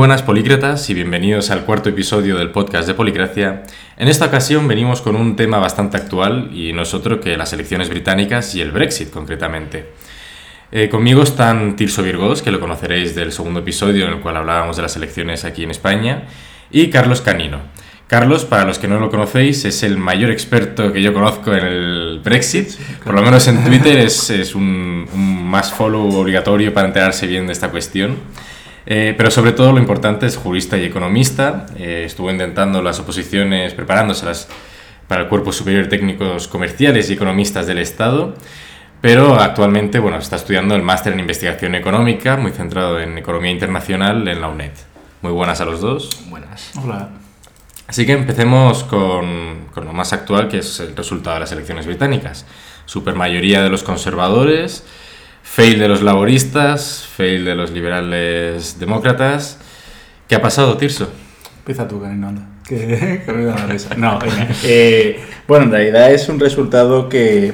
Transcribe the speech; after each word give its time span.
Buenas 0.00 0.22
polícratas 0.22 0.88
y 0.88 0.94
bienvenidos 0.94 1.50
al 1.50 1.66
cuarto 1.66 1.90
episodio 1.90 2.38
del 2.38 2.52
podcast 2.52 2.88
de 2.88 2.94
Policracia. 2.94 3.64
En 3.98 4.08
esta 4.08 4.24
ocasión 4.24 4.66
venimos 4.66 5.02
con 5.02 5.14
un 5.14 5.36
tema 5.36 5.58
bastante 5.58 5.98
actual 5.98 6.48
y 6.54 6.72
no 6.72 6.84
es 6.84 6.94
otro 6.94 7.20
que 7.20 7.36
las 7.36 7.52
elecciones 7.52 7.90
británicas 7.90 8.54
y 8.54 8.62
el 8.62 8.72
Brexit 8.72 9.10
concretamente. 9.10 9.90
Eh, 10.72 10.88
conmigo 10.88 11.22
están 11.22 11.76
Tirso 11.76 12.02
Virgos, 12.02 12.40
que 12.40 12.50
lo 12.50 12.60
conoceréis 12.60 13.14
del 13.14 13.30
segundo 13.30 13.60
episodio 13.60 14.06
en 14.06 14.14
el 14.14 14.20
cual 14.20 14.38
hablábamos 14.38 14.76
de 14.76 14.82
las 14.84 14.96
elecciones 14.96 15.44
aquí 15.44 15.64
en 15.64 15.70
España, 15.70 16.22
y 16.70 16.88
Carlos 16.88 17.20
Canino. 17.20 17.58
Carlos, 18.06 18.46
para 18.46 18.64
los 18.64 18.78
que 18.78 18.88
no 18.88 18.98
lo 19.00 19.10
conocéis, 19.10 19.66
es 19.66 19.82
el 19.82 19.98
mayor 19.98 20.30
experto 20.30 20.94
que 20.94 21.02
yo 21.02 21.12
conozco 21.12 21.52
en 21.52 21.66
el 21.66 22.20
Brexit. 22.24 22.70
Por 23.04 23.12
lo 23.12 23.20
menos 23.20 23.46
en 23.48 23.62
Twitter 23.64 23.98
es, 23.98 24.30
es 24.30 24.54
un, 24.54 25.06
un 25.12 25.46
más 25.46 25.70
follow 25.70 26.08
obligatorio 26.18 26.72
para 26.72 26.86
enterarse 26.88 27.26
bien 27.26 27.46
de 27.46 27.52
esta 27.52 27.68
cuestión. 27.68 28.16
Eh, 28.86 29.14
pero 29.16 29.30
sobre 29.30 29.52
todo 29.52 29.72
lo 29.72 29.78
importante 29.78 30.26
es 30.26 30.36
jurista 30.36 30.76
y 30.76 30.84
economista. 30.84 31.66
Eh, 31.76 32.04
estuvo 32.06 32.30
intentando 32.30 32.82
las 32.82 32.98
oposiciones, 32.98 33.74
preparándoselas 33.74 34.48
para 35.06 35.22
el 35.22 35.28
Cuerpo 35.28 35.52
Superior 35.52 35.84
de 35.84 35.90
Técnicos 35.90 36.48
Comerciales 36.48 37.10
y 37.10 37.14
Economistas 37.14 37.66
del 37.66 37.78
Estado. 37.78 38.34
Pero 39.00 39.34
actualmente 39.40 39.98
bueno, 39.98 40.18
está 40.18 40.36
estudiando 40.36 40.74
el 40.74 40.82
máster 40.82 41.12
en 41.12 41.20
investigación 41.20 41.74
económica, 41.74 42.36
muy 42.36 42.52
centrado 42.52 43.00
en 43.00 43.16
economía 43.16 43.50
internacional 43.50 44.28
en 44.28 44.40
la 44.40 44.48
UNED. 44.48 44.72
Muy 45.22 45.32
buenas 45.32 45.60
a 45.60 45.64
los 45.64 45.80
dos. 45.80 46.24
Buenas. 46.28 46.72
Hola. 46.82 47.08
Así 47.86 48.06
que 48.06 48.12
empecemos 48.12 48.84
con, 48.84 49.66
con 49.74 49.84
lo 49.84 49.92
más 49.92 50.12
actual, 50.12 50.48
que 50.48 50.58
es 50.58 50.80
el 50.80 50.94
resultado 50.94 51.34
de 51.34 51.40
las 51.40 51.52
elecciones 51.52 51.86
británicas. 51.86 52.46
Supermayoría 52.84 53.62
de 53.62 53.68
los 53.68 53.82
conservadores, 53.82 54.84
fail 55.42 55.78
de 55.78 55.88
los 55.88 56.02
laboristas, 56.02 57.06
fail 57.16 57.44
de 57.44 57.54
los 57.54 57.70
liberales 57.70 58.78
demócratas. 58.78 59.58
¿Qué 60.28 60.34
ha 60.34 60.42
pasado, 60.42 60.76
Tirso? 60.76 61.10
Empieza 61.58 61.88
tú, 61.88 62.00
Karina, 62.00 62.28
anda. 62.28 62.42
Que, 62.66 63.22
que 63.26 63.32
me 63.32 63.44
da 63.44 63.54
la 63.56 63.66
risa. 63.66 63.94
No. 63.96 64.18
Eh, 64.64 65.20
bueno, 65.48 65.64
en 65.66 65.72
realidad 65.72 66.12
es 66.12 66.28
un 66.28 66.38
resultado 66.38 67.08
que, 67.08 67.52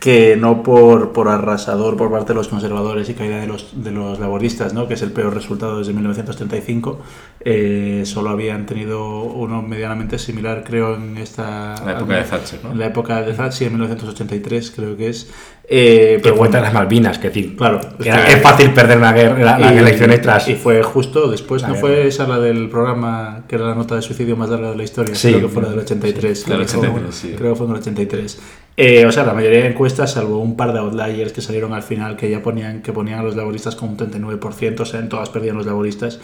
que 0.00 0.34
no 0.34 0.62
por, 0.62 1.12
por 1.12 1.28
arrasador 1.28 1.94
por 1.98 2.10
parte 2.10 2.28
de 2.28 2.34
los 2.34 2.48
conservadores 2.48 3.08
y 3.10 3.14
caída 3.14 3.38
de 3.38 3.46
los, 3.46 3.84
de 3.84 3.90
los 3.90 4.18
laboristas, 4.18 4.72
¿no? 4.72 4.88
que 4.88 4.94
es 4.94 5.02
el 5.02 5.12
peor 5.12 5.34
resultado 5.34 5.78
desde 5.78 5.92
1935, 5.92 6.98
eh, 7.44 8.02
solo 8.06 8.30
habían 8.30 8.64
tenido 8.64 9.22
uno 9.22 9.60
medianamente 9.60 10.18
similar, 10.18 10.64
creo, 10.66 10.94
en 10.96 11.18
esta... 11.18 11.74
La 11.84 11.92
época 11.98 12.16
de 12.16 12.22
Thatcher, 12.24 12.60
¿no? 12.64 12.72
En 12.72 12.78
la 12.78 12.86
época 12.86 13.20
de 13.22 13.32
Thatcher, 13.34 13.66
en 13.68 13.74
1983, 13.74 14.70
creo 14.74 14.96
que 14.96 15.08
es. 15.08 15.30
Eh, 15.72 16.18
Que 16.22 16.32
cuenta 16.32 16.60
las 16.60 16.72
Malvinas, 16.74 17.18
que 17.18 17.28
decir, 17.28 17.54
Claro, 17.56 17.80
era- 18.02 18.26
es 18.26 18.42
fácil 18.42 18.72
perder 18.72 18.98
una 18.98 19.12
guerra, 19.12 19.38
la- 19.38 19.58
las 19.58 19.72
elecciones 19.72 20.20
tras. 20.20 20.48
Y 20.48 20.54
fue 20.56 20.82
justo 20.82 21.30
después, 21.30 21.62
La 21.62 21.68
¿no 21.68 21.74
guerra. 21.74 21.86
fue 21.86 22.06
esa 22.08 22.26
la 22.26 22.38
del 22.40 22.68
programa 22.68 23.44
que 23.46 23.54
era 23.56 23.66
la 23.66 23.74
nota 23.74 23.94
de 23.96 24.02
suicidio 24.02 24.34
más 24.36 24.50
larga 24.50 24.70
de 24.70 24.76
la 24.76 24.82
historia? 24.82 25.14
Sí. 25.14 25.28
Creo 25.28 25.42
que 25.42 25.48
fue 25.48 25.62
la 25.62 25.68
del 25.70 25.78
83. 25.80 26.38
Sí, 26.38 26.44
creo, 26.46 26.58
del 26.58 26.66
que 26.66 26.72
fue- 26.72 26.80
83, 26.88 27.14
sí. 27.14 27.34
creo 27.36 27.52
que 27.52 27.56
fue 27.58 27.66
en 27.66 27.72
el 27.72 27.78
83. 27.78 28.40
Eh, 28.76 29.04
o 29.04 29.12
sea, 29.12 29.24
la 29.24 29.34
mayoría 29.34 29.60
de 29.60 29.68
encuestas, 29.68 30.12
salvo 30.12 30.38
un 30.38 30.56
par 30.56 30.72
de 30.72 30.78
outliers 30.78 31.32
que 31.32 31.42
salieron 31.42 31.72
al 31.72 31.82
final, 31.82 32.16
que 32.16 32.30
ya 32.30 32.42
ponían, 32.42 32.82
que 32.82 32.92
ponían 32.92 33.18
a 33.20 33.22
los 33.22 33.36
laboristas 33.36 33.76
con 33.76 33.90
un 33.90 33.96
39%, 33.98 34.80
o 34.80 34.84
sea, 34.84 35.00
en 35.00 35.08
todas 35.08 35.28
perdían 35.28 35.56
los 35.56 35.66
laboristas, 35.66 36.20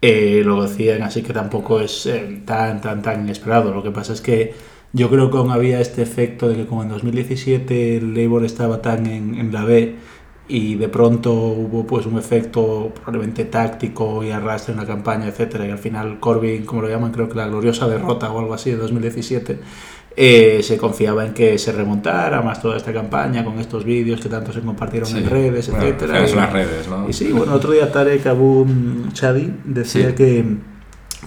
eh, 0.00 0.42
lo 0.44 0.62
decían, 0.62 1.02
así 1.02 1.22
que 1.22 1.32
tampoco 1.32 1.80
es 1.80 2.06
eh, 2.06 2.42
tan, 2.44 2.80
tan, 2.80 3.02
tan 3.02 3.22
inesperado. 3.22 3.74
Lo 3.74 3.82
que 3.82 3.90
pasa 3.90 4.12
es 4.12 4.20
que 4.20 4.54
yo 4.92 5.10
creo 5.10 5.30
que 5.30 5.36
aún 5.36 5.50
había 5.50 5.80
este 5.80 6.02
efecto 6.02 6.48
de 6.48 6.56
que 6.56 6.66
como 6.66 6.82
en 6.82 6.88
2017 6.88 7.96
el 7.98 8.14
Labour 8.14 8.44
estaba 8.44 8.80
tan 8.80 9.06
en, 9.06 9.52
la 9.52 9.64
B 9.64 9.96
y 10.48 10.76
de 10.76 10.88
pronto 10.88 11.32
hubo 11.34 11.86
pues 11.86 12.06
un 12.06 12.16
efecto 12.18 12.90
probablemente 12.94 13.44
táctico 13.44 14.24
y 14.24 14.30
arrastre 14.30 14.72
en 14.72 14.80
la 14.80 14.86
campaña, 14.86 15.26
etcétera, 15.26 15.66
y 15.66 15.70
al 15.70 15.78
final 15.78 16.20
Corbyn, 16.20 16.64
como 16.64 16.82
lo 16.82 16.88
llaman, 16.88 17.12
creo 17.12 17.28
que 17.28 17.34
la 17.36 17.48
gloriosa 17.48 17.86
derrota 17.86 18.32
o 18.32 18.38
algo 18.38 18.54
así 18.54 18.70
de 18.70 18.76
2017, 18.78 19.58
eh, 20.20 20.64
se 20.64 20.76
confiaba 20.76 21.24
en 21.24 21.32
que 21.32 21.56
se 21.58 21.70
remontara 21.70 22.42
más 22.42 22.60
toda 22.60 22.76
esta 22.76 22.92
campaña 22.92 23.44
con 23.44 23.60
estos 23.60 23.84
vídeos 23.84 24.20
que 24.20 24.28
tanto 24.28 24.52
se 24.52 24.60
compartieron 24.62 25.08
Sí. 25.08 25.18
en 25.18 25.30
redes, 25.30 25.70
Bueno, 25.70 25.84
etcétera. 25.86 26.26
son 26.26 26.38
y- 26.38 26.40
las 26.40 26.52
redes, 26.52 26.88
¿no? 26.88 27.08
y 27.08 27.12
sí, 27.12 27.30
bueno, 27.30 27.52
otro 27.54 27.70
día 27.70 27.92
Tarek 27.92 28.26
Abu 28.26 28.66
Chadi 29.12 29.52
decía 29.64 30.08
Sí. 30.08 30.14
que, 30.16 30.44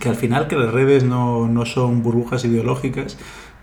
que 0.02 0.09
al 0.09 0.16
final 0.16 0.47
que 0.47 0.57
las 0.57 0.74
redes 0.74 1.06
no, 1.06 1.47
no 1.47 1.66
son 1.66 2.03
burbujas 2.03 2.44
ideológicas, 2.44 3.18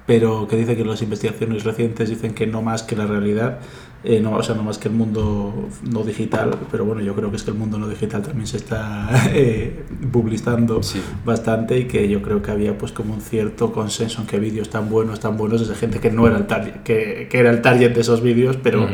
pero 0.07 0.49
que 0.49 0.57
dice 0.57 0.77
que 0.79 0.85
las 0.87 1.03
investigaciones 1.03 1.65
recientes 1.65 2.09
dicen 2.09 2.33
que 2.33 2.47
no 2.47 2.63
más 2.63 2.83
que 2.83 2.97
la 2.97 3.05
realidad, 3.07 3.59
eh, 4.05 4.21
no, 4.21 4.37
o 4.37 4.43
sea, 4.43 4.55
no 4.55 4.63
más 4.63 4.79
que 4.79 4.89
el 4.89 4.95
mundo 4.95 5.69
no 5.91 6.03
digital, 6.05 6.57
pero 6.71 6.85
bueno, 6.85 7.01
yo 7.03 7.15
creo 7.15 7.31
que 7.31 7.37
es 7.37 7.43
que 7.43 7.51
el 7.51 7.57
mundo 7.57 7.79
no 7.79 7.89
digital 7.89 8.23
también 8.23 8.47
se 8.47 8.57
está 8.59 9.09
eh, 9.35 9.85
publicitando 10.13 10.83
Sí. 10.83 11.01
bastante 11.25 11.79
y 11.79 11.85
que 11.87 12.09
yo 12.09 12.23
creo 12.23 12.41
que 12.43 12.51
había 12.51 12.79
pues 12.79 12.93
como 12.93 13.15
un 13.15 13.21
cierto 13.21 13.73
consenso 13.73 14.21
en 14.21 14.27
que 14.27 14.39
vídeos 14.39 14.71
tan 14.71 14.89
buenos, 14.89 15.21
tan 15.21 15.37
buenos, 15.37 15.61
desde 15.61 15.75
gente 15.75 15.99
que 16.01 16.11
no 16.11 16.27
era 16.27 16.37
el 16.39 16.47
target, 16.47 16.83
que, 16.85 17.27
que 17.31 17.39
era 17.39 17.51
el 17.51 17.61
target 17.63 17.93
de 17.95 18.01
esos 18.01 18.23
vídeos, 18.23 18.57
pero... 18.63 18.87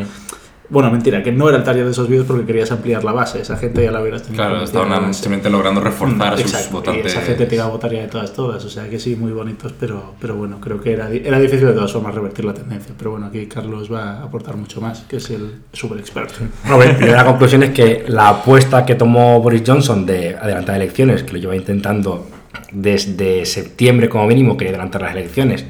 Bueno, 0.71 0.91
mentira, 0.91 1.23
que 1.23 1.31
no 1.31 1.49
era 1.49 1.59
el 1.59 1.65
target 1.65 1.85
de 1.85 1.91
esos 1.91 2.09
vídeos 2.09 2.27
porque 2.27 2.47
querías 2.47 2.71
ampliar 2.73 3.05
la 3.05 3.13
base. 3.13 3.41
Esa 3.41 3.57
gente 3.57 3.85
ya 3.85 3.91
la 3.91 4.01
hubieras 4.01 4.23
tenido. 4.23 4.43
Claro, 4.43 4.59
que 4.59 4.65
estaban 4.65 5.13
simplemente 5.13 5.51
logrando 5.51 5.81
reforzar 5.81 6.35
a 6.35 6.37
sus 6.37 6.47
Exacto, 6.47 6.73
votantes. 6.73 7.05
Y 7.05 7.09
esa 7.09 7.21
gente 7.21 7.47
te 7.47 7.55
iba 7.57 7.65
a 7.65 7.69
votar 7.69 7.93
ya 7.93 8.01
de 8.01 8.09
todas, 8.09 8.33
todas. 8.33 8.65
O 8.65 8.71
sea 8.71 8.89
que 8.89 8.99
sí, 8.99 9.15
muy 9.15 9.33
bonitos, 9.33 9.75
pero, 9.79 10.15
pero 10.19 10.37
bueno, 10.37 10.59
creo 10.61 10.81
que 10.81 10.93
era, 10.93 11.11
era 11.11 11.39
difícil 11.39 11.67
de 11.67 11.75
todas 11.75 11.93
formas 11.93 12.15
revertir 12.15 12.45
la 12.45 12.55
tendencia. 12.55 12.95
Pero 12.97 13.11
bueno, 13.11 13.27
aquí 13.27 13.47
Carlos 13.47 13.93
va 13.93 14.21
a 14.21 14.23
aportar 14.25 14.57
mucho 14.57 14.81
más, 14.81 15.01
que 15.03 15.17
es 15.17 15.31
el 15.31 15.61
super 15.73 15.99
experto. 15.99 16.35
Bueno, 16.67 16.93
la 16.93 16.97
primera 16.97 17.25
conclusión 17.25 17.63
es 17.63 17.71
que 17.71 18.05
la 18.09 18.31
apuesta 18.31 18.87
que 18.87 18.95
tomó 18.95 19.41
Boris 19.41 19.63
Johnson 19.67 20.07
de 20.07 20.35
adelantar 20.35 20.77
elecciones, 20.77 21.23
que 21.23 21.35
lo 21.35 21.39
lleva 21.39 21.57
intentando 21.57 22.27
desde 22.73 23.45
septiembre 23.45 24.09
como 24.09 24.27
mínimo, 24.27 24.57
quería 24.57 24.73
adelantar 24.73 25.03
las 25.03 25.13
elecciones, 25.13 25.65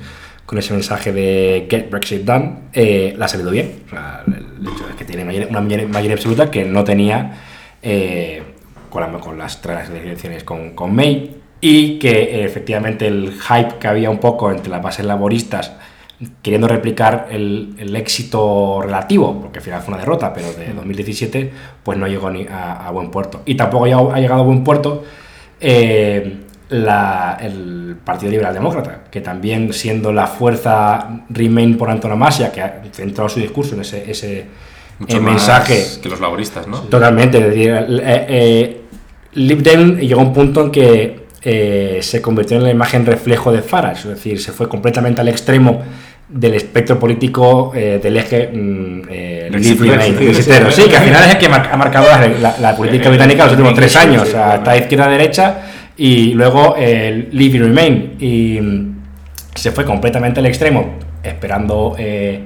con 0.47 0.59
ese 0.59 0.72
mensaje 0.75 1.12
de 1.12 1.66
Get 1.71 1.91
Brexit 1.91 2.22
Done, 2.22 2.55
eh, 2.72 3.15
le 3.16 3.25
ha 3.25 3.28
salido 3.28 3.50
bien. 3.50 3.82
O 3.87 3.91
sea, 3.91 4.22
el 4.27 4.69
hecho 4.69 4.88
es 4.88 4.94
que 4.97 5.05
tiene 5.05 5.25
mayor- 5.25 5.49
una 5.49 5.60
mayoría, 5.60 5.88
mayoría 5.88 6.16
absoluta 6.16 6.50
que 6.50 6.65
no 6.65 6.84
tenía 6.84 7.32
eh, 7.82 8.43
con, 8.91 9.03
la- 9.03 9.19
con 9.21 9.38
las 9.38 9.60
tras 9.62 9.88
elecciones 9.91 10.44
con, 10.44 10.71
con 10.75 10.94
May 10.94 11.37
y 11.60 11.99
que 11.99 12.10
eh, 12.10 12.44
efectivamente 12.44 13.06
el 13.06 13.32
hype 13.32 13.78
que 13.78 13.88
había 13.88 14.10
un 14.10 14.19
poco 14.19 14.50
entre 14.50 14.71
las 14.71 14.82
bases 14.82 15.05
laboristas 15.06 15.72
queriendo 16.43 16.69
replicar 16.69 17.28
el, 17.31 17.75
el 17.78 17.94
éxito 17.97 18.81
relativo, 18.82 19.41
porque 19.43 19.59
al 19.59 19.65
final 19.65 19.81
fue 19.82 19.94
una 19.94 19.99
derrota, 20.00 20.32
pero 20.32 20.53
de 20.53 20.72
2017, 20.72 21.50
pues 21.82 21.99
no 21.99 22.06
llegó 22.06 22.31
ni 22.31 22.47
a, 22.47 22.87
a 22.87 22.91
buen 22.93 23.11
puerto. 23.11 23.43
Y 23.44 23.56
tampoco 23.56 23.87
ya 23.87 23.99
ha 23.99 24.21
llegado 24.21 24.43
a 24.43 24.44
buen 24.44 24.62
puerto 24.62 25.05
eh, 25.61 26.37
la- 26.82 27.38
el 27.40 27.96
Partido 28.04 28.32
Liberal 28.32 28.52
Demócrata, 28.54 29.04
que 29.10 29.20
también 29.20 29.72
siendo 29.72 30.12
la 30.12 30.26
fuerza 30.26 31.22
Remain 31.31 31.76
por 31.76 31.90
antonomasia, 31.90 32.50
que 32.52 32.60
ha 32.62 32.82
centrado 32.93 33.28
su 33.28 33.40
discurso 33.40 33.75
en 33.75 33.82
ese, 33.82 34.10
ese 34.10 34.46
Mucho 34.99 35.16
eh, 35.16 35.20
más 35.20 35.32
mensaje 35.34 35.84
que 36.02 36.08
los 36.08 36.20
laboristas, 36.20 36.66
¿no? 36.66 36.78
Totalmente, 36.81 37.38
es 37.38 37.44
decir, 37.46 37.70
eh, 37.70 38.26
eh, 38.28 38.81
Lib 39.34 39.62
Dem 39.62 39.99
llegó 39.99 40.20
a 40.20 40.25
un 40.25 40.32
punto 40.32 40.62
en 40.62 40.70
que 40.70 41.25
eh, 41.43 41.99
se 42.02 42.22
convirtió 42.22 42.56
en 42.56 42.62
la 42.64 42.70
imagen 42.70 43.04
reflejo 43.04 43.52
de 43.52 43.62
Farage, 43.62 44.02
es 44.08 44.14
decir, 44.16 44.40
se 44.40 44.52
fue 44.52 44.69
completamente 44.69 45.20
al 45.20 45.28
extremo 45.28 45.82
del 46.28 46.54
espectro 46.54 46.99
político 46.99 47.72
eh, 47.75 48.00
del 48.02 48.16
eje 48.16 48.49
mm, 48.52 49.02
eh, 49.10 49.49
sí. 50.72 50.82
Que 50.88 50.96
al 50.96 51.04
final 51.04 51.22
es 51.25 51.31
el 51.34 51.38
que 51.38 51.46
ha 51.46 51.76
marcado 51.76 52.06
la, 52.08 52.26
la- 52.28 52.56
la 52.58 52.76
política 52.76 53.08
británica 53.10 53.44
los 53.44 53.52
últimos 53.52 53.75
tres 53.75 53.94
años, 53.96 54.22
o 54.22 54.26
sea, 54.26 54.54
está 54.56 54.76
izquierda-derecha 54.76 55.58
y 55.96 56.35
luego 56.35 56.75
el 56.76 57.29
Leave 57.32 57.56
y 57.56 57.58
Remain. 57.61 58.17
Y 58.19 58.58
mm, 58.61 58.94
se 59.55 59.70
fue 59.73 59.85
completamente 59.85 60.41
al 60.41 60.46
extremo, 60.46 60.94
esperando 61.23 61.94
eh, 61.99 62.41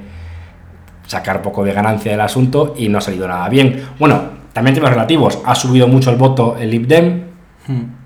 sacar 1.07 1.41
poco 1.43 1.65
de 1.65 1.73
ganancia 1.73 2.11
del 2.13 2.21
asunto 2.21 2.75
y 2.77 2.89
no 2.89 2.99
ha 2.99 3.01
salido 3.01 3.27
nada 3.27 3.49
bien. 3.49 3.83
Bueno, 3.99 4.23
también 4.53 4.75
temas 4.75 4.91
relativos. 4.91 5.39
Ha 5.45 5.55
subido 5.55 5.89
mucho 5.89 6.11
el 6.11 6.17
voto 6.17 6.57
el 6.59 6.71
Lib 6.71 6.87
Dem, 6.87 7.29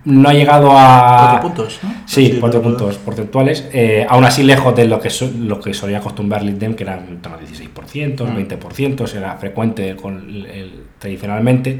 no 0.05 0.29
ha 0.29 0.33
llegado 0.33 0.73
a... 0.77 1.39
Cuatro 1.41 1.49
puntos, 1.49 1.79
¿no? 1.85 1.95
Sí, 2.05 2.37
cuatro 2.41 2.59
lo- 2.61 2.65
puntos 2.65 2.97
porcentuales. 2.99 3.69
eh, 3.73 4.05
aún 4.09 4.25
así 4.25 4.43
lejos 4.43 4.75
de 4.75 4.87
lo 4.87 4.99
que, 4.99 5.09
so- 5.09 5.31
lo 5.39 5.61
que 5.61 5.73
solía 5.73 5.99
acostumbrar 5.99 6.43
Lib 6.43 6.59
Dem, 6.59 6.75
que 6.75 6.83
eran 6.83 7.07
en 7.09 7.19
torno 7.23 7.39
al 7.39 7.45
16%, 7.47 8.25
Mm. 8.25 8.37
20%, 8.37 9.15
era 9.17 9.37
frecuente 9.37 9.95
con 9.95 10.17
el- 10.19 10.47
el- 10.47 10.81
tradicionalmente. 10.99 11.79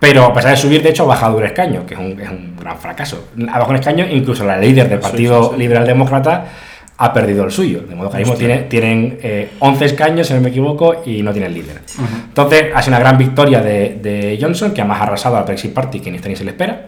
Pero 0.00 0.24
a 0.24 0.32
pesar 0.34 0.52
de 0.52 0.56
subir, 0.56 0.82
de 0.82 0.88
hecho, 0.90 1.04
ha 1.04 1.06
bajado 1.06 1.36
un 1.36 1.44
escaño, 1.44 1.84
que 1.86 1.94
es 1.94 2.00
un, 2.00 2.18
es 2.18 2.28
un 2.28 2.56
gran 2.58 2.78
fracaso. 2.78 3.28
Ha 3.38 3.44
bajado 3.58 3.70
un 3.70 3.76
escaño, 3.76 4.06
incluso 4.10 4.44
la 4.44 4.56
líder 4.56 4.88
del 4.88 4.98
Sí, 4.98 5.02
Partido 5.02 5.44
sí, 5.44 5.50
sí. 5.52 5.58
Liberal 5.58 5.86
Demócrata 5.86 6.46
ha 6.96 7.12
perdido 7.12 7.44
el 7.44 7.50
suyo. 7.50 7.82
De 7.82 7.94
modo 7.94 8.08
que 8.08 8.16
ahora 8.16 8.18
mismo 8.18 8.34
tiene, 8.34 8.62
tienen 8.62 9.18
eh, 9.22 9.50
11 9.58 9.84
escaños, 9.84 10.26
si 10.26 10.34
no 10.34 10.40
me 10.40 10.48
equivoco, 10.48 11.02
y 11.04 11.22
no 11.22 11.32
tienen 11.32 11.52
líder. 11.52 11.82
Entonces, 12.28 12.66
ha 12.74 12.82
sido 12.82 12.96
una 12.96 13.00
gran 13.00 13.18
victoria 13.18 13.60
de, 13.60 13.98
de 14.02 14.38
Johnson, 14.40 14.72
que 14.72 14.80
además 14.80 15.00
ha 15.00 15.04
arrasado 15.04 15.36
al 15.36 15.44
Brexit 15.44 15.72
Party, 15.74 16.00
que 16.00 16.10
ni 16.10 16.16
está 16.16 16.28
ni 16.30 16.36
se 16.36 16.44
le 16.44 16.50
espera, 16.52 16.86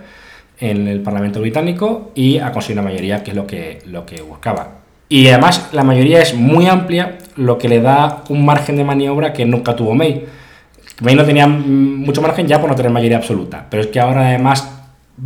en 0.59 0.89
el 0.89 1.01
Parlamento 1.01 1.41
británico, 1.41 2.13
y 2.15 2.39
ha 2.39 2.51
conseguido 2.51 2.81
una 2.83 2.91
mayoría 2.91 3.23
que 3.23 3.31
es 3.33 3.37
lo 3.37 3.47
que, 3.47 3.81
lo 3.87 4.07
que 4.07 4.23
buscaba. 4.23 4.69
Y 5.11 5.29
además, 5.29 5.69
la 5.73 5.85
mayoría 5.85 6.23
es 6.23 6.35
muy 6.35 6.67
amplia, 6.67 7.19
lo 7.37 7.59
que 7.59 7.69
le 7.69 7.83
da 7.83 8.23
un 8.31 8.45
margen 8.47 8.77
de 8.77 8.85
maniobra 8.85 9.35
que 9.35 9.45
nunca 9.45 9.77
tuvo 9.77 9.95
May. 9.95 10.25
May 11.01 11.15
no 11.15 11.25
tenía 11.25 11.47
mucho 11.47 12.23
margen 12.23 12.47
ya 12.47 12.61
por 12.61 12.71
no 12.71 12.77
tener 12.77 12.93
mayoría 12.93 13.17
absoluta, 13.17 13.67
pero 13.69 13.83
es 13.83 13.89
que 13.89 13.99
ahora 13.99 14.29
además 14.29 14.83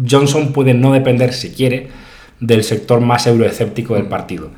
Johnson 0.08 0.52
puede 0.52 0.74
no 0.74 0.92
depender, 0.92 1.32
si 1.32 1.50
quiere, 1.50 1.88
del 2.40 2.64
sector 2.64 3.00
más 3.00 3.26
euroescéptico 3.26 3.94
del 3.94 4.06
partido. 4.06 4.50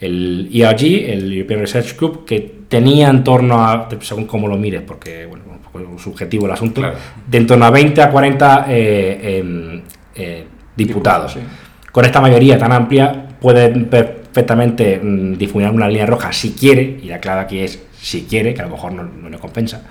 El 0.00 0.48
ERG, 0.52 1.10
el 1.10 1.32
European 1.32 1.60
Research 1.60 1.96
Group, 1.96 2.24
que 2.24 2.58
tenía 2.68 3.08
en 3.08 3.24
torno 3.24 3.64
a, 3.64 3.88
según 4.00 4.26
cómo 4.26 4.46
lo 4.46 4.56
mires, 4.56 4.82
porque 4.82 5.26
bueno, 5.26 5.44
un 5.50 5.58
poco 5.58 5.98
subjetivo 5.98 6.46
el 6.46 6.52
asunto, 6.52 6.82
de 7.26 7.38
en 7.38 7.46
torno 7.46 7.64
a 7.64 7.70
20 7.70 8.00
a 8.02 8.10
40 8.10 8.66
eh, 8.68 9.38
em, 9.38 9.82
eh, 10.14 10.44
diputados. 10.76 11.36
Con 11.90 12.04
esta 12.04 12.20
mayoría 12.20 12.58
tan 12.58 12.72
amplia 12.72 13.28
puede 13.40 13.70
perfectamente 13.70 15.00
mm, 15.02 15.36
difuminar 15.36 15.74
una 15.74 15.88
línea 15.88 16.06
roja 16.06 16.32
si 16.32 16.52
quiere, 16.52 17.00
y 17.02 17.08
la 17.08 17.18
clave 17.18 17.40
aquí 17.40 17.58
es 17.58 17.82
si 18.00 18.22
quiere, 18.22 18.54
que 18.54 18.60
a 18.60 18.66
lo 18.66 18.70
mejor 18.70 18.92
no, 18.92 19.02
no 19.02 19.28
le 19.28 19.38
compensa, 19.38 19.82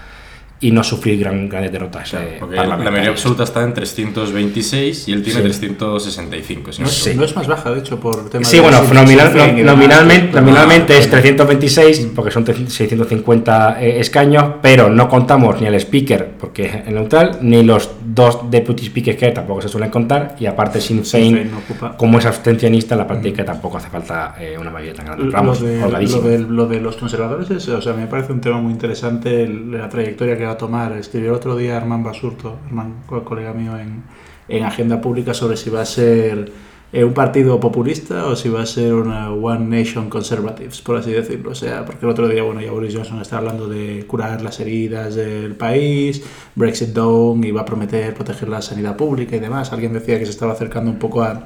y 0.59 0.71
no 0.71 0.83
sufrir 0.83 1.19
gran, 1.19 1.48
grandes 1.48 1.71
derrotas. 1.71 2.13
Eh, 2.13 2.39
la 2.51 2.77
mayoría 2.77 3.09
absoluta 3.09 3.44
está 3.44 3.63
en 3.63 3.74
326 3.74 5.07
y 5.07 5.13
él 5.13 5.24
tiene 5.24 5.42
365. 5.42 6.71
no, 6.80 6.86
no, 7.15 7.24
es 7.24 7.36
más 7.36 7.48
baja, 7.48 7.71
de 7.71 7.80
hecho, 7.80 8.00
por 8.00 8.30
tema 8.30 8.44
Sí, 8.44 8.59
bueno, 8.59 8.81
nominalmente, 8.81 10.33
nominalmente 10.33 10.98
es 10.98 11.09
326 11.09 12.09
porque 12.15 12.31
son 12.31 12.45
650 12.45 13.81
eh, 13.81 14.00
escaños, 14.00 14.45
pero 14.62 14.89
no 14.89 15.07
contamos 15.07 15.62
ni 15.62 15.68
al 15.68 15.75
speaker 15.75 16.31
porque 16.39 16.65
es 16.65 16.92
neutral, 16.92 17.38
ni 17.42 17.63
los 17.63 17.92
dos 18.01 18.50
deputy 18.50 18.86
speakers 18.86 19.18
que 19.18 19.31
tampoco 19.31 19.62
se 19.62 19.69
suelen 19.69 19.89
contar, 19.89 20.36
y 20.39 20.45
aparte 20.45 20.81
Sinn 20.81 21.06
Féin, 21.06 21.51
como 21.98 22.18
es 22.18 22.25
abstencionista, 22.25 22.95
en 22.95 23.00
la 23.00 23.07
práctica 23.07 23.45
tampoco 23.45 23.77
hace 23.77 23.89
falta 23.89 24.36
eh, 24.39 24.57
una 24.60 24.71
mayoría 24.71 24.95
tan 24.95 25.06
grande. 25.06 25.30
Ramos, 25.30 25.62
lo, 25.62 25.68
de, 25.68 26.39
lo, 26.39 26.68
de, 26.68 26.80
los 26.80 26.95
conservadores, 26.95 27.50
es, 27.51 27.68
o 27.69 27.81
sea, 27.81 27.94
me 27.94 28.07
parece 28.07 28.33
un 28.33 28.42
tema 28.42 28.60
muy 28.60 28.71
interesante 28.71 29.48
la 29.48 29.88
trayectoria 29.89 30.38
que 30.38 30.47
a 30.52 30.58
tomar. 30.58 30.94
Escribió 30.94 31.34
otro 31.34 31.56
día 31.56 31.78
Armand 31.78 32.06
Basurto, 32.06 32.58
Armand, 32.68 33.06
colega 33.24 33.54
mío, 33.54 33.78
en, 33.78 34.04
en 34.48 34.64
Agenda 34.64 35.02
Pública 35.02 35.34
sobre 35.34 35.58
si 35.58 35.70
va 35.70 35.82
a 35.82 35.86
ser 35.86 36.52
eh, 36.94 37.04
un 37.04 37.14
partido 37.14 37.60
populista 37.60 38.28
o 38.28 38.36
si 38.38 38.48
va 38.48 38.62
a 38.62 38.66
ser 38.66 38.94
una 38.94 39.32
One 39.32 39.80
Nation 39.80 40.10
Conservatives, 40.10 40.82
por 40.82 40.96
así 40.96 41.12
decirlo. 41.12 41.52
O 41.52 41.56
sea, 41.56 41.84
porque 41.86 42.06
el 42.06 42.12
otro 42.12 42.30
día, 42.30 42.44
bueno, 42.44 42.62
ya 42.62 42.72
Boris 42.72 42.96
Johnson 42.96 43.22
está 43.22 43.40
hablando 43.40 43.68
de 43.68 44.06
curar 44.08 44.42
las 44.42 44.60
heridas 44.62 45.16
del 45.16 45.56
país, 45.56 46.24
Brexit 46.56 46.90
down, 46.90 47.42
va 47.56 47.62
a 47.62 47.66
prometer 47.66 48.14
proteger 48.14 48.48
la 48.48 48.62
sanidad 48.62 48.96
pública 48.96 49.36
y 49.36 49.40
demás. 49.40 49.74
Alguien 49.74 49.92
decía 49.94 50.18
que 50.18 50.26
se 50.26 50.32
estaba 50.32 50.54
acercando 50.54 50.90
un 50.90 50.98
poco 50.98 51.24
a, 51.24 51.44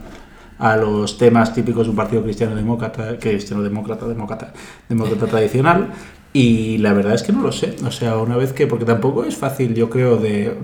a 0.59 0.77
los 0.77 1.17
temas 1.17 1.55
típicos 1.55 1.87
de 1.87 1.89
un 1.89 1.95
partido 1.95 2.21
cristiano 2.21 2.55
demócrata, 2.55 3.17
cristiano 3.17 3.63
demócrata, 3.63 4.07
demócrata, 4.07 4.53
demócrata 4.87 5.25
tradicional, 5.25 5.89
y 6.33 6.77
la 6.77 6.93
verdad 6.93 7.13
es 7.13 7.23
que 7.23 7.33
no 7.33 7.41
lo 7.41 7.51
sé. 7.51 7.75
O 7.85 7.91
sea, 7.91 8.17
una 8.17 8.37
vez 8.37 8.53
que. 8.53 8.65
Porque 8.65 8.85
tampoco 8.85 9.25
es 9.25 9.35
fácil, 9.35 9.75
yo 9.75 9.89
creo, 9.89 10.15
de 10.15 10.55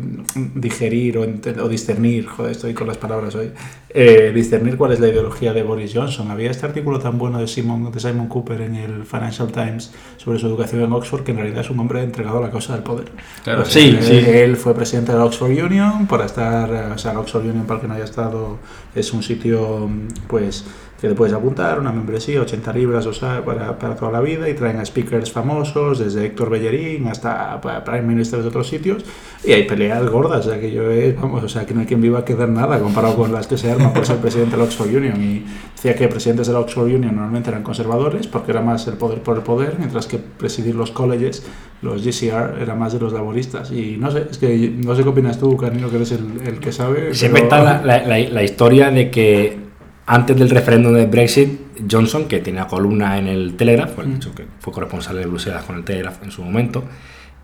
digerir 0.55 1.17
o, 1.17 1.23
o 1.23 1.67
discernir. 1.67 2.25
Joder, 2.25 2.53
estoy 2.53 2.73
con 2.73 2.87
las 2.87 2.97
palabras 2.97 3.35
hoy. 3.35 3.51
Eh, 3.89 4.31
discernir 4.33 4.77
cuál 4.77 4.93
es 4.93 5.01
la 5.01 5.09
ideología 5.09 5.51
de 5.51 5.63
Boris 5.63 5.91
Johnson. 5.93 6.31
Había 6.31 6.51
este 6.51 6.65
artículo 6.65 6.99
tan 6.99 7.17
bueno 7.17 7.39
de 7.39 7.47
Simon, 7.47 7.91
de 7.91 7.99
Simon 7.99 8.27
Cooper 8.27 8.61
en 8.61 8.75
el 8.75 9.03
Financial 9.03 9.51
Times 9.51 9.91
sobre 10.15 10.39
su 10.39 10.47
educación 10.47 10.83
en 10.83 10.93
Oxford, 10.93 11.23
que 11.23 11.31
en 11.31 11.37
realidad 11.37 11.61
es 11.61 11.69
un 11.69 11.79
hombre 11.79 12.01
entregado 12.01 12.37
a 12.37 12.41
la 12.41 12.49
causa 12.49 12.73
del 12.73 12.83
poder. 12.83 13.11
Claro, 13.43 13.65
sí, 13.65 13.97
sí. 13.99 14.23
Él 14.25 14.55
fue 14.55 14.73
presidente 14.73 15.11
de 15.11 15.17
la 15.17 15.25
Oxford 15.25 15.51
Union. 15.51 16.07
Para 16.07 16.25
estar. 16.25 16.93
O 16.93 16.97
sea, 16.97 17.11
la 17.11 17.19
Oxford 17.19 17.41
Union, 17.41 17.65
para 17.65 17.75
el 17.75 17.81
que 17.81 17.87
no 17.89 17.93
haya 17.95 18.05
estado, 18.05 18.57
es 18.95 19.11
un 19.11 19.21
sitio, 19.21 19.89
pues 20.29 20.63
que 20.99 21.07
te 21.07 21.13
puedes 21.13 21.33
apuntar, 21.33 21.79
una 21.79 21.91
membresía, 21.91 22.41
80 22.41 22.73
libras 22.73 23.05
o 23.05 23.13
sea, 23.13 23.45
para, 23.45 23.77
para, 23.77 23.95
toda 23.95 24.11
la 24.11 24.21
vida, 24.21 24.49
y 24.49 24.55
traen 24.55 24.77
a 24.77 24.85
speakers 24.85 25.31
famosos, 25.31 25.99
desde 25.99 26.25
Héctor 26.25 26.49
Bellerín 26.49 27.07
hasta 27.07 27.61
prime 27.85 28.01
ministers 28.01 28.41
de 28.41 28.49
otros 28.49 28.67
sitios, 28.67 29.05
y 29.44 29.51
hay 29.51 29.63
peleas 29.63 30.09
gordas, 30.09 30.47
o 30.47 30.49
sea, 30.49 30.59
que 30.59 30.71
yo 30.71 30.83
vamos, 31.21 31.44
o 31.44 31.49
sea, 31.49 31.65
que 31.65 31.75
no 31.75 31.81
hay 31.81 31.85
quien 31.85 32.01
viva 32.01 32.19
a 32.19 32.25
quedar 32.25 32.49
nada 32.49 32.79
comparado 32.79 33.15
con 33.15 33.31
las 33.31 33.45
que 33.45 33.57
se 33.57 33.71
arman 33.71 33.94
por 33.94 34.05
ser 34.05 34.17
presidente 34.17 34.51
de 34.51 34.57
la 34.57 34.63
Oxford 34.63 34.88
Union, 34.88 35.21
y 35.21 35.45
decía 35.75 35.95
que 35.95 36.07
presidentes 36.07 36.47
de 36.47 36.53
la 36.53 36.59
Oxford 36.59 36.85
Union 36.85 37.15
normalmente 37.15 37.51
eran 37.51 37.61
conservadores, 37.61 38.25
porque 38.25 38.51
era 38.51 38.61
más 38.61 38.88
el 38.88 38.95
poder 38.95 39.21
por 39.21 39.38
el 39.38 39.43
poder, 39.43 39.75
mientras 39.77 40.07
que 40.07 40.17
presidir 40.17 40.73
los 40.73 40.89
colleges, 40.89 41.45
los 41.83 42.03
GCR, 42.03 42.59
era 42.59 42.73
más 42.73 42.93
de 42.93 43.00
los 43.00 43.13
laboristas, 43.13 43.71
y 43.71 43.97
no 43.97 44.09
sé, 44.09 44.25
es 44.31 44.39
que 44.39 44.73
no 44.83 44.95
sé 44.95 45.03
qué 45.03 45.09
opinas 45.09 45.38
tú, 45.38 45.55
Carnino, 45.57 45.91
que 45.91 45.97
eres 45.97 46.11
el, 46.13 46.41
el 46.43 46.59
que 46.59 46.71
sabe. 46.71 47.13
Se 47.13 47.29
pero... 47.29 47.47
la, 47.50 47.83
la, 47.83 48.01
la 48.01 48.43
historia 48.43 48.89
de 48.89 49.11
que 49.11 49.66
antes 50.07 50.38
del 50.38 50.50
referéndum 50.50 50.94
de 50.94 51.06
Brexit, 51.06 51.59
Johnson, 51.89 52.25
que 52.25 52.39
tenía 52.39 52.65
columna 52.65 53.18
en 53.18 53.27
el 53.27 53.56
Telegraph, 53.56 53.94
fue, 53.94 54.06
mm. 54.06 54.19
que 54.36 54.45
fue 54.59 54.74
corresponsal 54.74 55.18
de 55.18 55.25
Bruselas 55.25 55.63
con 55.65 55.75
el 55.75 55.83
Telegraph 55.83 56.24
en 56.24 56.31
su 56.31 56.42
momento, 56.42 56.86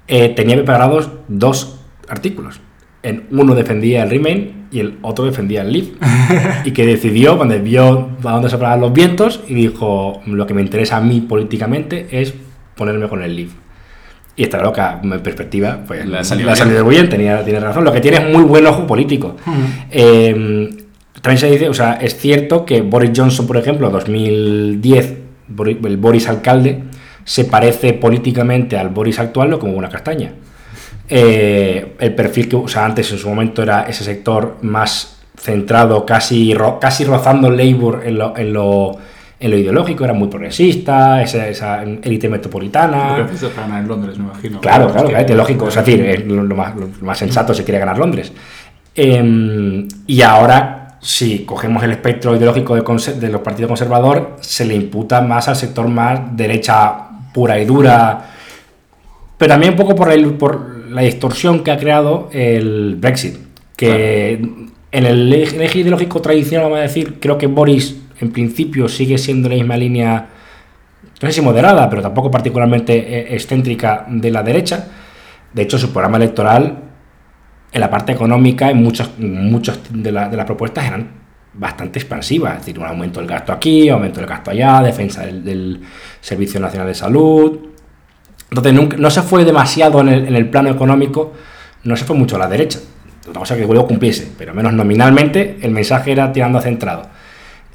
eh, 0.08 0.30
tenía 0.30 0.56
preparados 0.56 1.10
dos 1.28 1.82
artículos. 2.08 2.62
En 3.04 3.26
uno 3.32 3.54
defendía 3.54 4.04
el 4.04 4.10
Remain 4.10 4.68
y 4.72 4.80
el 4.80 4.98
otro 5.02 5.26
defendía 5.26 5.62
el 5.62 5.74
Leave. 5.74 5.92
y 6.64 6.72
que 6.72 6.86
decidió, 6.86 7.36
cuando 7.36 7.60
vio 7.60 8.12
a 8.24 8.32
dónde 8.32 8.50
soplaban 8.50 8.80
los 8.80 8.94
vientos, 8.94 9.42
y 9.46 9.54
dijo: 9.56 10.22
Lo 10.26 10.48
que 10.48 10.54
me 10.54 10.62
interesa 10.62 10.98
a 10.98 11.02
mí 11.02 11.20
políticamente 11.20 12.08
es 12.12 12.34
ponerme 12.76 13.10
con 13.10 13.22
el 13.22 13.36
Leave. 13.36 13.52
Y 14.38 14.44
esta 14.44 14.62
loca, 14.62 15.02
en 15.04 15.20
perspectiva, 15.20 15.82
pues 15.86 16.08
la 16.08 16.24
salido, 16.24 16.84
muy 16.86 16.96
bien, 16.96 17.10
tenía, 17.10 17.44
tiene 17.44 17.60
razón. 17.60 17.84
Lo 17.84 17.92
que 17.92 18.00
tiene 18.00 18.18
es 18.18 18.34
muy 18.34 18.44
buen 18.44 18.66
ojo 18.66 18.88
político. 18.88 19.36
Mm. 19.46 19.64
Eh, 19.92 20.83
también 21.24 21.40
se 21.40 21.50
dice, 21.50 21.70
o 21.70 21.74
sea, 21.74 21.94
es 21.94 22.18
cierto 22.18 22.66
que 22.66 22.82
Boris 22.82 23.12
Johnson, 23.16 23.48
por 23.48 23.56
ejemplo, 23.56 23.90
2010, 23.90 25.18
el 25.86 25.98
Boris 25.98 26.28
alcalde, 26.28 26.84
se 27.24 27.46
parece 27.46 27.94
políticamente 27.94 28.76
al 28.78 28.90
Boris 28.90 29.20
actual 29.20 29.58
como 29.58 29.78
una 29.78 29.88
castaña. 29.88 30.34
Eh, 31.08 31.96
el 31.98 32.14
perfil 32.14 32.50
que, 32.50 32.58
o 32.58 32.68
sea, 32.68 32.84
antes 32.84 33.10
en 33.14 33.20
su 33.20 33.30
momento 33.30 33.64
era 33.64 33.84
ese 33.84 34.04
sector 34.04 34.58
más 34.64 35.22
centrado, 35.38 36.06
casi, 36.06 36.54
casi 36.82 37.06
rozando 37.06 37.50
Labour 37.50 38.02
en 38.04 38.18
lo, 38.18 38.36
en 38.36 38.52
lo, 38.52 38.98
en 39.40 39.50
lo 39.50 39.58
ideológico, 39.58 40.04
era 40.04 40.12
muy 40.14 40.28
progresista, 40.28 41.22
esa, 41.22 41.48
esa 41.48 41.84
élite 41.84 42.28
metropolitana. 42.28 43.26
en 43.80 43.88
Londres, 43.88 44.18
me 44.18 44.26
imagino. 44.26 44.60
Claro, 44.60 44.92
claro, 44.92 45.08
claro, 45.08 45.36
lógico, 45.36 45.70
es 45.70 45.76
decir, 45.76 46.26
lo, 46.28 46.44
más, 46.54 46.76
lo 46.76 46.90
más 47.00 47.18
sensato 47.18 47.54
se 47.54 47.64
quiere 47.64 47.80
ganar 47.80 47.98
Londres. 47.98 48.34
Eh, 48.94 49.88
y 50.06 50.22
ahora 50.22 50.83
si 51.04 51.40
cogemos 51.40 51.84
el 51.84 51.92
espectro 51.92 52.36
ideológico 52.36 52.76
de, 52.76 53.30
los 53.30 53.42
partidos 53.42 53.68
conservadores, 53.68 54.24
se 54.40 54.66
le 54.66 54.74
imputa 54.74 55.20
más 55.22 55.50
al 55.50 55.58
sector 55.58 55.88
más 55.90 56.36
derecha 56.36 57.10
pura 57.34 57.60
y 57.60 57.66
dura, 57.66 58.32
pero 59.38 59.50
también 59.50 59.74
un 59.74 59.78
poco 59.78 59.96
por, 59.96 60.12
el, 60.12 60.34
por 60.36 60.88
la 60.90 61.02
distorsión 61.02 61.62
que 61.62 61.72
ha 61.72 61.78
creado 61.78 62.30
el 62.32 62.96
Brexit, 62.96 63.36
que 63.76 64.34
en 64.92 65.06
el 65.06 65.34
eje 65.34 65.80
ideológico 65.80 66.22
tradicional, 66.22 66.68
vamos 66.68 66.80
a 66.80 66.84
decir, 66.84 67.20
creo 67.20 67.38
que 67.38 67.48
Boris 67.48 67.98
en 68.22 68.32
principio 68.32 68.88
sigue 68.88 69.18
siendo 69.18 69.50
la 69.50 69.56
misma 69.56 69.76
línea, 69.76 70.30
no 71.22 71.28
sé 71.28 71.34
si 71.34 71.42
moderada, 71.42 71.90
pero 71.90 72.02
tampoco 72.02 72.32
particularmente 72.32 72.96
eh, 72.96 73.34
excéntrica 73.34 74.06
de 74.08 74.32
la 74.32 74.42
derecha. 74.42 74.88
De 75.54 75.64
hecho, 75.64 75.78
su 75.78 75.92
programa 75.92 76.18
electoral 76.18 76.93
en 77.74 77.82
la 77.82 77.90
parte 77.90 78.12
económica, 78.12 78.70
en 78.70 78.78
muchos, 78.78 79.12
muchos 79.18 79.80
de, 79.90 80.12
de 80.12 80.12
las 80.12 80.46
propuestas 80.46 80.86
eran 80.86 81.24
bastante 81.54 82.00
expansivas, 82.00 82.54
es 82.54 82.60
decir, 82.60 82.80
un 82.80 82.86
aumento 82.86 83.20
del 83.20 83.30
gasto 83.30 83.52
aquí, 83.52 83.90
aumento 83.90 84.20
del 84.20 84.30
gasto 84.30 84.52
allá, 84.52 84.82
defensa 84.82 85.26
del, 85.26 85.82
Servicio 86.22 86.60
Nacional 86.60 86.88
de 86.88 86.96
Salud. 86.96 87.60
Entonces, 88.50 88.74
nunca, 88.74 88.98
no 88.98 89.10
se 89.10 89.22
fue 89.22 89.44
demasiado 89.44 90.02
en 90.02 90.10
el, 90.10 90.28
en 90.28 90.36
el, 90.36 90.50
plano 90.50 90.70
económico, 90.70 91.34
no 91.84 91.96
se 91.96 92.06
fue 92.06 92.16
mucho 92.16 92.36
a 92.38 92.40
la 92.40 92.48
derecha. 92.48 92.80
Otra 93.28 93.40
cosa 93.40 93.56
que 93.56 93.66
luego 93.66 93.88
cumpliese, 93.88 94.32
pero 94.38 94.54
menos 94.54 94.74
nominalmente 94.74 95.58
el 95.62 95.72
mensaje 95.72 96.12
era 96.12 96.32
tirando 96.32 96.62
centrado. 96.62 97.10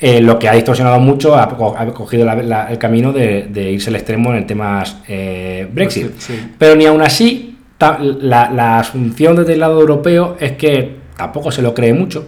Eh, 0.01 0.21
lo 0.21 0.39
que 0.39 0.49
ha 0.49 0.53
distorsionado 0.53 1.01
mucho 1.01 1.37
ha, 1.37 1.49
cogido 1.93 2.25
la, 2.25 2.37
la, 2.37 2.67
el 2.71 2.79
camino 2.79 3.13
de, 3.13 3.49
de, 3.51 3.73
irse 3.73 3.91
al 3.91 3.97
extremo 3.97 4.31
en 4.31 4.37
el 4.37 4.47
tema 4.47 4.85
eh, 5.09 5.69
Brexit. 5.73 6.13
Sí. 6.19 6.53
Pero 6.57 6.77
ni 6.77 6.87
aún 6.87 7.03
así 7.03 7.58
la, 7.79 8.51
la, 8.51 8.79
asunción 8.79 9.37
desde 9.37 9.55
el 9.55 9.61
lado 9.61 9.81
europeo 9.81 10.37
es 10.41 10.53
que 10.53 10.97
tampoco 11.17 11.51
se 11.51 11.63
lo 11.63 11.75
cree 11.75 11.93
mucho. 11.93 12.27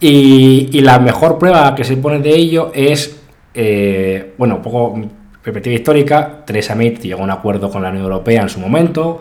Y, 0.00 0.68
y 0.72 0.80
la 0.80 0.98
mejor 0.98 1.38
prueba 1.38 1.74
que 1.74 1.84
se 1.84 1.96
pone 1.96 2.20
de 2.20 2.30
ello 2.30 2.70
es, 2.74 3.20
eh, 3.54 4.34
bueno, 4.38 4.56
un 4.56 4.62
poco 4.62 5.00
perspectiva 5.42 5.74
histórica, 5.74 6.44
Theresa 6.44 6.74
May 6.74 6.96
llegó 6.96 7.20
a 7.20 7.24
un 7.24 7.30
acuerdo 7.30 7.70
con 7.70 7.82
la 7.82 7.88
Unión 7.88 8.04
Europea 8.04 8.42
en 8.42 8.48
su 8.48 8.60
momento 8.60 9.20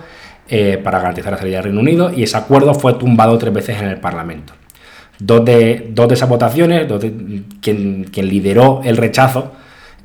eh, 0.50 0.80
para 0.84 1.00
garantizar 1.00 1.32
la 1.32 1.38
salida 1.38 1.58
del 1.58 1.66
Reino 1.66 1.80
Unido 1.80 2.12
y 2.14 2.24
ese 2.24 2.38
acuerdo 2.38 2.74
fue 2.74 2.94
tumbado 2.94 3.38
tres 3.38 3.54
veces 3.54 3.82
en 3.82 3.88
el 3.88 4.00
Parlamento. 4.00 4.54
Dos 5.20 5.44
de, 5.46 5.88
dos 5.92 6.08
de 6.08 6.14
esas 6.14 6.30
votaciones, 6.30 6.88
dos 6.88 7.02
de, 7.02 7.44
quien, 7.62 8.06
quien 8.06 8.28
lideró 8.28 8.82
el 8.84 8.98
rechazo, 8.98 9.54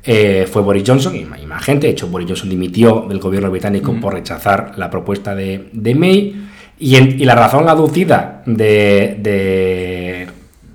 eh, 0.05 0.47
fue 0.51 0.61
Boris 0.61 0.83
Johnson 0.85 1.15
y, 1.15 1.25
más 1.25 1.63
gente. 1.63 1.87
De 1.87 1.93
hecho, 1.93 2.07
Boris 2.07 2.27
Johnson 2.27 2.49
dimitió 2.49 3.05
del 3.07 3.19
gobierno 3.19 3.49
británico 3.49 3.95
por 4.01 4.13
rechazar 4.13 4.73
la 4.77 4.89
propuesta 4.89 5.33
de, 5.33 5.69
de 5.71 5.95
May. 5.95 6.47
Y, 6.79 6.97
y, 6.97 7.25
la 7.25 7.35
razón 7.35 7.69
aducida 7.69 8.41
de, 8.45 9.17
de, 9.19 10.27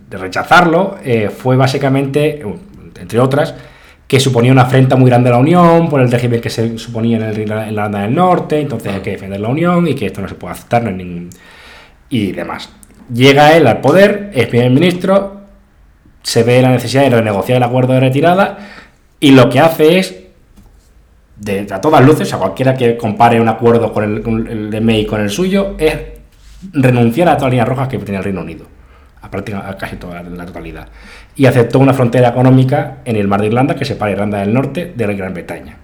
de 0.09 0.17
rechazarlo 0.17 0.97
eh, 1.05 1.29
fue 1.29 1.57
básicamente, 1.57 2.43
entre 2.99 3.21
otras, 3.21 3.55
que 4.07 4.19
suponía 4.19 4.53
una 4.53 4.63
afrenta 4.63 4.97
muy 4.97 5.11
grande 5.11 5.29
a 5.29 5.33
la 5.33 5.39
Unión 5.39 5.91
por 5.91 6.01
el 6.01 6.11
régimen 6.11 6.41
que 6.41 6.49
se 6.49 6.79
suponía 6.79 7.19
en, 7.19 7.23
el, 7.25 7.41
en 7.41 7.49
la 7.49 7.67
Irlanda 7.67 8.01
del 8.03 8.15
Norte, 8.15 8.59
entonces 8.59 8.95
hay 8.95 9.01
que 9.01 9.11
defender 9.11 9.41
la 9.41 9.49
Unión 9.49 9.87
y 9.87 9.95
que 9.95 10.07
esto 10.07 10.23
no 10.23 10.29
se 10.29 10.35
puede 10.35 10.53
aceptar 10.53 10.83
no 10.83 10.91
ningún, 10.91 11.29
y 12.09 12.33
demás. 12.33 12.71
llega 13.13 13.55
él 13.55 13.67
al 13.67 13.83
poder, 13.83 14.31
es 14.33 14.47
primer 14.47 14.71
ministro, 14.71 15.43
se 16.23 16.43
ve 16.43 16.63
la 16.63 16.71
necesidad 16.71 17.03
de 17.03 17.11
renegociar 17.11 17.59
el 17.59 17.65
acuerdo 17.65 17.93
de 17.93 18.01
retirada 18.01 18.59
y 19.21 19.33
lo 19.33 19.49
que 19.51 19.61
hace 19.61 19.99
es, 19.99 20.15
de, 21.37 21.67
a 21.71 21.81
todas 21.81 22.05
luces, 22.05 22.33
a 22.33 22.39
cualquiera 22.39 22.75
que 22.75 22.97
compare 22.97 23.41
un 23.41 23.49
acuerdo 23.49 23.93
con 23.93 24.05
el, 24.49 24.71
de 24.71 24.81
May 24.81 25.07
con 25.07 25.21
el 25.21 25.31
suyo, 25.31 25.75
es 25.79 25.97
renunciar 26.73 27.29
a 27.29 27.33
todas 27.37 27.45
las 27.45 27.51
líneas 27.53 27.69
rojas 27.69 27.89
que 27.89 27.99
tenía 27.99 28.19
el 28.19 28.25
Reino 28.25 28.41
Unido, 28.41 28.67
a, 29.23 29.31
práctica- 29.31 29.69
a 29.69 29.77
casi 29.77 29.97
toda 29.97 30.23
la 30.23 30.47
totalidad. 30.47 30.89
Y 31.37 31.47
aceptó 31.47 31.79
una 31.79 31.95
frontera 31.95 32.31
económica 32.31 32.99
en 33.05 33.17
el 33.17 33.29
mar 33.29 33.41
de 33.41 33.47
Irlanda 33.47 33.75
que 33.77 33.85
separa 33.85 34.11
Irlanda 34.11 34.39
del 34.39 34.53
Norte 34.53 34.93
de 34.97 35.07
la 35.07 35.13
Gran 35.13 35.35
Bretaña. 35.35 35.77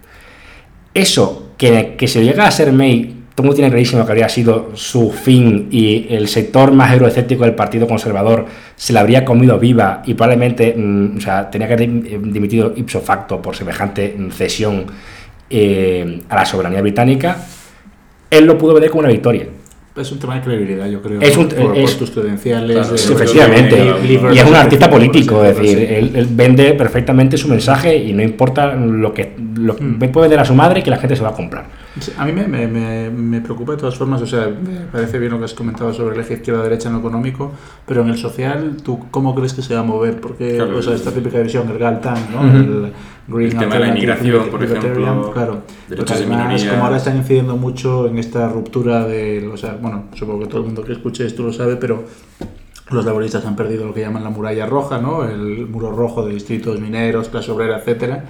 Eso, 0.92 1.52
que 1.56 1.96
se 2.06 2.24
llega 2.24 2.46
a 2.46 2.50
ser 2.50 2.72
May, 2.72 3.13
todo 3.34 3.42
el 3.42 3.46
mundo 3.46 3.56
tiene 3.56 3.70
clarísimo 3.70 4.04
que 4.06 4.12
habría 4.12 4.28
sido 4.28 4.70
su 4.74 5.10
fin 5.10 5.66
y 5.70 6.06
el 6.10 6.28
sector 6.28 6.70
más 6.72 6.92
euroescéptico 6.92 7.42
del 7.44 7.54
Partido 7.54 7.86
Conservador 7.88 8.46
se 8.76 8.92
la 8.92 9.00
habría 9.00 9.24
comido 9.24 9.58
viva 9.58 10.02
y 10.06 10.14
probablemente 10.14 10.72
mm, 10.76 11.16
o 11.16 11.20
sea, 11.20 11.50
tenía 11.50 11.66
que 11.66 11.74
haber 11.74 11.88
dim- 11.90 12.32
dimitido 12.32 12.72
ipso 12.76 13.00
facto 13.00 13.42
por 13.42 13.56
semejante 13.56 14.14
mm, 14.16 14.30
cesión 14.30 14.84
eh, 15.50 16.20
a 16.28 16.36
la 16.36 16.44
soberanía 16.46 16.80
británica, 16.80 17.36
él 18.30 18.44
lo 18.46 18.56
pudo 18.56 18.74
ver 18.74 18.88
como 18.90 19.00
una 19.00 19.08
victoria. 19.10 19.46
Es 19.96 20.10
un 20.10 20.18
tema 20.18 20.34
de 20.34 20.40
credibilidad, 20.40 20.86
yo 20.88 21.00
creo. 21.00 21.20
Es 21.20 21.36
un- 21.36 21.48
por, 21.48 21.68
por 21.74 21.76
es- 21.78 21.96
tus 21.96 22.10
credenciales. 22.10 22.76
Claro, 22.76 22.98
sí, 22.98 23.12
Efectivamente, 23.12 23.76
y 24.32 24.38
es 24.38 24.44
un 24.44 24.54
artista 24.54 24.90
político, 24.90 25.44
es 25.44 25.56
decir, 25.56 25.78
sí. 25.78 25.84
él, 25.88 26.12
él 26.14 26.26
vende 26.30 26.72
perfectamente 26.74 27.36
su 27.36 27.46
mensaje 27.48 27.96
y 27.96 28.12
no 28.12 28.22
importa 28.22 28.74
lo 28.74 29.12
que 29.14 29.34
lo, 29.56 29.74
Mm. 29.74 29.98
puede 30.10 30.24
vender 30.28 30.40
a 30.40 30.44
su 30.44 30.54
madre 30.54 30.82
que 30.82 30.90
la 30.90 30.96
gente 30.96 31.14
se 31.14 31.22
va 31.22 31.28
a 31.28 31.34
comprar. 31.34 31.66
Sí, 32.00 32.12
A 32.18 32.24
mí 32.24 32.32
me, 32.32 32.48
me, 32.48 32.66
me, 32.66 33.10
me 33.10 33.40
preocupa 33.40 33.72
de 33.72 33.78
todas 33.78 33.96
formas, 33.96 34.20
o 34.20 34.26
sea, 34.26 34.48
me 34.48 34.80
parece 34.90 35.18
bien 35.18 35.30
lo 35.30 35.38
que 35.38 35.44
has 35.44 35.54
comentado 35.54 35.92
sobre 35.92 36.16
el 36.16 36.20
eje 36.20 36.34
izquierda-derecha 36.34 36.88
en 36.88 36.94
lo 36.94 37.00
económico, 37.00 37.52
pero 37.86 38.02
en 38.02 38.08
el 38.08 38.18
social, 38.18 38.76
¿tú 38.82 39.06
cómo 39.10 39.34
crees 39.34 39.54
que 39.54 39.62
se 39.62 39.74
va 39.74 39.80
a 39.80 39.84
mover? 39.84 40.20
Porque, 40.20 40.56
Claro, 40.56 40.76
o 40.76 40.82
sea, 40.82 40.94
esta 40.94 41.12
típica 41.12 41.38
división, 41.38 41.68
el 41.70 41.78
GALTAN, 41.78 42.18
¿no? 42.32 42.40
Ujú. 42.40 42.56
El 42.56 42.92
Green 43.28 43.52
El 43.52 43.58
tema 43.58 43.74
de 43.74 43.80
la 43.80 43.88
inmigración, 43.88 44.50
por 44.50 44.62
ejemplo, 44.64 45.30
claro. 45.32 45.62
derechos 45.88 46.18
de 46.18 46.26
minorías. 46.26 46.64
como 46.64 46.84
ahora 46.84 46.96
están 46.96 47.16
incidiendo 47.16 47.56
mucho 47.56 48.06
en 48.08 48.18
esta 48.18 48.48
ruptura 48.48 49.06
de, 49.06 49.48
o 49.52 49.56
sea, 49.56 49.78
bueno, 49.80 50.04
supongo 50.14 50.40
que 50.40 50.46
todo 50.46 50.60
el 50.60 50.66
mundo 50.66 50.84
que 50.84 50.92
escuche 50.92 51.24
esto 51.24 51.42
lo 51.42 51.52
sabe, 51.52 51.76
pero 51.76 52.04
los 52.90 53.04
laboristas 53.04 53.46
han 53.46 53.56
perdido 53.56 53.86
lo 53.86 53.94
que 53.94 54.00
llaman 54.00 54.24
la 54.24 54.30
muralla 54.30 54.66
roja, 54.66 54.98
¿no? 54.98 55.24
El 55.24 55.66
muro 55.66 55.90
rojo 55.92 56.26
de 56.26 56.34
distritos 56.34 56.80
mineros, 56.80 57.28
clase 57.30 57.50
obrera, 57.50 57.78
etcétera. 57.78 58.24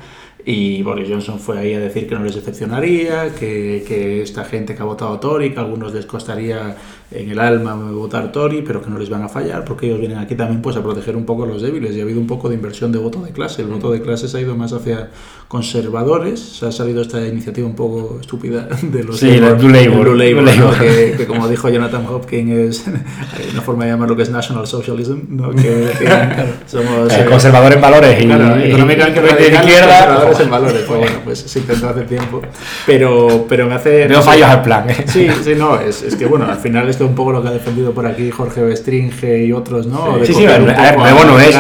Y 0.47 0.83
Boris 0.83 1.09
Johnson 1.09 1.39
fue 1.39 1.59
ahí 1.59 1.73
a 1.73 1.81
decir 1.81 2.07
que 2.07 2.15
no 2.15 2.23
les 2.23 2.35
decepcionaría, 2.35 3.35
que, 3.35 3.83
que 3.87 4.21
esta 4.21 4.45
gente 4.45 4.75
que 4.75 4.83
ha 4.83 4.85
votado 4.85 5.19
Tory, 5.19 5.53
que 5.53 5.59
a 5.59 5.63
algunos 5.63 5.95
les 5.95 6.05
costaría 6.05 6.77
en 7.15 7.31
el 7.31 7.39
alma 7.39 7.75
votar 7.75 8.33
Tory, 8.33 8.63
pero 8.63 8.83
que 8.83 8.91
no 8.91 8.99
les 8.99 9.09
van 9.09 9.23
a 9.23 9.29
fallar, 9.29 9.65
porque 9.65 9.87
ellos 9.87 10.01
vienen 10.01 10.19
aquí 10.19 10.35
también 10.35 10.61
pues 10.63 10.77
a 10.77 10.83
proteger 10.83 11.17
un 11.17 11.25
poco 11.25 11.45
a 11.45 11.47
los 11.47 11.63
débiles. 11.63 11.95
Y 11.95 12.01
ha 12.01 12.03
habido 12.03 12.21
un 12.21 12.27
poco 12.27 12.49
de 12.49 12.55
inversión 12.57 12.91
de 12.93 12.99
voto 12.99 13.21
de 13.23 13.31
clase. 13.33 13.63
El 13.63 13.69
voto 13.69 13.91
de 13.91 14.01
clase 14.03 14.29
se 14.29 14.37
ha 14.39 14.41
ido 14.41 14.55
más 14.57 14.73
hacia 14.73 15.11
conservadores. 15.49 16.41
Se 16.41 16.67
ha 16.67 16.73
salido 16.73 17.01
esta 17.03 17.25
iniciativa 17.27 17.67
un 17.67 17.75
poco 17.77 18.19
estúpida 18.21 18.69
de 18.83 19.05
los 19.05 19.19
Sí, 19.19 19.39
Labour. 19.39 19.57
Blue 19.59 20.15
Labour, 20.15 20.57
¿no? 20.59 20.79
Que, 20.79 21.15
que 21.17 21.27
como 21.27 21.49
dijo 21.49 21.69
Jonathan 21.69 22.05
Hopkins 22.07 22.51
es 22.53 22.85
una 23.53 23.63
forma 23.63 23.85
de 23.85 23.93
llamar 23.93 24.09
lo 24.11 24.17
que 24.17 24.23
es 24.23 24.31
National 24.31 24.67
Socialism, 24.67 25.19
¿no? 25.31 25.51
que 25.53 25.89
somos 26.67 27.13
Eh, 27.13 27.21
eh, 27.23 27.27
conservador 27.29 27.73
en 27.73 27.81
valores 27.81 28.21
y, 28.23 28.27
Claro, 28.27 28.59
y- 28.59 28.69
económicamente 28.69 29.21
de 29.23 29.49
izquierda. 29.55 30.07
conservadores 30.07 30.41
en 30.41 30.51
valores. 30.51 30.83
Pues 30.87 30.99
bueno, 30.99 31.17
pues 31.25 31.39
se 31.39 31.59
intentó 31.61 31.89
hace 31.89 32.03
tiempo. 32.03 32.43
Pero, 32.87 33.47
pero 33.49 33.67
me 33.67 33.75
hace. 33.75 34.07
Veo 34.07 34.23
fallos 34.23 34.49
al 34.49 34.63
plan. 34.63 34.89
¿eh? 34.91 35.05
Sí, 35.07 35.29
sí, 35.43 35.55
no, 35.57 35.79
es, 35.81 36.03
es 36.03 36.17
que 36.17 36.27
bueno, 36.27 36.47
al 36.47 36.59
final 36.59 36.89
esto 36.89 37.04
es 37.05 37.11
un 37.11 37.17
poco 37.17 37.33
lo 37.33 37.43
que 37.43 37.49
ha 37.49 37.53
defendido 37.53 37.93
por 37.93 38.07
aquí 38.07 38.31
Jorge 38.31 38.63
Bestringe 38.63 39.45
y 39.45 39.53
otros, 39.53 39.87
¿no? 39.87 40.25
Sí, 40.25 40.35
sí, 40.35 40.47
a 40.47 40.59
ver, 40.59 40.99
nuevo 40.99 41.25
no 41.25 41.39
es. 41.39 41.57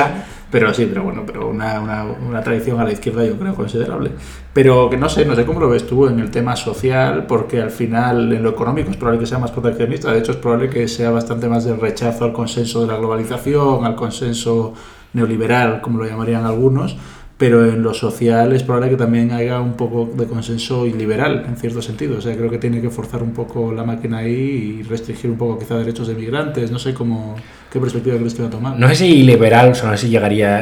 Pero 0.51 0.73
sí, 0.73 0.87
pero 0.87 1.03
bueno, 1.03 1.25
pero 1.27 1.49
una, 1.49 1.81
una, 1.81 2.05
una 2.05 2.41
tradición 2.41 2.79
a 2.79 2.85
la 2.85 2.93
izquierda 2.93 3.25
yo 3.25 3.37
creo 3.37 3.57
considerable. 3.57 4.13
Pero 4.53 4.89
que 4.89 4.97
no 4.97 5.09
sé, 5.09 5.25
no 5.25 5.35
sé 5.35 5.45
cómo 5.45 5.59
lo 5.59 5.69
ves 5.69 5.85
tú 5.85 6.07
en 6.07 6.21
el 6.21 6.31
tema 6.31 6.55
social, 6.55 7.27
porque 7.27 7.61
al 7.61 7.73
final 7.73 8.33
en 8.33 8.41
lo 8.41 8.51
económico 8.51 8.89
es 8.89 8.97
probable 8.97 9.19
que 9.19 9.27
sea 9.27 9.39
más 9.39 9.51
proteccionista, 9.51 10.13
de 10.13 10.21
hecho 10.21 10.31
es 10.31 10.39
probable 10.39 10.71
que 10.71 10.87
sea 10.87 11.11
bastante 11.11 11.49
más 11.49 11.65
del 11.65 11.81
rechazo 11.81 12.25
al 12.25 12.33
consenso 12.33 12.83
de 12.83 12.87
la 12.87 12.99
globalización, 12.99 13.85
al 13.85 13.97
consenso 13.97 14.75
neoliberal, 15.13 15.81
como 15.81 15.99
lo 15.99 16.07
llamarían 16.07 16.45
algunos, 16.45 16.97
pero 17.37 17.65
en 17.69 17.83
lo 17.83 17.93
social 17.95 18.53
es 18.53 18.63
probable 18.63 18.91
que 18.91 18.97
también 18.97 19.33
haya 19.33 19.61
un 19.61 19.75
poco 19.75 20.09
de 20.15 20.27
consenso 20.27 20.87
liberal, 20.87 21.45
en 21.49 21.57
cierto 21.57 21.83
sentido. 21.83 22.19
O 22.19 22.21
sea, 22.21 22.37
creo 22.37 22.49
que 22.49 22.59
tiene 22.59 22.81
que 22.81 22.91
forzar 22.91 23.23
un 23.23 23.33
poco 23.33 23.73
la 23.73 23.83
máquina 23.83 24.19
ahí 24.19 24.79
y 24.81 24.83
restringir 24.85 25.31
un 25.31 25.37
poco 25.37 25.59
quizá 25.59 25.77
derechos 25.77 26.07
de 26.07 26.15
migrantes. 26.15 26.71
No 26.71 26.79
sé 26.79 26.95
cómo, 26.95 27.35
qué 27.73 27.81
perspectiva 27.81 28.17
crees 28.17 28.35
que 28.35 28.43
va 28.43 28.49
a 28.49 28.53
tomar. 28.53 28.79
No 28.79 28.89
sé 28.89 28.95
si 28.95 29.23
liberal, 29.25 29.73
o 29.73 29.75
sea, 29.75 29.91
no 29.91 29.97
sé 29.97 30.07
si 30.07 30.11
llegaría 30.11 30.59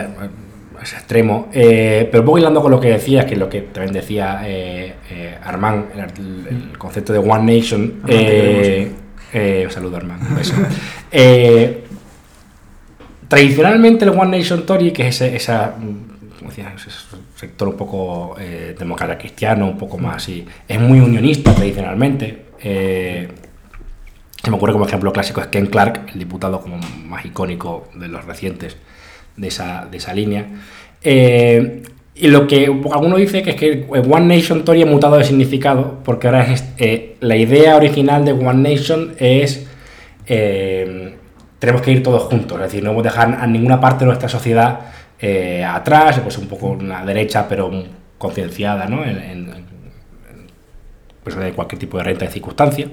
a 0.79 0.83
ese 0.83 0.97
extremo, 0.97 1.49
eh, 1.53 2.09
pero 2.11 2.23
un 2.23 2.27
poco 2.27 2.39
hilando 2.39 2.63
con 2.63 2.71
lo 2.71 2.81
que 2.81 2.89
decías, 2.89 3.27
que 3.27 3.35
es 3.35 3.39
lo 3.39 3.51
que 3.51 3.61
también 3.61 3.93
decía 3.93 4.41
eh, 4.47 4.95
eh, 5.11 5.39
Armand, 5.45 5.85
el, 5.95 6.47
el 6.71 6.79
concepto 6.79 7.13
de 7.13 7.19
One 7.19 7.55
Nation. 7.55 8.01
Un 9.35 9.71
saludo, 9.71 9.97
Armand. 9.99 10.23
un 10.27 10.37
beso. 10.37 10.55
Tradicionalmente 13.29 14.05
el 14.05 14.11
One 14.11 14.39
Nation 14.39 14.67
Tory, 14.67 14.91
que 14.91 15.09
es 15.09 15.23
ese, 15.23 15.37
esa, 15.37 15.75
decía, 16.49 16.73
ese 16.75 16.91
sector 17.37 17.69
un 17.69 17.77
poco 17.77 18.37
eh, 18.39 18.75
cristiano, 19.19 19.67
un 19.67 19.79
poco 19.79 19.99
más 19.99 20.17
así, 20.17 20.47
es 20.69 20.81
muy 20.81 21.01
unionista 21.01 21.55
tradicionalmente. 21.55 22.47
Eh, 22.61 23.29
se 24.43 24.51
me 24.51 24.57
ocurre 24.57 24.73
como 24.73 24.87
ejemplo 24.87 25.13
clásico 25.13 25.41
es 25.41 25.47
Ken 25.49 25.67
Clark, 25.67 26.11
el 26.13 26.19
diputado 26.19 26.61
como 26.61 26.79
más 27.07 27.25
icónico 27.25 27.89
de 27.95 28.09
los 28.09 28.25
recientes 28.25 28.77
de 29.37 29.49
esa, 29.49 29.87
de 29.91 29.97
esa 29.97 30.13
línea. 30.15 30.47
Eh, 31.03 31.83
y 32.15 32.29
lo 32.29 32.47
que 32.47 32.67
alguno 32.67 33.17
dice 33.17 33.43
que 33.43 33.51
es 33.51 33.57
que 33.57 33.87
One 33.89 34.37
Nation 34.37 34.65
Tory 34.65 34.83
ha 34.83 34.87
mutado 34.87 35.17
de 35.17 35.25
significado, 35.25 36.01
porque 36.05 36.27
ahora 36.27 36.53
es 36.53 36.65
eh, 36.77 37.17
la 37.21 37.37
idea 37.37 37.77
original 37.77 38.25
de 38.25 38.33
One 38.33 38.71
Nation 38.71 39.15
es 39.19 39.67
eh, 40.27 41.17
tenemos 41.59 41.81
que 41.81 41.93
ir 41.93 42.03
todos 42.03 42.25
juntos, 42.25 42.59
es 42.59 42.65
decir, 42.65 42.83
no 42.83 42.91
hemos 42.91 43.05
dejar 43.05 43.39
a 43.41 43.47
ninguna 43.47 43.81
parte 43.81 44.01
de 44.01 44.07
nuestra 44.07 44.29
sociedad 44.29 44.81
eh, 45.23 45.65
atrás, 45.65 46.19
pues 46.21 46.37
un 46.37 46.49
poco 46.49 46.71
una 46.71 47.05
derecha 47.05 47.47
pero 47.49 47.71
concienciada 48.19 48.87
¿no? 48.87 49.05
en, 49.05 49.17
en, 49.19 49.49
en 49.51 49.67
personas 51.23 51.47
de 51.47 51.55
cualquier 51.55 51.79
tipo 51.79 51.97
de 51.99 52.05
renta 52.05 52.25
de 52.27 52.31
circunstancia. 52.33 52.89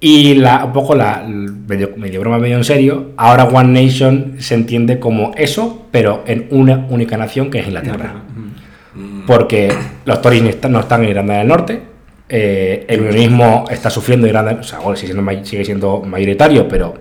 Y 0.00 0.34
la, 0.34 0.64
un 0.64 0.72
poco 0.72 0.94
la 0.94 1.24
medio, 1.26 1.92
medio 1.96 2.20
broma, 2.20 2.38
medio 2.38 2.56
en 2.56 2.64
serio, 2.64 3.12
ahora 3.16 3.44
One 3.44 3.82
Nation 3.84 4.36
se 4.38 4.54
entiende 4.54 4.98
como 4.98 5.32
eso, 5.36 5.86
pero 5.90 6.22
en 6.26 6.48
una 6.50 6.86
única 6.90 7.16
nación 7.16 7.50
que 7.50 7.60
es 7.60 7.66
Inglaterra. 7.66 8.22
Porque 9.26 9.72
los 10.04 10.22
Tories 10.22 10.42
no 10.42 10.48
están, 10.48 10.72
no 10.72 10.80
están 10.80 11.02
en 11.04 11.10
Irlanda 11.10 11.38
del 11.38 11.48
Norte, 11.48 11.82
eh, 12.28 12.84
el 12.88 13.00
unionismo 13.00 13.64
está 13.70 13.90
sufriendo 13.90 14.26
en 14.26 14.30
Irlanda, 14.30 14.58
o 14.60 14.62
sea, 14.62 14.78
bueno, 14.78 14.96
sigue 14.96 15.12
siendo, 15.12 15.44
sigue 15.44 15.64
siendo 15.64 16.00
mayoritario, 16.00 16.66
pero 16.68 16.94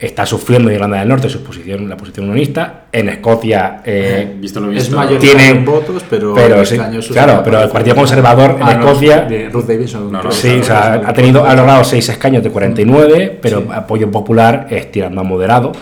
está 0.00 0.24
sufriendo 0.24 0.70
en 0.70 0.76
Irlanda 0.76 0.98
del 0.98 1.08
Norte 1.08 1.28
su 1.28 1.42
posición, 1.44 1.88
la 1.88 1.96
posición 1.96 2.24
unionista. 2.26 2.84
En 2.90 3.08
Escocia 3.10 3.82
eh, 3.84 4.36
Visto 4.40 4.58
lo 4.58 4.72
Es 4.72 4.90
mayor 4.90 5.20
Tiene- 5.20 5.48
en 5.50 5.64
votos, 5.64 6.02
pero, 6.08 6.34
pero 6.34 6.60
el 6.60 6.66
sí, 6.66 6.74
escaño 6.76 7.00
es 7.00 7.08
claro, 7.08 7.42
pero 7.44 7.62
el 7.62 7.68
Partido 7.68 7.94
Conservador 7.96 8.52
en 8.52 8.62
Ah, 8.62 8.74
no, 8.74 8.88
Escocia- 8.92 9.26
de 9.28 9.48
Ruth 9.50 9.66
Davidson. 9.66 10.10
No, 10.10 10.22
no, 10.22 10.32
Sí, 10.32 10.58
o 10.60 10.64
sea, 10.64 10.94
ha, 11.04 11.12
tenido, 11.12 11.44
ha 11.44 11.54
logrado 11.54 11.84
6 11.84 12.08
escaños 12.08 12.42
de 12.42 12.50
49, 12.50 13.38
pero 13.42 13.60
Sí. 13.60 13.66
apoyo 13.72 14.10
popular 14.10 14.66
es 14.70 14.90
tirando 14.90 15.20
a 15.20 15.24
moderado. 15.24 15.72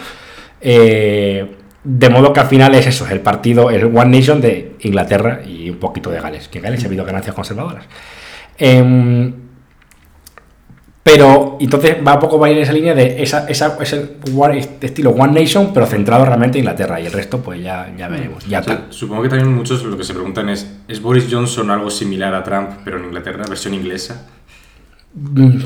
Eh, 0.61 1.47
de 1.85 2.11
modo 2.11 2.33
que 2.33 2.41
al 2.41 2.47
final 2.49 2.75
es 2.75 2.87
eso, 2.89 3.07
es 3.07 3.13
el 3.13 3.21
partido, 3.21 3.71
el 3.71 3.85
One 3.85 4.19
Nation 4.19 4.41
de 4.41 4.73
Inglaterra 4.81 5.41
y 5.47 5.71
un 5.71 5.77
poquito 5.77 6.11
de 6.11 6.21
Gales, 6.21 6.49
que 6.49 6.59
en 6.59 6.65
Gales 6.65 6.83
ha 6.83 6.87
habido 6.89 7.05
ganancias 7.05 7.35
conservadoras. 7.35 7.85
Em, 8.59 9.33
pero 11.13 11.57
entonces 11.61 11.97
va 12.07 12.15
un 12.15 12.21
poco 12.21 12.39
va 12.39 12.47
a 12.49 12.51
ir 12.51 12.57
en 12.59 12.63
esa 12.65 12.73
línea 12.73 12.95
de 12.95 13.23
esa, 13.23 13.47
esa, 13.49 13.77
ese 13.81 14.17
one- 14.37 14.59
este 14.59 14.87
estilo 14.87 15.11
One 15.11 15.41
Nation, 15.41 15.73
pero 15.73 15.87
centrado 15.87 16.25
realmente 16.25 16.59
en 16.59 16.65
Inglaterra 16.65 17.01
y 17.01 17.07
el 17.07 17.13
resto 17.13 17.39
pues 17.41 17.63
ya, 17.63 17.93
ya 17.97 18.09
veremos. 18.09 18.45
Ya 18.47 18.61
O 18.61 18.63
sea, 18.65 18.77
tal. 18.77 18.87
supongo 18.93 19.23
que 19.23 19.29
también 19.31 19.53
muchos 19.55 19.83
lo 19.85 19.97
que 19.97 20.05
se 20.05 20.13
preguntan 20.15 20.49
es, 20.49 20.71
¿es 20.87 21.01
Boris 21.01 21.27
Johnson 21.31 21.71
algo 21.71 21.91
similar 21.91 22.35
a 22.35 22.43
Trump, 22.45 22.71
pero 22.85 22.99
en 22.99 23.07
Inglaterra, 23.07 23.45
versión 23.49 23.75
inglesa? 23.75 24.27
Mm, 25.15 25.59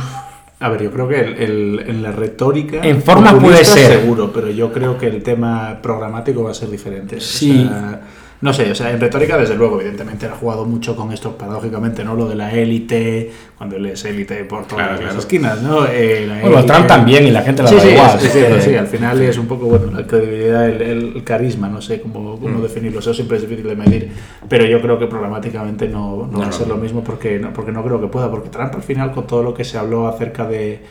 A 0.60 0.68
ver, 0.68 0.84
yo 0.84 0.92
creo 0.92 1.08
que 1.08 1.18
el- 1.20 1.34
el- 1.40 1.84
en 1.88 2.02
la 2.04 2.12
retórica. 2.12 2.76
En 2.84 3.02
forma 3.02 3.36
puede 3.36 3.64
ser. 3.64 3.98
Seguro, 4.00 4.32
pero 4.32 4.48
yo 4.48 4.72
creo 4.72 4.96
que 4.96 5.08
el 5.08 5.20
tema 5.20 5.80
programático 5.82 6.44
va 6.44 6.52
a 6.52 6.54
ser 6.54 6.70
diferente. 6.70 7.16
O 7.16 7.20
Sí. 7.20 7.64
sea, 7.68 8.00
no 8.42 8.52
sé, 8.52 8.70
o 8.70 8.74
sea, 8.74 8.90
en 8.90 9.00
retórica, 9.00 9.38
desde 9.38 9.54
luego, 9.56 9.80
evidentemente, 9.80 10.26
ha 10.26 10.32
jugado 10.32 10.64
mucho 10.66 10.94
con 10.96 11.12
esto, 11.12 11.38
paradójicamente, 11.38 12.04
¿no? 12.04 12.14
Lo 12.16 12.28
de 12.28 12.34
la 12.34 12.52
élite, 12.52 13.30
cuando 13.56 13.76
él 13.76 13.86
es 13.86 14.04
élite 14.04 14.44
por 14.44 14.66
todas 14.66 14.74
Claro, 14.84 14.92
las 14.92 15.00
claro. 15.00 15.18
esquinas, 15.20 15.62
¿no? 15.62 15.86
Eh, 15.86 16.26
la 16.28 16.40
Bueno, 16.40 16.58
élite- 16.58 16.66
Trump 16.72 16.86
también 16.88 17.26
y 17.26 17.30
la 17.30 17.42
gente 17.42 17.62
la 17.62 17.68
Sí, 17.68 17.76
da 17.76 17.80
sí, 17.82 17.88
igual. 17.90 18.18
es- 18.20 18.32
cierto, 18.32 18.60
sí, 18.60 18.74
al 18.74 18.86
final 18.88 19.22
es 19.22 19.38
un 19.38 19.46
poco, 19.46 19.66
bueno, 19.66 19.92
la 19.92 20.06
credibilidad, 20.06 20.68
el, 20.68 20.82
el 21.16 21.24
carisma, 21.24 21.68
no 21.68 21.80
sé 21.80 22.00
cómo, 22.00 22.38
cómo 22.38 22.58
Mm. 22.58 22.62
definirlo, 22.62 22.98
eso 22.98 23.14
siempre 23.14 23.36
es 23.36 23.42
difícil 23.48 23.66
de 23.68 23.76
medir, 23.76 24.10
pero 24.48 24.66
yo 24.66 24.82
creo 24.82 24.98
que 24.98 25.06
programáticamente 25.06 25.88
no, 25.88 26.26
no 26.26 26.32
No, 26.32 26.38
va 26.40 26.48
a 26.48 26.52
ser 26.52 26.66
no. 26.66 26.74
lo 26.74 26.80
mismo 26.80 27.02
porque 27.04 27.38
no, 27.38 27.52
porque 27.52 27.70
no 27.72 27.84
creo 27.84 28.00
que 28.00 28.08
pueda, 28.08 28.28
porque 28.30 28.48
Trump 28.48 28.74
al 28.74 28.82
final 28.82 29.12
con 29.12 29.26
todo 29.26 29.42
lo 29.44 29.54
que 29.54 29.62
se 29.64 29.78
habló 29.78 30.08
acerca 30.08 30.46
de 30.48 30.82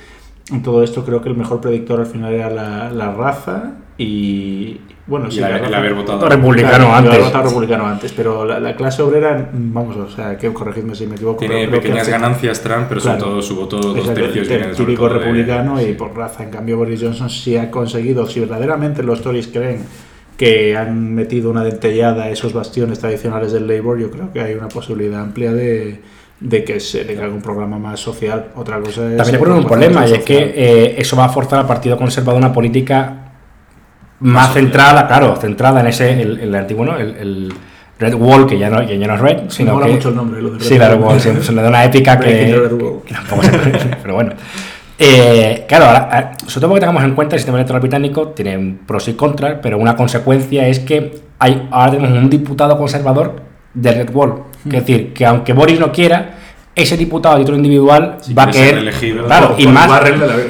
todo 0.64 0.84
esto 0.84 1.04
creo 1.06 1.22
que 1.22 1.30
el 1.30 1.36
mejor 1.36 1.60
predictor 1.62 2.00
al 2.00 2.06
final 2.08 2.34
era 2.34 2.50
la, 2.50 2.90
la 2.92 3.14
raza 3.14 3.74
y 3.98 4.80
bueno, 5.12 5.28
Y 5.28 5.32
sí, 5.34 5.38
el, 5.40 5.44
haber- 5.46 5.86
el 5.86 5.94
votado. 5.94 6.28
Republicano 6.28 6.88
Claro, 6.88 6.94
antes. 6.96 7.20
votado 7.26 7.44
republicano 7.44 7.86
antes, 7.86 8.12
pero 8.14 8.46
la, 8.46 8.60
la 8.60 8.76
clase 8.76 9.02
obrera, 9.04 9.50
vamos, 9.54 9.96
o 9.98 10.10
sea, 10.10 10.38
que 10.38 10.52
corregidme 10.52 10.96
si 10.96 11.06
me 11.06 11.16
equivoco. 11.16 11.38
Tiene 11.40 11.54
pero 11.56 11.68
creo 11.70 11.82
que 11.82 11.88
pequeñas 11.90 12.08
ganancias 12.10 12.62
Trump, 12.62 12.86
pero 12.90 13.02
sobre 13.02 13.18
todo 13.18 13.42
su 13.42 13.56
voto 13.56 13.78
dos 13.78 13.98
Exacto, 13.98 14.22
tercios 14.22 14.48
el 14.50 14.62
sobre 14.64 14.76
típico 14.76 15.08
de- 15.08 15.14
republicano 15.20 15.80
y 15.82 15.94
por 15.94 16.16
raza. 16.18 16.44
En 16.44 16.50
cambio, 16.50 16.78
Boris 16.78 17.02
Johnson 17.02 17.30
sí 17.30 17.58
ha 17.58 17.70
conseguido, 17.70 18.26
si 18.26 18.40
verdaderamente 18.40 19.04
los 19.04 19.22
Tories 19.22 19.48
creen 19.50 19.84
que 20.38 20.76
han 20.76 21.14
metido 21.14 21.52
una 21.52 21.64
dentellada 21.64 22.24
a 22.24 22.30
esos 22.30 22.54
bastiones 22.54 22.98
tradicionales 23.00 23.52
del 23.52 23.68
Labour, 23.68 24.00
yo 24.00 24.10
creo 24.10 24.32
que 24.34 24.40
hay 24.42 24.56
una 24.56 24.70
posibilidad 24.70 25.22
amplia 25.22 25.54
de, 25.54 26.02
de 26.40 26.64
que 26.64 26.80
se 26.80 27.02
haga 27.16 27.28
un 27.28 27.42
programa 27.44 27.78
más 27.78 28.00
social. 28.00 28.48
Otra 28.56 28.80
cosa 28.80 29.12
es. 29.12 29.18
También 29.18 29.36
el 29.36 29.42
ocurre 29.42 29.54
un 29.60 29.66
problema, 29.68 30.08
y 30.08 30.14
es 30.14 30.24
que 30.24 30.38
eh, 30.56 30.96
eso 30.98 31.16
va 31.16 31.26
a 31.26 31.30
forzar 31.30 31.60
al 31.60 31.68
Partido 31.68 31.96
Conservador 31.98 32.40
una 32.40 32.52
política 32.54 33.31
más 34.22 34.54
centrada, 34.54 35.08
claro, 35.08 35.36
centrada 35.36 35.82
en 35.82 35.88
ese, 35.88 36.22
el, 36.22 36.40
el 36.40 36.56
antiguo, 36.56 36.86
¿no? 36.86 36.98
El, 36.98 37.16
el 37.18 37.54
Red 38.00 38.16
Wall, 38.16 38.48
que 38.48 38.58
ya 38.58 38.70
no, 38.70 38.86
que 38.86 38.98
ya 38.98 39.08
no 39.08 39.14
es 39.16 39.22
Red, 39.22 39.44
Me 39.44 39.52
sino 39.52 39.80
que... 39.80 39.92
mucho 39.92 40.10
el 40.10 40.16
nombre, 40.16 40.42
lo 40.42 40.52
de 40.52 40.60
Sí, 40.60 40.78
la 40.78 40.90
Red 40.90 41.00
Wall, 41.00 41.20
se, 41.20 41.42
se 41.44 41.52
le 41.52 41.62
da 41.62 41.70
una 41.70 41.86
épica 41.86 42.18
que, 42.20 42.56
Red 42.56 42.78
que 43.06 43.14
tampoco 43.14 43.44
se 43.44 43.52
pero 44.02 44.16
bueno. 44.16 44.34
Eh, 44.98 45.66
claro, 45.68 45.86
ahora, 45.86 46.10
eh, 46.20 46.38
sobre 46.46 46.62
todo 46.62 46.70
porque 46.70 46.80
tengamos 46.82 47.04
en 47.04 47.16
cuenta 47.16 47.36
el 47.36 47.40
sistema 47.40 47.58
electoral 47.58 47.82
británico 47.82 48.30
tiene 48.30 48.78
pros 48.86 49.08
y 49.08 49.14
contras, 49.14 49.58
pero 49.62 49.78
una 49.78 49.96
consecuencia 49.96 50.68
es 50.68 50.80
que 50.80 51.22
hay, 51.40 51.68
ahora 51.72 51.92
tenemos 51.92 52.18
un 52.18 52.30
diputado 52.30 52.78
conservador 52.78 53.42
de 53.74 53.92
Red 53.92 54.10
Wall. 54.14 54.44
Hmm. 54.64 54.76
Es 54.76 54.86
decir, 54.86 55.14
que 55.14 55.26
aunque 55.26 55.54
Boris 55.54 55.80
no 55.80 55.92
quiera, 55.92 56.38
ese 56.76 56.96
diputado 56.98 57.36
a 57.36 57.40
título 57.40 57.58
individual 57.58 58.18
va 58.38 58.44
a 58.44 58.52
querer. 58.52 58.76
reelegido. 58.76 59.26
Claro, 59.26 59.56
y 59.58 59.68
más, 59.68 59.90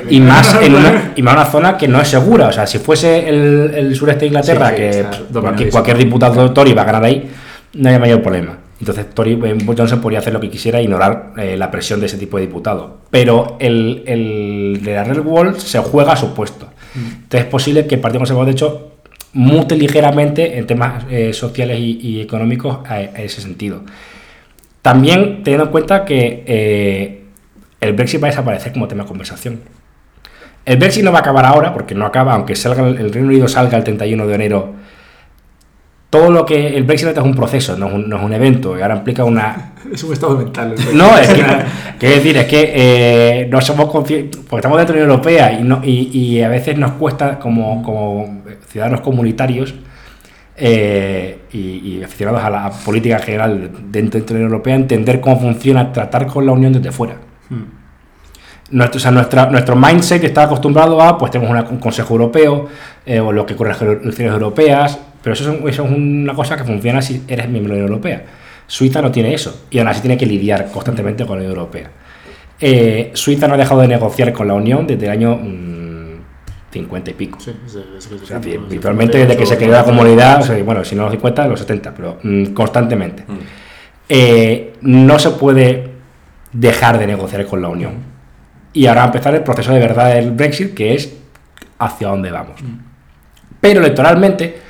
y 0.10 0.20
más 0.20 0.54
en 0.62 0.76
una, 0.76 1.14
y 1.16 1.22
más 1.22 1.34
una 1.36 1.46
zona 1.46 1.78
que 1.78 1.88
no 1.88 2.00
es 2.02 2.08
segura. 2.08 2.48
O 2.48 2.52
sea, 2.52 2.68
si 2.68 2.78
fuese 2.80 3.28
el, 3.28 3.72
el 3.76 3.96
sureste 3.96 4.22
de 4.22 4.28
Inglaterra, 4.28 4.70
Sí, 4.70 4.76
sí, 4.76 4.82
que 4.82 5.00
está 5.00 5.42
cualquier, 5.72 5.98
diputado 5.98 6.52
Tory 6.52 6.74
va 6.74 6.84
a 6.84 6.86
ganar 6.86 7.04
ahí, 7.04 7.30
no 7.74 7.90
hay 7.90 8.00
mayor 8.00 8.22
problema. 8.22 8.58
Entonces, 8.80 9.10
Tory, 9.14 9.40
eh, 9.44 9.58
Johnson 9.66 10.02
podría 10.02 10.20
hacer 10.20 10.34
lo 10.34 10.40
que 10.40 10.50
quisiera 10.50 10.80
e 10.80 10.84
ignorar 10.84 11.34
eh, 11.38 11.56
la 11.56 11.70
presión 11.70 12.00
de 12.00 12.08
ese 12.08 12.18
tipo 12.18 12.38
de 12.38 12.48
diputado. 12.48 12.98
Pero 13.12 13.58
el, 13.60 14.04
el 14.08 14.80
de 14.84 14.96
la 14.96 15.04
Red 15.04 15.20
Wall 15.24 15.60
se 15.60 15.78
juega 15.80 16.14
a 16.14 16.16
su 16.16 16.34
puesto. 16.34 16.68
Entonces, 16.96 17.42
es 17.42 17.46
posible 17.46 17.86
que 17.86 17.96
el 17.96 18.02
Partido 18.02 18.20
Conservador, 18.20 18.48
de 18.48 18.52
hecho, 18.54 18.92
mute 19.34 19.76
ligeramente 19.76 20.58
en 20.58 20.66
temas 20.68 21.06
eh, 21.10 21.32
sociales 21.32 21.80
y, 21.80 22.00
y 22.02 22.22
económicos 22.22 22.80
a, 22.88 22.96
a 22.96 23.22
ese 23.22 23.40
sentido. 23.42 23.82
También 24.82 25.44
teniendo 25.44 25.66
en 25.66 25.72
cuenta 25.72 26.06
que 26.06 26.44
eh, 26.48 27.24
el 27.80 27.94
Brexit 27.94 28.22
va 28.22 28.28
a 28.28 28.32
desaparecer 28.32 28.74
como 28.74 28.88
tema 28.88 29.04
de 29.04 29.10
conversación. 29.10 29.60
El 30.66 30.78
Brexit 30.78 31.04
no 31.04 31.12
va 31.12 31.20
a 31.20 31.22
acabar 31.22 31.46
ahora, 31.46 31.74
porque 31.74 31.96
no 31.96 32.06
acaba, 32.06 32.34
aunque 32.34 32.56
salga 32.56 32.88
el 32.88 33.12
Reino 33.12 33.28
Unido 33.28 33.48
salga 33.48 33.78
el 33.78 33.84
31 33.84 34.28
de 34.28 34.36
enero. 34.36 34.74
Todo 36.10 36.30
lo 36.30 36.46
que. 36.46 36.76
El 36.76 36.84
Brexit 36.84 37.10
es 37.10 37.18
un 37.18 37.36
proceso, 37.36 37.78
no 37.78 37.88
es 37.88 37.94
un, 37.94 38.10
no 38.10 38.18
es 38.18 38.24
un 38.24 38.34
evento, 38.34 38.78
y 38.78 38.82
ahora 38.82 38.98
implica 38.98 39.24
una. 39.24 39.68
Es 39.92 40.04
un 40.06 40.14
estado 40.14 40.38
mental. 40.38 40.74
el 40.78 40.98
No, 40.98 41.18
es 41.18 41.28
que. 41.28 41.44
Quiero 42.00 42.16
decir, 42.16 42.38
es 42.38 42.46
que 42.46 42.72
eh, 42.74 43.48
no 43.52 43.60
somos 43.60 43.92
conscientes. 43.92 44.40
Porque 44.42 44.58
estamos 44.58 44.78
dentro 44.78 44.94
de 44.94 45.02
la 45.02 45.06
Unión 45.06 45.20
Europea 45.20 45.60
y, 45.60 45.64
no, 45.64 45.82
y, 45.84 46.18
y 46.18 46.42
a 46.42 46.48
veces 46.48 46.78
nos 46.78 46.94
cuesta, 46.94 47.40
como, 47.40 47.84
como 47.84 48.44
ciudadanos 48.70 49.02
comunitarios 49.02 49.74
eh, 50.64 51.40
y, 51.54 51.60
y 51.98 52.04
aficionados 52.04 52.42
a 52.44 52.50
la 52.50 52.70
política 52.72 53.18
en 53.18 53.24
general 53.24 53.72
dentro, 53.90 54.20
dentro 54.20 54.34
de 54.36 54.40
la 54.42 54.46
Unión 54.46 54.52
Europea, 54.54 54.76
entender 54.76 55.20
cómo 55.22 55.40
funciona 55.40 55.92
tratar 55.92 56.28
con 56.28 56.46
la 56.46 56.52
Unión 56.54 56.74
desde 56.74 56.92
fuera. 56.92 57.16
Hmm. 57.50 57.64
Nuestro, 58.72 58.98
o 58.98 59.02
sea, 59.02 59.12
nuestra, 59.12 59.48
nuestro 59.48 59.76
mindset 59.76 60.24
está 60.24 60.44
acostumbrado 60.44 61.02
a, 61.02 61.18
pues 61.18 61.30
tenemos 61.32 61.52
una- 61.52 61.70
un 61.70 61.78
Consejo 61.78 62.14
Europeo, 62.14 62.68
eh, 63.06 63.20
o 63.20 63.32
lo 63.34 63.46
que 63.46 63.54
ocurre 63.56 63.72
en 63.72 63.74
las 63.74 63.82
elecciones 64.04 64.34
europeas, 64.34 64.98
pero 65.22 65.34
eso 65.34 65.52
es, 65.52 65.60
un- 65.62 65.68
eso 65.70 65.84
es 65.84 65.92
una 65.92 66.34
cosa 66.34 66.56
que 66.56 66.64
funciona 66.64 67.02
si 67.02 67.22
eres 67.28 67.50
miembro 67.50 67.74
de 67.74 67.80
la 67.82 67.86
Unión 67.86 67.96
Europea. 68.00 68.24
Suiza 68.68 69.02
no 69.02 69.12
tiene 69.12 69.34
eso, 69.34 69.66
y 69.70 69.80
aún 69.80 69.90
así 69.90 70.00
tiene 70.00 70.16
que 70.18 70.26
lidiar 70.26 70.72
constantemente 70.72 71.26
con 71.26 71.36
la 71.38 71.44
Unión 71.44 71.58
Europea. 71.58 71.90
Eh, 72.62 73.12
Suiza 73.14 73.48
no 73.50 73.56
ha 73.56 73.58
dejado 73.58 73.82
de 73.82 73.88
negociar 73.90 74.32
con 74.32 74.48
la 74.48 74.54
Unión 74.54 74.88
desde 74.88 75.06
el 75.06 75.12
año 75.12 75.36
mm, 75.36 75.71
50 76.72 77.12
y 77.12 77.14
pico. 77.14 77.40
Sí, 77.40 77.54
sí, 77.68 77.80
sí, 78.00 78.08
sí, 78.10 78.20
O 78.24 78.26
sea, 78.26 78.40
virtualmente 78.40 79.18
desde 79.18 79.36
que 79.36 79.46
se 79.46 79.58
creó 79.58 79.72
la 79.72 79.84
comunidad, 79.84 80.42
o 80.42 80.44
sea, 80.44 80.64
bueno, 80.64 80.84
si 80.86 80.96
no 80.96 81.04
los 81.04 81.12
50, 81.12 81.48
los 81.48 81.60
70, 81.60 81.94
pero 81.94 82.18
mm, 82.24 82.46
constantemente. 82.48 83.24
Mm. 83.28 83.38
Eh, 84.10 84.74
no 84.82 85.20
se 85.20 85.32
puede 85.32 85.90
dejar 86.52 86.98
de 86.98 87.08
negociar 87.08 87.46
con 87.46 87.62
la 87.62 87.68
Unión. 87.68 87.94
Y 88.74 88.86
ahora 88.86 89.02
va 89.02 89.06
a 89.06 89.08
empezar 89.08 89.36
el 89.36 89.44
proceso 89.44 89.74
de 89.74 89.80
verdad 89.80 90.16
del 90.16 90.32
Brexit, 90.32 90.74
que 90.74 90.94
es 90.96 91.14
hacia 91.78 92.08
dónde 92.08 92.32
vamos. 92.32 92.62
Pero 93.60 93.82
electoralmente 93.82 94.62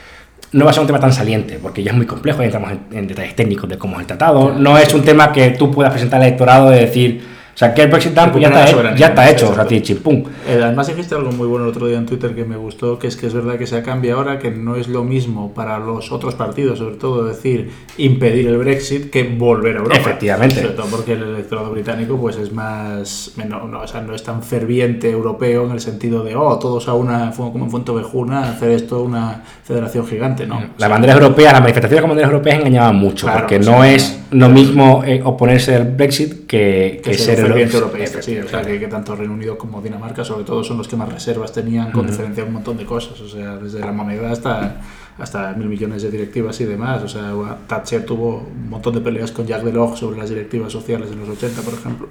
no 0.53 0.65
va 0.65 0.71
a 0.71 0.73
ser 0.73 0.81
un 0.81 0.87
tema 0.87 0.99
tan 0.99 1.13
saliente, 1.13 1.59
porque 1.61 1.83
ya 1.83 1.91
es 1.91 1.97
muy 1.97 2.07
complejo, 2.07 2.39
ya 2.39 2.45
entramos 2.45 2.71
en, 2.71 2.97
en 2.97 3.07
detalles 3.07 3.35
técnicos 3.35 3.69
de 3.69 3.77
cómo 3.77 3.95
es 3.95 4.01
el 4.01 4.07
tratado. 4.07 4.53
No 4.53 4.77
es 4.77 4.91
un 4.93 5.03
tema 5.03 5.31
que 5.31 5.51
tú 5.51 5.71
puedas 5.71 5.91
presentar 5.91 6.19
al 6.19 6.27
electorado 6.27 6.71
de 6.71 6.79
decir, 6.79 7.23
o 7.53 7.57
sea, 7.57 7.73
que 7.73 7.83
el 7.83 7.89
Brexit 7.89 8.13
tal, 8.13 8.31
pues 8.31 8.41
ya 8.41 8.49
está, 8.49 8.95
ya 8.95 9.07
está 9.07 9.29
hecho, 9.29 9.45
o 9.49 9.53
sea, 9.53 9.63
exacto. 9.63 9.83
chimpum. 9.83 10.23
Eh, 10.47 10.59
además 10.63 10.87
dijiste 10.87 11.15
algo 11.15 11.31
muy 11.31 11.47
bueno 11.47 11.65
el 11.65 11.71
otro 11.71 11.87
día 11.87 11.97
en 11.97 12.05
Twitter 12.05 12.33
que 12.33 12.45
me 12.45 12.55
gustó, 12.55 12.97
que 12.97 13.07
es 13.07 13.15
que 13.15 13.27
es 13.27 13.33
verdad 13.33 13.57
que 13.57 13.67
se 13.67 13.75
ha 13.75 13.83
cambiado 13.83 14.19
ahora, 14.19 14.39
que 14.39 14.51
no 14.51 14.75
es 14.75 14.87
lo 14.87 15.03
mismo 15.03 15.53
para 15.53 15.77
los 15.79 16.11
otros 16.11 16.35
partidos, 16.35 16.79
sobre 16.79 16.95
todo 16.95 17.25
decir 17.25 17.71
impedir 17.97 18.47
el 18.47 18.57
Brexit, 18.57 19.09
que 19.09 19.23
volver 19.23 19.75
a 19.75 19.79
Europa. 19.79 19.97
Efectivamente. 19.97 20.61
Sobre 20.61 20.75
todo 20.75 20.85
porque 20.87 21.13
el 21.13 21.23
electorado 21.23 21.71
británico 21.71 22.17
pues 22.17 22.37
es 22.37 22.51
más, 22.51 23.33
no, 23.47 23.67
no, 23.67 23.81
o 23.81 23.87
sea, 23.87 24.01
no 24.01 24.15
es 24.15 24.23
tan 24.23 24.41
ferviente 24.43 25.09
europeo 25.09 25.65
en 25.65 25.71
el 25.71 25.81
sentido 25.81 26.23
de, 26.23 26.35
oh, 26.35 26.57
todos 26.57 26.87
a 26.87 26.93
una, 26.93 27.31
como 27.31 27.65
en 27.65 27.71
Fuentevejuna, 27.71 28.49
hacer 28.49 28.71
esto 28.71 29.01
una 29.03 29.43
federación 29.63 30.07
gigante, 30.07 30.45
¿no? 30.45 30.61
Las 30.77 30.89
banderas 30.89 31.17
europeas, 31.17 31.53
las 31.53 31.61
manifestaciones 31.61 32.01
con 32.01 32.09
banderas 32.09 32.31
europeas 32.31 32.59
engañaban 32.59 32.95
mucho, 32.95 33.25
Claro, 33.25 33.41
porque 33.41 33.59
no 33.59 33.77
no. 33.77 33.83
es 33.83 34.19
lo 34.31 34.49
mismo 34.49 35.03
eh, 35.05 35.21
oponerse 35.23 35.75
al 35.75 35.85
Brexit 35.85 36.47
que, 36.47 37.01
que 37.03 37.11
que 37.11 37.17
ser 37.17 37.40
ferviente 37.47 37.75
euro- 37.75 37.85
europeísta, 37.87 38.21
sí, 38.21 38.37
o 38.37 38.47
sea, 38.47 38.61
que, 38.61 38.79
que 38.79 38.87
tanto 38.87 39.15
Reino 39.15 39.33
Unido 39.33 39.57
como 39.57 39.81
Dinamarca, 39.81 40.23
sobre 40.23 40.43
todo, 40.43 40.63
son 40.63 40.77
los 40.77 40.87
que 40.87 40.95
más 40.95 41.11
reservas 41.11 41.51
tenían 41.53 41.91
con 41.91 42.07
diferencia 42.07 42.43
a 42.43 42.47
un 42.47 42.53
montón 42.53 42.77
de 42.77 42.85
cosas, 42.85 43.19
o 43.21 43.27
sea, 43.27 43.57
desde 43.57 43.79
la 43.79 43.91
moneda 43.91 44.31
hasta, 44.31 44.81
hasta 45.17 45.53
mil 45.53 45.67
millones 45.67 46.01
de 46.03 46.11
directivas 46.11 46.59
y 46.61 46.65
demás, 46.65 47.03
o 47.03 47.07
sea, 47.07 47.33
Thatcher 47.67 48.05
tuvo 48.05 48.47
un 48.51 48.69
montón 48.69 48.93
de 48.95 49.01
peleas 49.01 49.31
con 49.31 49.45
Jacques 49.47 49.65
Delors 49.65 49.99
sobre 49.99 50.17
las 50.17 50.29
directivas 50.29 50.71
sociales 50.71 51.09
en 51.11 51.19
los 51.19 51.29
80, 51.29 51.61
por 51.61 51.73
ejemplo. 51.73 52.07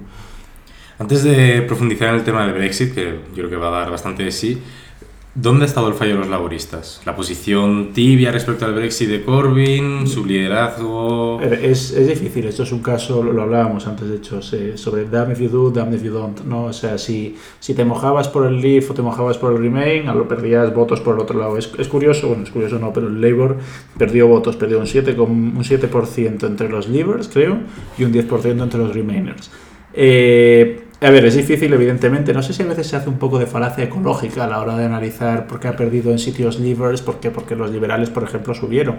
Antes 0.98 1.22
de 1.24 1.62
profundizar 1.62 2.10
en 2.10 2.16
el 2.16 2.24
tema 2.24 2.44
del 2.44 2.52
Brexit, 2.54 2.94
que 2.94 3.20
yo 3.30 3.34
creo 3.34 3.48
que 3.50 3.56
va 3.56 3.68
a 3.68 3.80
dar 3.80 3.90
bastante 3.90 4.22
de 4.22 4.30
sí, 4.30 4.60
¿dónde 5.34 5.64
ha 5.64 5.66
estado 5.68 5.88
el 5.88 5.94
fallo 5.94 6.12
de 6.14 6.18
los 6.20 6.28
laboristas? 6.28 7.00
¿La 7.06 7.14
posición 7.14 7.92
tibia 7.92 8.30
respecto 8.32 8.64
al 8.64 8.74
Brexit 8.74 9.08
de 9.08 9.22
Corbyn? 9.24 10.06
¿Su 10.06 10.24
liderazgo? 10.26 11.40
Es, 11.40 11.92
es 11.92 12.08
difícil, 12.08 12.46
esto 12.46 12.64
es 12.64 12.72
un 12.72 12.82
caso, 12.82 13.22
lo, 13.22 13.32
lo 13.32 13.42
hablábamos 13.42 13.86
antes 13.86 14.08
de 14.08 14.16
hecho, 14.16 14.40
sobre 14.42 15.04
damn 15.04 15.30
if 15.30 15.38
you 15.40 15.48
do, 15.48 15.70
damn 15.70 15.94
if 15.94 16.02
you 16.02 16.12
don't, 16.12 16.40
¿no? 16.44 16.64
O 16.64 16.72
sea, 16.72 16.98
si, 16.98 17.36
si 17.60 17.74
te 17.74 17.84
mojabas 17.84 18.28
por 18.28 18.46
el 18.46 18.60
Leave 18.60 18.86
o 18.90 18.94
te 18.94 19.02
mojabas 19.02 19.38
por 19.38 19.52
el 19.52 19.58
Remain, 19.58 20.06
lo 20.06 20.26
perdías 20.28 20.74
votos 20.74 21.00
por 21.00 21.14
el 21.14 21.20
otro 21.20 21.38
lado. 21.38 21.56
Es, 21.56 21.70
es 21.78 21.88
curioso, 21.88 22.28
bueno, 22.28 22.42
es 22.42 22.50
curioso 22.50 22.78
no, 22.78 22.92
pero 22.92 23.06
el 23.08 23.20
Labour 23.20 23.56
perdió 23.96 24.26
votos, 24.26 24.56
perdió 24.56 24.78
un 24.78 24.86
7%, 24.86 25.14
con- 25.16 25.30
un 25.56 25.64
7 25.64 25.88
entre 26.46 26.68
los 26.68 26.88
Leavers, 26.88 27.28
creo, 27.28 27.58
y 27.98 28.04
un 28.04 28.12
10% 28.12 28.62
entre 28.62 28.78
los 28.80 28.94
Remainers. 28.94 29.50
Eh, 29.92 30.84
a 31.00 31.10
ver, 31.10 31.24
es 31.24 31.34
difícil, 31.34 31.72
evidentemente. 31.72 32.34
No 32.34 32.42
sé 32.42 32.52
si 32.52 32.62
a 32.62 32.66
veces 32.66 32.86
se 32.86 32.96
hace 32.96 33.08
un 33.08 33.18
poco 33.18 33.38
de 33.38 33.46
falacia 33.46 33.84
ecológica 33.84 34.44
a 34.44 34.46
la 34.46 34.60
hora 34.60 34.76
de 34.76 34.84
analizar 34.84 35.46
por 35.46 35.58
qué 35.58 35.68
ha 35.68 35.76
perdido 35.76 36.10
en 36.12 36.18
sitios 36.18 36.60
Leavers, 36.60 37.00
por 37.00 37.20
qué, 37.20 37.30
porque 37.30 37.56
los 37.56 37.70
liberales, 37.70 38.10
por 38.10 38.22
ejemplo, 38.22 38.54
subieron. 38.54 38.98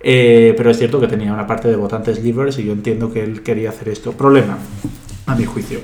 Eh, 0.00 0.54
pero 0.56 0.70
es 0.70 0.78
cierto 0.78 1.00
que 1.00 1.06
tenía 1.08 1.32
una 1.32 1.46
parte 1.46 1.68
de 1.68 1.76
votantes 1.76 2.22
Leavers 2.22 2.58
y 2.58 2.64
yo 2.64 2.72
entiendo 2.72 3.12
que 3.12 3.24
él 3.24 3.42
quería 3.42 3.70
hacer 3.70 3.88
esto. 3.88 4.12
Problema, 4.12 4.58
a 5.26 5.34
mi 5.34 5.44
juicio. 5.44 5.80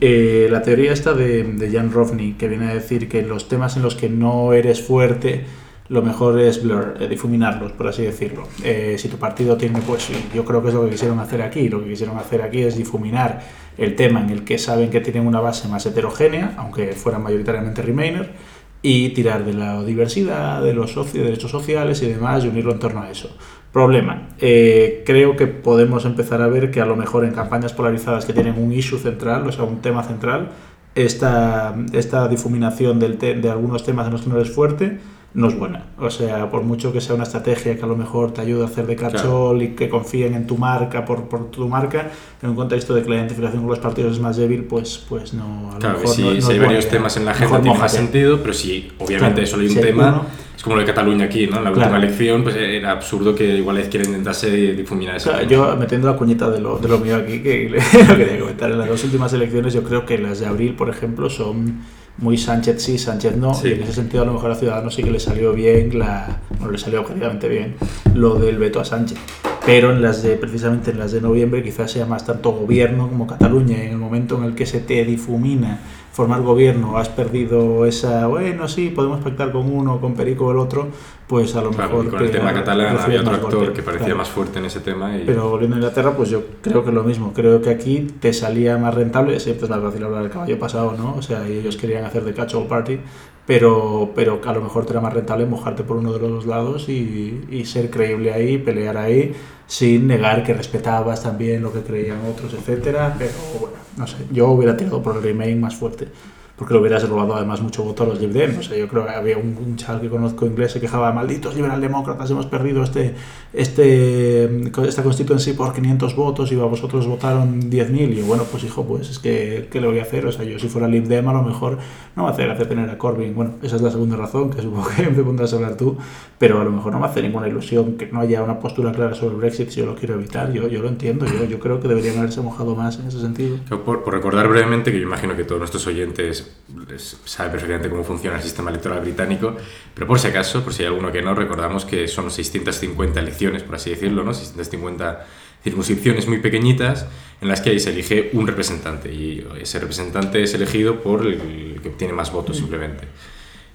Eh, 0.00 0.48
la 0.50 0.62
teoría 0.62 0.92
esta 0.92 1.12
de, 1.12 1.42
de 1.42 1.70
Jan 1.70 1.92
Rovni, 1.92 2.34
que 2.34 2.48
viene 2.48 2.70
a 2.70 2.74
decir 2.74 3.08
que 3.08 3.22
los 3.22 3.48
temas 3.48 3.76
en 3.76 3.82
los 3.82 3.94
que 3.96 4.08
no 4.08 4.52
eres 4.52 4.82
fuerte, 4.82 5.44
lo 5.88 6.02
mejor 6.02 6.40
es 6.40 6.62
blur, 6.62 6.96
eh, 6.98 7.08
difuminarlos, 7.08 7.72
por 7.72 7.88
así 7.88 8.02
decirlo. 8.02 8.44
Eh, 8.62 8.96
si 8.98 9.08
tu 9.08 9.18
partido 9.18 9.56
tiene, 9.56 9.80
pues 9.86 10.08
yo 10.34 10.44
creo 10.44 10.62
que 10.62 10.68
es 10.68 10.74
lo 10.74 10.84
que 10.84 10.90
quisieron 10.90 11.18
hacer 11.18 11.42
aquí. 11.42 11.68
Lo 11.68 11.82
que 11.82 11.90
quisieron 11.90 12.16
hacer 12.16 12.40
aquí 12.42 12.62
es 12.62 12.76
difuminar 12.76 13.42
el 13.76 13.94
tema 13.94 14.22
en 14.22 14.30
el 14.30 14.44
que 14.44 14.56
saben 14.58 14.88
que 14.90 15.00
tienen 15.00 15.26
una 15.26 15.40
base 15.40 15.68
más 15.68 15.84
heterogénea, 15.84 16.54
aunque 16.56 16.92
fueran 16.92 17.22
mayoritariamente 17.22 17.82
Remainer, 17.82 18.32
y 18.80 19.10
tirar 19.10 19.44
de 19.44 19.54
la 19.54 19.82
diversidad, 19.82 20.62
de 20.62 20.74
los 20.74 20.94
derechos 21.12 21.50
sociales 21.50 22.02
y 22.02 22.06
demás, 22.06 22.44
y 22.44 22.48
unirlo 22.48 22.72
en 22.72 22.78
torno 22.78 23.02
a 23.02 23.10
eso. 23.10 23.34
Problema, 23.72 24.28
eh, 24.40 25.02
creo 25.04 25.36
que 25.36 25.46
podemos 25.48 26.04
empezar 26.04 26.40
a 26.42 26.46
ver 26.46 26.70
que 26.70 26.80
a 26.80 26.86
lo 26.86 26.94
mejor 26.94 27.24
en 27.24 27.32
campañas 27.32 27.72
polarizadas 27.72 28.24
que 28.24 28.32
tienen 28.32 28.62
un 28.62 28.72
issue 28.72 28.98
central, 28.98 29.46
o 29.48 29.52
sea, 29.52 29.64
un 29.64 29.80
tema 29.82 30.02
central, 30.04 30.50
esta, 30.94 31.74
esta 31.92 32.28
difuminación 32.28 33.00
del 33.00 33.18
te- 33.18 33.34
de 33.34 33.50
algunos 33.50 33.84
temas 33.84 34.06
en 34.06 34.12
los 34.12 34.22
que 34.22 34.28
no 34.30 34.36
eres 34.36 34.52
fuerte 34.52 34.98
no 35.34 35.48
es 35.48 35.58
buena. 35.58 35.86
O 35.98 36.10
sea, 36.10 36.48
por 36.48 36.62
mucho 36.62 36.92
que 36.92 37.00
sea 37.00 37.14
una 37.16 37.24
estrategia 37.24 37.76
que 37.76 37.82
a 37.82 37.86
lo 37.86 37.96
mejor 37.96 38.32
te 38.32 38.40
ayude 38.40 38.62
a 38.62 38.66
hacer 38.66 38.86
de 38.86 38.94
cachol 38.94 39.62
y 39.62 39.68
que 39.70 39.88
confíen 39.88 40.34
en 40.34 40.46
tu 40.46 40.56
marca 40.56 41.04
por, 41.04 41.24
por 41.28 41.50
tu 41.50 41.68
marca, 41.68 42.10
en 42.40 42.50
un 42.50 42.54
contexto 42.56 42.94
de 42.94 43.02
que 43.02 43.08
la 43.10 43.16
identificación 43.16 43.62
con 43.62 43.70
los 43.70 43.80
partidos 43.80 44.12
es 44.12 44.20
más 44.20 44.36
débil, 44.36 44.64
pues, 44.64 45.04
pues 45.08 45.34
no. 45.34 45.70
A 45.70 45.74
lo 45.74 45.78
Claro, 45.80 45.94
que 45.96 46.00
mejor 46.02 46.14
si, 46.16 46.22
no- 46.22 46.34
no 46.34 46.40
si 46.40 46.46
hay 46.52 46.58
buena 46.58 46.64
varios 46.66 46.84
idea. 46.84 46.92
temas 46.98 47.16
en 47.16 47.24
la 47.24 47.30
agenda 47.32 47.60
tiene 47.60 47.78
más 47.78 47.92
sentido, 47.92 48.38
pero 48.40 48.54
si 48.54 48.92
obviamente 48.98 49.34
Claro, 49.42 49.46
solo 49.48 49.62
hay 49.62 49.68
un 49.68 49.72
si 49.74 49.78
hay 49.80 49.84
tema, 49.86 50.08
uno- 50.08 50.26
es 50.56 50.62
como 50.62 50.76
lo 50.76 50.80
de 50.82 50.86
Cataluña 50.86 51.24
aquí, 51.24 51.46
¿no? 51.48 51.60
La 51.60 51.70
última 51.70 51.88
Claro. 51.88 52.04
elección, 52.04 52.42
pues 52.44 52.54
era 52.54 52.92
absurdo 52.92 53.34
que 53.34 53.56
igual 53.56 53.74
la 53.74 53.82
izquierda 53.82 54.06
intentase 54.06 54.50
difuminar 54.74 55.14
O 55.14 55.16
ese 55.16 55.30
sea, 55.30 55.38
tema. 55.40 55.50
yo 55.50 55.76
metiendo 55.76 56.08
la 56.10 56.16
cuñita 56.16 56.48
de 56.48 56.60
lo, 56.60 56.78
de 56.78 56.86
lo 56.88 56.98
mío 56.98 57.16
aquí, 57.16 57.40
que 57.42 57.70
lo 58.08 58.16
quería 58.16 58.38
comentar, 58.38 58.70
en 58.70 58.78
las 58.78 58.88
dos 58.88 59.02
últimas 59.02 59.32
elecciones 59.32 59.74
yo 59.74 59.82
creo 59.82 60.06
que 60.06 60.16
las 60.16 60.38
de 60.38 60.46
abril, 60.46 60.74
por 60.74 60.88
ejemplo, 60.88 61.28
son 61.28 61.80
muy 62.18 62.36
Sánchez 62.38 62.82
sí, 62.82 62.98
Sánchez 62.98 63.36
no, 63.36 63.54
Sí. 63.54 63.68
y 63.68 63.72
en 63.72 63.82
ese 63.82 63.92
sentido 63.92 64.22
a 64.22 64.26
lo 64.26 64.32
mejor 64.34 64.50
a 64.50 64.54
Ciudadanos 64.54 64.94
sí 64.94 65.02
que 65.02 65.10
le 65.10 65.20
salió 65.20 65.52
bien, 65.52 65.98
la, 65.98 66.40
bueno, 66.58 66.72
le 66.72 66.78
salió 66.78 67.00
objetivamente 67.00 67.48
bien 67.48 67.74
lo 68.14 68.34
del 68.36 68.58
veto 68.58 68.80
a 68.80 68.84
Sánchez. 68.84 69.18
Pero 69.66 69.92
en 69.92 70.02
las 70.02 70.22
de, 70.22 70.36
precisamente 70.36 70.90
en 70.90 70.98
las 70.98 71.12
de 71.12 71.22
noviembre, 71.22 71.62
quizás 71.62 71.90
sea 71.90 72.04
más 72.04 72.26
tanto 72.26 72.52
gobierno 72.52 73.08
como 73.08 73.26
Cataluña, 73.26 73.82
en 73.82 73.92
el 73.92 73.96
momento 73.98 74.36
en 74.36 74.44
el 74.44 74.54
que 74.54 74.66
se 74.66 74.80
te 74.80 75.02
difumina 75.06 75.78
formar 76.12 76.42
gobierno, 76.42 76.98
has 76.98 77.08
perdido 77.08 77.86
esa, 77.86 78.26
bueno, 78.26 78.68
sí, 78.68 78.90
podemos 78.94 79.20
pactar 79.24 79.50
con 79.50 79.68
uno, 79.72 80.00
con 80.00 80.14
Perico 80.14 80.46
o 80.46 80.52
el 80.52 80.58
otro, 80.58 80.88
pues 81.26 81.56
a 81.56 81.62
lo 81.62 81.70
Claro, 81.70 81.88
mejor... 81.90 82.04
y 82.06 82.08
con 82.10 82.20
el 82.22 82.30
te- 82.30 82.38
tema 82.38 82.52
catalán 82.52 82.98
había 82.98 83.20
otro 83.22 83.32
actor 83.34 83.54
golpe. 83.56 83.72
que 83.72 83.82
parecía 83.82 84.04
Claro. 84.06 84.18
más 84.18 84.28
fuerte 84.28 84.58
en 84.58 84.66
ese 84.66 84.80
tema. 84.80 85.16
Y... 85.16 85.24
Pero 85.24 85.48
volviendo 85.48 85.76
a 85.76 85.78
Inglaterra, 85.78 86.12
pues 86.14 86.28
yo 86.28 86.42
creo 86.60 86.84
que 86.84 86.92
lo 86.92 87.02
mismo. 87.02 87.32
Creo 87.32 87.60
que 87.62 87.70
aquí 87.70 88.06
te 88.20 88.32
salía 88.34 88.76
más 88.78 88.94
rentable. 88.94 89.40
Siempre 89.40 89.64
es 89.64 89.70
más 89.70 89.80
fácil 89.80 90.04
hablar 90.04 90.22
del 90.22 90.30
caballo 90.30 90.56
pasado, 90.58 90.94
¿no? 90.96 91.14
O 91.16 91.22
sea, 91.22 91.44
ellos 91.48 91.76
querían 91.76 92.04
hacer 92.04 92.22
de 92.22 92.32
catch 92.34 92.54
all 92.54 92.66
party, 92.68 93.00
pero, 93.46 94.12
pero 94.14 94.40
a 94.44 94.52
lo 94.52 94.60
mejor 94.62 94.86
te 94.86 94.92
era 94.92 95.00
más 95.00 95.12
rentable 95.12 95.46
mojarte 95.46 95.82
por 95.82 95.96
uno 95.96 96.12
de 96.12 96.18
los 96.18 96.30
dos 96.30 96.46
lados 96.46 96.88
y, 96.88 97.44
y 97.50 97.64
ser 97.66 97.90
creíble 97.90 98.32
ahí, 98.32 98.58
pelear 98.58 98.96
ahí, 98.96 99.34
sin 99.66 100.06
negar 100.06 100.42
que 100.42 100.54
respetabas 100.54 101.22
también 101.22 101.62
lo 101.62 101.72
que 101.72 101.80
creían 101.80 102.20
otros, 102.30 102.54
etcétera. 102.54 103.14
Pero 103.18 103.32
bueno, 103.60 103.76
no 103.96 104.06
sé. 104.06 104.16
Yo 104.32 104.48
hubiera 104.48 104.76
tirado 104.76 105.02
por 105.02 105.16
el 105.16 105.22
Remain 105.22 105.60
más 105.60 105.76
fuerte. 105.76 106.08
Porque 106.56 106.72
le 106.72 106.80
hubieras 106.80 107.08
robado 107.08 107.34
además 107.34 107.60
mucho 107.60 107.82
voto 107.82 108.04
a 108.04 108.06
los 108.06 108.20
Lib 108.20 108.32
Dem. 108.32 108.58
O 108.58 108.62
sea, 108.62 108.76
yo 108.76 108.86
creo 108.86 109.04
que 109.04 109.12
había 109.12 109.36
un, 109.36 109.56
un 109.56 109.76
chaval 109.76 110.00
que 110.00 110.08
conozco 110.08 110.46
inglés 110.46 110.72
se 110.72 110.80
quejaba, 110.80 111.12
malditos 111.12 111.54
liberaldemócratas, 111.54 112.30
hemos 112.30 112.46
perdido 112.46 112.84
este, 112.84 113.14
este, 113.52 114.44
esta 114.86 115.02
constituency 115.02 115.52
por 115.52 115.72
500 115.72 116.14
votos 116.14 116.52
y 116.52 116.60
a 116.60 116.64
vosotros 116.64 117.06
votaron 117.06 117.70
10.000. 117.70 118.12
Y 118.12 118.16
yo, 118.16 118.26
bueno, 118.26 118.44
pues 118.50 118.64
hijo, 118.64 118.84
pues 118.84 119.10
es 119.10 119.18
que, 119.18 119.68
¿qué 119.70 119.80
le 119.80 119.88
voy 119.88 119.98
a 119.98 120.02
hacer? 120.02 120.26
O 120.26 120.32
sea, 120.32 120.44
yo 120.44 120.58
si 120.58 120.68
fuera 120.68 120.86
Lib 120.86 121.08
Dem 121.08 121.26
a 121.28 121.32
lo 121.32 121.42
mejor 121.42 121.78
no 122.16 122.24
me 122.24 122.30
hace 122.30 122.44
gracia 122.44 122.68
tener 122.68 122.88
a 122.88 122.98
Corbyn. 122.98 123.34
Bueno, 123.34 123.54
esa 123.62 123.76
es 123.76 123.82
la 123.82 123.90
segunda 123.90 124.16
razón, 124.16 124.50
que 124.50 124.62
supongo 124.62 124.88
que 124.94 125.02
me 125.10 125.22
pondrás 125.22 125.52
a 125.52 125.56
hablar 125.56 125.76
tú, 125.76 125.96
pero 126.38 126.60
a 126.60 126.64
lo 126.64 126.70
mejor 126.70 126.92
no 126.92 127.00
me 127.00 127.06
hace 127.06 127.22
ninguna 127.22 127.48
ilusión 127.48 127.96
que 127.96 128.06
no 128.06 128.20
haya 128.20 128.42
una 128.42 128.60
postura 128.60 128.92
clara 128.92 129.14
sobre 129.14 129.34
el 129.34 129.40
Brexit 129.40 129.70
si 129.70 129.80
yo 129.80 129.86
lo 129.86 129.94
quiero 129.94 130.14
evitar. 130.14 130.52
Yo, 130.52 130.68
yo 130.68 130.82
lo 130.82 130.88
entiendo, 130.88 131.26
yo, 131.26 131.44
yo 131.44 131.58
creo 131.58 131.80
que 131.80 131.88
deberían 131.88 132.18
haberse 132.18 132.40
mojado 132.40 132.74
más 132.74 132.98
en 132.98 133.08
ese 133.08 133.20
sentido. 133.20 133.58
Por 133.84 134.12
recordar 134.12 134.48
brevemente, 134.48 134.92
que 134.92 134.98
yo 134.98 135.06
imagino 135.06 135.36
que 135.36 135.44
todos 135.44 135.58
nuestros 135.58 135.86
oyentes 135.86 136.43
les 136.88 137.18
saben 137.24 137.52
perfectamente 137.52 137.88
cómo 137.90 138.04
funciona 138.04 138.36
el 138.36 138.42
sistema 138.42 138.70
electoral 138.70 139.00
británico, 139.00 139.56
pero 139.94 140.06
por 140.06 140.18
si 140.18 140.28
acaso, 140.28 140.62
por 140.62 140.72
si 140.72 140.82
hay 140.82 140.88
alguno 140.88 141.12
que 141.12 141.22
no, 141.22 141.34
recordamos 141.34 141.84
que 141.84 142.08
son 142.08 142.30
650 142.30 143.20
elecciones, 143.20 143.62
por 143.62 143.76
así 143.76 143.90
decirlo, 143.90 144.24
¿no? 144.24 144.34
650 144.34 145.26
circunscripciones 145.62 146.28
muy 146.28 146.38
pequeñitas 146.38 147.06
en 147.40 147.48
las 147.48 147.60
que 147.60 147.70
ahí 147.70 147.80
se 147.80 147.90
elige 147.90 148.30
un 148.34 148.46
representante 148.46 149.12
y 149.12 149.46
ese 149.60 149.78
representante 149.78 150.42
es 150.42 150.54
elegido 150.54 151.02
por 151.02 151.26
el 151.26 151.80
que 151.82 151.88
obtiene 151.88 152.12
más 152.12 152.30
votos 152.32 152.58
simplemente. 152.58 153.08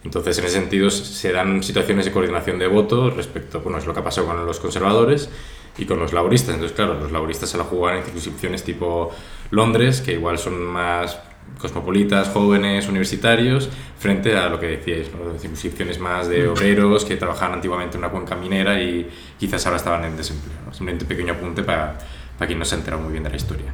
Entonces, 0.03 0.38
en 0.38 0.45
ese 0.45 0.53
sentido, 0.53 0.89
se 0.89 1.32
dan 1.32 1.62
situaciones 1.62 2.05
de 2.05 2.12
coordinación 2.12 2.58
de 2.58 2.67
votos 2.67 3.15
respecto, 3.15 3.60
bueno, 3.62 3.79
es 3.79 3.86
lo 3.86 3.93
que 3.93 3.99
ha 3.99 4.03
pasado 4.03 4.27
con 4.27 4.45
los 4.45 4.60
conservadores 4.60 5.29
y 5.77 5.86
con 5.86 5.99
los 5.99 6.13
laboristas. 6.13 6.55
Entonces, 6.55 6.75
claro, 6.75 6.93
los 6.93 7.12
laboristas 7.12 7.49
se 7.49 7.58
la 7.58 7.65
juegan 7.65 7.97
en 7.97 8.03
circunscripciones 8.03 8.63
tipo 8.63 9.12
Londres, 9.51 10.01
que 10.01 10.13
igual 10.13 10.38
son 10.38 10.62
más 10.62 11.19
cosmopolitas, 11.60 12.30
jóvenes, 12.30 12.88
universitarios, 12.88 13.69
frente 13.98 14.36
a 14.36 14.50
lo 14.50 14.60
que 14.60 14.67
decíais, 14.67 15.10
¿no? 15.12 15.38
circunscripciones 15.38 16.00
más 16.00 16.28
de 16.28 16.48
obreros 16.48 17.06
que 17.06 17.17
trabajaban 17.17 17.56
antiguamente 17.56 17.98
en 17.98 18.04
una 18.04 18.12
cuenca 18.12 18.36
minera 18.36 18.82
y 18.82 19.10
quizás 19.38 19.65
ahora 19.65 19.78
estaban 19.78 20.06
en 20.06 20.15
desempleo. 20.15 20.56
¿no? 20.65 20.74
Simplemente 20.74 21.04
un 21.04 21.10
pequeño 21.10 21.34
apunte 21.34 21.63
para, 21.63 22.00
para 22.38 22.48
quien 22.48 22.58
no 22.58 22.65
se 22.65 22.76
ha 22.76 22.78
enterado 22.78 23.04
muy 23.04 23.12
bien 23.12 23.24
de 23.24 23.30
la 23.30 23.36
historia. 23.36 23.65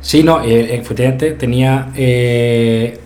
Sí, 0.00 0.22
no, 0.22 0.42
eh, 0.42 0.76
efectivamente 0.76 1.32
tenía 1.32 1.90
eh, 1.96 3.00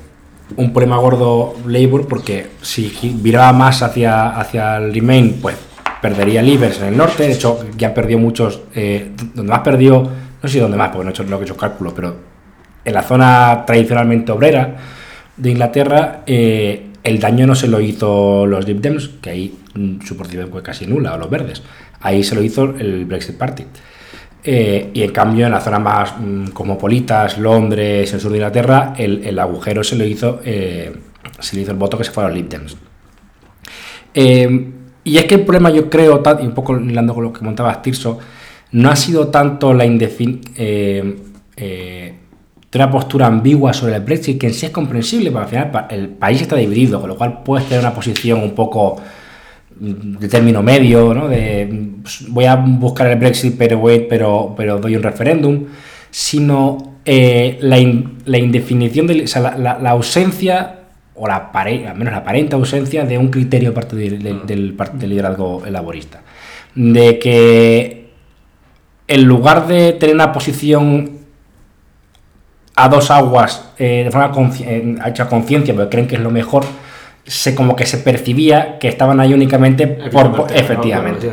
un 0.57 0.73
problema 0.73 0.99
gordo 0.99 1.55
Labour 1.67 2.07
porque 2.07 2.49
si 2.61 2.93
viraba 3.23 3.55
más 3.55 3.83
hacia, 3.83 4.39
hacia 4.39 4.77
el 4.77 4.93
Remain, 4.93 5.39
pues 5.41 5.57
perdería 6.03 6.43
Libers 6.43 6.81
en 6.81 6.89
el 6.89 6.97
norte. 6.99 7.23
De 7.23 7.33
hecho, 7.33 7.65
ya 7.79 7.95
perdió 7.95 8.19
muchos. 8.19 8.61
eh, 8.75 9.13
donde 9.35 9.51
más 9.51 9.61
perdió, 9.61 10.03
no 10.03 10.49
sé 10.49 10.49
si 10.49 10.59
donde 10.59 10.77
más, 10.77 10.91
porque 10.91 11.05
no 11.05 11.11
he 11.11 11.13
hecho, 11.13 11.25
no 11.25 11.39
he 11.39 11.43
hecho 11.43 11.57
cálculo, 11.57 11.95
pero 11.95 12.30
en 12.85 12.95
la 12.95 13.03
zona 13.03 13.65
tradicionalmente 13.67 14.33
obrera 14.33 14.77
de 15.37 15.51
Inglaterra, 15.51 16.23
eh, 16.27 16.87
el 17.03 17.19
daño 17.19 17.47
no 17.47 17.55
se 17.55 17.67
lo 17.67 17.81
hizo 17.81 18.47
los 18.47 18.67
Lib 18.67 18.81
Dems, 18.81 19.11
que 19.23 19.31
ahí 19.31 19.59
mm, 19.75 20.01
su 20.03 20.15
fue 20.15 20.63
casi 20.63 20.87
nula, 20.87 21.15
o 21.15 21.19
los 21.19 21.31
verdes. 21.31 21.63
Ahí 22.01 22.23
se 22.23 22.35
lo 22.35 22.43
hizo 22.43 22.65
el 22.65 23.07
Brexit 23.07 23.37
Party. 23.37 23.65
Eh, 24.43 24.91
y 24.95 25.03
en 25.03 25.11
cambio, 25.11 25.47
en 25.47 25.53
las 25.53 25.65
zonas 25.65 25.81
más 25.81 26.15
mm, 26.19 26.49
cosmopolitas, 26.49 27.39
Londres, 27.39 28.13
el 28.13 28.21
sur 28.21 28.31
de 28.31 28.39
Inglaterra, 28.39 28.95
el, 28.97 29.39
agujero 29.39 29.83
se 29.83 29.97
lo 29.97 30.05
hizo, 30.05 30.41
eh, 30.45 30.93
se 31.39 31.57
le 31.57 31.63
hizo 31.63 31.73
el 31.73 31.79
voto 31.79 31.97
que 31.97 32.05
se 32.05 32.11
fue 32.11 32.25
a 32.25 32.29
los 32.29 32.37
Lib 32.37 32.49
Dems. 32.49 32.77
Y 35.03 35.17
es 35.17 35.25
que 35.25 35.37
el 35.37 35.45
problema, 35.45 35.71
yo 35.71 35.89
creo, 35.89 36.23
y 36.41 36.47
un 36.47 36.53
poco 36.53 36.79
hilando 36.79 37.15
con 37.15 37.25
lo 37.25 37.33
que 37.33 37.43
montabas, 37.43 37.81
Tirso, 37.81 38.19
no 38.73 38.91
ha 38.91 38.97
sido 38.97 39.29
tanto 39.29 39.73
la 39.73 39.87
indefin 39.87 40.43
de 42.71 42.79
una 42.79 42.91
postura 42.91 43.27
ambigua 43.27 43.73
sobre 43.73 43.97
el 43.97 44.03
Brexit, 44.03 44.39
que 44.41 44.47
en 44.47 44.55
sí 44.55 44.67
es 44.67 44.73
comprensible, 44.73 45.31
porque 45.33 45.57
al 45.57 45.69
final 45.71 45.87
el 45.91 46.09
país 46.09 46.41
está 46.41 46.55
dividido, 46.57 47.01
con 47.01 47.09
lo 47.09 47.17
cual 47.17 47.43
puedes 47.43 47.67
tener 47.69 47.81
una 47.85 47.93
posición 47.93 48.43
un 48.43 48.53
poco 48.55 48.97
mm, 49.81 50.19
de 50.19 50.29
término 50.29 50.63
medio, 50.63 51.13
¿no? 51.13 51.27
De 51.29 51.67
mm, 51.71 52.03
pues, 52.03 52.25
voy 52.29 52.45
a 52.45 52.55
buscar 52.57 53.09
el 53.09 53.19
Brexit, 53.19 53.57
pero, 53.59 53.79
voy- 53.79 54.07
pero, 54.09 54.55
pero 54.57 54.79
doy 54.79 54.95
un 54.97 55.03
referéndum, 55.03 55.65
sino 56.11 56.97
eh, 57.05 57.59
la, 57.61 57.79
in- 57.79 58.19
la 58.27 58.39
indefinición, 58.39 59.07
de, 59.09 59.25
o 59.25 59.27
sea, 59.27 59.43
la, 59.43 59.57
la- 59.59 59.79
la 59.79 59.91
ausencia, 59.91 60.77
o 61.17 61.27
la 61.27 61.51
apare- 61.53 61.87
al 61.89 61.97
menos 61.97 62.13
la 62.13 62.19
aparente 62.21 62.55
ausencia 62.55 63.05
de 63.05 63.19
un 63.19 63.29
criterio 63.31 63.75
parte 63.75 63.97
del, 63.97 64.23
del- 64.23 64.47
del 64.47 64.77
part- 64.77 64.93
del 64.93 65.11
liderazgo 65.11 65.63
laborista. 65.69 66.23
De 66.75 67.19
que 67.19 68.11
en 69.09 69.25
lugar 69.25 69.67
de 69.67 69.93
tener 69.95 70.15
una 70.15 70.33
posición 70.33 71.19
a 72.85 72.89
dos 72.89 73.11
aguas 73.11 73.71
eh, 73.79 74.03
de 74.05 74.11
forma 74.11 74.33
consci- 74.33 74.65
eh, 74.67 74.97
hecha 75.07 75.25
a 75.25 75.29
conciencia, 75.29 75.75
porque 75.75 75.91
creen 75.91 76.07
que 76.07 76.17
es 76.17 76.21
lo 76.23 76.31
mejor, 76.31 76.65
se 77.25 77.55
como 77.55 77.77
que 77.77 77.87
se 77.87 77.99
percibía 77.99 78.79
que 78.79 78.89
estaban 78.89 79.21
ahí 79.21 79.33
únicamente 79.35 79.87
por, 79.87 80.35
por- 80.35 80.53
efectivamente. 80.53 81.27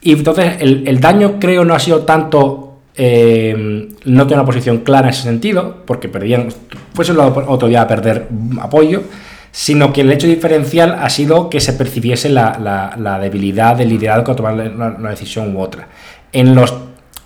Y 0.00 0.12
entonces 0.12 0.56
el, 0.60 0.86
el 0.86 1.00
daño 1.00 1.38
creo 1.40 1.64
no 1.64 1.74
ha 1.74 1.78
sido 1.78 2.00
tanto 2.02 2.78
eh, 2.96 3.88
no 4.04 4.24
tener 4.24 4.38
una 4.38 4.46
posición 4.46 4.78
clara 4.78 5.08
en 5.08 5.14
ese 5.14 5.22
sentido, 5.22 5.82
porque 5.86 6.08
perdían, 6.08 6.48
fuese 6.92 7.12
el 7.12 7.18
otro 7.20 7.66
día 7.68 7.82
a 7.82 7.88
perder 7.88 8.28
apoyo, 8.60 9.02
sino 9.50 9.92
que 9.92 10.02
el 10.02 10.12
hecho 10.12 10.26
diferencial 10.26 10.96
ha 11.00 11.08
sido 11.10 11.48
que 11.48 11.60
se 11.60 11.72
percibiese 11.72 12.28
la, 12.28 12.58
la- 12.62 12.94
la 12.98 13.18
debilidad 13.18 13.76
del 13.76 13.88
liderazgo 13.88 14.32
a 14.32 14.36
tomar 14.36 14.54
una, 14.54 14.88
una 14.98 15.10
decisión 15.10 15.56
u 15.56 15.60
otra. 15.60 15.88
En 16.32 16.54
los, 16.54 16.74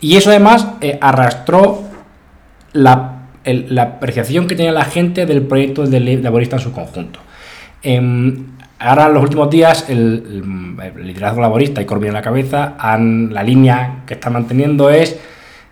y 0.00 0.16
eso 0.16 0.30
además 0.30 0.66
eh, 0.80 0.98
arrastró 1.00 1.82
la, 2.72 3.17
el- 3.50 3.66
la 3.74 3.82
apreciación 3.82 4.46
que 4.46 4.54
tenía 4.54 4.72
la 4.72 4.84
gente 4.84 5.26
del 5.26 5.42
proyecto 5.42 5.84
del 5.86 6.22
laborista 6.22 6.56
en 6.56 6.62
su 6.62 6.72
conjunto. 6.72 7.20
Em, 7.82 8.44
ahora, 8.78 9.06
en 9.06 9.14
los 9.14 9.22
últimos 9.22 9.50
días, 9.50 9.86
el, 9.88 10.42
liderazgo 11.02 11.40
laborista 11.40 11.80
y 11.80 11.84
Corbyn 11.84 12.08
en 12.08 12.14
la 12.14 12.22
cabeza, 12.22 12.74
han, 12.78 13.32
la 13.32 13.42
línea 13.42 14.02
que 14.06 14.14
está 14.14 14.30
manteniendo 14.30 14.90
es: 14.90 15.16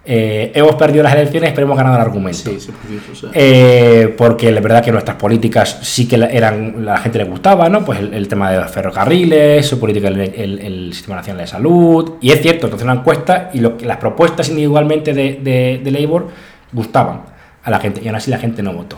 eh, 0.08 0.52
hemos 0.54 0.76
perdido 0.76 1.02
las 1.02 1.14
elecciones, 1.14 1.50
pero 1.52 1.66
hemos 1.66 1.76
ganado 1.76 1.96
el 1.96 2.02
argumento. 2.02 2.38
Sí, 2.38 2.60
sí, 2.60 2.70
o 3.12 3.14
sea, 3.16 3.30
Eh, 3.34 4.14
porque 4.16 4.52
la 4.52 4.60
verdad 4.60 4.80
que 4.84 4.92
nuestras 4.92 5.16
políticas 5.16 5.80
sí 5.82 6.06
que 6.06 6.14
eran 6.14 6.84
la 6.84 6.96
gente 6.98 7.18
le 7.18 7.24
gustaba, 7.24 7.68
¿no? 7.68 7.84
Pues 7.84 7.98
el, 7.98 8.14
el 8.14 8.28
tema 8.28 8.52
de 8.52 8.58
los 8.60 8.70
ferrocarriles, 8.70 9.66
su 9.66 9.80
política, 9.80 10.06
el, 10.06 10.20
el- 10.20 10.58
el 10.60 10.92
sistema 10.92 11.16
nacional 11.16 11.40
de 11.42 11.48
salud. 11.48 12.12
Y 12.20 12.30
es 12.30 12.40
cierto, 12.40 12.66
entonces 12.66 12.84
una 12.84 13.00
encuesta 13.00 13.50
y 13.52 13.58
lo, 13.58 13.76
las 13.82 13.96
propuestas 13.96 14.48
individualmente 14.48 15.12
de, 15.12 15.40
de, 15.42 15.80
de 15.82 15.90
Labour 15.90 16.28
gustaban 16.72 17.22
a 17.66 17.70
la 17.70 17.80
gente 17.80 18.00
y 18.02 18.06
aún 18.06 18.16
así 18.16 18.30
la 18.30 18.38
gente 18.38 18.62
no 18.62 18.72
votó. 18.72 18.96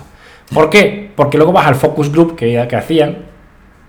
¿Por 0.53 0.71
qué? 0.71 1.11
Porque 1.17 1.39
luego 1.39 1.53
vas 1.53 1.67
al 1.67 1.75
focus 1.75 2.13
group 2.13 2.37
que, 2.37 2.67
que 2.69 2.77
hacían 2.77 3.17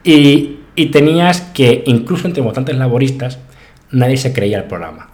y, 0.03 0.59
y 0.75 0.85
tenías 0.87 1.41
que, 1.41 1.83
incluso 1.85 2.27
entre 2.27 2.41
votantes 2.41 2.75
laboristas, 2.77 3.39
nadie 3.91 4.17
se 4.17 4.33
creía 4.33 4.57
el 4.57 4.63
programa. 4.63 5.09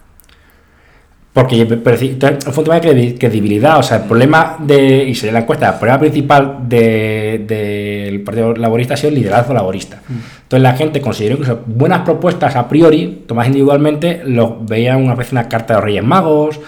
Porque 1.32 1.66
fue 1.66 2.58
un 2.58 2.64
tema 2.64 2.80
de 2.80 3.14
credibilidad, 3.18 3.78
o 3.78 3.82
sea, 3.82 3.98
el 3.98 4.04
problema 4.04 4.56
de, 4.58 5.04
y 5.04 5.14
sería 5.14 5.34
la 5.34 5.40
encuesta, 5.40 5.68
el 5.68 5.74
problema 5.74 5.98
principal 5.98 6.60
del 6.66 8.22
Partido 8.24 8.54
Laborista 8.54 8.94
ha 8.94 8.96
sido 8.96 9.10
el 9.10 9.16
liderazgo 9.16 9.52
laborista. 9.52 10.00
Mm. 10.08 10.14
Entonces 10.44 10.62
la 10.62 10.72
gente 10.74 11.00
consideró 11.02 11.38
que 11.38 11.54
buenas 11.66 12.02
propuestas 12.02 12.56
a 12.56 12.66
priori, 12.68 13.24
tomadas 13.26 13.48
individualmente, 13.48 14.22
los 14.24 14.64
veían 14.64 15.02
una 15.02 15.14
vez 15.14 15.30
una 15.32 15.46
carta 15.46 15.74
de 15.74 15.80
los 15.80 15.84
Reyes 15.84 16.04
Magos, 16.04 16.58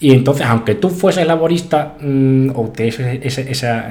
y 0.00 0.12
entonces, 0.12 0.46
aunque 0.46 0.74
tú 0.74 0.88
fueses 0.88 1.26
laborista 1.26 1.96
mm, 2.00 2.50
o 2.54 2.68
te 2.74 2.88
esa, 2.88 3.12
esa 3.12 3.90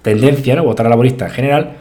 tendencia, 0.00 0.56
¿no? 0.56 0.64
votar 0.64 0.86
a 0.86 0.88
laborista 0.88 1.26
en 1.26 1.32
general, 1.32 1.76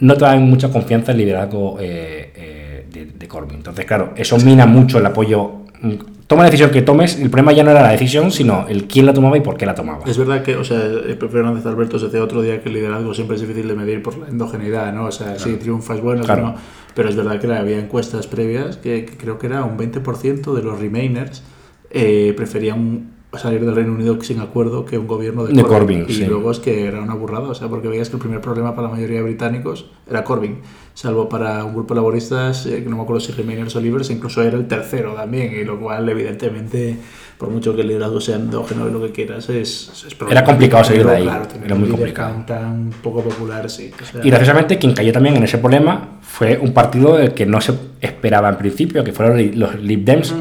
no 0.00 0.14
te 0.14 0.24
dan 0.24 0.42
mucha 0.48 0.70
confianza 0.70 1.12
el 1.12 1.18
liderazgo 1.18 1.78
eh, 1.80 2.32
eh, 2.36 2.86
de, 2.92 3.06
de 3.06 3.28
Corbyn. 3.28 3.56
Entonces, 3.56 3.84
claro, 3.84 4.12
eso 4.16 4.36
mina 4.38 4.66
mucho 4.66 4.98
el 4.98 5.06
apoyo 5.06 5.62
mm, 5.80 5.94
toma 6.28 6.42
la 6.42 6.50
decisión 6.50 6.70
que 6.70 6.82
tomes, 6.82 7.18
el 7.18 7.30
problema 7.30 7.52
ya 7.52 7.64
no 7.64 7.70
era 7.70 7.82
la 7.82 7.90
decisión, 7.90 8.30
sino 8.30 8.66
el 8.68 8.84
quién 8.84 9.06
la 9.06 9.14
tomaba 9.14 9.36
y 9.38 9.40
por 9.40 9.56
qué 9.56 9.64
la 9.64 9.74
tomaba. 9.74 10.04
Es 10.06 10.18
verdad 10.18 10.42
que, 10.42 10.56
o 10.56 10.62
sea, 10.62 10.78
Hernández 10.78 11.64
Alberto 11.64 11.98
se 11.98 12.04
decía 12.04 12.22
otro 12.22 12.42
día 12.42 12.62
que 12.62 12.68
el 12.68 12.74
liderazgo 12.74 13.14
siempre 13.14 13.36
es 13.36 13.40
difícil 13.40 13.66
de 13.66 13.74
medir 13.74 14.02
por 14.02 14.18
la 14.18 14.28
endogeneidad, 14.28 14.92
¿no? 14.92 15.06
O 15.06 15.10
sea, 15.10 15.38
si 15.38 15.56
triunfas 15.56 16.02
bueno, 16.02 16.22
no. 16.22 16.54
Pero 16.94 17.08
es 17.08 17.16
verdad 17.16 17.40
que 17.40 17.50
había 17.50 17.78
encuestas 17.78 18.26
previas 18.26 18.76
que, 18.76 19.06
creo 19.06 19.38
que 19.38 19.46
era 19.46 19.64
un 19.64 19.78
20% 19.78 20.54
de 20.54 20.62
los 20.62 20.78
Remainers 20.78 21.42
eh, 21.90 22.34
preferían 22.36 23.18
salir 23.36 23.64
del 23.64 23.74
Reino 23.74 23.92
Unido 23.92 24.18
sin 24.22 24.40
acuerdo 24.40 24.86
que 24.86 24.96
un 24.96 25.06
gobierno 25.06 25.44
de, 25.44 25.62
Corbyn. 25.62 26.06
Y 26.08 26.24
luego 26.24 26.50
es 26.50 26.60
que 26.60 26.86
era 26.86 27.00
una 27.02 27.14
burrada, 27.14 27.48
o 27.48 27.54
sea, 27.54 27.68
porque 27.68 27.88
veías 27.88 28.08
que 28.08 28.16
el 28.16 28.22
primer 28.22 28.40
problema 28.40 28.74
para 28.74 28.88
la 28.88 28.94
mayoría 28.94 29.18
de 29.18 29.22
británicos 29.24 29.90
era 30.08 30.24
Corbyn, 30.24 30.58
salvo 30.94 31.28
para 31.28 31.62
un 31.64 31.74
grupo 31.74 31.92
de 31.92 32.00
laboristas, 32.00 32.64
eh, 32.66 32.82
que 32.82 32.88
no 32.88 32.96
me 32.96 33.02
acuerdo 33.02 33.20
si 33.20 33.32
Remainers 33.32 33.76
o 33.76 33.80
Libres, 33.80 34.08
incluso 34.10 34.42
era 34.42 34.56
el 34.56 34.66
tercero 34.66 35.12
también, 35.12 35.52
y 35.54 35.64
lo 35.64 35.78
cual, 35.78 36.08
evidentemente, 36.08 36.96
por 37.36 37.50
mucho 37.50 37.76
que 37.76 37.82
el 37.82 37.88
liderazgo 37.88 38.20
sea 38.20 38.36
endógeno 38.36 38.88
y 38.88 38.92
lo 38.92 39.02
que 39.02 39.12
quieras, 39.12 39.50
es, 39.50 40.06
es 40.06 40.16
Era 40.30 40.42
complicado 40.42 40.84
salir 40.84 41.06
de 41.06 41.16
ahí, 41.16 41.30
era 41.64 41.74
muy 41.74 41.88
complicado. 41.88 42.44
Tan, 42.46 42.90
poco 43.02 43.22
popular, 43.22 43.68
sí. 43.68 43.90
y 44.22 44.30
graciosamente, 44.30 44.78
quien 44.78 44.94
cayó 44.94 45.12
también 45.12 45.36
en 45.36 45.44
ese 45.44 45.58
problema 45.58 46.18
fue 46.22 46.58
un 46.58 46.72
partido 46.72 47.18
del 47.18 47.34
que 47.34 47.44
no 47.44 47.60
se 47.60 47.74
esperaba 48.00 48.48
en 48.48 48.56
principio, 48.56 49.04
que 49.04 49.12
fueron 49.12 49.38
los 49.58 49.78
Lib 49.80 50.04
Dems. 50.04 50.34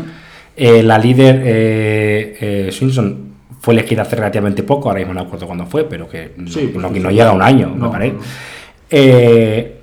Eh, 0.59 0.81
la 0.81 0.97
líder 0.97 1.43
eh, 1.45 2.37
eh, 2.41 2.71
Swinson 2.71 3.27
fue 3.61 3.75
elegida 3.75 4.01
hace 4.01 4.15
relativamente 4.15 4.63
poco, 4.63 4.89
ahora 4.89 5.01
mismo 5.01 5.13
no 5.13 5.21
acuerdo 5.21 5.45
cuándo 5.45 5.67
fue, 5.67 5.83
pero 5.83 6.09
que 6.09 6.33
no, 6.35 6.89
no, 6.89 7.11
llega 7.11 7.29
a 7.29 7.33
un 7.33 7.43
año, 7.43 7.69
me 7.75 7.87
parece. 7.89 9.75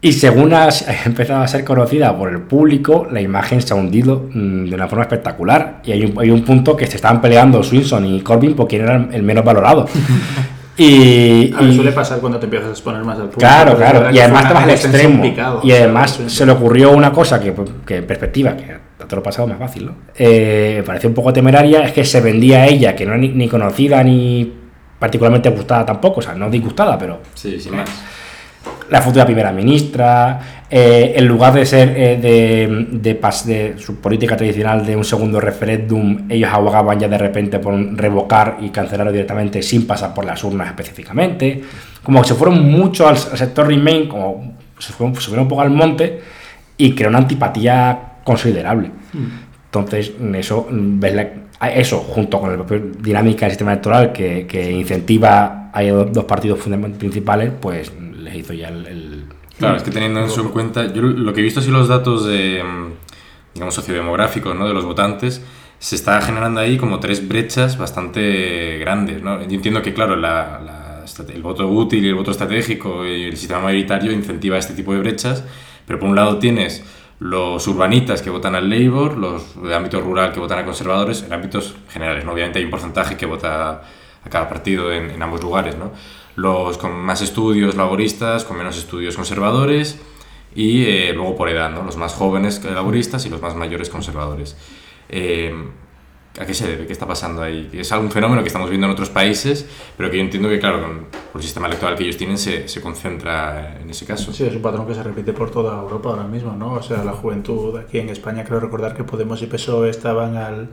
y 0.00 0.12
según 0.12 0.54
ha 0.54 0.68
empezado 1.04 1.42
a 1.42 1.48
ser 1.48 1.64
conocida 1.64 2.16
por 2.16 2.28
el 2.30 2.42
público, 2.42 3.08
la 3.10 3.20
imagen 3.20 3.60
se 3.60 3.74
ha 3.74 3.76
hundido 3.76 4.28
mm, 4.32 4.66
de 4.66 4.74
una 4.76 4.86
forma 4.86 5.02
espectacular. 5.02 5.82
Y 5.84 5.90
hay 5.90 6.04
un, 6.04 6.16
hay 6.20 6.30
un 6.30 6.44
punto 6.44 6.76
que 6.76 6.86
se 6.86 6.94
estaban 6.94 7.20
peleando 7.20 7.60
Swinson 7.64 8.06
y 8.06 8.20
Corbyn 8.20 8.54
por 8.54 8.68
quién 8.68 8.82
era 8.82 9.08
el 9.10 9.24
menos 9.24 9.44
valorado. 9.44 9.86
Y, 10.76 11.52
a 11.52 11.58
suele 11.74 11.92
pasar 11.92 12.20
cuando 12.20 12.38
te 12.38 12.46
empiezas 12.46 12.68
a 12.68 12.70
exponer 12.70 13.04
más 13.04 13.16
al 13.16 13.24
público. 13.24 13.40
Claro, 13.40 13.76
claro. 13.76 14.10
Y 14.10 14.18
además 14.18 14.48
te 14.48 14.54
vas 14.54 14.62
al 14.62 14.70
extremo. 14.70 15.60
y 15.62 15.72
además 15.72 16.20
se 16.26 16.46
le 16.46 16.52
ocurrió 16.52 16.92
una 16.92 17.12
cosa 17.12 17.38
que, 17.38 17.52
que 17.84 17.96
en 17.96 18.06
perspectiva, 18.06 18.56
que 18.56 18.89
te 19.10 19.16
lo 19.16 19.22
pasado 19.22 19.48
más 19.48 19.58
fácil, 19.58 19.86
¿no? 19.86 19.94
Eh, 20.14 20.76
me 20.78 20.82
pareció 20.84 21.08
un 21.08 21.14
poco 21.14 21.32
temeraria, 21.32 21.82
es 21.82 21.92
que 21.92 22.04
se 22.04 22.20
vendía 22.20 22.62
a 22.62 22.66
ella, 22.68 22.94
que 22.94 23.04
no 23.04 23.14
es 23.14 23.20
ni, 23.20 23.48
conocida 23.48 24.02
ni 24.04 24.52
particularmente 24.98 25.50
gustada 25.50 25.84
tampoco, 25.84 26.20
o 26.20 26.22
sea, 26.22 26.34
no 26.34 26.48
disgustada, 26.48 26.96
pero... 26.96 27.20
Sí, 27.34 27.58
sin 27.58 27.74
más. 27.74 27.90
La 28.88 29.02
futura 29.02 29.24
primera 29.24 29.50
ministra, 29.52 30.64
eh, 30.70 31.14
en 31.16 31.26
lugar 31.26 31.54
de 31.54 31.66
ser 31.66 31.88
eh, 31.96 32.16
de, 32.18 32.86
de, 32.92 33.14
de, 33.14 33.78
su 33.78 33.96
política 33.96 34.36
tradicional 34.36 34.86
de 34.86 34.94
un 34.94 35.04
segundo 35.04 35.40
referéndum, 35.40 36.26
ellos 36.28 36.50
abogaban 36.52 36.98
ya 37.00 37.08
de 37.08 37.18
repente 37.18 37.58
por 37.58 37.74
revocar 37.96 38.58
y 38.60 38.68
cancelarlo 38.70 39.12
directamente 39.12 39.62
sin 39.62 39.86
pasar 39.86 40.14
por 40.14 40.24
las 40.24 40.42
urnas 40.44 40.68
específicamente. 40.68 41.62
Como 42.02 42.22
que 42.22 42.28
se 42.28 42.34
fueron 42.34 42.70
mucho 42.70 43.08
al, 43.08 43.16
sector 43.16 43.66
Remain, 43.66 44.08
como 44.08 44.54
se 44.78 44.92
fueron, 44.92 45.16
se 45.16 45.28
fueron 45.28 45.44
un 45.44 45.48
poco 45.48 45.62
al 45.62 45.70
monte 45.70 46.20
y 46.76 46.94
creó 46.94 47.08
una 47.08 47.18
antipatía 47.18 48.09
considerable. 48.30 48.92
Entonces, 49.66 50.12
eso, 50.34 50.68
eso 51.74 51.98
junto 51.98 52.40
con 52.40 52.56
la 52.56 52.64
dinámica 53.00 53.46
del 53.46 53.52
sistema 53.52 53.72
electoral 53.72 54.12
que, 54.12 54.70
incentiva 54.72 55.70
a 55.72 55.82
dos 55.82 56.24
partidos 56.24 56.60
principales, 56.98 57.50
pues 57.60 57.92
les 57.98 58.34
hizo 58.36 58.52
ya 58.52 58.68
el... 58.68 59.24
claro, 59.58 59.76
es 59.76 59.82
que 59.82 59.90
teniendo 59.90 60.24
eso 60.24 60.42
en 60.42 60.48
cuenta, 60.48 60.92
yo 60.92 61.02
lo 61.02 61.32
que 61.32 61.40
he 61.40 61.42
visto 61.42 61.58
así 61.58 61.70
los 61.70 61.88
datos 61.88 62.24
de, 62.24 62.62
digamos, 63.54 63.74
sociodemográficos 63.74 64.54
¿no? 64.54 64.68
de 64.68 64.74
los 64.74 64.84
votantes, 64.84 65.42
se 65.80 65.96
está 65.96 66.20
generando 66.20 66.60
ahí 66.60 66.76
como 66.76 67.00
tres 67.00 67.26
brechas 67.26 67.78
bastante 67.78 68.78
grandes. 68.78 69.22
¿no? 69.22 69.40
Yo 69.42 69.54
entiendo 69.54 69.82
que, 69.82 69.92
claro, 69.92 70.14
el 70.14 71.42
voto 71.42 71.66
útil 71.68 72.04
y 72.04 72.08
el 72.08 72.14
voto 72.14 72.30
estratégico 72.30 73.04
y 73.04 73.24
el 73.24 73.36
sistema 73.36 73.60
mayoritario 73.60 74.12
incentiva 74.12 74.56
este 74.56 74.74
tipo 74.74 74.92
de 74.92 75.00
brechas, 75.00 75.42
pero 75.86 75.98
por 75.98 76.08
un 76.08 76.14
lado 76.14 76.38
tienes 76.38 76.84
los 77.20 77.68
urbanitas 77.68 78.22
que 78.22 78.30
votan 78.30 78.54
al 78.54 78.68
Labour, 78.70 79.16
los 79.16 79.62
de 79.62 79.74
ámbito 79.74 80.00
rural 80.00 80.32
que 80.32 80.40
votan 80.40 80.58
a 80.58 80.64
conservadores, 80.64 81.22
en 81.22 81.32
ámbitos 81.32 81.74
generales. 81.90 82.24
Obviamente 82.26 82.58
hay 82.58 82.64
un 82.64 82.70
porcentaje 82.70 83.16
que 83.16 83.26
vota 83.26 83.82
a 84.24 84.28
cada 84.30 84.48
partido 84.48 84.90
en, 84.90 85.22
ambos 85.22 85.42
lugares. 85.42 85.76
¿no? 85.76 85.92
Los 86.36 86.78
con 86.78 86.92
más 86.92 87.20
estudios 87.20 87.74
laboristas, 87.76 88.44
con 88.44 88.56
menos 88.56 88.78
estudios 88.78 89.16
conservadores 89.16 90.00
y 90.54 90.84
eh, 90.84 91.12
luego 91.12 91.36
por 91.36 91.50
edad, 91.50 91.70
¿no? 91.70 91.82
los 91.82 91.98
más 91.98 92.14
jóvenes 92.14 92.64
laboristas 92.64 93.26
y 93.26 93.28
los 93.28 93.42
más 93.42 93.54
mayores 93.54 93.90
conservadores. 93.90 94.56
Eh, 95.10 95.54
¿A 96.40 96.46
qué 96.46 96.54
se 96.54 96.66
debe? 96.66 96.86
¿Qué 96.86 96.94
está 96.94 97.06
pasando 97.06 97.42
ahí? 97.42 97.68
Es 97.70 97.92
algún 97.92 98.10
fenómeno 98.10 98.40
que 98.40 98.46
estamos 98.46 98.70
viendo 98.70 98.86
en 98.86 98.92
otros 98.94 99.10
países, 99.10 99.66
pero 99.94 100.10
que 100.10 100.16
yo 100.16 100.22
entiendo 100.22 100.48
que, 100.48 100.58
claro, 100.58 100.80
con, 100.80 101.06
el 101.34 101.42
sistema 101.42 101.66
electoral 101.66 101.96
que 101.96 102.04
ellos 102.04 102.16
tienen 102.16 102.38
se, 102.38 102.66
se, 102.66 102.80
concentra 102.80 103.78
en 103.78 103.90
ese 103.90 104.06
caso. 104.06 104.32
Sí, 104.32 104.44
es 104.44 104.56
un 104.56 104.62
patrón 104.62 104.86
que 104.86 104.94
se 104.94 105.02
repite 105.02 105.34
por 105.34 105.50
toda 105.50 105.78
Europa 105.78 106.08
ahora 106.08 106.24
mismo, 106.24 106.56
¿no? 106.56 106.72
O 106.72 106.82
sea, 106.82 107.04
la 107.04 107.12
juventud 107.12 107.76
aquí 107.76 107.98
en 107.98 108.08
España, 108.08 108.42
creo 108.42 108.58
recordar 108.58 108.94
que 108.94 109.04
Podemos 109.04 109.42
y 109.42 109.48
PSOE 109.48 109.90
estaban 109.90 110.38
al 110.38 110.70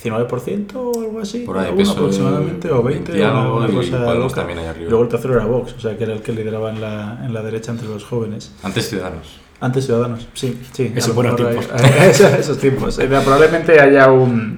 19% 0.00 0.74
o 0.76 1.00
algo 1.00 1.18
así, 1.18 1.40
por 1.40 1.58
ahí, 1.58 1.72
PSOE, 1.76 1.92
aproximadamente, 1.92 2.70
o 2.70 2.80
20, 2.80 3.24
o 3.24 3.56
una, 3.56 3.66
cosa 3.66 4.36
también 4.36 4.60
ahí. 4.60 4.86
Luego 4.88 5.02
el 5.02 5.08
tercero 5.08 5.34
era 5.34 5.44
Vox, 5.44 5.72
o 5.72 5.80
sea, 5.80 5.98
que 5.98 6.04
era 6.04 6.12
el 6.12 6.22
que 6.22 6.30
lideraba 6.30 6.70
en 6.70 6.80
la, 6.80 7.20
en 7.24 7.34
la 7.34 7.42
derecha 7.42 7.72
entre 7.72 7.88
los 7.88 8.04
jóvenes. 8.04 8.52
Antes 8.62 8.88
Ciudadanos. 8.88 9.40
Antes 9.58 9.86
Ciudadanos, 9.86 10.28
sí, 10.34 10.56
sí. 10.70 10.92
Esos 10.94 11.16
buenos 11.16 11.34
tiempos. 11.34 11.68
esos 12.38 12.58
tiempos. 12.58 12.96
Eh, 13.00 13.08
probablemente 13.08 13.80
haya 13.80 14.12
un 14.12 14.56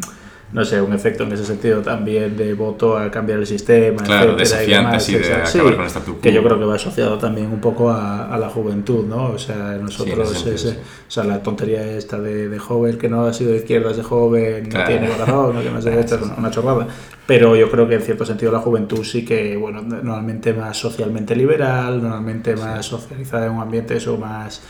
no 0.52 0.64
sé, 0.64 0.80
un 0.80 0.92
efecto 0.92 1.24
en 1.24 1.32
ese 1.32 1.46
sentido 1.46 1.80
también 1.80 2.36
de 2.36 2.52
voto 2.52 2.98
a 2.98 3.10
cambiar 3.10 3.38
el 3.38 3.46
sistema, 3.46 4.02
claro, 4.02 4.34
y 4.34 4.44
de 4.44 5.34
acabar 5.34 5.76
con 5.76 5.86
statu 5.86 6.20
Que 6.20 6.32
yo 6.32 6.42
creo 6.42 6.58
que 6.58 6.64
va 6.64 6.74
asociado 6.74 7.16
también 7.18 7.46
un 7.46 7.60
poco 7.60 7.90
a, 7.90 8.36
la 8.38 8.48
juventud, 8.48 9.06
¿no? 9.06 9.30
O 9.30 9.38
sea, 9.38 9.78
nosotros, 9.80 10.46
ese, 10.46 10.70
o 10.70 11.10
sea, 11.10 11.24
la 11.24 11.42
tontería 11.42 11.82
esta 11.96 12.18
de, 12.18 12.48
de, 12.48 12.58
joven 12.58 12.98
que 12.98 13.08
no 13.08 13.24
ha 13.26 13.32
sido 13.32 13.52
de 13.52 13.58
izquierdas 13.58 13.96
de 13.96 14.02
joven, 14.02 14.68
no 14.68 14.84
tiene 14.84 15.08
corazón, 15.08 15.54
no 15.54 15.62
que 15.62 15.70
no 15.70 15.78
es 15.78 15.84
derecha, 15.84 16.16
es 16.16 16.22
una 16.36 16.50
chorrada. 16.50 16.86
Pero 17.26 17.56
yo 17.56 17.70
creo 17.70 17.88
que 17.88 17.94
en 17.94 18.02
cierto 18.02 18.26
sentido 18.26 18.50
la 18.50 18.58
juventud 18.58 19.04
sí 19.04 19.24
que, 19.24 19.56
bueno, 19.56 19.80
normalmente 19.80 20.52
más 20.52 20.76
socialmente 20.76 21.36
liberal, 21.36 22.02
normalmente 22.02 22.56
más 22.56 22.84
socializada 22.84 23.46
en 23.46 23.52
un 23.52 23.62
ambiente 23.62 23.96
eso 23.96 24.18
más 24.18 24.60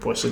pues 0.00 0.28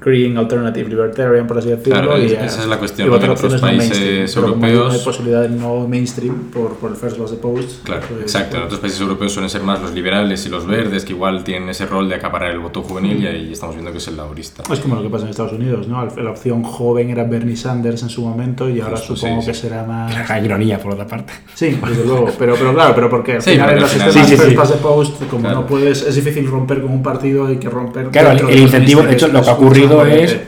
Green 0.00 0.38
Alternative 0.38 0.88
Libertarian, 0.88 1.46
por 1.46 1.58
así 1.58 1.68
decirlo. 1.68 2.18
y, 2.18 2.32
esa 2.32 2.62
es 2.62 2.66
la 2.66 2.78
cuestión. 2.78 3.12
Y 3.12 3.14
en 3.14 3.30
otros 3.30 3.60
países 3.60 4.36
no 4.36 4.42
europeos. 4.42 4.86
No 4.86 4.98
hay 4.98 5.04
posibilidad 5.04 5.42
de 5.42 5.50
no 5.50 5.86
mainstream 5.86 6.50
por, 6.50 6.76
por 6.76 6.90
el 6.90 6.96
First 6.96 7.18
Past 7.18 7.34
the 7.34 7.38
Post. 7.38 7.84
Claro, 7.84 8.06
pues, 8.08 8.22
exacto. 8.22 8.56
En 8.56 8.62
otros 8.62 8.80
países 8.80 9.00
europeos 9.00 9.32
suelen 9.32 9.50
ser 9.50 9.62
más 9.62 9.82
los 9.82 9.92
liberales 9.92 10.46
y 10.46 10.48
los 10.48 10.66
verdes, 10.66 11.04
que 11.04 11.12
igual 11.12 11.44
tienen 11.44 11.68
ese 11.68 11.84
rol 11.84 12.08
de 12.08 12.14
acaparar 12.14 12.52
el 12.52 12.58
voto 12.58 12.82
juvenil, 12.82 13.22
y 13.22 13.26
ahí 13.26 13.52
estamos 13.52 13.74
viendo 13.74 13.92
que 13.92 13.98
es 13.98 14.08
el 14.08 14.16
laborista. 14.16 14.62
Es 14.72 14.80
como 14.80 14.96
lo 14.96 15.02
que 15.02 15.10
pasa 15.10 15.24
en 15.24 15.30
Estados 15.30 15.52
Unidos, 15.52 15.86
¿no? 15.86 16.02
La 16.16 16.30
opción 16.30 16.62
joven 16.62 17.10
era 17.10 17.24
Bernie 17.24 17.56
Sanders 17.56 18.02
en 18.02 18.08
su 18.08 18.22
momento, 18.22 18.70
y 18.70 18.80
ahora 18.80 18.96
supongo 18.96 19.44
que 19.44 19.52
será 19.52 19.84
más. 19.84 20.28
La 20.28 20.40
ironía, 20.40 20.78
por 20.80 20.94
otra 20.94 21.06
parte. 21.06 21.34
Sí, 21.54 21.78
desde 21.86 22.04
luego. 22.04 22.30
Pero, 22.38 22.54
pero 22.54 22.72
claro, 22.72 22.94
pero 22.94 23.10
porque 23.10 23.32
al 23.34 23.42
final 23.42 23.74
en 23.74 23.80
los 23.80 23.90
sistemas 23.90 24.30
First 24.30 24.56
Past 24.56 24.72
the 24.72 24.78
Post, 24.78 25.22
como 25.30 25.50
no 25.50 25.66
puedes, 25.66 26.02
es 26.02 26.14
difícil 26.14 26.46
romper 26.46 26.80
con 26.80 26.92
un 26.92 27.02
partido, 27.02 27.46
hay 27.46 27.58
que 27.58 27.68
romper. 27.68 28.08
Claro, 28.08 28.48
el, 28.48 28.69
incentivo, 28.70 29.02
de 29.02 29.12
hecho, 29.12 29.28
lo 29.28 29.42
que 29.42 29.50
ha 29.50 29.52
ocurrido 29.54 30.06
es, 30.06 30.38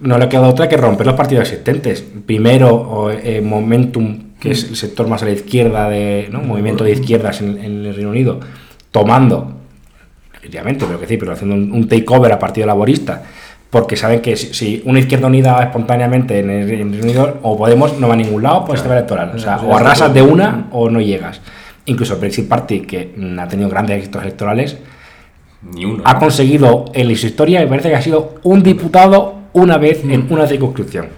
no 0.00 0.18
le 0.18 0.28
queda 0.28 0.48
otra 0.48 0.68
que 0.68 0.76
romper 0.76 1.06
los 1.06 1.16
partidos 1.16 1.48
existentes. 1.48 2.04
Primero, 2.26 3.10
eh, 3.10 3.40
Momentum, 3.40 4.34
que 4.40 4.50
es 4.50 4.64
el 4.64 4.76
sector 4.76 5.08
más 5.08 5.22
a 5.22 5.26
la 5.26 5.32
izquierda, 5.32 5.88
de 5.88 6.28
¿no? 6.30 6.42
movimiento 6.42 6.84
de 6.84 6.92
izquierdas 6.92 7.40
en, 7.40 7.58
el 7.58 7.94
Reino 7.94 8.10
Unido, 8.10 8.40
tomando, 8.90 9.52
efectivamente, 10.34 10.84
pero 10.86 11.00
que 11.00 11.06
sí, 11.06 11.16
pero 11.16 11.32
haciendo 11.32 11.54
un, 11.54 11.88
takeover 11.88 12.32
a 12.32 12.38
Partido 12.38 12.66
Laborista, 12.66 13.22
porque 13.70 13.96
saben 13.96 14.20
que 14.20 14.36
si, 14.36 14.82
una 14.84 15.00
izquierda 15.00 15.26
unida 15.26 15.62
espontáneamente 15.62 16.38
en 16.38 16.50
el, 16.50 16.68
Reino 16.68 17.02
Unido, 17.02 17.38
o 17.42 17.56
Podemos 17.56 17.98
no 17.98 18.08
va 18.08 18.14
a 18.14 18.16
ningún 18.16 18.42
lado 18.42 18.64
por 18.64 18.76
sistema 18.76 18.94
electoral. 18.96 19.32
O 19.34 19.38
sea, 19.38 19.56
o 19.56 19.76
arrasas 19.76 20.12
de 20.14 20.22
una 20.22 20.68
o 20.70 20.88
no 20.88 21.00
llegas. 21.00 21.40
Incluso 21.86 22.14
el 22.14 22.20
Brexit 22.20 22.48
Party, 22.48 22.80
que 22.80 23.14
ha 23.38 23.48
tenido 23.48 23.68
grandes 23.68 23.98
éxitos 23.98 24.22
electorales, 24.22 24.76
ha 26.04 26.18
conseguido 26.18 26.84
en 26.92 27.14
su 27.16 27.26
historia, 27.26 27.60
me 27.60 27.66
parece 27.66 27.88
que 27.88 27.96
ha 27.96 28.02
sido 28.02 28.34
un 28.42 28.62
diputado 28.62 29.34
una 29.52 29.78
vez 29.78 30.02
en 30.04 30.26
una 30.30 30.46
circunscripción. 30.46 31.08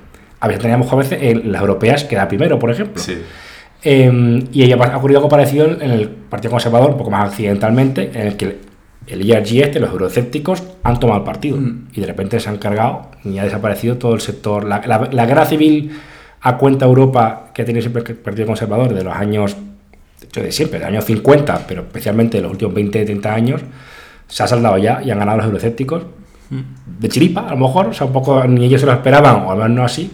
a 0.41 0.47
veces 0.47 0.63
teníamos 0.63 0.93
a 0.93 0.97
veces 0.97 1.19
en 1.21 1.51
las 1.51 1.61
europeas 1.61 2.05
que 2.05 2.15
era 2.15 2.29
primero, 2.29 2.59
por 2.59 2.71
ejemplo. 2.71 3.03
Sí. 3.03 3.19
Eh, 3.83 4.45
y 4.53 4.63
ahí 4.63 4.73
ha 4.73 4.97
ocurrido 4.97 5.19
algo 5.19 5.29
parecido 5.29 5.67
en 5.67 5.91
el 5.91 6.09
Partido 6.09 6.51
Conservador, 6.53 6.91
un 6.91 6.97
poco 6.99 7.11
más 7.11 7.29
accidentalmente, 7.31 8.11
en 8.15 8.27
el 8.29 8.37
que 8.37 8.59
el 9.09 9.29
ERG 9.31 9.63
este, 9.65 9.81
los 9.81 9.91
eurocépticos, 9.91 10.63
han 10.83 11.01
tomado 11.01 11.19
el 11.21 11.25
partido. 11.25 11.57
Mm. 11.57 11.89
Y 11.95 12.01
de 12.01 12.07
repente 12.07 12.39
se 12.41 12.49
han 12.49 12.59
cargado 12.59 13.09
y 13.25 13.39
ha 13.39 13.45
desaparecido 13.45 13.97
todo 13.97 14.15
el 14.15 14.21
sector. 14.21 14.65
La, 14.65 14.83
la- 14.87 15.09
la 15.11 15.27
guerra 15.27 15.45
civil 15.47 15.91
a 16.41 16.57
cuenta 16.59 16.85
Europa 16.87 17.51
que 17.55 17.63
ha 17.63 17.65
tenido 17.65 17.83
siempre 17.83 18.03
el 18.07 18.15
Partido 18.19 18.47
Conservador 18.47 18.95
de 18.95 19.03
los 19.03 19.15
años, 19.15 19.57
de 20.21 20.27
hecho 20.27 20.43
de 20.43 20.53
siempre, 20.53 20.79
de 20.79 20.85
los 20.85 20.93
años 20.93 21.05
50, 21.05 21.65
pero 21.67 21.83
especialmente 21.83 22.37
de 22.37 22.43
los 22.43 22.53
últimos 22.53 22.75
20, 22.75 23.05
30 23.05 23.35
años, 23.35 23.61
se 24.29 24.43
ha 24.43 24.47
saldado 24.47 24.79
ya 24.79 25.03
y 25.03 25.11
han 25.11 25.19
ganado 25.19 25.39
los 25.39 25.47
eurocépticos. 25.47 26.05
De 26.51 27.09
chiripa, 27.09 27.47
a 27.47 27.51
lo 27.51 27.59
mejor, 27.59 27.89
o 27.89 27.93
sea, 27.93 28.07
un 28.07 28.13
poco 28.13 28.43
ni 28.45 28.65
ellos 28.65 28.81
se 28.81 28.87
lo 28.87 28.93
esperaban, 28.93 29.43
o 29.45 29.51
al 29.51 29.59
menos 29.59 29.71
no 29.71 29.85
así. 29.85 30.11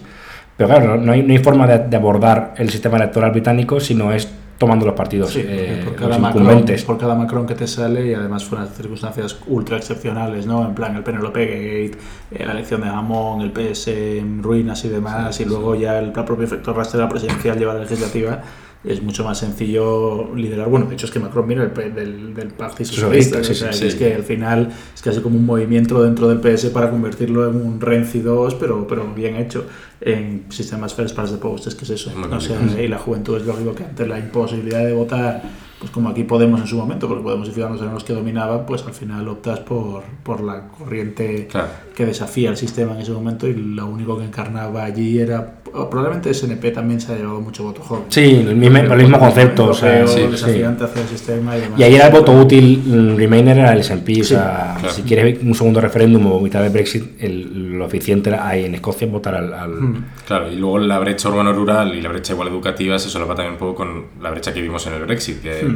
Pero 0.57 0.69
claro, 0.69 0.97
no, 0.97 1.11
hay, 1.13 1.21
no 1.23 1.31
hay 1.31 1.39
forma 1.39 1.67
de, 1.67 1.79
de 1.79 1.95
abordar 1.95 2.53
el 2.57 2.69
sistema 2.69 2.97
electoral 2.97 3.31
británico 3.31 3.79
si 3.79 3.93
no 3.95 4.11
es 4.11 4.27
tomando 4.57 4.85
los 4.85 4.95
partidos 4.95 5.31
Sí, 5.31 5.41
eh, 5.43 5.81
por, 5.83 5.93
los 5.93 6.01
cada 6.01 6.17
Macron, 6.17 6.43
incumbentes. 6.43 6.83
por 6.83 6.97
cada 6.97 7.15
Macron 7.15 7.45
que 7.45 7.55
te 7.55 7.67
sale 7.67 8.07
y 8.07 8.13
además 8.13 8.45
fueron 8.45 8.67
circunstancias 8.69 9.37
ultra 9.47 9.77
excepcionales, 9.77 10.45
¿no? 10.45 10.65
En 10.65 10.73
plan 10.73 10.95
el 10.95 11.03
Penelope 11.03 11.45
Gate, 11.45 11.97
eh, 12.31 12.45
la 12.45 12.53
elección 12.53 12.81
de 12.81 12.87
Hamon, 12.87 13.41
el 13.41 13.51
PS 13.51 13.87
en 14.19 14.41
ruinas 14.41 14.83
y 14.85 14.89
demás, 14.89 15.39
y 15.41 15.45
luego 15.45 15.75
ya 15.75 15.99
el 15.99 16.11
propio 16.11 16.43
efecto 16.45 16.73
rastre 16.73 16.99
de 16.99 17.03
la 17.03 17.09
presidencial 17.09 17.57
lleva 17.57 17.73
la 17.73 17.81
legislativa, 17.81 18.41
es 18.87 19.01
mucho 19.01 19.23
más 19.23 19.39
sencillo 19.39 20.33
liderar. 20.35 20.69
Bueno, 20.69 20.85
de 20.85 20.93
hecho 20.93 21.05
es 21.05 21.11
que 21.11 21.19
Macron 21.19 21.47
viene 21.47 21.67
del, 21.67 21.95
del, 21.95 22.33
del 22.33 22.47
Partido 22.49 22.89
Socialista, 22.89 23.43
Sí, 23.43 23.51
o 23.51 23.55
sea, 23.55 23.73
sí, 23.73 23.79
que 23.81 23.87
es 23.87 23.93
sí. 23.93 23.99
que 23.99 24.13
al 24.13 24.23
final 24.23 24.69
es 24.93 25.01
casi 25.01 25.21
como 25.21 25.37
un 25.37 25.45
movimiento 25.45 26.03
dentro 26.03 26.27
del 26.29 26.39
PS 26.39 26.67
para 26.67 26.89
convertirlo 26.89 27.49
en 27.49 27.55
un 27.55 27.81
Renzi 27.81 28.19
2, 28.19 28.55
pero, 28.55 28.87
pero 28.87 29.11
bien 29.13 29.35
hecho, 29.37 29.65
en 30.01 30.45
sistemas 30.49 30.93
first 30.93 31.15
past 31.15 31.33
the 31.33 31.39
post, 31.39 31.67
es 31.67 31.75
que 31.75 31.85
es 31.85 31.89
eso. 31.91 32.11
O 32.31 32.39
sea, 32.39 32.59
y 32.81 32.87
la 32.87 32.97
juventud 32.97 33.37
es 33.37 33.45
lógico 33.45 33.73
que 33.73 33.83
ante 33.83 34.05
la 34.07 34.19
imposibilidad 34.19 34.85
de 34.85 34.93
votar, 34.93 35.41
pues 35.85 35.93
como 35.93 36.09
aquí 36.09 36.23
Podemos 36.23 36.59
en 36.61 36.65
su 36.65 36.77
momento, 36.77 37.07
porque 37.07 37.21
Podemos 37.21 37.47
y 37.47 37.51
Ciudadanos 37.51 37.79
eran 37.79 37.93
los 37.93 38.03
que 38.03 38.13
dominaban, 38.13 38.65
pues 38.65 38.83
al 38.87 38.93
final 38.93 39.27
optas 39.27 39.59
por, 39.59 40.01
por 40.23 40.41
la 40.41 40.67
corriente 40.69 41.47
Claro. 41.51 41.67
que 41.95 42.07
desafía 42.07 42.49
el 42.49 42.57
sistema 42.57 42.93
en 42.95 43.01
ese 43.01 43.11
momento 43.11 43.47
y 43.47 43.53
lo 43.53 43.85
único 43.85 44.17
que 44.17 44.25
encarnaba 44.25 44.83
allí 44.83 45.19
era, 45.19 45.57
probablemente 45.71 46.33
SNP 46.33 46.71
también 46.73 46.99
se 46.99 47.13
ha 47.13 47.17
llevado 47.17 47.39
mucho 47.39 47.63
voto 47.63 47.81
joven. 47.81 48.05
Sí, 48.09 48.43
el 48.47 48.55
mismo, 48.55 48.79
el 48.79 48.97
mismo 48.97 49.19
concepto. 49.19 49.67
o 49.67 49.73
sea, 49.75 50.07
sí, 50.07 50.21
sí. 50.21 50.27
desafiante 50.31 50.85
hacia 50.85 51.01
el 51.03 51.07
sistema 51.07 51.55
y 51.55 51.61
demás. 51.61 51.79
Y 51.79 51.83
ahí 51.83 51.93
era 51.93 52.07
el 52.07 52.13
voto 52.13 52.31
útil, 52.33 52.81
mm, 52.83 53.17
Remainer 53.17 53.59
era 53.59 53.73
el 53.73 53.83
SMP. 53.83 54.21
O 54.21 54.23
sea, 54.23 54.77
claro. 54.79 54.93
si 54.95 55.03
quieres 55.03 55.39
un 55.43 55.53
segundo 55.53 55.79
referéndum 55.81 56.25
o 56.31 56.39
mitad 56.39 56.63
de 56.63 56.69
Brexit, 56.69 57.21
el- 57.21 57.73
lo 57.77 57.85
eficiente 57.85 58.29
era 58.31 58.47
ahí 58.47 58.65
en 58.65 58.73
Escocia 58.73 59.05
votar 59.07 59.35
al. 59.35 59.53
al- 59.53 59.69
Mm. 59.81 60.05
Claro, 60.25 60.51
y 60.51 60.55
luego 60.55 60.79
la 60.79 60.97
brecha 60.97 61.29
urbano-rural 61.29 61.93
y 61.93 62.01
la 62.01 62.09
brecha 62.09 62.33
igual 62.33 62.47
educativa 62.47 62.97
se 62.97 63.09
solapa 63.09 63.35
también 63.35 63.53
un 63.53 63.59
poco 63.59 63.75
con 63.75 64.05
la 64.21 64.31
brecha 64.31 64.51
que 64.53 64.61
vimos 64.61 64.87
en 64.87 64.93
el 64.93 65.03
Brexit, 65.05 65.41
que 65.41 65.63
Hmm. 65.63 65.74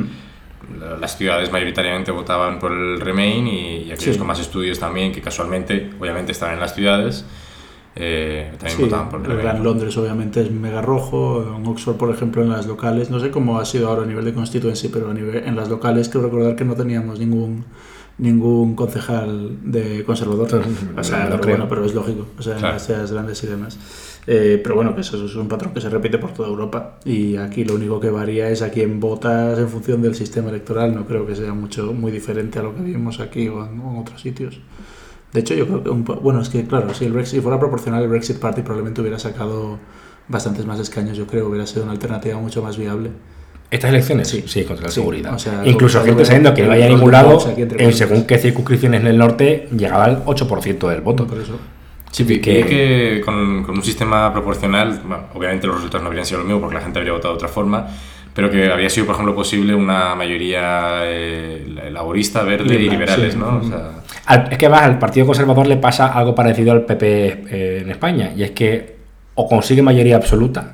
La- 0.79 0.97
las 0.97 1.17
ciudades 1.17 1.51
mayoritariamente 1.51 2.11
votaban 2.11 2.59
por 2.59 2.71
el 2.71 2.99
Remain 2.99 3.47
y, 3.47 3.77
y 3.83 3.91
aquellos 3.91 4.15
Sí. 4.15 4.17
con 4.17 4.27
más 4.27 4.39
estudios 4.39 4.79
también, 4.79 5.11
que 5.11 5.21
casualmente, 5.21 5.89
obviamente, 5.99 6.31
estaban 6.31 6.55
en 6.55 6.59
las 6.61 6.75
ciudades, 6.75 7.25
eh, 7.95 8.51
también 8.57 8.77
Sí, 8.77 8.83
votaban 8.83 9.09
por 9.09 9.19
el 9.19 9.25
el 9.25 9.31
Remain. 9.31 9.47
Gran 9.49 9.63
Londres 9.63 9.97
obviamente 9.97 10.41
es 10.41 10.51
mega 10.51 10.81
rojo, 10.81 11.55
en 11.57 11.65
Oxford 11.65 11.95
por 11.95 12.13
ejemplo 12.13 12.41
en 12.43 12.49
las 12.49 12.65
locales, 12.67 13.09
no 13.09 13.19
sé 13.19 13.31
cómo 13.31 13.59
ha 13.59 13.65
sido 13.65 13.89
ahora 13.89 14.03
a 14.03 14.05
nivel 14.05 14.23
de 14.25 14.33
constituency, 14.33 14.89
pero 14.89 15.09
a 15.09 15.13
nivel, 15.13 15.43
en 15.45 15.55
las 15.55 15.69
locales 15.69 16.07
creo 16.09 16.23
recordar 16.23 16.55
que 16.55 16.65
no 16.65 16.75
teníamos 16.75 17.19
ningún 17.19 17.65
ningún 18.19 18.75
concejal 18.75 19.57
de 19.63 20.03
conservador. 20.03 20.49
O 20.97 21.03
sea, 21.03 21.19
No 21.23 21.25
pero 21.29 21.41
creo. 21.41 21.55
bueno, 21.55 21.69
pero 21.69 21.85
es 21.85 21.93
lógico, 21.93 22.27
o 22.37 22.41
sea, 22.41 22.57
en 22.57 22.61
las 22.63 22.85
ciudades 22.85 23.11
grandes 23.13 23.41
y 23.43 23.47
demás. 23.47 23.77
Eh, 24.31 24.59
pero 24.61 24.75
bueno, 24.75 24.93
que 24.93 25.01
eso 25.01 25.25
es 25.25 25.35
un 25.35 25.47
patrón 25.47 25.73
que 25.73 25.81
se 25.81 25.89
repite 25.89 26.19
por 26.19 26.31
toda 26.33 26.49
Europa 26.49 26.99
y 27.03 27.35
aquí 27.37 27.65
lo 27.65 27.73
único 27.73 27.99
que 27.99 28.11
varía 28.11 28.47
es 28.51 28.61
a 28.61 28.69
quién 28.69 28.99
votas 28.99 29.57
en 29.57 29.67
función 29.67 30.03
del 30.03 30.13
sistema 30.13 30.49
electoral, 30.49 30.93
no 30.93 31.07
creo 31.07 31.25
que 31.25 31.35
sea 31.35 31.51
mucho 31.55 31.93
muy 31.93 32.11
diferente 32.11 32.59
a 32.59 32.61
lo 32.61 32.75
que 32.75 32.81
vimos 32.83 33.19
aquí 33.21 33.47
o 33.47 33.65
en, 33.65 33.79
o 33.79 33.91
en 33.91 33.97
otros 34.01 34.21
sitios. 34.21 34.59
De 35.33 35.39
hecho, 35.39 35.55
yo 35.55 35.65
creo 35.65 35.83
que 35.83 35.89
un 35.89 36.03
bueno, 36.03 36.41
es 36.41 36.49
que 36.49 36.63
claro, 36.67 36.93
si 36.93 37.05
el 37.05 37.13
Brexit 37.13 37.41
fuera 37.41 37.59
proporcional, 37.59 38.03
el 38.03 38.09
Brexit 38.09 38.37
Party 38.37 38.61
probablemente 38.61 39.01
hubiera 39.01 39.17
sacado 39.17 39.79
bastantes 40.27 40.63
más 40.67 40.79
escaños, 40.79 41.17
yo 41.17 41.25
creo, 41.25 41.47
hubiera 41.49 41.65
sido 41.65 41.81
una 41.81 41.93
alternativa 41.93 42.37
mucho 42.39 42.61
más 42.61 42.77
viable. 42.77 43.09
¿Estas 43.71 43.89
elecciones? 43.89 44.27
Sí. 44.27 44.43
Sí, 44.45 44.63
contra 44.63 44.85
la 44.85 44.91
Sí, 44.91 44.99
seguridad. 45.01 45.33
o 45.33 45.39
sea, 45.39 45.63
Incluso 45.65 46.03
gente 46.03 46.23
sabiendo 46.23 46.53
que 46.53 46.61
no 46.61 46.69
vaya 46.69 46.85
a 46.85 46.89
ningún 46.89 47.11
lado, 47.11 47.39
en 47.57 47.93
según 47.93 48.25
qué 48.25 48.37
circunscripciones 48.37 49.01
en 49.01 49.07
el 49.07 49.17
norte, 49.17 49.67
llegaba 49.75 50.05
al 50.05 50.23
8% 50.25 50.87
del 50.87 51.01
voto. 51.01 51.25
Por 51.25 51.39
eso. 51.39 51.53
Sí, 52.11 52.25
que- 52.25 52.41
que, 52.41 53.21
con, 53.23 53.63
con 53.63 53.75
un 53.77 53.83
sistema 53.83 54.31
proporcional, 54.33 54.99
bueno, 55.05 55.23
obviamente 55.35 55.67
los 55.67 55.75
resultados 55.77 56.03
no 56.03 56.07
habrían 56.07 56.25
sido 56.25 56.39
lo 56.39 56.45
mismo 56.45 56.59
porque 56.59 56.75
la 56.75 56.81
gente 56.81 56.99
habría 56.99 57.13
votado 57.13 57.33
de 57.33 57.37
otra 57.37 57.47
forma, 57.47 57.87
pero 58.33 58.49
que 58.49 58.71
había 58.71 58.89
sido, 58.89 59.05
por 59.05 59.15
ejemplo, 59.15 59.35
posible 59.35 59.75
una 59.75 60.15
mayoría 60.15 61.01
eh, 61.03 61.89
laborista, 61.91 62.43
verde 62.43 62.65
y 62.75 62.77
Liberal, 62.79 62.99
liberales, 63.21 63.33
sí. 63.33 63.39
¿no? 63.39 63.57
O 63.57 63.63
sea, 63.63 63.91
Al- 64.25 64.47
es 64.51 64.57
que 64.57 64.65
además 64.65 64.83
al 64.83 64.97
Partido 64.99 65.25
Conservador 65.27 65.67
le 65.67 65.77
pasa 65.77 66.07
algo 66.13 66.33
parecido 66.35 66.71
al 66.71 66.81
PP 66.85 67.27
eh, 67.49 67.79
en 67.83 67.91
España, 67.91 68.31
y 68.35 68.43
es 68.43 68.51
que 68.51 68.95
o 69.35 69.47
consigue 69.47 69.81
mayoría 69.81 70.15
absoluta 70.17 70.73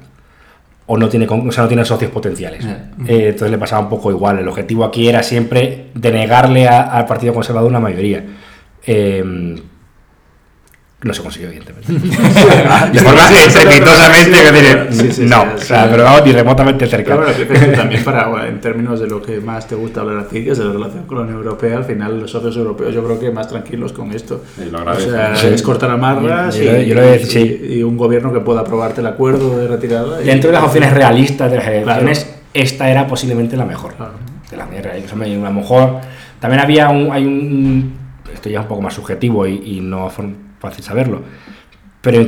o 0.87 0.97
no 0.97 1.09
tiene, 1.09 1.27
o 1.27 1.51
sea, 1.51 1.63
no 1.63 1.67
tiene 1.67 1.83
socios 1.83 2.11
potenciales. 2.11 2.63
Ya. 2.63 2.91
Eh, 3.07 3.25
entonces 3.29 3.49
le 3.51 3.57
pasaba 3.57 3.81
un 3.81 3.89
poco 3.89 4.11
igual. 4.11 4.39
El 4.39 4.47
objetivo 4.47 4.85
aquí 4.85 5.07
era 5.09 5.21
siempre 5.23 5.87
denegarle 5.95 6.67
a- 6.67 6.83
al 6.83 7.05
Partido 7.05 7.33
Conservador 7.33 7.69
una 7.69 7.79
mayoría. 7.79 8.23
No 11.05 11.13
se 11.13 11.21
consiguió, 11.21 11.49
evidentemente. 11.49 11.93
de 12.93 12.99
forma 12.99 13.29
estrepitosamente, 13.29 15.25
no, 15.29 15.45
pero 15.91 16.03
vamos, 16.03 16.25
ni 16.25 16.31
remotamente 16.31 16.87
cerca. 16.87 17.15
Claro, 17.15 17.31
también 17.75 18.03
para, 18.03 18.27
bueno, 18.27 18.45
en 18.47 18.59
términos 18.59 18.99
de 18.99 19.05
lo 19.05 19.21
que 19.21 19.39
más 19.39 19.67
te 19.67 19.75
gusta 19.75 20.01
hablar 20.01 20.17
a 20.17 20.27
ti, 20.27 20.43
que 20.43 20.49
es 20.51 20.57
de 20.57 20.63
la 20.65 20.71
relación 20.73 21.03
con 21.03 21.17
la 21.19 21.23
Unión 21.25 21.37
Europea, 21.37 21.77
al 21.77 21.85
final 21.85 22.21
los 22.21 22.31
socios 22.31 22.57
europeos 22.57 22.91
yo 22.91 23.03
creo 23.03 23.19
que 23.19 23.29
más 23.29 23.47
tranquilos 23.47 23.93
con 23.93 24.11
esto. 24.13 24.41
Y 24.59 24.71
lo 24.71 24.79
o 24.83 24.95
sea, 24.99 25.35
Sí. 25.35 25.45
es 25.53 25.61
cortar 25.61 25.91
amarras 25.91 26.57
y, 26.57 26.63
y- 26.63 27.83
un 27.83 27.97
gobierno 27.97 28.33
que 28.33 28.39
pueda 28.39 28.61
aprobarte 28.61 29.01
el 29.01 29.07
acuerdo 29.07 29.59
de 29.59 29.67
retirada. 29.67 30.23
y- 30.23 30.25
Dentro 30.25 30.49
de 30.49 30.55
las 30.55 30.63
opciones 30.63 30.91
realistas 30.91 31.51
de 31.51 31.57
las 31.57 31.67
elecciones, 31.67 32.35
esta 32.51 32.89
era 32.89 33.05
posiblemente 33.05 33.55
la 33.55 33.65
mejor. 33.65 33.93
Claro. 33.93 34.13
De 34.49 34.57
las 34.57 34.67
realistas. 34.71 35.13
A 35.13 35.17
lo 35.27 35.51
mejor 35.51 35.97
también 36.39 36.63
había 36.63 36.89
un, 36.89 37.11
hay 37.11 37.25
un, 37.25 37.93
esto 38.33 38.49
ya 38.49 38.57
es 38.61 38.63
un 38.63 38.69
poco 38.69 38.81
más 38.81 38.95
subjetivo 38.95 39.45
y, 39.45 39.61
y 39.63 39.81
no 39.81 40.09
fácil 40.69 40.83
saberlo, 40.83 41.21
pero 42.01 42.27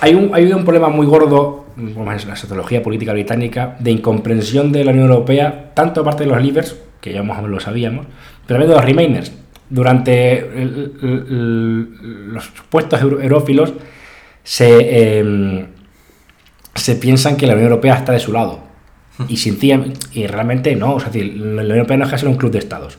hay 0.00 0.14
un, 0.14 0.34
hay 0.34 0.52
un 0.52 0.64
problema 0.64 0.88
muy 0.88 1.06
gordo, 1.06 1.66
como 1.94 2.12
es 2.12 2.26
la 2.26 2.36
sociología 2.36 2.82
política 2.82 3.12
británica, 3.12 3.76
de 3.80 3.90
incomprensión 3.90 4.72
de 4.72 4.84
la 4.84 4.92
Unión 4.92 5.08
Europea, 5.10 5.72
tanto 5.74 6.00
de 6.00 6.04
parte 6.04 6.24
de 6.24 6.30
los 6.30 6.42
Leavers, 6.42 6.76
que 7.00 7.12
ya 7.12 7.22
más 7.22 7.38
o 7.38 7.42
menos 7.42 7.56
lo 7.56 7.60
sabíamos, 7.60 8.06
pero 8.46 8.58
también 8.60 8.68
de 8.70 8.74
los 8.76 8.84
Remainers. 8.84 9.32
Durante 9.70 10.38
el- 10.38 10.92
el- 11.02 11.26
el- 11.30 12.32
los 12.34 12.44
supuestos 12.44 13.00
eurófilos 13.00 13.72
se, 14.42 15.18
em, 15.18 15.66
se 16.74 16.94
piensan 16.96 17.36
que 17.36 17.46
la 17.46 17.54
Unión 17.54 17.70
Europea 17.70 17.94
está 17.94 18.12
de 18.12 18.20
su 18.20 18.32
lado. 18.32 18.60
Y, 19.28 19.36
sencilla- 19.36 19.80
y 20.12 20.26
realmente 20.26 20.74
no. 20.76 20.94
O 20.94 21.00
sea, 21.00 21.08
es 21.08 21.14
decir, 21.14 21.36
la 21.36 21.62
Unión 21.62 21.76
Europea 21.78 21.96
no 21.96 22.04
es 22.04 22.10
que 22.10 22.18
sea 22.18 22.28
un 22.28 22.36
club 22.36 22.50
de 22.50 22.58
estados. 22.58 22.98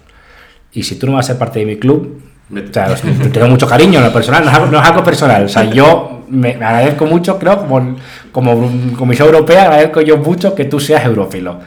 Y 0.72 0.84
si 0.84 0.98
tú 0.98 1.08
no 1.08 1.14
vas 1.14 1.26
a 1.26 1.34
ser 1.34 1.38
parte 1.40 1.60
de 1.60 1.66
mi 1.66 1.76
club. 1.78 2.22
O 2.52 2.74
sea, 2.74 2.92
os- 2.92 3.02
te 3.24 3.30
tengo 3.30 3.48
mucho 3.48 3.68
cariño 3.68 4.00
en 4.00 4.06
lo 4.06 4.14
personal, 4.14 4.44
no 4.44 4.50
es 4.52 4.56
algo, 4.56 4.72
no 4.72 4.82
es 4.82 4.88
algo 4.88 5.04
personal. 5.04 5.46
O 5.46 5.50
sea, 5.50 5.64
yo 5.72 6.24
me, 6.30 6.52
agradezco 6.54 7.06
mucho, 7.06 7.38
creo, 7.40 7.60
como, 7.60 7.96
como 8.32 8.72
Comisión 8.98 9.28
Europea, 9.28 9.64
agradezco 9.64 10.02
yo 10.02 10.18
mucho 10.18 10.56
que 10.56 10.66
tú 10.66 10.80
seas 10.80 11.06
eurófilo. 11.06 11.60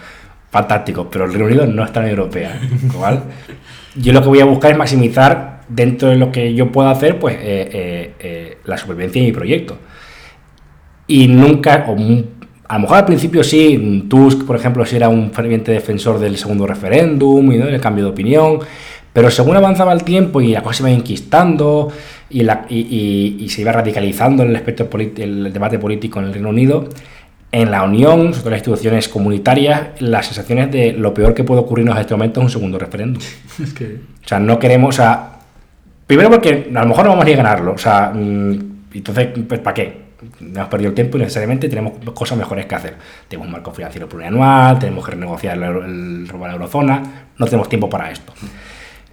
Fantástico, 0.50 1.08
pero 1.10 1.26
el 1.26 1.32
Reino 1.32 1.46
Unido 1.46 1.66
no 1.66 1.84
está 1.84 2.00
en 2.00 2.06
la 2.06 2.12
Unión 2.12 2.20
Europea. 2.20 2.60
cual, 2.96 3.22
yo 3.94 4.12
lo 4.12 4.22
que 4.22 4.28
voy 4.28 4.40
a 4.40 4.44
buscar 4.46 4.70
es 4.72 4.78
maximizar 4.78 5.60
dentro 5.68 6.08
de 6.08 6.16
lo 6.16 6.32
que 6.32 6.54
yo 6.54 6.72
pueda 6.72 6.90
hacer, 6.90 7.18
pues, 7.18 7.36
eh, 7.36 7.68
eh, 7.72 8.14
eh, 8.18 8.58
la 8.64 8.78
supervivencia 8.78 9.20
de 9.20 9.28
mi 9.28 9.32
proyecto 9.32 9.76
y 11.08 11.26
nunca, 11.26 11.86
o 11.88 11.96
a 12.68 12.74
lo 12.74 12.80
mejor 12.80 12.98
al 12.98 13.04
principio 13.06 13.42
sí, 13.42 14.06
Tusk, 14.08 14.44
por 14.44 14.54
ejemplo, 14.54 14.84
sí 14.84 14.94
era 14.94 15.08
un 15.08 15.32
ferviente 15.32 15.72
defensor 15.72 16.20
del 16.20 16.36
segundo 16.36 16.66
referéndum 16.66 17.50
y 17.50 17.56
¿no? 17.56 17.66
del 17.66 17.80
cambio 17.80 18.04
de 18.04 18.10
opinión, 18.10 18.60
pero 19.18 19.32
según 19.32 19.56
avanzaba 19.56 19.92
el 19.92 20.04
tiempo 20.04 20.40
y 20.40 20.52
la 20.52 20.62
cosa 20.62 20.76
se 20.76 20.82
iba 20.84 20.92
enquistando 20.92 21.88
y, 22.30 22.42
la- 22.44 22.66
y- 22.68 22.78
y- 23.40 23.44
y 23.44 23.48
se 23.48 23.62
iba 23.62 23.72
radicalizando 23.72 24.44
el, 24.44 24.54
aspecto 24.54 24.88
el 25.16 25.52
debate 25.52 25.76
político 25.76 26.20
en 26.20 26.26
el 26.26 26.32
Reino 26.34 26.50
Unido, 26.50 26.88
en 27.50 27.68
la 27.72 27.82
Unión, 27.82 28.32
sobre 28.32 28.50
las 28.52 28.58
instituciones 28.60 29.08
comunitarias, 29.08 30.00
las 30.00 30.26
sensaciones 30.26 30.70
de 30.70 30.92
lo 30.92 31.12
peor 31.14 31.34
que 31.34 31.42
puede 31.42 31.60
ocurrirnos 31.62 31.96
en 31.96 32.02
este 32.02 32.14
momento 32.14 32.38
es 32.38 32.44
un 32.44 32.50
segundo 32.52 32.78
referéndum. 32.78 33.20
Es 33.60 33.72
que 33.74 33.96
O 34.24 34.28
sea, 34.28 34.38
no 34.38 34.56
queremos, 34.60 34.94
o 34.94 34.96
sea, 34.98 35.30
primero 36.06 36.30
porque 36.30 36.70
a 36.72 36.80
lo 36.82 36.86
mejor 36.86 37.04
no 37.06 37.10
vamos 37.10 37.24
ni 37.24 37.32
a 37.32 37.36
ganarlo, 37.38 37.72
o 37.72 37.78
sea, 37.78 38.12
mm, 38.14 38.52
entonces, 38.94 39.30
pues, 39.48 39.58
¿para 39.58 39.74
qué? 39.74 40.02
No 40.38 40.60
hemos 40.60 40.68
perdido 40.68 40.90
el 40.90 40.94
tiempo 40.94 41.16
y 41.18 41.22
necesariamente 41.22 41.68
tenemos 41.68 41.94
cosas 42.14 42.38
mejores 42.38 42.66
que 42.66 42.74
hacer. 42.76 42.94
Tenemos 43.26 43.46
un 43.46 43.52
marco 43.52 43.72
financiero 43.72 44.08
plurianual, 44.08 44.78
tenemos 44.78 45.04
que 45.04 45.10
renegociar 45.10 45.56
el, 45.58 45.64
el 45.64 46.24
la 46.28 46.52
eurozona, 46.52 47.02
no 47.36 47.46
tenemos 47.46 47.68
tiempo 47.68 47.88
para 47.90 48.12
esto. 48.12 48.32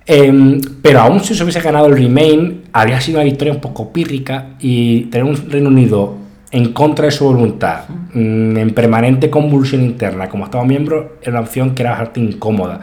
Em, 0.08 0.62
pero 0.82 1.00
aún 1.02 1.20
si 1.22 1.34
se 1.34 1.44
hubiese 1.44 1.62
ganado 1.62 1.88
el 1.88 1.98
Remain, 1.98 2.64
habría 2.74 3.02
sido 3.02 3.18
una 3.18 3.26
victoria 3.26 3.54
un 3.54 3.62
poco 3.62 3.92
pírrica 3.92 4.50
y 4.60 5.06
tener 5.06 5.26
un 5.26 5.50
Reino 5.50 5.70
Unido 5.70 6.16
en 6.52 6.74
contra 6.74 7.06
de 7.06 7.12
su 7.12 7.26
voluntad, 7.26 7.86
mm, 8.14 8.58
en 8.58 8.70
permanente 8.72 9.30
convulsión 9.30 9.82
interna 9.82 10.30
como 10.30 10.46
Estado 10.46 10.64
miembro, 10.64 11.18
era 11.22 11.32
una 11.32 11.40
opción 11.42 11.74
que 11.74 11.82
era 11.82 11.92
bastante 11.92 12.20
incómoda 12.20 12.82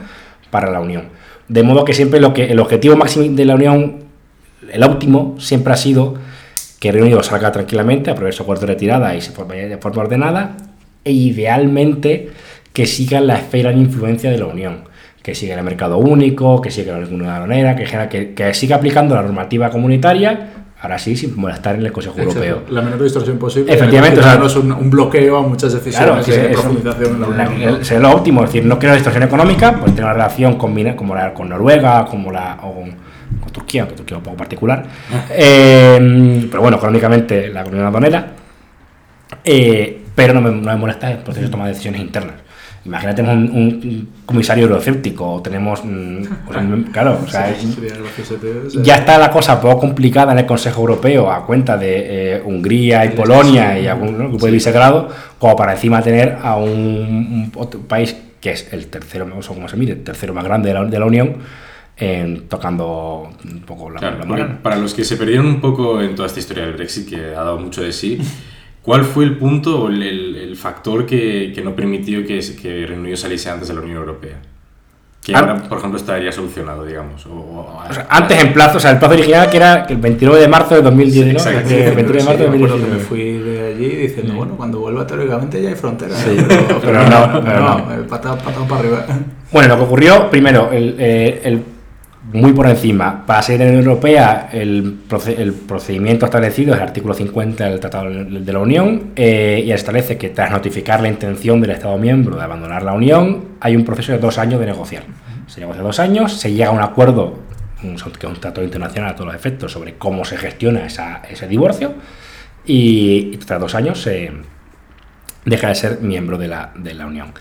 para 0.51 0.71
la 0.71 0.81
Unión. 0.81 1.05
De 1.49 1.63
modo 1.63 1.85
que 1.85 1.95
siempre 1.95 2.21
lo 2.21 2.35
que, 2.35 2.47
el 2.51 2.59
objetivo 2.59 2.97
máximo 2.97 3.25
de 3.35 3.45
la 3.45 3.55
Unión, 3.55 4.05
el 4.71 4.83
óptimo, 4.83 5.37
siempre 5.39 5.73
ha 5.73 5.77
sido 5.77 6.15
que 6.81 6.89
el 6.89 6.95
Reino 6.95 7.07
Unido 7.07 7.23
salga 7.23 7.53
tranquilamente, 7.53 8.11
aproveche 8.11 8.39
su 8.39 8.43
acuerdo 8.43 8.63
de 8.63 8.73
retirada 8.75 9.15
y 9.15 9.21
se 9.21 9.31
forme 9.31 9.69
de 9.69 9.79
forma 9.79 10.03
ordenada, 10.03 10.57
e 11.05 11.13
idealmente 11.13 12.31
que 12.73 12.87
siga 12.87 13.21
la 13.21 13.37
esfera 13.37 13.71
de 13.71 13.79
influencia 13.79 14.31
de 14.31 14.39
la 14.39 14.47
Unión, 14.47 14.85
que 15.23 15.35
siga 15.35 15.55
el 15.57 15.63
mercado 15.63 15.99
único, 15.99 16.61
que 16.61 16.71
siga 16.71 16.99
la 16.99 17.07
Unión 17.07 17.29
Aduanera, 17.29 17.77
que, 17.77 17.85
que, 18.09 18.35
que 18.35 18.55
siga 18.55 18.77
aplicando 18.77 19.15
la 19.15 19.23
normativa 19.23 19.71
comunitaria 19.71 20.63
ahora 20.83 20.99
sí, 20.99 21.17
sin 21.17 21.39
molestar 21.39 21.77
en 21.77 21.87
el 21.87 21.93
Consejo 21.93 22.19
Europeo. 22.19 22.65
La 22.69 22.83
menor 22.83 23.01
distorsión 23.01 23.39
posible. 23.39 23.73
Efectivamente. 23.73 24.19
O 24.19 24.23
sea, 24.23 24.37
no 24.37 24.47
es 24.47 24.57
un, 24.57 24.91
bloqueo 24.91 25.37
a 25.39 25.43
muchas 25.43 25.73
decisiones 25.73 26.27
de 26.27 26.49
profundización 26.49 27.15
en 27.15 27.21
la 27.21 27.49
Unión. 27.49 27.85
Sería 27.85 28.03
lo 28.03 28.17
óptimo, 28.17 28.43
es 28.43 28.53
decir, 28.53 28.67
no 28.67 28.79
quiero 28.81 28.95
distorsión 28.95 29.23
económica, 29.23 29.79
pues 29.79 29.93
tener 29.93 30.05
una 30.05 30.15
relación 30.15 30.57
con, 30.57 30.75
como 30.95 31.15
la, 31.15 31.33
con 31.33 31.49
Noruega, 31.49 32.05
como 32.05 32.33
la, 32.33 32.59
o 32.63 32.75
con, 32.75 33.53
Turquía, 33.53 33.83
aunque 33.83 33.97
Turquía 33.97 34.17
es 34.17 34.19
un 34.19 34.25
poco 34.25 34.37
particular. 34.37 34.85
Eh, 35.31 36.49
pero 36.51 36.63
bueno, 36.63 36.79
económicamente 36.79 37.49
la 37.49 37.63
comunidad 37.63 37.89
aduanera. 37.89 38.33
Eh, 39.45 40.03
pero 40.15 40.35
no 40.35 40.41
me, 40.41 40.51
no 40.51 40.73
me 40.73 40.77
molesta 40.77 41.11
el 41.11 41.19
proceso 41.19 41.47
de 41.47 41.51
toma 41.51 41.65
de 41.67 41.71
decisiones 41.71 42.01
internas. 42.01 42.37
Imagínate 42.85 43.23
un, 43.23 43.29
un, 43.29 44.09
comisario 44.27 44.65
eurocéptico, 44.65 45.41
tenemos. 45.43 45.85
Mm, 45.85 46.83
claro, 46.93 47.19
o 47.25 47.29
sea, 47.29 47.55
ya 48.83 48.97
está 48.97 49.19
la 49.19 49.31
cosa 49.31 49.61
poco 49.61 49.81
complicada 49.81 50.33
en 50.33 50.41
el 50.41 50.47
Consejo 50.47 50.81
Europeo 50.81 51.31
a 51.31 51.47
cuenta 51.47 51.77
de 51.77 52.35
eh, 52.37 52.43
Hungría 52.45 53.05
y 53.05 53.11
Polonia 53.11 53.79
y 53.79 53.87
algún 53.87 54.19
grupo 54.19 54.47
de 54.47 54.53
Visegrado, 54.53 55.09
como 55.39 55.55
para 55.55 55.73
encima 55.73 56.03
tener 56.03 56.39
a 56.43 56.57
un, 56.57 57.53
país 57.87 58.17
que 58.41 58.51
es 58.51 58.73
el 58.73 58.89
tercero, 58.89 59.27
no 59.27 59.41
sé 59.43 59.49
cómo 59.49 59.69
se 59.69 59.77
mide, 59.77 59.93
el 59.93 60.03
tercero 60.03 60.35
más 60.35 60.45
grande 60.45 60.69
de 60.69 60.75
la, 60.75 60.85
de 60.85 60.99
la 60.99 61.07
Unión, 61.07 61.37
tocando 62.49 63.31
un 63.45 63.61
poco 63.61 63.91
la, 63.91 64.01
claro, 64.01 64.59
Para 64.61 64.77
los 64.77 64.93
que 64.93 65.05
se 65.05 65.17
perdieron 65.17 65.47
un 65.47 65.61
poco 65.61 66.03
en 66.03 66.17
toda 66.17 66.27
esta 66.27 66.41
historia 66.41 66.65
del 66.65 66.73
Brexit, 66.73 67.09
que 67.09 67.27
ha 67.27 67.45
dado 67.45 67.61
mucho 67.61 67.83
de 67.83 67.93
sí. 67.93 68.19
¿Cuál 68.83 69.05
fue 69.05 69.25
el 69.25 69.37
punto 69.37 69.83
o 69.83 69.89
el, 69.89 70.03
el, 70.03 70.57
factor 70.57 71.07
que, 71.07 71.53
que, 71.55 71.63
no 71.63 71.75
permitió 71.75 72.27
que, 72.27 72.41
que 72.61 72.87
Reino 72.87 73.03
Unido 73.03 73.17
saliese 73.17 73.49
antes 73.49 73.69
de 73.69 73.75
la 73.75 73.81
Unión 73.81 73.99
Europea? 73.99 74.39
Que 75.25 75.37
ahora, 75.37 75.57
por 75.69 75.79
ejemplo, 75.79 76.01
estaría 76.01 76.33
solucionado, 76.33 76.85
digamos. 76.85 77.25
O, 77.27 77.81
antes 78.09 78.43
en 78.43 78.53
plazo, 78.53 78.79
o 78.79 78.81
sea, 78.81 78.91
el 78.91 78.99
plazo 78.99 79.15
original 79.15 79.49
que 79.49 79.57
era 79.57 79.87
el 79.89 79.99
29 79.99 80.41
de 80.41 80.49
marzo 80.49 80.75
de 80.75 80.83
2019. 80.83 81.91
El 81.91 81.95
29 81.95 82.13
de 82.13 82.25
marzo 82.25 82.39
de 82.39 82.45
2019. 82.49 82.85
que 82.85 82.91
me 82.91 82.99
fui 82.99 83.39
de 83.39 83.69
allí 83.69 83.89
diciendo, 83.89 84.35
bueno, 84.35 84.57
cuando 84.57 84.81
vuelva 84.81 85.07
teóricamente 85.07 85.63
ya 85.63 85.69
hay 85.69 85.77
fronteras. 85.77 86.19
Sí, 86.19 86.37
pero, 86.49 86.81
pero, 86.81 87.09
no, 87.09 87.41
pero 87.45 87.61
no. 87.61 87.79
no. 87.79 88.07
Patado, 88.09 88.37
para 88.37 88.81
arriba. 88.81 89.07
Bueno, 89.53 89.69
lo 89.69 89.77
que 89.77 89.83
ocurrió, 89.83 90.29
primero, 90.29 90.73
el, 90.73 90.97
eh, 90.99 91.41
el 91.45 91.63
muy 92.33 92.53
por 92.53 92.69
encima. 92.69 93.25
Para 93.27 93.43
ser 93.43 93.61
Unión 93.61 93.77
Europea, 93.77 94.49
el, 94.53 95.01
procedimiento 95.67 96.27
establecido 96.27 96.73
es 96.73 96.79
el 96.79 96.85
artículo 96.85 97.15
50 97.15 97.69
del 97.69 97.81
Tratado 97.81 98.11
de 98.11 98.53
la 98.53 98.59
Unión 98.59 99.13
eh, 99.17 99.63
y 99.65 99.73
establece 99.73 100.17
que 100.17 100.31
tras 100.31 100.51
notificar 100.51 101.01
la 101.01 101.09
intención 101.09 101.61
del 101.61 101.71
Estado 101.71 101.99
miembro 101.99 102.37
de 102.37 102.43
abandonar 102.43 102.83
la 102.83 102.95
Unión, 102.95 103.45
hay 103.61 103.77
un 103.77 103.85
proceso 103.85 104.13
de 104.13 104.19
dos 104.19 104.39
años 104.39 104.61
de 104.61 104.67
negociar. 104.67 105.05
Se 105.47 105.61
negocia 105.61 105.83
dos 105.83 105.99
años, 105.99 106.33
se 106.33 106.53
llega 106.53 106.69
a 106.69 106.73
un 106.73 106.81
acuerdo, 106.81 107.39
que 107.81 107.95
es 107.95 108.05
un 108.07 108.41
tratado 108.41 108.65
internacional 108.65 109.11
a 109.11 109.15
todos 109.15 109.27
los 109.27 109.35
efectos, 109.35 109.73
sobre 109.73 109.95
cómo 109.95 110.25
se 110.25 110.37
gestiona 110.37 110.87
ese 110.87 111.49
divorcio 111.49 111.95
y, 112.65 113.37
tras 113.39 113.61
dos 113.61 113.75
años 113.75 114.01
se 114.01 114.31
deja 115.45 115.69
de 115.69 115.75
ser 115.75 116.01
miembro 116.01 116.39
de 116.39 116.49
la, 116.49 116.73
de 116.77 116.95
la 116.95 117.07
Unión. 117.07 117.33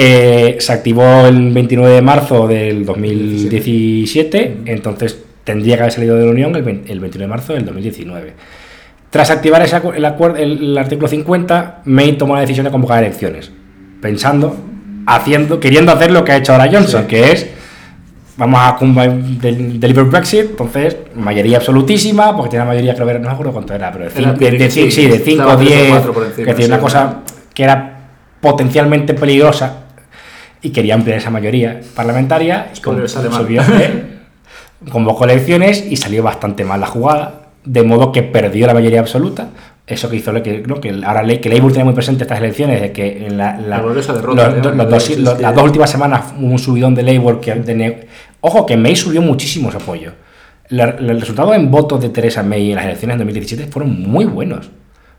Eh, 0.00 0.58
se 0.60 0.72
activó 0.72 1.26
el 1.26 1.50
29 1.50 1.96
de 1.96 2.02
marzo 2.02 2.46
del 2.46 2.86
2017, 2.86 4.58
entonces 4.66 5.18
tendría 5.42 5.74
que 5.74 5.82
haber 5.82 5.92
salido 5.92 6.16
de 6.16 6.24
la 6.24 6.30
Unión 6.30 6.54
el, 6.54 6.62
29 6.62 7.18
de 7.18 7.26
marzo 7.26 7.52
del 7.54 7.64
2019. 7.64 8.32
Tras 9.10 9.32
activar 9.32 9.60
ese, 9.62 9.80
el, 9.96 10.04
acuerdo, 10.04 10.36
el, 10.36 10.78
artículo 10.78 11.08
50, 11.08 11.82
May 11.86 12.12
tomó 12.12 12.36
la 12.36 12.42
decisión 12.42 12.66
de 12.66 12.70
convocar 12.70 13.02
elecciones, 13.02 13.50
pensando, 14.00 14.56
haciendo, 15.04 15.58
queriendo 15.58 15.90
hacer 15.90 16.12
lo 16.12 16.22
que 16.22 16.30
ha 16.30 16.36
hecho 16.36 16.52
ahora 16.52 16.70
Johnson, 16.72 17.08
que 17.08 17.32
es 17.32 17.50
vamos 18.36 18.60
a 18.60 18.78
deliver 18.78 20.04
Brexit, 20.04 20.50
entonces 20.50 20.96
mayoría 21.16 21.56
absolutísima, 21.56 22.36
porque 22.36 22.50
tiene 22.50 22.62
una 22.62 22.72
mayoría, 22.72 22.94
creo 22.94 23.08
que 23.08 23.14
no 23.14 23.26
me 23.26 23.30
acuerdo 23.30 23.52
cuánto 23.52 23.74
era, 23.74 23.90
pero 23.90 24.04
de 24.04 25.18
5 25.18 25.44
o 25.44 25.56
10, 25.56 26.02
que 26.36 26.54
tiene 26.54 26.66
una 26.66 26.78
cosa 26.78 27.16
que 27.52 27.64
era 27.64 27.96
potencialmente 28.40 29.14
peligrosa 29.14 29.86
y 30.62 30.70
quería 30.70 30.94
ampliar 30.94 31.18
esa 31.18 31.30
mayoría 31.30 31.80
parlamentaria. 31.94 32.70
Y 32.76 32.80
con, 32.80 33.00
convocó 34.90 35.24
elecciones 35.24 35.84
y 35.88 35.96
salió 35.96 36.22
bastante 36.22 36.64
mal 36.64 36.80
la 36.80 36.86
jugada, 36.86 37.50
de 37.64 37.82
modo 37.82 38.12
que 38.12 38.22
perdió 38.22 38.66
la 38.66 38.74
mayoría 38.74 39.00
absoluta. 39.00 39.48
Eso 39.86 40.10
que 40.10 40.16
hizo 40.16 40.32
que, 40.42 40.62
que 40.62 41.00
ahora 41.04 41.26
que 41.40 41.48
Labour 41.48 41.72
tiene 41.72 41.84
muy 41.84 41.94
presente 41.94 42.24
estas 42.24 42.38
elecciones, 42.38 42.82
de 42.82 42.92
que 42.92 43.26
en 43.26 43.38
la, 43.38 43.58
las 43.58 45.54
dos 45.54 45.64
últimas 45.64 45.90
semanas 45.90 46.34
hubo 46.38 46.46
un 46.46 46.58
subidón 46.58 46.94
de 46.94 47.02
Labour 47.02 47.40
que 47.40 48.06
Ojo, 48.40 48.66
que 48.66 48.76
May 48.76 48.94
subió 48.94 49.22
muchísimo 49.22 49.70
su 49.70 49.78
apoyo. 49.78 50.12
el 50.70 51.20
resultado 51.20 51.54
en 51.54 51.70
votos 51.70 52.00
de 52.02 52.10
Theresa 52.10 52.42
May 52.42 52.70
en 52.70 52.76
las 52.76 52.84
elecciones 52.84 53.16
de 53.16 53.24
2017 53.24 53.66
fueron 53.72 54.02
muy 54.02 54.26
buenos. 54.26 54.70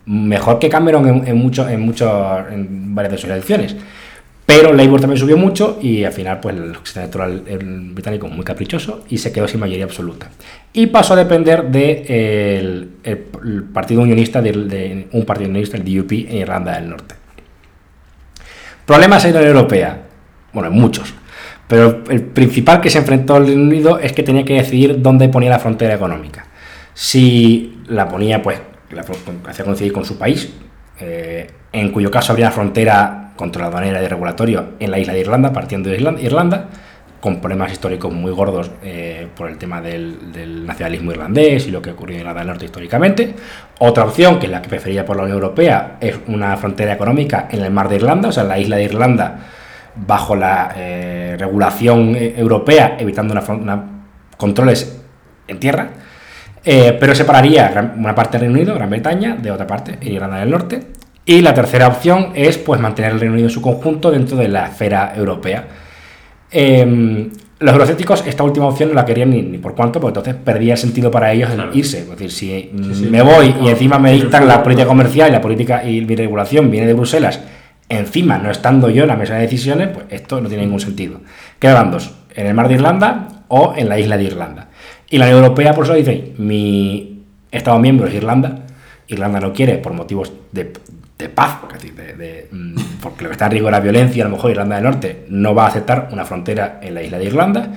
Mejor 0.06 0.60
que 0.60 0.70
Cameron 0.70 1.08
en, 1.08 1.28
en, 1.28 1.38
mucho, 1.38 1.68
en, 1.68 1.82
mucho, 1.82 2.38
en 2.50 2.96
varias 2.96 3.14
de 3.14 3.18
sus 3.18 3.30
elecciones. 3.30 3.76
Pero 4.50 4.74
Labour 4.74 5.00
también 5.00 5.20
subió 5.20 5.38
mucho 5.38 5.78
y 5.80 6.04
al 6.04 6.12
final 6.12 6.39
pues 6.39 6.56
el 6.56 6.76
sistema 6.78 7.04
electoral 7.04 7.43
británico 7.93 8.28
muy 8.30 8.43
caprichoso 8.43 9.04
y 9.08 9.20
se 9.20 9.32
quedó 9.32 9.47
sin 9.47 9.60
mayoría 9.60 9.86
absoluta. 9.86 10.32
Y 10.74 10.88
pasó 10.88 11.14
a 11.14 11.18
depender 11.18 11.66
del 11.66 12.89
de 13.04 13.28
el, 13.43 13.64
partido 13.72 14.02
unionista, 14.02 14.39
un 14.39 15.26
partido 15.28 15.50
unionista, 15.52 15.78
el 15.78 15.84
DUP, 15.84 16.12
en 16.14 16.38
Irlanda 16.38 16.74
del 16.74 16.89
Norte. 16.89 17.14
Problemas 18.88 19.24
en 19.26 19.36
la 19.36 19.41
Unión 19.41 19.56
Europea. 19.56 20.02
Bueno, 20.52 20.72
muchos. 20.72 21.14
Pero 21.68 22.04
el 22.10 22.24
principal 22.24 22.82
que 22.82 22.89
se 22.89 22.97
enfrentó 22.97 23.36
al 23.36 23.45
Reino 23.45 23.62
Unido 23.62 24.00
es 24.00 24.14
que 24.14 24.24
tenía 24.24 24.45
que 24.45 24.56
decidir 24.56 25.00
dónde 25.00 25.30
ponía 25.30 25.52
la 25.52 25.60
frontera 25.60 25.93
económica. 25.93 26.47
Si 26.95 27.84
la 27.88 28.10
ponía, 28.10 28.41
pues, 28.41 28.60
la 28.89 29.06
hacía 29.47 29.64
coincidir 29.64 29.93
con 29.93 30.06
su 30.06 30.18
país, 30.18 30.52
eh, 31.00 31.52
en 31.72 31.91
cuyo 31.91 32.10
caso 32.10 32.32
habría 32.32 32.50
frontera 32.50 33.28
contra 33.40 33.64
la 33.64 33.72
manera 33.72 34.02
de 34.02 34.10
regulatorio 34.10 34.72
en 34.82 34.92
la 34.92 35.00
isla 35.00 35.14
de 35.14 35.22
Irlanda, 35.22 35.54
partiendo 35.54 35.90
de 35.90 35.96
Irlanda, 35.96 36.68
con 37.22 37.40
problemas 37.40 37.72
históricos 37.72 38.14
muy 38.14 38.34
gordos 38.34 38.70
eh, 38.84 39.30
por 39.34 39.50
el 39.50 39.58
tema 39.58 39.80
del, 39.80 40.66
nacionalismo 40.66 41.14
irlandés 41.14 41.66
y 41.66 41.72
lo 41.72 41.82
que 41.82 41.92
ocurrió 41.92 42.16
en 42.16 42.20
Irlanda 42.20 42.42
del 42.42 42.50
Norte 42.50 42.66
históricamente. 42.66 43.34
Otra 43.80 44.04
opción, 44.04 44.40
que 44.40 44.48
es 44.48 44.52
la 44.52 44.62
que 44.62 44.68
prefería 44.68 45.06
por 45.06 45.16
la 45.16 45.24
Unión 45.24 45.38
Europea, 45.38 45.96
es 46.02 46.20
una 46.28 46.58
frontera 46.58 46.92
económica 46.92 47.48
en 47.50 47.62
el 47.62 47.72
mar 47.72 47.88
de 47.88 47.96
Irlanda, 47.96 48.28
o 48.28 48.32
sea, 48.34 48.44
en 48.44 48.50
la 48.50 48.60
isla 48.60 48.76
de 48.76 48.84
Irlanda, 48.84 49.40
bajo 49.96 50.36
la 50.36 50.74
eh, 50.76 51.38
regulación 51.40 52.18
eh, 52.18 52.34
europea, 52.36 52.98
evitando 53.00 53.34
una, 53.54 53.84
controles 54.36 55.02
en 55.48 55.60
tierra. 55.62 55.92
pero 56.62 57.16
separaría 57.16 57.94
una 57.96 58.14
parte 58.14 58.38
del 58.38 58.48
Reino 58.48 58.60
Unido, 58.60 58.76
Gran 58.76 58.90
Bretaña, 58.90 59.38
de 59.38 59.50
otra 59.50 59.66
parte, 59.66 59.98
Irlanda 60.02 60.40
del 60.40 60.50
Norte, 60.50 60.99
y 61.30 61.43
la 61.43 61.53
tercera 61.53 61.88
opción 61.88 62.32
es 62.34 62.57
pues, 62.57 62.82
mantener 62.82 63.11
el 63.11 63.19
Reino 63.19 63.34
Unido 63.34 63.49
en 63.49 63.53
su 63.53 63.61
conjunto 63.61 64.09
dentro 64.09 64.36
de 64.36 64.47
la 64.47 64.65
esfera 64.65 65.13
europea. 65.15 65.63
Em, 66.49 67.30
los 67.59 67.71
eurocépticos 67.71 68.25
esta 68.25 68.43
última 68.43 68.65
opción 68.65 68.89
no 68.89 68.95
la 68.95 69.05
querían 69.05 69.30
ni, 69.30 69.59
por 69.59 69.75
cuánto, 69.75 69.99
porque 70.01 70.17
entonces 70.17 70.43
perdía 70.43 70.73
el 70.73 70.80
sentido 70.80 71.11
para 71.11 71.32
ellos 71.32 71.51
irse. 71.71 71.99
Es 71.99 72.09
decir, 72.09 72.32
si 72.32 72.71
me 73.11 73.21
voy 73.21 73.53
y 73.61 73.67
encima 73.67 73.99
me 73.99 74.11
dictan 74.13 74.47
la 74.47 74.63
política 74.63 74.88
comercial 74.88 75.30
y 75.30 75.34
la 75.34 75.39
política 75.39 75.84
y 75.84 76.01
mi 76.01 76.15
regulación 76.15 76.71
viene 76.71 76.88
de 76.88 76.95
Bruselas, 76.95 77.39
encima 77.89 78.39
no 78.39 78.49
estando 78.49 78.89
yo 78.89 79.03
en 79.03 79.09
la 79.09 79.15
mesa 79.15 79.36
de 79.36 79.41
decisiones, 79.41 79.89
pues 79.89 80.07
esto 80.09 80.41
no 80.41 80.49
tiene 80.49 80.63
ningún 80.63 80.80
sentido. 80.80 81.21
Quedan 81.59 81.91
dos, 81.91 82.11
en 82.34 82.47
el 82.47 82.55
mar 82.55 82.67
de 82.69 82.73
Irlanda 82.73 83.43
o 83.49 83.75
en 83.77 83.88
la 83.88 83.99
isla 83.99 84.17
de 84.17 84.23
Irlanda. 84.23 84.69
Y 85.07 85.19
la 85.19 85.25
Unión 85.25 85.43
Europea 85.43 85.75
por 85.75 85.84
eso 85.84 85.93
dice, 85.93 86.34
mi 86.39 87.21
Estado 87.51 87.77
miembro 87.77 88.07
es 88.07 88.15
Irlanda, 88.15 88.65
Irlanda 89.07 89.39
no 89.39 89.53
quiere 89.53 89.77
por 89.77 89.93
motivos 89.93 90.32
de, 90.51 90.71
de 91.20 91.28
paz, 91.28 91.57
mm, 92.51 92.76
porque 93.01 93.24
lo 93.24 93.30
que 93.30 93.34
está 93.34 93.45
en 93.47 93.51
riesgo 93.51 93.67
es 93.67 93.74
la 93.74 93.82
violencia, 93.82 94.24
a 94.24 94.30
lo 94.30 94.36
mejor 94.38 94.51
Irlanda 94.51 94.76
del 94.76 94.86
Norte 94.86 95.26
no 95.28 95.53
va 95.53 95.65
a 95.65 95.67
aceptar 95.67 96.07
una 96.13 96.24
frontera 96.24 96.80
en 96.82 96.93
la 96.93 97.03
isla 97.03 97.17
de 97.17 97.26
Irlanda. 97.26 97.67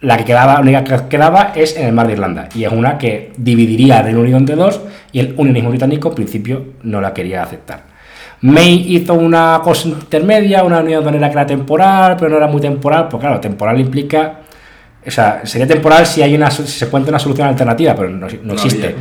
La 0.00 0.16
que 0.16 0.24
quedaba, 0.24 0.60
única 0.60 0.84
que 0.84 1.08
quedaba 1.08 1.52
es 1.56 1.76
en 1.76 1.86
el 1.86 1.92
mar 1.92 2.06
de 2.06 2.12
Irlanda, 2.12 2.48
y 2.54 2.62
es 2.62 2.70
una 2.70 2.98
que 2.98 3.32
dividiría 3.36 3.98
el 3.98 4.04
Reino 4.04 4.20
Unido 4.20 4.38
entre 4.38 4.54
dos, 4.54 4.80
y 5.10 5.18
el 5.18 5.34
unionismo 5.36 5.70
británico 5.70 6.10
en 6.10 6.14
principio 6.14 6.64
no 6.84 7.00
la 7.00 7.12
quería 7.12 7.42
aceptar. 7.42 7.82
May 8.42 8.94
hizo 8.94 9.14
una 9.14 9.60
cosa 9.62 9.88
intermedia, 9.88 10.62
una 10.62 10.80
unión 10.80 11.00
de 11.00 11.10
manera 11.10 11.28
que 11.28 11.32
era 11.32 11.46
temporal, 11.46 12.16
pero 12.16 12.30
no 12.30 12.36
era 12.36 12.46
muy 12.46 12.60
temporal, 12.60 13.08
porque 13.08 13.26
claro, 13.26 13.40
temporal 13.40 13.80
implica 13.80 14.41
O 15.04 15.10
sea, 15.10 15.44
sería 15.44 15.66
temporal 15.66 16.06
si 16.06 16.22
hay 16.22 16.34
una 16.34 16.50
si 16.50 16.64
se 16.64 16.88
cuenta 16.88 17.10
una 17.10 17.18
solución 17.18 17.48
alternativa, 17.48 17.94
pero 17.96 18.08
no, 18.08 18.28
no 18.44 18.52
existe. 18.52 18.94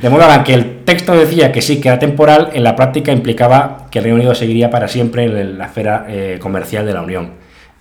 De 0.00 0.08
modo 0.08 0.24
que 0.44 0.54
el 0.54 0.84
texto 0.84 1.14
decía 1.14 1.50
que 1.50 1.62
sí, 1.62 1.80
que 1.80 1.88
era 1.88 1.98
temporal, 1.98 2.50
en 2.52 2.62
la 2.62 2.76
práctica 2.76 3.10
implicaba 3.10 3.88
que 3.90 3.98
el 3.98 4.04
Reino 4.04 4.16
Unido 4.16 4.34
seguiría 4.36 4.70
para 4.70 4.86
siempre 4.86 5.24
en 5.24 5.58
la 5.58 5.66
esfera 5.66 6.06
eh, 6.08 6.38
comercial 6.40 6.86
de 6.86 6.94
la 6.94 7.02
Unión. 7.02 7.32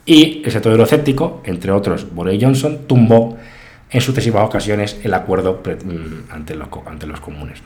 Y 0.06 0.42
el 0.44 0.52
sector 0.52 0.72
eurocéptico, 0.72 1.42
entre 1.46 1.72
otros 1.72 2.08
Boris 2.14 2.42
Johnson, 2.42 2.80
tumbó 2.88 3.38
en 3.92 4.02
sucesivas 4.02 4.44
ocasiones 4.44 5.00
el 5.04 5.14
acuerdo 5.14 5.62
mm, 5.64 6.32
ante 6.34 6.56
los, 6.56 6.70
ante 6.86 7.06
los 7.06 7.20
comunes. 7.20 7.62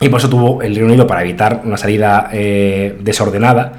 Y 0.00 0.08
por 0.08 0.20
eso 0.20 0.28
tuvo 0.28 0.62
el 0.62 0.74
Reino 0.74 0.86
Unido, 0.86 1.06
para 1.06 1.22
evitar 1.22 1.62
una 1.64 1.76
salida 1.76 2.28
eh, 2.32 2.96
desordenada, 3.00 3.72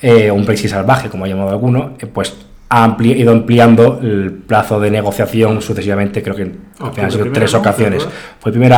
eh, 0.00 0.30
un 0.30 0.44
Brexit 0.44 0.70
salvaje, 0.70 1.08
como 1.08 1.24
ha 1.24 1.28
llamado 1.28 1.50
alguno, 1.50 1.96
pues 2.12 2.34
ampli- 2.68 3.16
ido 3.16 3.32
ampliando 3.32 4.00
el 4.02 4.32
plazo 4.46 4.80
de 4.80 4.90
negociación 4.90 5.60
sucesivamente, 5.62 6.22
creo 6.22 6.34
que 6.36 6.52
Octubre 6.80 7.02
han 7.02 7.10
sido 7.10 7.30
tres 7.32 7.54
ocasiones. 7.54 8.06
Fue 8.40 8.50
primero 8.52 8.76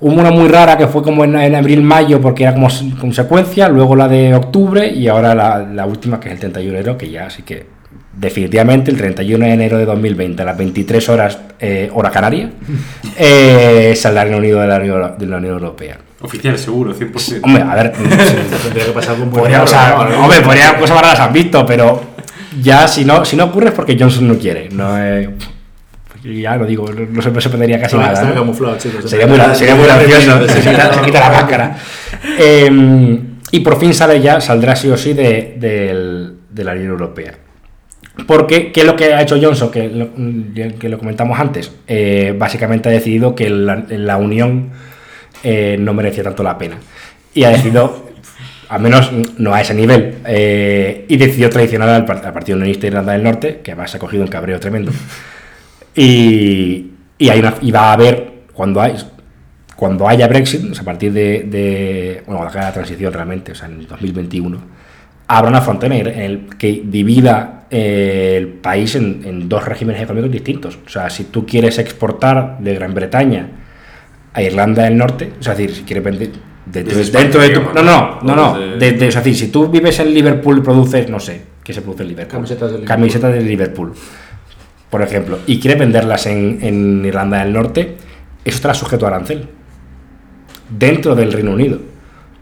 hubo 0.00 0.14
una 0.20 0.30
muy 0.30 0.48
rara 0.48 0.76
que 0.76 0.86
fue 0.86 1.02
como 1.02 1.24
en, 1.24 1.36
en 1.36 1.54
abril-mayo, 1.54 2.20
porque 2.20 2.44
era 2.44 2.54
como 2.54 2.68
consecuencia, 3.00 3.68
luego 3.68 3.96
la 3.96 4.08
de 4.08 4.34
octubre 4.34 4.86
y 4.88 5.08
ahora 5.08 5.34
la, 5.34 5.58
la 5.60 5.86
última, 5.86 6.20
que 6.20 6.28
es 6.28 6.34
el 6.34 6.40
31 6.40 6.72
de 6.72 6.78
enero, 6.78 6.98
que 6.98 7.10
ya 7.10 7.26
así 7.26 7.42
que 7.42 7.66
definitivamente 8.12 8.90
el 8.90 8.96
31 8.96 9.44
de 9.44 9.52
enero 9.52 9.78
de 9.78 9.84
2020 9.84 10.42
a 10.42 10.44
las 10.44 10.58
23 10.58 11.08
horas 11.08 11.38
eh, 11.60 11.88
hora 11.94 12.10
canaria 12.10 12.50
eh, 13.16 13.94
saldrá 13.96 14.22
el 14.22 14.28
Reino 14.28 14.38
Unido 14.38 14.60
de 14.60 14.66
la 14.66 14.76
Unión, 14.76 15.14
de 15.18 15.26
la 15.26 15.36
Unión 15.36 15.54
Europea. 15.54 15.98
Oficial, 16.20 16.58
seguro, 16.58 16.92
100%. 16.94 17.40
Hombre, 17.42 17.62
a 17.62 17.74
ver, 17.76 17.92
Tendría 18.62 18.86
que 18.86 18.90
pasar 18.92 19.16
muy 19.18 19.28
podría, 19.28 19.62
hombre, 19.62 20.40
podría 20.40 20.76
cosas 20.78 20.96
raras 20.96 21.18
las 21.18 21.28
han 21.28 21.32
visto, 21.32 21.64
pero 21.64 22.02
ya 22.60 22.88
si 22.88 23.04
no, 23.04 23.24
si 23.24 23.36
no 23.36 23.44
ocurre 23.44 23.68
es 23.68 23.74
porque 23.74 23.96
Johnson 23.98 24.28
no 24.28 24.38
quiere. 24.38 24.68
No 24.70 24.96
ya 26.24 26.56
lo 26.56 26.66
digo, 26.66 26.90
no, 26.92 27.06
no 27.06 27.22
se, 27.22 27.30
no 27.30 27.40
se 27.40 27.48
perdería 27.48 27.80
casi 27.80 27.96
nada. 27.96 28.12
está 28.12 28.24
¿no? 28.24 28.34
camuflado, 28.34 28.76
chicos. 28.76 29.08
Sería 29.08 29.26
muy, 29.26 29.38
sería 29.54 29.74
muy 29.74 29.84
gracioso, 29.86 30.48
se 30.48 30.60
quita, 30.60 30.92
se 30.92 31.00
quita 31.02 31.20
la 31.20 31.30
máscara. 31.30 31.78
Eh, 32.38 33.20
y 33.52 33.60
por 33.60 33.78
fin 33.78 33.94
sale 33.94 34.20
ya, 34.20 34.40
saldrá 34.40 34.74
sí 34.76 34.88
o 34.90 34.96
sí 34.96 35.14
de, 35.14 36.34
de 36.50 36.64
la 36.64 36.72
Unión 36.72 36.88
Europea. 36.88 37.34
Porque, 38.26 38.72
¿qué 38.72 38.80
es 38.80 38.86
lo 38.86 38.96
que 38.96 39.14
ha 39.14 39.22
hecho 39.22 39.38
Johnson? 39.40 39.70
Que 39.70 39.88
lo, 39.88 40.08
que 40.78 40.88
lo 40.88 40.98
comentamos 40.98 41.38
antes. 41.38 41.72
Eh, 41.86 42.34
básicamente 42.36 42.88
ha 42.88 42.92
decidido 42.92 43.34
que 43.34 43.48
la, 43.48 43.84
la 43.88 44.16
unión 44.16 44.70
eh, 45.44 45.76
no 45.78 45.94
merecía 45.94 46.24
tanto 46.24 46.42
la 46.42 46.58
pena. 46.58 46.78
Y 47.34 47.44
ha 47.44 47.50
decidido, 47.50 48.07
al 48.68 48.80
menos 48.80 49.10
no 49.38 49.54
a 49.54 49.60
ese 49.60 49.74
nivel, 49.74 50.16
eh, 50.26 51.06
y 51.08 51.16
decidió 51.16 51.48
traicionar 51.48 51.88
al, 51.88 52.10
al 52.10 52.32
Partido 52.32 52.56
Unionista 52.56 52.82
de 52.82 52.88
Irlanda 52.88 53.12
del 53.12 53.22
Norte, 53.22 53.60
que 53.62 53.72
además 53.72 53.90
se 53.90 53.96
ha 53.96 54.00
cogido 54.00 54.22
un 54.22 54.28
cabreo 54.28 54.60
tremendo. 54.60 54.92
Y, 55.94 56.90
y, 57.16 57.28
hay 57.28 57.40
una, 57.40 57.54
y 57.60 57.70
va 57.70 57.90
a 57.90 57.92
haber, 57.94 58.32
cuando, 58.52 58.80
hay, 58.80 58.94
cuando 59.74 60.06
haya 60.06 60.28
Brexit, 60.28 60.70
o 60.70 60.74
sea, 60.74 60.82
a 60.82 60.84
partir 60.84 61.12
de, 61.12 61.44
de 61.44 62.22
bueno, 62.26 62.44
la 62.44 62.72
transición 62.72 63.12
realmente, 63.12 63.52
o 63.52 63.54
sea, 63.54 63.68
en 63.68 63.86
2021, 63.86 64.58
habrá 65.28 65.50
una 65.50 65.60
frontera 65.62 65.96
en 65.96 66.20
el 66.20 66.46
que 66.58 66.82
divida 66.84 67.66
eh, 67.70 68.34
el 68.36 68.48
país 68.48 68.94
en, 68.96 69.22
en 69.24 69.48
dos 69.48 69.64
regímenes 69.64 70.02
económicos 70.02 70.32
distintos. 70.32 70.78
O 70.86 70.88
sea, 70.88 71.08
si 71.08 71.24
tú 71.24 71.46
quieres 71.46 71.78
exportar 71.78 72.58
de 72.58 72.74
Gran 72.74 72.94
Bretaña 72.94 73.48
a 74.34 74.42
Irlanda 74.42 74.84
del 74.84 74.96
Norte, 74.96 75.32
o 75.40 75.42
sea, 75.42 75.54
es 75.54 75.58
decir, 75.58 75.74
si 75.74 75.82
quieres 75.84 76.04
vender 76.04 76.30
dentro, 76.72 76.96
de- 76.98 77.04
dentro 77.10 77.40
de 77.40 77.48
tu... 77.50 77.60
No, 77.74 77.82
no, 77.82 78.20
no, 78.22 78.36
no. 78.36 78.58
De- 78.58 78.92
de- 78.92 79.08
o 79.08 79.10
sea, 79.10 79.20
es 79.20 79.24
decir, 79.24 79.36
si 79.36 79.48
tú 79.52 79.68
vives 79.68 79.98
en 80.00 80.12
Liverpool 80.14 80.58
y 80.58 80.60
produces, 80.60 81.08
no 81.08 81.18
sé, 81.20 81.42
¿qué 81.64 81.72
se 81.72 81.82
produce 81.82 82.02
en 82.02 82.08
Liverpool? 82.10 82.32
Camisetas 82.32 82.70
de 82.72 82.78
Liverpool. 82.78 82.88
Camisetas 82.96 83.32
de 83.34 83.40
Liverpool, 83.40 83.92
por 84.90 85.02
ejemplo, 85.02 85.38
y 85.46 85.58
quieres 85.60 85.78
venderlas 85.78 86.26
en, 86.26 86.58
en 86.62 87.04
Irlanda 87.04 87.42
del 87.44 87.52
Norte, 87.52 87.96
eso 88.44 88.56
estará 88.56 88.74
sujeto 88.74 89.06
a 89.06 89.08
arancel 89.10 89.48
dentro 90.70 91.14
del 91.14 91.32
Reino 91.32 91.52
Unido. 91.52 91.78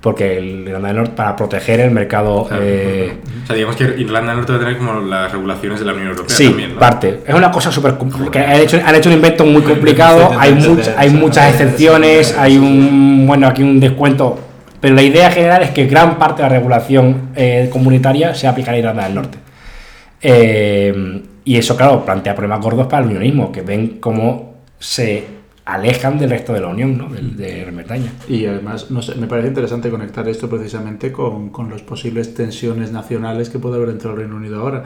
Porque 0.07 0.39
el 0.39 0.61
Irlanda 0.61 0.87
del 0.87 0.97
Norte, 0.99 1.13
para 1.17 1.35
proteger 1.35 1.81
el 1.81 1.91
mercado. 1.91 2.45
Claro. 2.47 2.63
eh, 2.65 3.17
O 3.43 3.47
sea, 3.49 3.57
digamos 3.57 3.75
que 3.75 3.83
Irlanda 3.99 4.29
del 4.31 4.37
Norte 4.37 4.53
va 4.53 4.59
a 4.59 4.61
tener 4.61 4.79
como 4.79 5.01
las 5.01 5.33
regulaciones 5.33 5.81
de 5.81 5.85
la 5.87 5.95
Unión 5.95 6.11
Europea 6.11 6.37
sí, 6.37 6.47
también, 6.47 6.75
¿no? 6.75 6.79
parte. 6.79 7.23
Es 7.27 7.35
una 7.35 7.51
cosa 7.51 7.73
súper. 7.73 7.95
que 8.31 8.39
Han 8.39 8.61
hecho, 8.61 8.81
han 8.87 8.95
hecho 8.95 9.09
un 9.09 9.17
invento 9.17 9.45
muy 9.45 9.63
complicado. 9.63 10.31
Hay, 10.39 10.53
much- 10.55 10.95
hay 10.97 11.11
muchas 11.11 11.51
excepciones. 11.51 12.37
Hay 12.39 12.57
un. 12.57 13.25
Bueno, 13.27 13.49
aquí 13.49 13.65
un 13.65 13.81
descuento. 13.81 14.39
Pero 14.81 14.95
la 14.95 15.03
idea 15.03 15.29
general 15.33 15.65
es 15.65 15.71
que 15.71 15.87
gran 15.87 16.19
parte 16.21 16.43
de 16.45 16.49
la 16.51 16.55
regulación 16.55 17.31
eh, 17.35 17.69
comunitaria 17.73 18.33
se 18.33 18.47
aplica 18.47 18.71
a 18.71 18.79
Irlanda 18.79 19.03
del 19.07 19.15
Norte. 19.17 19.39
Eh, 20.23 21.23
y 21.45 21.57
eso, 21.57 21.77
claro, 21.77 22.05
plantea 22.05 22.35
problemas 22.37 22.61
gordos 22.61 22.87
para 22.87 23.03
el 23.03 23.09
unionismo, 23.11 23.51
que 23.51 23.63
ven 23.63 23.99
cómo 24.01 24.55
se 24.79 25.25
alejan 25.67 26.19
del 26.19 26.31
resto 26.31 26.53
de 26.53 26.61
la 26.61 26.69
Unión, 26.69 26.97
¿no? 26.97 27.09
Del- 27.09 27.37
de, 27.37 27.61
Gran 27.61 27.77
Bretaña. 27.77 28.13
Y 28.29 28.47
además, 28.47 28.91
no 28.91 29.03
sé, 29.03 29.17
me 29.17 29.27
parece 29.27 29.49
interesante 29.49 29.91
conectar 29.91 30.27
esto 30.29 30.49
precisamente 30.49 31.13
con, 31.13 31.51
con 31.51 31.69
las 31.71 31.83
posibles 31.83 32.35
tensiones 32.35 32.93
nacionales 32.93 33.51
que 33.51 33.59
puede 33.59 33.77
haber 33.77 33.89
dentro 33.89 34.11
del 34.11 34.21
Reino 34.21 34.37
Unido 34.37 34.61
ahora. 34.61 34.85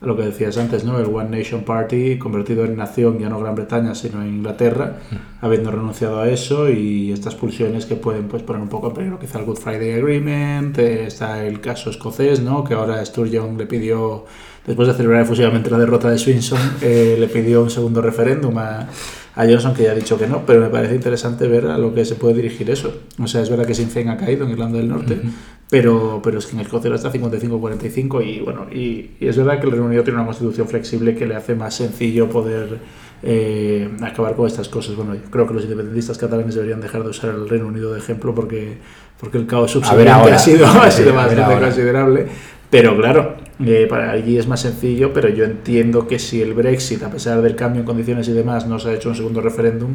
Lo 0.00 0.16
que 0.16 0.22
decías 0.22 0.56
antes, 0.56 0.82
¿no? 0.82 0.98
El 0.98 1.14
One 1.14 1.36
Nation 1.36 1.62
Party 1.62 2.16
convertido 2.16 2.64
en 2.64 2.74
nación, 2.74 3.18
ya 3.18 3.28
no 3.28 3.38
Gran 3.38 3.54
Bretaña, 3.54 3.94
sino 3.94 4.22
en 4.22 4.28
Inglaterra, 4.28 4.96
habiendo 5.42 5.70
renunciado 5.70 6.20
a 6.20 6.28
eso 6.30 6.70
y 6.70 7.12
estas 7.12 7.34
pulsiones 7.34 7.84
que 7.84 7.96
pueden 7.96 8.26
pues, 8.28 8.42
poner 8.42 8.62
un 8.62 8.70
poco 8.70 8.86
en 8.88 8.94
peligro 8.94 9.18
quizá 9.18 9.40
el 9.40 9.44
Good 9.44 9.58
Friday 9.58 9.92
Agreement, 9.92 10.78
eh, 10.78 11.04
está 11.04 11.44
el 11.44 11.60
caso 11.60 11.90
escocés, 11.90 12.40
¿no? 12.40 12.64
Que 12.64 12.72
ahora 12.72 13.04
Sturgeon 13.04 13.58
le 13.58 13.66
pidió, 13.66 14.24
después 14.66 14.88
de 14.88 14.94
celebrar 14.94 15.20
efusivamente 15.20 15.68
la 15.68 15.76
derrota 15.76 16.08
de 16.08 16.16
Swinson, 16.16 16.58
eh, 16.80 17.16
le 17.20 17.26
pidió 17.26 17.62
un 17.62 17.68
segundo 17.68 18.00
referéndum 18.00 18.56
a, 18.56 18.88
a 19.34 19.44
Johnson 19.44 19.74
que 19.74 19.84
ya 19.84 19.92
ha 19.92 19.94
dicho 19.94 20.18
que 20.18 20.26
no, 20.26 20.44
pero 20.44 20.60
me 20.60 20.68
parece 20.68 20.94
interesante 20.94 21.46
ver 21.46 21.66
a 21.66 21.78
lo 21.78 21.94
que 21.94 22.04
se 22.04 22.14
puede 22.16 22.34
dirigir 22.34 22.70
eso. 22.70 22.92
O 23.22 23.26
sea, 23.26 23.42
es 23.42 23.50
verdad 23.50 23.66
que 23.66 23.74
Sinn 23.74 23.88
Féin 23.88 24.08
ha 24.08 24.16
caído 24.16 24.44
en 24.44 24.50
Irlanda 24.52 24.78
del 24.78 24.88
Norte, 24.88 25.20
pero, 25.68 26.20
pero 26.22 26.38
es 26.38 26.46
que 26.46 26.56
en 26.56 26.60
Escocia 26.60 26.92
está 26.94 27.12
55-45 27.12 28.26
y 28.26 28.40
bueno, 28.40 28.66
y, 28.72 29.12
y 29.20 29.28
es 29.28 29.36
verdad 29.36 29.60
que 29.60 29.66
el 29.66 29.72
Reino 29.72 29.86
Unido 29.86 30.02
tiene 30.02 30.18
una 30.18 30.26
constitución 30.26 30.66
flexible 30.66 31.14
que 31.14 31.26
le 31.26 31.36
hace 31.36 31.54
más 31.54 31.74
sencillo 31.74 32.28
poder 32.28 32.78
eh, 33.22 33.88
acabar 34.02 34.34
con 34.34 34.46
estas 34.46 34.68
cosas. 34.68 34.96
Bueno, 34.96 35.14
yo 35.14 35.30
creo 35.30 35.46
que 35.46 35.54
los 35.54 35.64
independentistas 35.64 36.18
catalanes 36.18 36.54
deberían 36.54 36.80
dejar 36.80 37.02
de 37.02 37.10
usar 37.10 37.30
el 37.30 37.48
Reino 37.48 37.66
Unido 37.66 37.92
de 37.92 37.98
ejemplo 37.98 38.34
porque, 38.34 38.78
porque 39.20 39.38
el 39.38 39.46
caos 39.46 39.70
subsiguiente 39.70 40.10
ahora. 40.10 40.34
ha 40.36 40.38
sido, 40.38 40.66
ha 40.66 40.90
sido 40.90 41.14
bastante 41.14 41.60
considerable. 41.60 42.26
Pero 42.70 42.96
claro, 42.96 43.36
eh, 43.66 43.86
para 43.88 44.10
allí 44.12 44.38
es 44.38 44.46
más 44.46 44.60
sencillo, 44.60 45.12
pero 45.12 45.28
yo 45.28 45.44
entiendo 45.44 46.06
que 46.08 46.18
si 46.18 46.40
el 46.42 46.54
Brexit, 46.54 47.02
a 47.02 47.10
pesar 47.10 47.42
del 47.42 47.54
cambio 47.56 47.80
en 47.80 47.86
condiciones 47.86 48.28
y 48.28 48.32
demás, 48.32 48.66
no 48.66 48.78
se 48.78 48.88
ha 48.90 48.94
hecho 48.94 49.08
un 49.10 49.16
segundo 49.16 49.40
referéndum, 49.40 49.94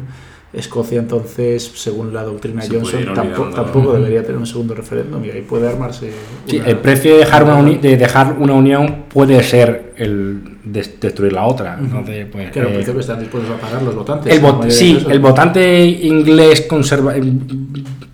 Escocia 0.52 1.00
entonces, 1.00 1.70
según 1.74 2.14
la 2.14 2.22
doctrina 2.22 2.62
Se 2.62 2.72
Johnson, 2.72 3.12
tampoco, 3.14 3.50
tampoco 3.50 3.92
debería 3.94 4.22
tener 4.22 4.38
un 4.38 4.46
segundo 4.46 4.74
referéndum 4.74 5.22
y 5.24 5.30
ahí 5.30 5.42
puede 5.42 5.68
armarse. 5.68 6.10
Sí, 6.46 6.56
una- 6.58 6.66
el 6.68 6.78
precio 6.78 7.12
de 7.14 7.18
dejar 7.18 7.42
una, 7.44 7.56
uni- 7.56 7.76
de 7.78 7.96
dejar 7.96 8.36
una 8.38 8.54
unión 8.54 9.04
puede 9.12 9.42
ser 9.42 9.92
el 9.96 10.40
des- 10.64 10.98
destruir 11.00 11.32
la 11.32 11.44
otra. 11.46 11.76
Entonces, 11.78 12.26
pues, 12.30 12.56
un 12.56 12.62
eh, 12.62 12.74
precio 12.74 12.94
que 12.94 13.00
están 13.00 13.18
dispuestos 13.20 13.54
a 13.54 13.60
pagar 13.60 13.82
los 13.82 13.94
votantes. 13.96 14.32
el 14.32 14.40
vot- 14.40 14.62
de 14.62 14.70
sí, 14.70 15.04
el 15.10 15.18
votante 15.18 15.84
inglés 15.84 16.62
conserva 16.62 17.14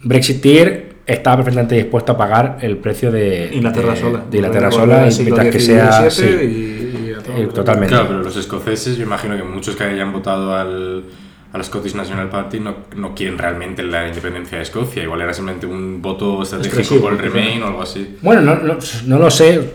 Brexiteer 0.03 0.92
está 1.07 1.35
perfectamente 1.37 1.75
dispuesto 1.75 2.13
a 2.13 2.17
pagar 2.17 2.59
el 2.63 2.77
precio 2.77 3.11
de 3.11 3.51
Inglaterra 3.53 3.95
de- 3.95 4.01
sola. 4.01 4.23
de 4.31 4.37
Inglaterra 4.39 4.71
sola, 4.71 5.09
y 5.11 5.23
mientras 5.23 5.47
que 5.49 5.61
sea 5.61 6.11
sí, 6.11 6.25
y- 6.25 7.09
y 7.09 7.13
a 7.15 7.19
todo 7.23 7.37
eh, 7.37 7.47
totalmente. 7.53 7.93
Claro, 7.93 8.09
pero 8.09 8.23
los 8.23 8.37
escoceses, 8.37 8.97
yo 8.97 9.03
imagino 9.05 9.37
que 9.37 9.43
muchos 9.43 9.75
que 9.77 9.85
hayan 9.85 10.13
votado 10.13 10.55
al, 10.55 11.05
al 11.53 11.65
Scottish 11.65 11.95
National 11.95 12.29
Party 12.31 12.61
no, 12.61 12.75
no 12.97 13.15
quieren 13.15 13.37
realmente 13.37 13.83
la 13.83 14.07
independencia 14.09 14.59
de 14.59 14.63
Escocia. 14.65 15.03
Igual 15.03 15.21
era 15.23 15.35
simplemente 15.35 15.67
un 15.67 16.01
voto 16.01 16.43
estratégico 16.43 17.01
por 17.01 17.13
el. 17.13 17.19
Remain 17.19 17.63
o 17.63 17.67
algo 17.67 17.83
así. 17.83 18.17
Bueno, 18.23 18.41
no, 18.41 18.55
no, 18.57 18.77
no 19.07 19.19
lo 19.19 19.31
sé. 19.31 19.71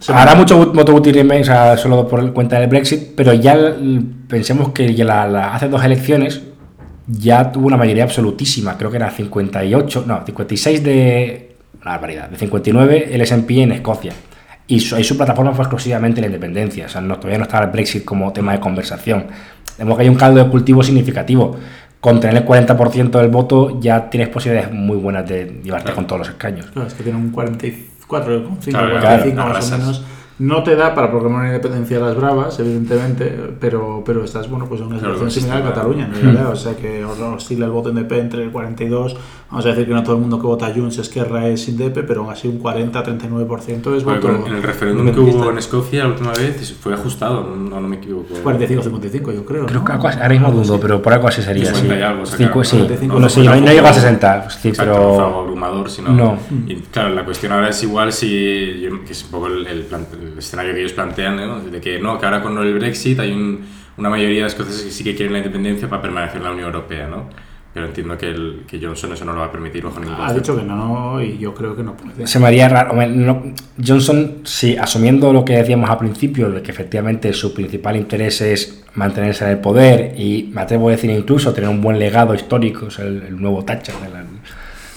Se 0.00 0.12
Hará 0.12 0.32
me- 0.34 0.40
mucho 0.42 0.66
voto 0.72 0.94
útil 0.94 1.12
remain, 1.14 1.42
o 1.42 1.44
sea, 1.44 1.76
solo 1.76 2.06
por 2.06 2.32
cuenta 2.32 2.60
del 2.60 2.68
Brexit, 2.68 3.14
pero 3.16 3.32
ya 3.32 3.74
pensemos 4.28 4.68
que 4.70 4.94
ya 4.94 5.04
la- 5.04 5.26
la- 5.26 5.54
hace 5.54 5.68
dos 5.68 5.82
elecciones 5.84 6.40
ya 7.08 7.50
tuvo 7.50 7.66
una 7.66 7.76
mayoría 7.76 8.04
absolutísima, 8.04 8.76
creo 8.76 8.90
que 8.90 8.96
era 8.98 9.10
58, 9.10 10.04
no, 10.06 10.22
56 10.24 10.84
de. 10.84 11.56
Una 11.82 11.92
barbaridad, 11.92 12.28
de 12.28 12.36
59 12.36 13.08
el 13.14 13.20
SP 13.24 13.62
en 13.62 13.72
Escocia. 13.72 14.12
Y 14.66 14.80
su, 14.80 14.98
y 14.98 15.04
su 15.04 15.16
plataforma 15.16 15.52
fue 15.52 15.62
exclusivamente 15.64 16.20
la 16.20 16.26
independencia, 16.26 16.86
o 16.86 16.88
sea, 16.88 17.00
no, 17.00 17.16
todavía 17.16 17.38
no 17.38 17.44
estaba 17.44 17.64
el 17.64 17.70
Brexit 17.70 18.04
como 18.04 18.32
tema 18.32 18.52
de 18.52 18.60
conversación. 18.60 19.26
Vemos 19.78 19.96
que 19.96 20.02
hay 20.02 20.08
un 20.08 20.16
caldo 20.16 20.42
de 20.44 20.50
cultivo 20.50 20.82
significativo. 20.82 21.56
Con 22.00 22.20
tener 22.20 22.36
el 22.36 22.46
40% 22.46 23.10
del 23.10 23.28
voto 23.28 23.80
ya 23.80 24.08
tienes 24.10 24.28
posibilidades 24.28 24.72
muy 24.72 24.96
buenas 24.96 25.28
de 25.28 25.60
llevarte 25.64 25.84
Claro. 25.86 25.96
con 25.96 26.06
todos 26.06 26.18
los 26.20 26.28
escaños. 26.28 26.66
Claro, 26.66 26.86
es 26.86 26.94
que 26.94 27.02
tiene 27.02 27.18
un 27.18 27.32
44,5, 27.32 28.70
Claro, 28.70 28.90
45 29.00 29.34
claro, 29.34 29.52
más 29.54 29.72
o 29.72 29.78
menos. 29.78 30.04
No 30.40 30.62
te 30.62 30.76
da 30.76 30.94
para 30.94 31.10
proclamar 31.10 31.40
una 31.40 31.48
independencia 31.48 31.96
a 31.96 32.00
las 32.00 32.16
bravas, 32.16 32.60
evidentemente, 32.60 33.24
pero, 33.58 34.02
pero 34.06 34.22
estás 34.22 34.48
bueno, 34.48 34.66
pues 34.68 34.80
en 34.80 34.86
una 34.86 34.98
situación 34.98 35.30
similar 35.32 35.62
a 35.62 35.64
Cataluña, 35.70 36.04
en 36.06 36.14
realidad. 36.22 36.50
O 36.52 36.56
sea 36.56 36.76
que 36.76 37.04
oscila 37.04 37.66
el 37.66 37.72
voto 37.72 37.88
indepe 37.88 38.20
entre 38.20 38.44
el 38.44 38.52
42, 38.52 39.16
vamos 39.50 39.66
a 39.66 39.68
decir 39.70 39.86
que 39.88 39.94
no 39.94 40.02
todo 40.04 40.14
el 40.14 40.20
mundo 40.20 40.38
que 40.40 40.46
vota 40.46 40.72
Junts 40.72 40.98
Esquerra 40.98 41.48
es 41.48 41.66
indepe, 41.68 42.04
pero 42.04 42.20
aún 42.22 42.30
así 42.30 42.46
un 42.46 42.60
40-39% 42.62 43.96
es 43.96 44.04
voto 44.04 44.20
con- 44.20 44.46
en 44.46 44.54
el 44.54 44.62
referéndum 44.62 45.12
que 45.12 45.18
hubo 45.20 45.50
en 45.50 45.58
Escocia 45.58 46.04
la 46.04 46.10
última 46.10 46.32
vez 46.32 46.76
fue 46.80 46.94
ajustado, 46.94 47.42
no, 47.56 47.80
no 47.80 47.88
me 47.88 47.96
equivoco. 47.96 48.28
45-55 48.44 49.32
yo 49.34 49.44
creo, 49.44 49.66
Creo 49.66 49.80
¿no? 49.80 49.84
que 49.84 49.92
algo 49.92 50.08
así- 50.08 50.18
ahora 50.18 50.28
mismo 50.30 50.50
dudo, 50.52 50.78
pero 50.80 51.02
por 51.02 51.12
algo 51.12 51.28
así 51.28 51.42
sería. 51.42 51.64
50 51.74 51.94
sí. 51.94 51.98
y 52.00 52.02
algo 52.02 52.26
sacaron, 52.26 52.46
Cinco- 52.46 52.58
¿no? 52.58 52.64
sí. 52.64 52.76
45, 52.76 53.18
no, 53.20 53.28
sí, 53.28 53.42
no, 53.42 53.56
no 53.56 53.72
llegó 53.72 53.86
a 53.88 53.92
60, 53.92 54.50
sí, 54.50 54.68
Exacto, 54.68 54.92
no 54.92 54.98
fue 54.98 55.08
algo 55.08 55.16
pero. 55.26 55.38
abrumador, 55.40 55.90
sino... 55.90 56.10
No. 56.10 56.38
Y 56.66 56.76
claro, 56.76 57.10
la 57.14 57.24
cuestión 57.24 57.52
ahora 57.52 57.70
es 57.70 57.82
igual 57.82 58.12
si... 58.12 58.80
yo- 58.80 59.04
que 59.04 59.12
es 59.12 59.24
un 59.24 59.30
poco 59.30 59.46
el, 59.48 59.66
el 59.66 59.82
plan- 59.82 60.06
el 60.20 60.27
escenario 60.36 60.74
que 60.74 60.80
ellos 60.80 60.92
plantean, 60.92 61.36
¿no? 61.36 61.60
De 61.60 61.80
que 61.80 61.98
no, 61.98 62.18
que 62.18 62.26
ahora 62.26 62.42
con 62.42 62.58
el 62.58 62.74
Brexit 62.74 63.18
hay 63.20 63.32
un- 63.32 63.60
una 63.96 64.10
mayoría 64.10 64.42
de 64.42 64.48
escoceses 64.48 64.82
que 64.84 64.90
sí 64.90 65.02
que 65.04 65.14
quieren 65.14 65.32
la 65.32 65.38
independencia 65.38 65.88
para 65.88 66.02
permanecer 66.02 66.36
en 66.38 66.44
la 66.44 66.50
Unión 66.52 66.66
Europea, 66.66 67.08
¿no? 67.08 67.28
Pero 67.74 67.86
entiendo 67.86 68.16
que, 68.16 68.26
el, 68.28 68.62
que 68.66 68.80
Johnson 68.80 69.12
eso 69.12 69.24
no 69.24 69.32
lo 69.34 69.40
va 69.40 69.46
a 69.46 69.52
permitir 69.52 69.84
bajo 69.84 70.00
ningún 70.00 70.14
Ha 70.14 70.18
concepto. 70.28 70.52
dicho 70.52 70.56
que 70.62 70.66
no 70.66 71.22
y 71.22 71.38
yo 71.38 71.54
creo 71.54 71.76
que 71.76 71.82
no 71.82 71.96
puede. 71.96 72.26
Se 72.26 72.38
me 72.40 72.46
haría 72.46 72.68
raro. 72.68 72.94
no- 73.08 73.52
Johnson, 73.84 74.38
sí, 74.44 74.76
asumiendo 74.76 75.32
lo 75.32 75.44
que 75.44 75.54
decíamos 75.56 75.88
al 75.90 75.98
principio, 75.98 76.50
de 76.50 76.62
que 76.62 76.70
efectivamente 76.70 77.32
su 77.34 77.52
principal 77.54 77.96
interés 77.96 78.40
es 78.40 78.84
mantenerse 78.94 79.44
en 79.44 79.50
el 79.50 79.58
poder 79.58 80.14
y 80.18 80.50
me 80.52 80.62
atrevo 80.62 80.88
a 80.88 80.92
decir 80.92 81.10
incluso 81.10 81.52
tener 81.52 81.68
un 81.70 81.80
buen 81.82 81.98
legado 81.98 82.34
histórico, 82.34 82.86
es 82.88 82.98
el, 83.00 83.22
el 83.28 83.40
nuevo 83.40 83.64
Thatcher 83.64 83.94
de 83.96 84.08
la- 84.08 84.24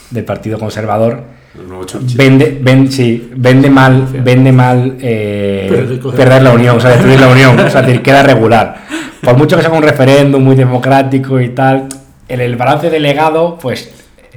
del 0.10 0.26
Partido 0.26 0.58
Conservador, 0.58 1.24
El 1.54 2.16
vende, 2.16 2.60
ven- 2.62 2.90
sí, 2.92 3.30
vende 3.36 3.70
mal, 3.70 4.08
vende 4.24 4.52
mal 4.54 4.96
eh, 5.02 5.68
Perder 6.16 6.38
el 6.38 6.44
la 6.46 6.52
unión, 6.54 6.78
o 6.78 6.80
sea, 6.80 6.92
destruir 6.92 7.20
la 7.20 7.28
unión, 7.28 7.60
o 7.60 7.70
sea, 7.70 7.82
decir, 7.82 8.02
queda 8.02 8.24
regular. 8.24 8.84
Por 9.22 9.38
mucho 9.38 9.56
que 9.58 9.62
sea 9.62 9.72
un 9.72 9.84
referéndum 9.84 10.42
muy 10.44 10.56
democrático 10.56 11.40
y 11.42 11.50
tal, 11.50 11.88
en 12.30 12.40
el 12.40 12.56
balance 12.56 12.90
de 12.90 13.00
legado, 13.02 13.58
pues 13.62 13.92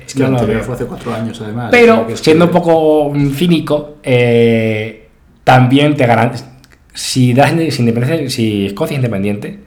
Es 0.06 0.12
que 0.14 0.18
yo 0.20 0.26
el 0.26 0.32
no 0.32 0.36
lo 0.38 0.40
anterior 0.40 0.56
veo. 0.58 0.64
fue 0.66 0.74
hace 0.74 0.84
cuatro 0.86 1.14
años 1.14 1.40
además. 1.40 1.68
o 1.68 1.70
Pero, 1.70 1.94
sea, 1.96 2.06
que- 2.08 2.16
siendo 2.16 2.44
un 2.46 2.50
poco 2.50 3.12
cínico, 3.36 3.96
eh, 4.02 5.08
también 5.44 5.94
te 5.96 6.06
garantiza. 6.06 6.46
Si, 6.92 7.32
das, 7.32 7.50
si, 7.70 7.82
independencia- 7.82 8.28
si 8.30 8.66
Escocia 8.66 8.94
es 8.94 8.98
independiente, 8.98 9.60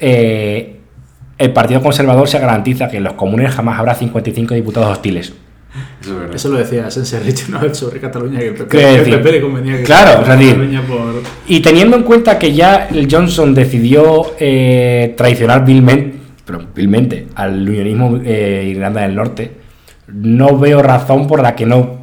eh, 0.00 0.76
el 1.38 1.52
Partido 1.52 1.80
Conservador 1.80 2.28
se 2.28 2.38
garantiza 2.38 2.88
que 2.88 2.96
en 2.98 3.04
los 3.04 3.12
comunes 3.14 3.54
jamás 3.54 3.78
habrá 3.78 3.94
55 3.94 4.54
diputados 4.54 4.90
hostiles. 4.90 5.32
Eso 6.00 6.12
es 6.12 6.18
verdad. 6.18 6.36
Eso 6.36 6.48
lo 6.50 6.58
decía 6.58 6.90
Sense 6.90 7.20
Rich 7.20 7.48
una 7.48 7.58
vez 7.58 7.76
sobre 7.76 8.00
Cataluña 8.00 8.38
que 8.40 8.48
el 8.48 8.54
PP, 8.54 8.98
el 8.98 9.22
le 9.22 9.40
convenía 9.40 9.76
que 9.78 9.84
claro, 9.84 10.22
Cataluña 10.22 10.82
por... 10.82 11.22
Y 11.46 11.60
teniendo 11.60 11.96
en 11.96 12.02
cuenta 12.02 12.38
que 12.38 12.52
ya 12.52 12.88
el 12.90 13.08
Johnson 13.10 13.54
decidió 13.54 14.32
eh, 14.38 15.14
traicionar 15.16 15.64
vilmente, 15.64 16.18
pero 16.44 16.60
vilmente 16.74 17.28
al 17.34 17.68
unionismo 17.68 18.20
eh, 18.22 18.68
Irlanda 18.68 19.02
del 19.02 19.14
Norte, 19.14 19.52
no 20.08 20.58
veo 20.58 20.82
razón 20.82 21.26
por 21.26 21.40
la 21.40 21.54
que 21.54 21.64
no, 21.64 22.00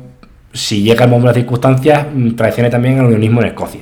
si 0.52 0.82
llega 0.82 1.06
el 1.06 1.12
momento 1.12 1.28
de 1.28 1.34
las 1.34 1.42
circunstancias, 1.42 2.08
mm, 2.12 2.32
traicione 2.32 2.70
también 2.70 3.00
al 3.00 3.06
unionismo 3.06 3.42
en 3.42 3.48
Escocia. 3.48 3.82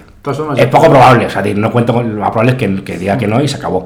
Es 0.57 0.67
poco 0.67 0.89
probable, 0.89 1.27
o 1.27 1.29
sea, 1.29 1.41
no 1.55 1.71
cuento 1.71 1.93
con 1.93 2.15
lo 2.15 2.19
más 2.19 2.31
probable 2.31 2.51
es 2.51 2.57
que, 2.57 2.83
que 2.83 2.97
diga 2.97 3.17
que 3.17 3.27
no 3.27 3.41
y 3.41 3.47
se 3.47 3.55
acabó. 3.55 3.83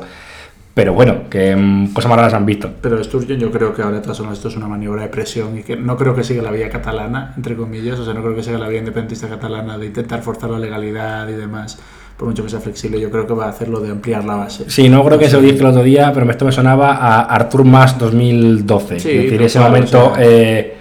Pero 0.74 0.93
bueno, 0.93 1.30
que 1.30 1.55
mm, 1.55 1.93
cosas 1.93 2.09
más 2.09 2.17
raras 2.17 2.34
han 2.34 2.45
visto. 2.45 2.69
Pero 2.82 3.03
Sturgeon 3.03 3.39
yo 3.39 3.51
creo 3.51 3.74
que 3.74 3.82
ahora 3.82 4.01
formas 4.01 4.38
esto 4.38 4.47
es 4.47 4.55
una 4.55 4.67
maniobra 4.67 5.03
de 5.03 5.09
presión 5.09 5.57
y 5.57 5.63
que 5.63 5.76
no 5.76 5.97
creo 5.97 6.15
que 6.15 6.24
siga 6.24 6.41
la 6.41 6.51
vía 6.51 6.69
catalana, 6.69 7.34
entre 7.36 7.55
comillas, 7.55 7.99
o 7.99 8.05
sea, 8.05 8.13
no 8.13 8.22
creo 8.22 8.36
que 8.36 8.43
siga 8.43 8.57
la 8.57 8.69
vía 8.69 8.80
independentista 8.80 9.28
catalana 9.28 9.78
de 9.78 9.88
intentar 9.88 10.22
forzar 10.22 10.49
la 10.49 10.59
legalidad 10.59 11.28
y 11.28 11.34
demás, 11.34 11.78
por 12.15 12.30
mucho 12.30 12.43
que 12.43 12.49
sea 12.49 12.61
flexible, 12.61 13.01
yo 13.01 13.11
creo 13.11 13.28
que 13.28 13.34
va 13.34 13.47
a 13.47 13.49
hacerlo 13.49 13.82
de 13.82 13.91
ampliar 13.91 14.24
la 14.24 14.36
base. 14.36 14.69
Sí, 14.69 14.88
no 14.88 15.03
creo 15.03 15.19
que 15.19 15.28
se 15.28 15.36
lo 15.36 15.41
dije 15.41 15.57
el 15.59 15.65
otro 15.65 15.84
día, 15.84 16.11
pero 16.13 16.30
esto 16.30 16.45
me 16.45 16.51
sonaba 16.53 16.93
a 16.93 17.22
Artur 17.22 17.65
Mas 17.65 17.97
2012. 17.97 18.99
Sí, 18.99 19.09
es 19.09 19.24
decir, 19.24 19.39
no, 19.39 19.45
ese 19.45 19.57
claro, 19.59 19.72
momento 19.74 20.11
o 20.11 20.15
sea- 20.15 20.24
eh, 20.26 20.74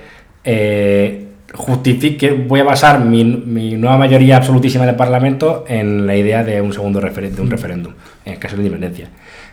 eh, 0.45 1.27
justifique, 1.53 2.31
voy 2.33 2.61
a 2.61 2.65
basar 2.65 3.05
mi, 3.05 3.25
mi 3.25 3.73
nueva 3.77 3.99
mayoría 3.99 4.37
absolutísima 4.37 4.87
del 4.87 4.95
Parlamento 4.95 5.65
en 5.67 6.07
la 6.07 6.15
idea 6.15 6.45
de 6.45 6.61
un 6.61 6.73
segundo 6.73 7.01
de 7.01 7.07
un 7.41 7.51
referéndum, 7.51 7.93
en 8.25 8.33
el 8.35 8.39
caso 8.39 8.57
de 8.57 8.63
la 8.63 8.69
independencia. 8.69 9.09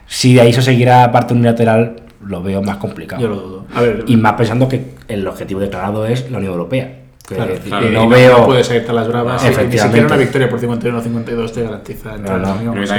Si 0.07 0.33
de 0.33 0.41
ahí 0.41 0.53
se 0.53 0.61
seguirá 0.61 1.11
parte 1.11 1.33
unilateral, 1.33 1.97
lo 2.25 2.41
veo 2.41 2.61
más 2.61 2.77
complicado. 2.77 3.21
Yo 3.21 3.27
lo 3.27 3.35
dudo. 3.35 3.65
A 3.75 3.81
ver, 3.81 4.03
Y 4.07 4.15
más 4.17 4.33
pensando 4.33 4.67
que 4.67 4.93
el 5.07 5.27
objetivo 5.27 5.59
declarado 5.59 6.05
es 6.05 6.29
la 6.31 6.37
Unión 6.37 6.53
Europea. 6.53 6.93
Que 7.27 7.35
Claro, 7.35 7.53
decir, 7.53 7.67
claro, 7.69 7.85
que 7.85 7.91
y 7.91 7.95
no 7.95 8.03
no 8.03 8.09
veo. 8.09 8.45
puedes 8.45 8.71
irte 8.71 8.89
a 8.89 8.93
las 8.93 9.07
bravas 9.09 9.41
y 9.41 9.47
ni 9.47 9.51
Efectivamente. 9.51 9.83
siquiera 9.83 10.07
una 10.07 10.15
victoria 10.17 10.49
por 10.49 10.59
51 10.61 10.97
o 10.97 11.01
52 11.01 11.51
te 11.51 11.61
garantiza 11.63 12.15
entrar 12.15 12.39
No, 12.39 12.45
no. 12.47 12.53
en 12.53 12.55
la 12.55 12.71
Unión, 12.71 12.73
Pero 12.73 12.83
o 12.83 12.87
sea, 12.87 12.97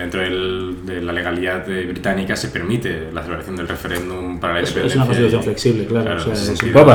dentro 0.00 0.20
del- 0.20 0.76
de 0.86 1.02
la 1.02 1.12
legalidad 1.12 1.64
británica 1.66 2.34
se 2.34 2.48
permite 2.48 3.08
la 3.12 3.22
celebración 3.22 3.54
del 3.56 3.68
referéndum 3.68 4.40
para 4.40 4.54
la 4.54 4.60
Es, 4.60 4.70
es 4.70 4.76
independencia. 4.76 4.96
una 5.02 5.06
constitución 5.06 5.42
flexible, 5.42 5.84
claro. 5.86 6.04
Claro, 6.06 6.20
o 6.20 6.24
sea, 6.24 6.34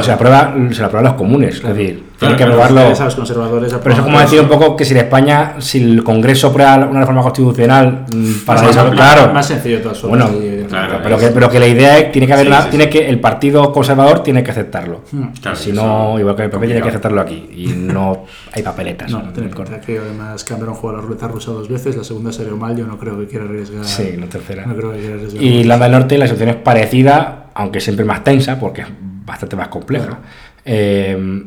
se 0.03 0.12
aprueba, 0.12 0.56
se 0.72 0.80
la 0.82 0.88
aprueban 0.88 1.03
los 1.06 1.14
comunes, 1.14 1.60
Claro. 1.60 1.76
es 1.76 1.80
decir, 1.80 1.95
Claro, 1.95 2.12
tiene 2.18 2.36
que 2.38 2.43
aprobarlo. 2.43 2.80
a 2.82 3.06
los 3.06 3.16
conservadores 3.16 3.74
Pero 3.74 3.89
eso 3.93 4.01
es 4.01 4.06
como 4.06 4.20
decir 4.20 4.39
un 4.41 4.47
poco 4.49 4.76
que 4.76 4.86
si 4.86 4.93
en 4.93 4.97
España, 4.99 5.53
si 5.60 5.84
el 5.84 6.03
Congreso 6.03 6.47
aprueba 6.47 6.78
una 6.89 6.99
reforma 7.01 7.22
constitucional 7.22 8.06
mm, 8.14 8.34
para 8.45 8.62
más, 8.62 8.72
eso, 8.72 8.84
más- 8.86 8.93
claro. 8.95 9.34
más 9.34 9.45
sencillo 9.45 9.82
todas 9.82 9.99
formas. 9.99 10.32
Bueno, 10.32 10.43
y- 10.45 10.55
claro, 10.88 10.99
pero 11.03 11.17
que, 11.17 11.28
pero 11.28 11.49
que 11.49 11.59
la 11.59 11.67
idea 11.67 11.97
es, 11.99 12.11
tiene 12.11 12.28
que 12.28 12.34
haber 12.34 12.45
Sí, 12.45 12.51
una- 12.51 12.61
sí, 12.63 12.69
tiene 12.69 12.84
sí. 12.86 12.89
que 12.91 13.09
el 13.09 13.19
Partido 13.19 13.71
Conservador 13.71 14.23
tiene 14.23 14.43
que 14.43 14.51
aceptarlo. 14.51 15.01
Hmm. 15.11 15.28
Claro, 15.41 15.55
si 15.57 15.71
no, 15.71 16.19
igual 16.19 16.36
que 16.36 16.43
el 16.43 16.49
PP 16.49 16.65
tiene 16.65 16.82
que 16.82 16.89
aceptarlo 16.89 17.21
aquí 17.21 17.49
y 17.55 17.67
no 17.67 18.26
hay 18.53 18.61
papeletas. 18.63 19.11
No, 19.11 19.23
en 19.36 19.49
cuenta 19.51 19.80
que 19.82 19.97
además 19.99 20.43
Cameron 20.43 20.76
jugó 20.76 20.89
a 20.91 20.93
la 20.97 21.01
ruleta 21.01 21.28
rusa 21.28 21.51
dos 21.51 21.67
veces, 21.69 21.95
la 21.95 22.03
segunda 22.03 22.32
salió 22.32 22.55
mal, 22.57 22.76
yo 22.78 22.86
no 22.86 22.97
creo 22.97 23.17
que 23.19 23.28
quiera 23.28 23.45
arriesgar. 23.45 23.84
Sí, 23.86 24.15
la 24.17 24.28
tercera. 24.28 24.65
No 24.65 24.76
creo 24.76 24.91
que 24.93 24.99
quiera 24.99 25.15
arriesgar. 25.15 25.41
Y 25.43 25.47
Irlanda 25.61 25.86
del 25.86 25.91
Norte 25.93 26.17
la 26.17 26.26
situación 26.26 26.49
es 26.49 26.55
parecida, 26.57 27.47
aunque 27.53 27.80
siempre 27.80 28.05
más 28.05 28.23
tensa, 28.23 28.59
porque 28.59 28.82
es 28.82 28.88
bastante 29.26 29.55
más 29.55 29.69
compleja. 29.69 30.05
Claro. 30.05 30.21
Eh, 30.65 31.43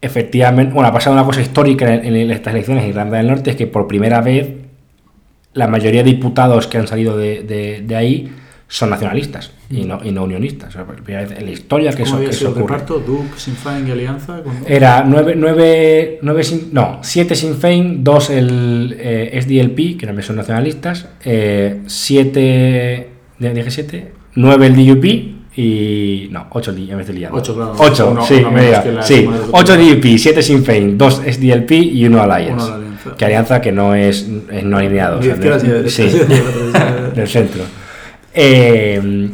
efectivamente, 0.00 0.72
bueno, 0.74 0.88
ha 0.88 0.92
pasado 0.92 1.14
una 1.16 1.24
cosa 1.24 1.40
histórica 1.40 1.92
en, 1.92 2.14
en 2.14 2.30
estas 2.30 2.54
elecciones 2.54 2.84
en 2.84 2.90
Irlanda 2.90 3.16
del 3.18 3.26
Norte, 3.28 3.50
es 3.50 3.56
que 3.56 3.66
por 3.66 3.86
primera 3.86 4.20
vez 4.20 4.48
la 5.54 5.66
mayoría 5.66 6.02
de 6.02 6.10
diputados 6.10 6.66
que 6.66 6.78
han 6.78 6.86
salido 6.86 7.16
de, 7.16 7.42
de- 7.42 7.82
de 7.86 7.96
ahí 7.96 8.32
son 8.70 8.90
nacionalistas 8.90 9.50
y 9.70 9.84
no, 9.84 9.98
y 10.04 10.12
no 10.12 10.24
unionistas. 10.24 10.68
O 10.76 10.84
sea, 10.84 10.86
en 11.08 11.44
la 11.46 11.50
historia 11.50 11.90
que 11.92 12.02
¿Cómo 12.04 12.18
eso, 12.18 12.24
que 12.24 12.30
eso 12.36 12.50
ocurre. 12.50 12.62
reparto? 12.64 12.98
Duke, 12.98 13.30
Sinn 13.38 13.54
Féin 13.56 13.88
y 13.88 13.90
Alianza. 13.92 14.42
¿Con- 14.42 14.52
Era 14.66 15.04
9, 15.06 15.34
9, 15.38 16.18
9 16.20 16.44
sin, 16.44 16.68
no, 16.72 16.98
7 17.02 17.34
Sinn 17.34 17.54
Féin, 17.56 18.04
2 18.04 18.30
el 18.30 18.96
eh, 18.98 19.40
SDLP, 19.42 19.98
que 19.98 20.06
también 20.06 20.22
son 20.26 20.36
nacionalistas, 20.36 21.08
7, 21.86 23.08
dije 23.38 23.70
7, 23.70 24.12
9 24.34 24.66
el 24.66 24.76
DUP 24.86 25.04
y. 25.56 26.28
No, 26.30 26.46
8 26.50 26.70
en 26.76 26.98
vez 26.98 27.06
de 27.06 27.14
claro. 27.14 27.36
8, 27.36 28.08
Uno- 28.10 28.24
sí, 28.24 28.34
uno 28.34 28.50
me 28.50 28.60
menos 28.60 28.66
diga, 28.66 28.82
que 28.82 28.92
la 28.92 29.02
sí. 29.02 29.24
comunidad 29.24 29.44
8 29.52 29.72
autónoma. 29.72 29.94
DUP, 29.94 30.18
7 30.18 30.42
Sinn 30.42 30.62
Féin, 30.64 30.98
2 30.98 31.22
SDLP 31.26 31.70
y 31.72 32.04
1 32.06 32.22
Alliance. 32.22 32.70
Alianza. 33.04 33.16
Que 33.16 33.24
alianza 33.24 33.60
que 33.60 33.72
no 33.72 33.94
es, 33.94 34.26
es 34.50 34.64
no 34.64 34.78
alineado. 34.78 35.18
O 35.18 35.22
sea, 35.22 35.36
sí, 35.88 36.02
del 37.14 37.28
centro. 37.28 37.62
Eh, 38.34 39.30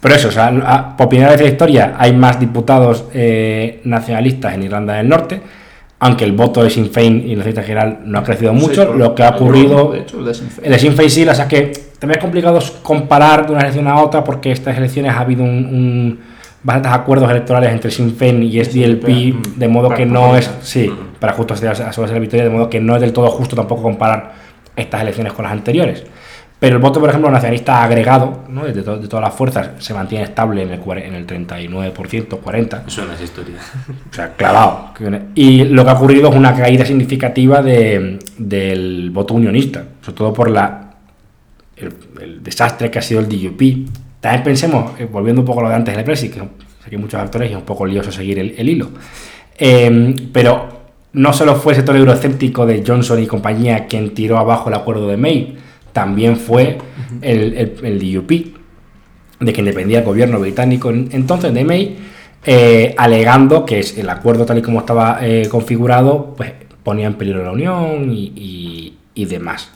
pero 0.00 0.14
eso, 0.14 0.28
o 0.28 0.32
sea, 0.32 0.96
por 0.96 1.08
primera 1.08 1.30
vez 1.30 1.40
en 1.40 1.46
la 1.46 1.52
historia 1.52 1.94
hay 1.98 2.12
más 2.14 2.40
diputados 2.40 3.04
eh, 3.12 3.80
nacionalistas 3.84 4.54
en 4.54 4.62
Irlanda 4.62 4.94
del 4.94 5.08
Norte, 5.08 5.40
aunque 5.98 6.24
el 6.24 6.32
voto 6.32 6.62
de 6.64 6.70
Sinn 6.70 6.90
Féin 6.90 7.16
y 7.18 7.34
la 7.36 7.44
Nacionalista 7.44 7.62
General 7.62 7.98
no 8.04 8.18
ha 8.18 8.24
crecido 8.24 8.54
mucho. 8.54 8.94
Lo 8.94 9.14
que 9.14 9.22
ha 9.22 9.30
ocurrido. 9.30 9.92
de 9.92 10.00
hecho, 10.00 10.18
el 10.20 10.24
de 10.24 10.34
Sinn 10.34 10.48
Féin. 10.48 10.66
El 10.66 10.72
de 10.72 10.78
Sinn 10.78 10.94
Féin 10.94 11.10
sí, 11.10 11.28
o 11.28 11.34
sea 11.34 11.46
que 11.46 11.72
también 11.98 12.18
es 12.18 12.22
complicado 12.24 12.58
comparar 12.82 13.46
de 13.46 13.52
una 13.52 13.60
elección 13.60 13.86
a 13.88 14.00
otra 14.00 14.24
porque 14.24 14.52
estas 14.52 14.76
elecciones 14.78 15.12
ha 15.12 15.20
habido 15.20 15.42
un, 15.44 15.50
un- 15.50 16.20
bastantes 16.62 16.92
acuerdos 16.92 17.30
electorales 17.30 17.70
entre 17.72 17.90
Sinn 17.90 18.14
Féin 18.14 18.42
y 18.42 18.58
SDLP, 18.62 19.08
Mm, 19.34 19.58
de 19.58 19.68
modo 19.68 19.88
que 19.90 20.04
no 20.06 20.36
es, 20.36 20.50
sí, 20.62 20.90
para 21.18 21.32
justo 21.32 21.54
asegurarse 21.54 22.12
la 22.12 22.18
victoria, 22.18 22.44
de 22.44 22.50
modo 22.50 22.68
que 22.70 22.80
no 22.80 22.94
es 22.96 23.00
del 23.00 23.12
todo 23.12 23.28
justo 23.30 23.56
tampoco 23.56 23.82
comparar 23.82 24.32
estas 24.76 25.00
elecciones 25.02 25.32
con 25.32 25.44
las 25.44 25.52
anteriores. 25.52 26.04
Pero 26.58 26.76
el 26.76 26.82
voto, 26.82 27.00
por 27.00 27.08
ejemplo, 27.08 27.30
nacionalista 27.30 27.82
agregado, 27.82 28.44
¿no? 28.50 28.66
de, 28.66 28.82
to- 28.82 28.98
de 28.98 29.08
todas 29.08 29.24
las 29.24 29.34
fuerzas, 29.34 29.70
se 29.78 29.94
mantiene 29.94 30.24
estable 30.24 30.62
en 30.62 30.70
el, 30.70 30.80
en 30.98 31.14
el 31.14 31.26
39%, 31.26 32.28
40%. 32.28 32.82
Suena 32.86 33.14
esa 33.14 33.24
historia. 33.24 33.56
O 34.10 34.14
sea, 34.14 34.34
clavado. 34.34 34.90
Y 35.34 35.64
lo 35.64 35.84
que 35.84 35.90
ha 35.90 35.94
ocurrido 35.94 36.28
es 36.28 36.36
una 36.36 36.54
caída 36.54 36.84
significativa 36.84 37.62
de- 37.62 38.18
del 38.36 39.08
voto 39.10 39.32
unionista, 39.32 39.84
sobre 40.02 40.18
todo 40.18 40.32
por 40.34 40.50
la, 40.50 40.90
el, 41.78 41.94
el 42.20 42.42
desastre 42.42 42.90
que 42.90 42.98
ha 42.98 43.02
sido 43.02 43.20
el 43.20 43.28
DUP. 43.30 43.62
También 44.20 44.42
pensemos, 44.44 44.92
eh, 45.00 45.08
volviendo 45.10 45.40
un 45.42 45.46
poco 45.46 45.60
a 45.60 45.62
lo 45.64 45.68
de 45.70 45.74
antes 45.76 45.94
del 45.96 46.04
Brexit, 46.04 46.32
que 46.34 46.40
sé 46.40 46.90
que 46.90 46.96
hay 46.96 47.00
muchos 47.00 47.20
actores 47.20 47.48
y 47.50 47.52
es 47.52 47.58
un 47.58 47.64
poco 47.64 47.86
lioso 47.86 48.12
seguir 48.12 48.38
el, 48.38 48.54
el 48.56 48.68
hilo. 48.68 48.88
Eh, 49.58 50.14
pero 50.32 50.80
no 51.12 51.32
solo 51.32 51.56
fue 51.56 51.72
el 51.72 51.76
sector 51.78 51.96
eurocéptico 51.96 52.66
de 52.66 52.82
Johnson 52.86 53.22
y 53.22 53.26
compañía 53.26 53.86
quien 53.86 54.14
tiró 54.14 54.38
abajo 54.38 54.68
el 54.68 54.74
acuerdo 54.74 55.08
de 55.08 55.16
May, 55.16 55.56
también 55.92 56.36
fue 56.36 56.78
el, 57.22 57.54
el, 57.56 57.74
el 57.82 57.98
DUP, 58.14 58.30
de 59.40 59.52
que 59.52 59.62
dependía 59.62 60.00
el 60.00 60.04
gobierno 60.04 60.38
británico 60.38 60.90
en- 60.90 61.08
entonces 61.12 61.52
de 61.52 61.64
May, 61.64 61.96
eh, 62.44 62.94
alegando 62.96 63.64
que 63.66 63.80
el 63.80 64.08
acuerdo 64.08 64.46
tal 64.46 64.58
y 64.58 64.62
como 64.62 64.80
estaba 64.80 65.18
eh, 65.22 65.48
configurado, 65.50 66.34
pues 66.36 66.52
ponía 66.84 67.06
en 67.06 67.14
peligro 67.14 67.42
la 67.44 67.52
Unión 67.52 68.10
y, 68.12 68.32
y- 68.36 68.94
y 69.14 69.24
demás. 69.24 69.70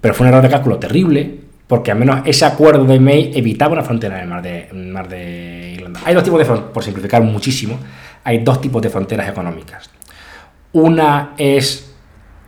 Pero 0.00 0.14
fue 0.14 0.24
un 0.26 0.32
error 0.32 0.42
de 0.42 0.48
cálculo 0.50 0.78
terrible, 0.78 1.36
porque 1.70 1.92
al 1.92 1.98
menos 2.00 2.22
ese 2.24 2.44
acuerdo 2.44 2.84
de 2.84 2.98
May 2.98 3.30
evitaba 3.32 3.74
una 3.74 3.84
frontera 3.84 4.16
en 4.16 4.22
el 4.24 4.28
mar 4.28 4.42
de, 4.42 4.68
mar 4.72 5.08
de 5.08 5.74
Irlanda. 5.76 6.00
Hay 6.04 6.14
dos 6.14 6.24
tipos 6.24 6.40
de 6.40 6.44
fronteras, 6.44 6.72
por 6.72 6.82
simplificar 6.82 7.22
muchísimo, 7.22 7.78
hay 8.24 8.38
dos 8.38 8.60
tipos 8.60 8.82
de 8.82 8.90
fronteras 8.90 9.28
económicas. 9.28 9.88
Una 10.72 11.34
es 11.38 11.94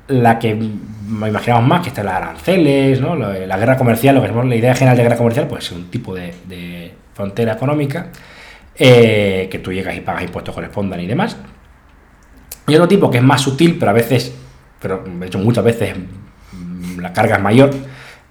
la 0.08 0.40
que 0.40 0.48
imaginamos 0.50 1.68
más, 1.68 1.82
que 1.82 1.90
está 1.90 2.00
en 2.00 2.08
las 2.08 2.16
aranceles, 2.16 3.00
¿no? 3.00 3.14
La 3.14 3.56
guerra 3.58 3.76
comercial, 3.76 4.16
lo 4.16 4.22
que 4.22 4.48
la 4.48 4.56
idea 4.56 4.74
general 4.74 4.96
de 4.96 5.04
guerra 5.04 5.16
comercial, 5.16 5.46
pues 5.46 5.66
es 5.66 5.70
un 5.70 5.88
tipo 5.88 6.12
de, 6.16 6.92
frontera 7.14 7.52
económica 7.52 8.08
eh, 8.74 9.46
que 9.48 9.60
tú 9.60 9.72
llegas 9.72 9.96
y 9.96 10.00
pagas 10.00 10.24
impuestos 10.24 10.52
correspondan 10.52 10.98
y 10.98 11.06
demás. 11.06 11.36
Y 12.66 12.74
otro 12.74 12.88
tipo 12.88 13.08
que 13.08 13.18
es 13.18 13.24
más 13.24 13.40
sutil, 13.40 13.76
pero 13.78 13.92
a 13.92 13.94
veces, 13.94 14.34
pero 14.80 15.04
de 15.06 15.26
hecho 15.28 15.38
muchas 15.38 15.62
veces 15.62 15.94
la 16.98 17.12
carga 17.12 17.36
es 17.36 17.42
mayor, 17.42 17.70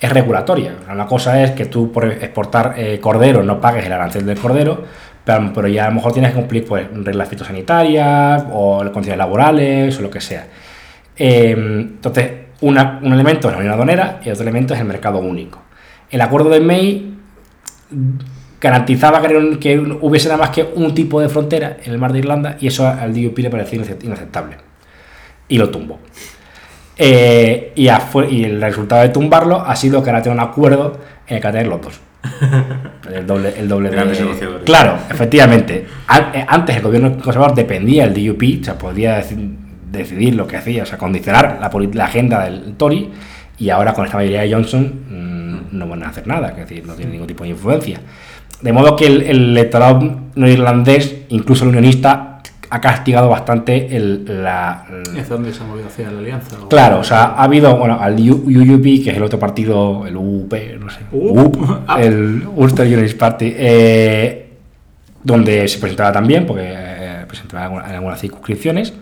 es 0.01 0.11
regulatoria. 0.11 0.73
Una 0.91 1.05
cosa 1.05 1.41
es 1.43 1.51
que 1.51 1.65
tú 1.67 1.91
por 1.91 2.05
exportar 2.11 2.73
eh, 2.77 2.99
cordero 2.99 3.43
no 3.43 3.61
pagues 3.61 3.85
el 3.85 3.93
arancel 3.93 4.25
del 4.25 4.37
cordero, 4.39 4.83
pero, 5.23 5.51
pero 5.53 5.67
ya 5.67 5.85
a 5.85 5.89
lo 5.89 5.95
mejor 5.95 6.11
tienes 6.13 6.31
que 6.31 6.37
cumplir 6.39 6.65
pues, 6.65 6.87
reglas 6.91 7.29
fitosanitarias 7.29 8.45
o 8.51 8.79
condiciones 8.91 9.17
laborales 9.17 9.97
o 9.99 10.01
lo 10.01 10.09
que 10.09 10.19
sea. 10.21 10.47
Eh, 11.15 11.51
entonces, 11.51 12.31
una- 12.61 12.99
un 13.03 13.13
elemento 13.13 13.47
es 13.47 13.53
la 13.53 13.59
unión 13.59 13.73
aduanera 13.73 14.19
y 14.25 14.29
otro 14.31 14.43
elemento 14.43 14.73
es 14.73 14.79
el 14.79 14.87
mercado 14.87 15.19
único. 15.19 15.61
El 16.09 16.21
acuerdo 16.21 16.49
de 16.49 16.59
May 16.59 17.13
garantizaba 18.59 19.21
que, 19.21 19.57
que 19.59 19.79
hubiese 19.79 20.27
nada 20.29 20.39
más 20.39 20.49
que 20.51 20.63
un 20.75 20.93
tipo 20.93 21.19
de 21.21 21.29
frontera 21.29 21.77
en 21.83 21.91
el 21.93 21.97
mar 21.97 22.11
de 22.13 22.19
Irlanda 22.19 22.57
y 22.59 22.67
eso 22.67 22.87
al 22.87 23.13
DUP 23.13 23.37
le 23.39 23.49
parecía 23.49 23.79
inace- 23.79 23.97
inaceptable. 24.03 24.57
Y 25.47 25.57
lo 25.57 25.69
tumbó. 25.69 25.99
Eh, 27.03 27.71
y, 27.75 27.87
y 28.29 28.43
el 28.43 28.61
resultado 28.61 29.01
de 29.01 29.09
tumbarlo 29.09 29.59
ha 29.65 29.75
sido 29.75 30.03
que 30.03 30.11
ahora 30.11 30.21
tengo 30.21 30.35
un 30.35 30.39
acuerdo 30.41 30.99
en 31.27 31.37
el 31.37 31.41
que 31.41 31.47
tener 31.47 31.65
los 31.67 31.81
dos. 31.81 31.99
El 33.11 33.25
doble, 33.25 33.53
el 33.57 33.67
doble 33.67 33.89
de... 33.89 33.95
Claro, 34.63 34.95
efectivamente. 35.09 35.85
Eh, 36.33 36.45
Antes 36.47 36.75
el 36.77 36.83
gobierno 36.83 37.17
conservador 37.17 37.55
dependía 37.55 38.07
del 38.07 38.27
DUP, 38.27 38.61
o 38.61 38.63
sea, 38.63 38.77
podía 38.77 39.19
deci- 39.19 39.55
decidir 39.91 40.35
lo 40.35 40.45
que 40.45 40.55
hacía, 40.57 40.83
o 40.83 40.85
sea, 40.85 40.97
condicionar 40.99 41.57
la, 41.59 41.71
la 41.93 42.05
agenda 42.05 42.43
del 42.45 42.75
Tory, 42.75 43.09
y 43.57 43.69
ahora 43.71 43.93
con 43.93 44.05
esta 44.05 44.17
mayoría 44.17 44.41
de 44.43 44.53
Johnson 44.53 44.83
mm, 45.09 45.75
no 45.77 45.87
van 45.87 46.03
a 46.03 46.09
hacer 46.09 46.27
nada, 46.27 46.49
es 46.49 46.57
decir, 46.57 46.85
no 46.85 46.93
tiene 46.93 47.11
ningún 47.13 47.27
tipo 47.27 47.43
de 47.43 47.49
influencia. 47.49 47.99
De 48.61 48.71
modo 48.71 48.95
que 48.95 49.07
el, 49.07 49.23
el 49.23 49.43
electorado 49.57 50.19
no 50.35 50.47
irlandés, 50.47 51.15
incluso 51.29 51.63
el 51.63 51.69
unionista, 51.71 52.30
ha 52.73 52.79
castigado 52.79 53.27
bastante 53.29 53.95
el, 53.97 54.23
la, 54.43 54.85
Es 55.17 55.27
donde 55.27 55.53
se 55.53 55.61
ha 55.61 55.65
movido 55.67 55.87
hacia 55.87 56.09
la 56.09 56.19
alianza. 56.19 56.55
o- 56.63 56.69
Claro, 56.69 56.99
o 56.99 57.03
sea, 57.03 57.23
ha 57.35 57.43
habido, 57.43 57.75
bueno, 57.77 57.97
al 57.99 58.17
UUP, 58.17 59.03
que 59.03 59.11
es 59.11 59.17
el 59.17 59.23
otro 59.23 59.37
partido, 59.37 60.05
el 60.07 60.15
UUP, 60.15 60.53
no 60.79 60.89
sé, 60.89 60.99
Uh, 61.11 61.39
UUP, 61.41 61.57
ah. 61.87 62.01
el 62.01 62.43
Ulster 62.55 62.87
Unionist 62.87 63.17
Party, 63.17 63.53
eh, 63.57 64.53
donde 65.23 65.67
se 65.67 65.79
presentaba 65.79 66.11
también, 66.13 66.45
porque 66.45 66.63
eh, 66.65 67.25
presentaba 67.27 67.65
en 67.65 67.65
alguna- 67.71 67.89
en 67.89 67.95
algunas 67.95 68.19
circunscripciones, 68.21 68.93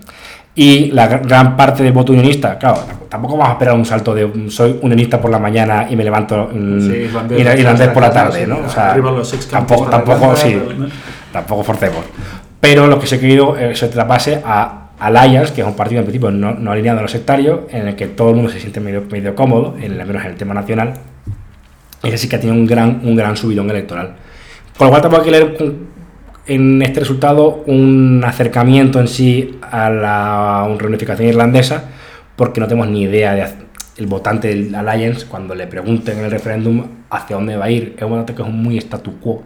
y 0.55 0.91
la 0.91 1.07
gr- 1.09 1.27
gran 1.27 1.55
parte 1.55 1.83
del 1.83 1.93
voto 1.93 2.11
unionista, 2.11 2.57
claro, 2.57 2.79
tampoco 3.07 3.37
vamos 3.37 3.49
a 3.49 3.53
esperar 3.53 3.75
un 3.75 3.85
salto 3.85 4.15
de 4.15 4.25
un- 4.25 4.49
soy 4.49 4.79
unionista 4.81 5.21
por 5.21 5.29
la 5.29 5.37
mañana 5.39 5.85
y 5.89 5.95
me 5.95 6.03
levanto 6.03 6.49
mm, 6.51 6.79
Sí, 6.81 6.93
irlandés, 7.37 7.89
por 7.89 8.01
la 8.01 8.11
tarde, 8.11 8.47
¿no? 8.47 8.57
O 8.65 8.69
sea, 8.69 8.95
tampoco, 9.51 9.85
tampoco, 9.89 10.35
sí, 10.35 10.59
tampoco 11.31 11.63
forcemos. 11.63 12.03
Pero 12.59 12.87
lo 12.87 12.99
que 12.99 13.07
se 13.07 13.19
querido 13.19 13.57
eh, 13.57 13.75
se 13.75 13.87
traspase 13.87 14.41
a 14.43 14.89
Alliance, 14.99 15.53
que 15.53 15.61
es 15.61 15.67
un 15.67 15.75
partido 15.75 15.99
en 15.99 16.05
principio 16.05 16.29
no, 16.31 16.53
no 16.53 16.71
alineado 16.71 16.99
a 16.99 17.01
los 17.01 17.11
sectarios, 17.11 17.61
en 17.71 17.87
el 17.87 17.95
que 17.95 18.07
todo 18.07 18.29
el 18.29 18.35
mundo 18.35 18.51
se 18.51 18.59
siente 18.59 18.79
medio, 18.79 19.03
medio 19.09 19.33
cómodo, 19.35 19.75
en, 19.79 19.99
al 19.99 20.05
menos 20.05 20.23
en 20.23 20.31
el 20.31 20.35
tema 20.35 20.53
nacional. 20.53 20.93
Ese 22.03 22.17
sí 22.17 22.29
que 22.29 22.35
ha 22.35 22.39
tenido 22.39 22.59
un 22.59 22.65
gran, 22.65 23.01
un 23.03 23.15
gran 23.15 23.37
subidón 23.37 23.69
electoral. 23.69 24.15
Con 24.77 24.87
lo 24.87 24.91
cual 24.91 25.01
tampoco 25.01 25.23
hay 25.23 25.31
que 25.31 25.37
leer 25.37 25.75
en 26.47 26.81
este 26.81 27.01
resultado 27.01 27.63
un 27.67 28.23
acercamiento 28.25 28.99
en 28.99 29.07
sí 29.07 29.59
a 29.61 29.89
la 29.89 30.75
reunificación 30.77 31.29
irlandesa, 31.29 31.83
porque 32.35 32.59
no 32.59 32.67
tenemos 32.67 32.89
ni 32.89 33.03
idea 33.03 33.35
de 33.35 33.69
el 33.97 34.07
votante 34.07 34.47
del 34.47 34.73
Alliance, 34.73 35.25
cuando 35.27 35.53
le 35.53 35.67
pregunten 35.67 36.19
en 36.19 36.25
el 36.25 36.31
referéndum 36.31 36.85
hacia 37.09 37.35
dónde 37.35 37.57
va 37.57 37.65
a 37.65 37.71
ir, 37.71 37.95
es 37.97 38.03
un 38.03 38.11
votante 38.11 38.33
que 38.33 38.41
es 38.41 38.47
muy 38.47 38.77
statu 38.77 39.19
quo. 39.19 39.43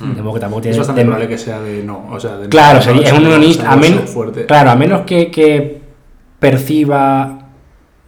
De 0.00 0.22
modo 0.22 0.34
que 0.34 0.40
tampoco 0.40 0.68
Es 0.68 0.76
bastante 0.76 1.02
probable 1.02 1.28
que 1.28 1.38
sea 1.38 1.60
de 1.60 1.82
no. 1.84 2.06
O 2.10 2.18
sea, 2.18 2.36
de 2.36 2.48
Claro, 2.48 2.80
no, 2.92 3.00
es 3.00 3.12
un 3.12 3.26
unionista, 3.26 3.70
a 3.70 3.76
no, 3.76 3.80
menos, 3.82 4.10
fuerte. 4.10 4.46
claro, 4.46 4.70
a 4.70 4.76
menos 4.76 5.02
que, 5.02 5.30
que 5.30 5.80
perciba 6.38 7.38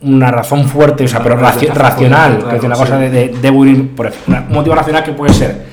una 0.00 0.30
razón 0.30 0.64
fuerte, 0.68 1.04
o 1.04 1.08
sea, 1.08 1.22
pero 1.22 1.38
raci- 1.38 1.72
racional, 1.72 2.32
fuerte, 2.34 2.50
que 2.50 2.56
es 2.56 2.64
una 2.64 2.74
cosa 2.76 2.98
sí. 2.98 3.08
de, 3.08 3.28
de, 3.28 3.84
por 3.96 4.06
ejemplo, 4.06 4.44
un 4.48 4.54
motivo 4.54 4.74
racional 4.74 5.02
que 5.04 5.12
puede 5.12 5.32
ser, 5.32 5.64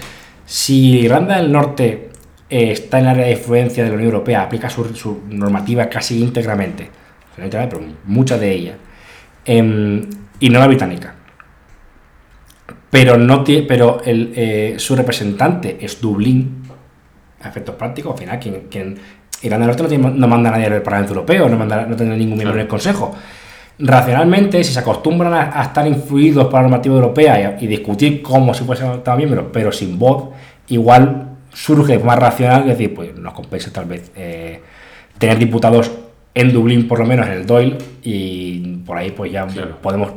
si 0.46 1.00
Irlanda 1.00 1.38
del 1.38 1.52
Norte 1.52 2.10
eh, 2.50 2.72
está 2.72 3.00
en 3.00 3.06
el 3.06 3.10
área 3.12 3.26
de 3.26 3.32
influencia 3.34 3.84
de 3.84 3.90
la 3.90 3.96
Unión 3.96 4.12
Europea, 4.14 4.44
aplica 4.44 4.70
su, 4.70 4.86
su 4.96 5.22
normativa 5.30 5.88
casi 5.90 6.22
íntegramente, 6.22 6.90
pero 7.36 7.82
mucha 8.06 8.38
de 8.38 8.52
ella, 8.52 8.76
em, 9.46 10.02
y 10.40 10.50
no 10.50 10.60
la 10.60 10.68
británica. 10.68 11.16
Pero, 12.94 13.18
no 13.18 13.44
tie- 13.44 13.66
pero 13.68 14.02
el, 14.06 14.32
eh, 14.36 14.76
su 14.78 14.96
representante 14.96 15.78
es 15.82 16.00
Dublín, 16.00 16.62
a 17.42 17.50
efectos 17.50 17.74
prácticos, 17.76 18.14
al 18.14 18.20
final, 18.20 18.40
quien, 18.40 18.68
quien 18.70 18.96
Irlanda 19.42 19.66
del 19.66 19.76
Norte 19.76 19.84
no, 19.84 19.90
tiene- 19.90 20.12
no 20.20 20.28
manda 20.28 20.50
a 20.50 20.52
nadie 20.54 20.68
al 20.68 20.82
Parlamento 20.84 21.14
Europeo, 21.14 21.50
no, 21.50 21.58
manda, 21.58 21.86
no 21.88 21.96
tiene 21.96 22.16
ningún 22.16 22.38
miembro 22.38 22.56
en 22.56 22.62
el 22.62 22.68
Consejo. 22.68 23.14
Racionalmente, 23.80 24.64
si 24.64 24.72
se 24.72 24.80
acostumbran 24.80 25.34
a, 25.34 25.60
a 25.60 25.64
estar 25.64 25.88
influidos 25.88 26.46
por 26.46 26.54
la 26.54 26.62
normativa 26.62 26.94
europea 26.96 27.58
y, 27.60 27.66
y 27.66 27.68
discutir 27.68 28.22
como 28.22 28.54
si 28.54 28.64
fuesen 28.64 28.92
Estado 28.92 29.18
miembros, 29.18 29.46
pero 29.52 29.72
sin 29.72 29.98
voz, 29.98 30.26
igual 30.68 31.30
surge 31.52 31.98
forma 31.98 32.16
racional, 32.16 32.62
es 32.70 32.78
decir, 32.78 32.94
pues 32.94 33.16
nos 33.18 33.34
compensa 33.34 33.74
tal 33.74 33.86
vez 33.86 34.12
eh, 34.16 34.62
tener 35.18 35.40
diputados 35.40 35.92
en 36.36 36.54
Dublín, 36.54 36.88
por 36.88 37.00
lo 37.00 37.06
menos 37.06 37.26
en 37.26 37.34
el 37.34 37.46
Doyle, 37.48 37.78
y 38.04 38.78
por 38.86 38.98
ahí 38.98 39.10
pues 39.12 39.32
ya 39.32 39.48
Claro. 39.48 39.78
podemos 39.82 40.12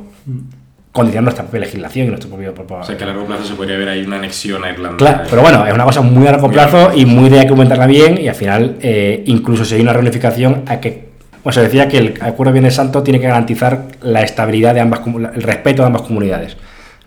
condicionar 0.96 1.24
nuestra 1.24 1.44
propia 1.44 1.60
legislación 1.60 2.06
y 2.06 2.08
nuestro 2.10 2.28
propio... 2.30 2.52
propio- 2.54 2.78
O 2.80 2.84
sea 2.84 2.96
que 2.96 3.04
a 3.04 3.06
largo 3.06 3.24
plazo 3.24 3.44
se 3.44 3.54
podría 3.54 3.76
ver 3.78 3.88
ahí 3.88 4.02
una 4.04 4.16
anexión 4.16 4.64
a 4.64 4.70
Irlanda. 4.70 4.96
Claro, 4.96 5.22
pero 5.30 5.42
bueno, 5.42 5.66
es 5.66 5.72
una 5.74 5.84
cosa 5.84 6.00
muy 6.00 6.26
a 6.26 6.32
largo 6.32 6.50
plazo 6.50 6.90
a 6.90 6.96
y 6.96 7.06
muy 7.06 7.28
de 7.28 7.40
que 7.42 7.46
comentarla 7.48 7.86
bien 7.86 8.18
y 8.20 8.26
al 8.28 8.34
final, 8.34 8.76
eh, 8.80 9.22
incluso 9.26 9.64
si 9.64 9.76
hay 9.76 9.82
una 9.82 9.92
reunificación, 9.92 10.62
hay 10.66 10.78
que... 10.78 11.06
Bueno, 11.44 11.54
se 11.54 11.62
decía 11.62 11.86
que 11.88 11.98
el 11.98 12.14
acuerdo 12.20 12.50
de 12.52 12.54
Viernes 12.54 12.74
Santo 12.74 13.02
tiene 13.04 13.20
que 13.20 13.26
garantizar 13.28 13.82
la 14.02 14.22
estabilidad 14.22 14.74
de 14.74 14.80
ambas, 14.80 15.00
el 15.06 15.42
respeto 15.42 15.82
de 15.82 15.86
ambas 15.86 16.02
comunidades, 16.02 16.56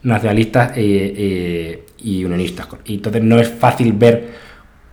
nacionalistas 0.03 0.71
eh, 0.77 1.13
eh, 1.17 1.85
y 1.97 2.23
unionistas. 2.23 2.67
Y 2.85 2.95
entonces 2.95 3.21
no 3.21 3.37
es 3.37 3.49
fácil 3.49 3.91
ver 3.93 4.29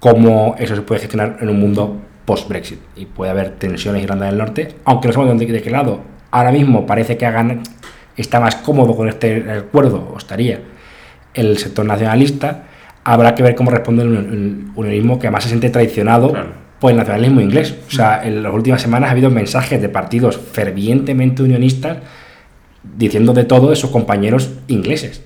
cómo 0.00 0.56
eso 0.58 0.74
se 0.74 0.82
puede 0.82 1.00
gestionar 1.02 1.36
en 1.40 1.48
un 1.48 1.60
mundo 1.60 1.96
post-Brexit. 2.24 2.78
Y 2.96 3.06
puede 3.06 3.30
haber 3.30 3.50
tensiones 3.50 4.00
en 4.00 4.04
Irlanda 4.04 4.26
del 4.26 4.36
Norte, 4.38 4.68
aunque 4.84 5.06
no 5.08 5.14
sabemos 5.14 5.38
de 5.38 5.62
qué 5.62 5.70
lado. 5.70 6.00
Ahora 6.32 6.50
mismo 6.50 6.84
parece 6.84 7.16
que 7.16 7.24
hagan, 7.24 7.62
está 8.22 8.40
más 8.40 8.56
cómodo 8.56 8.96
con 8.96 9.08
este 9.08 9.50
acuerdo, 9.50 10.10
o 10.14 10.18
estaría, 10.18 10.60
el 11.34 11.58
sector 11.58 11.84
nacionalista. 11.84 12.64
Habrá 13.04 13.34
que 13.34 13.42
ver 13.42 13.54
cómo 13.54 13.70
responde 13.70 14.02
el, 14.02 14.08
uni- 14.08 14.18
el 14.18 14.64
unionismo, 14.74 15.18
que 15.18 15.26
además 15.28 15.44
se 15.44 15.50
siente 15.50 15.70
traicionado 15.70 16.30
Claro. 16.32 16.48
por 16.80 16.90
el 16.90 16.96
nacionalismo 16.96 17.40
inglés. 17.40 17.74
O 17.88 17.90
sea, 17.90 18.22
en 18.24 18.42
las 18.42 18.52
últimas 18.52 18.82
semanas 18.82 19.08
ha 19.08 19.12
habido 19.12 19.30
mensajes 19.30 19.80
de 19.80 19.88
partidos 19.88 20.36
fervientemente 20.52 21.42
unionistas 21.42 21.98
diciendo 22.96 23.32
de 23.32 23.44
todo 23.44 23.70
de 23.70 23.76
sus 23.76 23.90
compañeros 23.90 24.50
ingleses. 24.68 25.22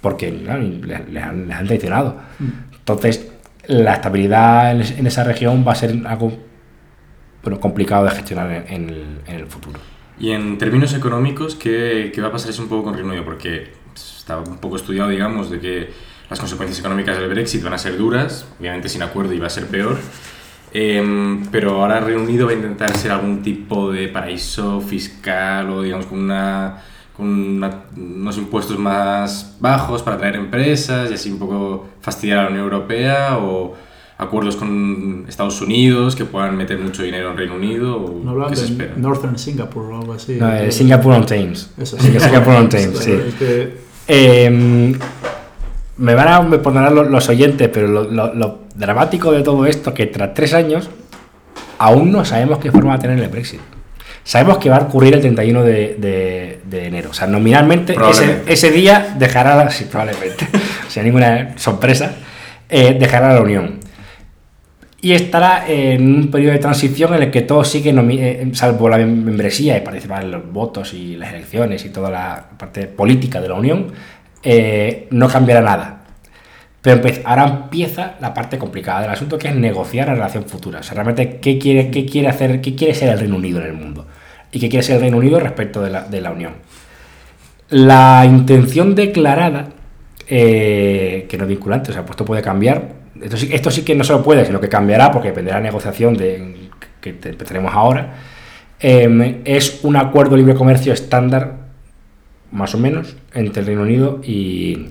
Porque 0.00 0.42
claro, 0.42 0.62
les, 0.62 1.08
les 1.10 1.22
han, 1.22 1.48
les 1.48 1.56
han 1.56 1.66
traicionado. 1.66 2.16
Entonces, 2.78 3.30
la 3.66 3.94
estabilidad 3.94 4.70
en, 4.72 4.80
es- 4.82 4.96
en 4.98 5.06
esa 5.06 5.24
región 5.24 5.64
va 5.66 5.72
a 5.72 5.74
ser 5.74 5.94
algo 6.06 6.32
bueno, 7.42 7.60
complicado 7.60 8.04
de 8.04 8.10
gestionar 8.12 8.50
en, 8.52 8.64
en 8.74 8.88
el, 8.88 9.04
en 9.26 9.34
el 9.36 9.46
futuro. 9.46 9.80
Y 10.18 10.30
en 10.30 10.56
términos 10.58 10.94
económicos, 10.94 11.54
¿qué, 11.56 12.10
qué 12.14 12.20
va 12.22 12.28
a 12.28 12.32
pasar 12.32 12.50
eso 12.50 12.62
un 12.62 12.68
poco 12.68 12.84
con 12.84 12.94
Reino 12.94 13.08
Unido? 13.10 13.24
Porque 13.24 13.72
está 13.94 14.38
un 14.38 14.58
poco 14.58 14.76
estudiado, 14.76 15.10
digamos, 15.10 15.50
de 15.50 15.60
que 15.60 15.90
las 16.30 16.40
consecuencias 16.40 16.78
económicas 16.80 17.18
del 17.18 17.28
Brexit 17.28 17.62
van 17.62 17.74
a 17.74 17.78
ser 17.78 17.96
duras, 17.98 18.46
obviamente 18.58 18.88
sin 18.88 19.02
acuerdo 19.02 19.38
va 19.40 19.46
a 19.46 19.50
ser 19.50 19.66
peor. 19.66 19.98
Em, 20.72 21.46
pero 21.50 21.80
ahora 21.82 22.00
Reino 22.00 22.22
Unido 22.22 22.46
va 22.46 22.52
a 22.52 22.54
intentar 22.54 22.96
ser 22.96 23.10
algún 23.12 23.42
tipo 23.42 23.92
de 23.92 24.08
paraíso 24.08 24.80
fiscal 24.80 25.70
o, 25.70 25.82
digamos, 25.82 26.06
con, 26.06 26.18
una, 26.18 26.82
con 27.16 27.26
una- 27.28 27.84
unos 27.96 28.36
impuestos 28.38 28.78
más 28.78 29.56
bajos 29.60 30.02
para 30.02 30.16
atraer 30.16 30.36
empresas 30.36 31.10
y 31.10 31.14
así 31.14 31.30
un 31.30 31.38
poco 31.38 31.88
fastidiar 32.00 32.38
a 32.38 32.42
la 32.44 32.48
Unión 32.50 32.64
Europea 32.64 33.38
o 33.38 33.74
acuerdos 34.18 34.56
con 34.56 35.24
Estados 35.28 35.60
Unidos 35.60 36.16
que 36.16 36.24
puedan 36.24 36.56
meter 36.56 36.78
mucho 36.78 37.02
dinero 37.02 37.30
en 37.30 37.36
Reino 37.36 37.54
Unido 37.56 37.96
o 37.96 38.20
No 38.24 38.30
hablan 38.30 38.50
qué 38.50 38.56
se 38.56 38.64
espera. 38.66 38.92
Northern 38.96 39.38
Singapore 39.38 39.88
o 39.94 39.98
algo 40.00 40.12
así. 40.14 40.36
No, 40.40 40.52
eh, 40.54 40.72
Singapore 40.72 41.16
on 41.16 41.26
Thames. 41.26 41.70
Eso 41.78 41.98
Sí, 41.98 42.18
Singapore 42.18 42.56
on 42.56 42.68
Thames, 42.68 42.88
Es 43.00 43.04
sí. 43.04 43.18
que- 43.38 43.86
Eh, 44.08 44.94
me 45.98 46.14
van 46.14 46.28
a 46.28 46.42
me 46.42 46.58
pondrán 46.58 46.94
los, 46.94 47.08
los 47.10 47.28
oyentes, 47.28 47.68
pero 47.72 47.88
lo, 47.88 48.04
lo- 48.04 48.34
lo 48.34 48.58
dramático 48.74 49.32
de 49.32 49.42
todo 49.42 49.66
esto 49.66 49.92
que 49.94 50.06
tras 50.06 50.32
tres 50.34 50.52
años 50.54 50.88
aún 51.78 52.12
no 52.12 52.24
sabemos 52.24 52.58
qué 52.58 52.70
forma 52.70 52.90
va 52.90 52.96
a 52.96 52.98
tener 52.98 53.18
el 53.18 53.28
Brexit. 53.28 53.60
Sabemos 54.24 54.58
que 54.58 54.68
va 54.70 54.76
a 54.78 54.82
ocurrir 54.82 55.14
el 55.14 55.20
31 55.20 55.62
de, 55.62 55.96
de- 55.98 56.60
de 56.68 56.86
enero. 56.86 57.10
O 57.10 57.14
sea, 57.14 57.26
nominalmente 57.26 57.96
ese, 58.46 58.70
día 58.70 59.14
dejará, 59.18 59.56
la- 59.56 59.70
sí, 59.70 59.84
probablemente, 59.90 60.46
sin 60.88 61.04
ninguna 61.04 61.52
sorpresa, 61.58 62.12
eh, 62.68 62.96
dejará 62.98 63.34
la 63.34 63.40
Unión. 63.42 63.80
Y 65.00 65.12
estará 65.12 65.68
en 65.68 66.14
un 66.14 66.30
periodo 66.30 66.52
de 66.52 66.58
transición 66.58 67.14
en 67.14 67.24
el 67.24 67.30
que 67.30 67.42
todo 67.42 67.62
sigue, 67.64 67.92
nomi- 67.92 68.18
eh, 68.18 68.48
salvo 68.54 68.88
la 68.88 68.98
mem- 68.98 69.22
membresía 69.24 69.76
y 69.76 69.82
participar 69.82 70.24
en 70.24 70.30
los 70.30 70.50
votos 70.50 70.94
y 70.94 71.16
las 71.16 71.32
elecciones 71.32 71.84
y 71.84 71.90
toda 71.90 72.10
la 72.10 72.44
parte 72.58 72.86
política 72.86 73.40
de 73.40 73.48
la 73.48 73.54
Unión, 73.54 73.92
eh, 74.42 75.06
no 75.10 75.28
cambiará 75.28 75.60
nada. 75.60 76.02
Pero 76.80 77.02
ahora 77.24 77.44
empieza 77.64 78.14
la 78.20 78.32
parte 78.32 78.58
complicada 78.58 79.02
del 79.02 79.10
asunto, 79.10 79.36
que 79.38 79.48
es 79.48 79.54
negociar 79.56 80.06
la 80.08 80.14
relación 80.14 80.44
futura. 80.44 80.80
O 80.80 80.82
sea, 80.82 80.94
realmente, 80.94 81.38
¿qué 81.40 81.58
quiere, 81.58 81.90
qué 81.90 82.06
quiere 82.06 82.28
hacer, 82.28 82.60
qué 82.60 82.74
quiere 82.74 82.94
ser 82.94 83.10
el 83.10 83.18
Reino 83.18 83.36
Unido 83.36 83.60
en 83.60 83.66
el 83.66 83.72
mundo? 83.74 84.06
¿Y 84.52 84.60
qué 84.60 84.68
quiere 84.68 84.82
ser 84.84 84.96
el 84.96 85.02
Reino 85.02 85.18
Unido 85.18 85.40
respecto 85.40 85.82
de 85.82 85.90
la, 85.90 86.02
de 86.04 86.20
la 86.20 86.30
Unión? 86.30 86.52
La 87.70 88.24
intención 88.24 88.94
declarada, 88.94 89.68
eh, 90.28 91.26
que 91.28 91.36
no 91.36 91.44
es 91.44 91.48
vinculante, 91.50 91.90
o 91.90 91.92
sea, 91.92 92.02
pues 92.02 92.12
esto 92.12 92.24
puede 92.24 92.40
cambiar. 92.40 92.95
Esto 93.22 93.36
sí, 93.36 93.48
esto 93.52 93.70
sí 93.70 93.82
que 93.82 93.94
no 93.94 94.04
se 94.04 94.12
lo 94.12 94.22
puede, 94.22 94.44
sino 94.44 94.60
que 94.60 94.68
cambiará 94.68 95.10
porque 95.10 95.28
dependerá 95.28 95.56
de 95.56 95.62
la 95.62 95.68
negociación 95.68 96.16
de, 96.16 96.68
que 97.00 97.12
te- 97.12 97.32
tenemos 97.32 97.72
ahora. 97.74 98.14
eh, 98.80 99.40
es 99.44 99.80
un 99.84 99.96
acuerdo 99.96 100.32
de 100.32 100.38
libre 100.38 100.54
comercio 100.54 100.92
estándar, 100.92 101.54
más 102.52 102.74
o 102.74 102.78
menos, 102.78 103.16
entre 103.34 103.60
el 103.60 103.66
Reino 103.66 103.82
Unido 103.82 104.20
y, 104.22 104.88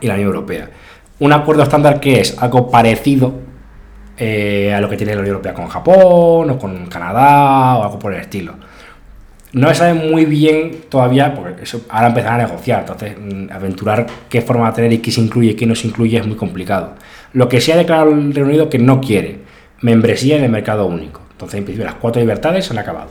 y 0.00 0.06
la 0.06 0.14
Unión 0.14 0.28
Europea. 0.28 0.70
Un 1.18 1.32
acuerdo 1.32 1.62
estándar 1.62 2.00
que 2.00 2.20
es 2.20 2.36
algo 2.42 2.70
parecido 2.70 3.34
eh, 4.18 4.72
a 4.74 4.80
lo 4.80 4.88
que 4.88 4.96
tiene 4.96 5.14
la 5.14 5.20
Unión 5.20 5.34
Europea 5.36 5.54
con 5.54 5.66
Japón 5.68 6.50
o 6.50 6.58
con 6.58 6.86
Canadá 6.86 7.76
o 7.78 7.82
algo 7.84 7.98
por 7.98 8.14
el 8.14 8.20
estilo. 8.20 8.54
No 9.52 9.68
se 9.68 9.76
sabe 9.76 9.94
muy 9.94 10.24
bien 10.24 10.82
todavía, 10.88 11.34
porque 11.34 11.62
eso 11.62 11.82
ahora 11.88 12.08
empezarán 12.08 12.40
a 12.40 12.46
negociar, 12.46 12.80
entonces 12.80 13.16
mm, 13.18 13.52
aventurar 13.52 14.06
qué 14.28 14.42
forma 14.42 14.64
va 14.64 14.68
a 14.68 14.74
tener 14.74 14.92
y 14.92 14.98
qué 14.98 15.10
se 15.10 15.20
incluye 15.20 15.52
y 15.52 15.54
qué 15.54 15.66
no 15.66 15.74
se 15.74 15.86
incluye 15.86 16.18
es 16.18 16.26
muy 16.26 16.36
complicado. 16.36 16.94
Lo 17.32 17.48
que 17.48 17.60
sí 17.60 17.72
ha 17.72 17.76
declarado 17.76 18.12
el 18.12 18.34
Reino 18.34 18.48
Unido 18.48 18.68
que 18.68 18.78
no 18.78 19.00
quiere, 19.00 19.38
membresía 19.80 20.36
en 20.36 20.44
el 20.44 20.50
mercado 20.50 20.86
único. 20.86 21.22
Entonces, 21.32 21.58
en 21.58 21.64
principio, 21.64 21.86
las 21.86 21.96
cuatro 21.96 22.20
libertades 22.20 22.64
se 22.64 22.72
han 22.72 22.78
acabado. 22.78 23.10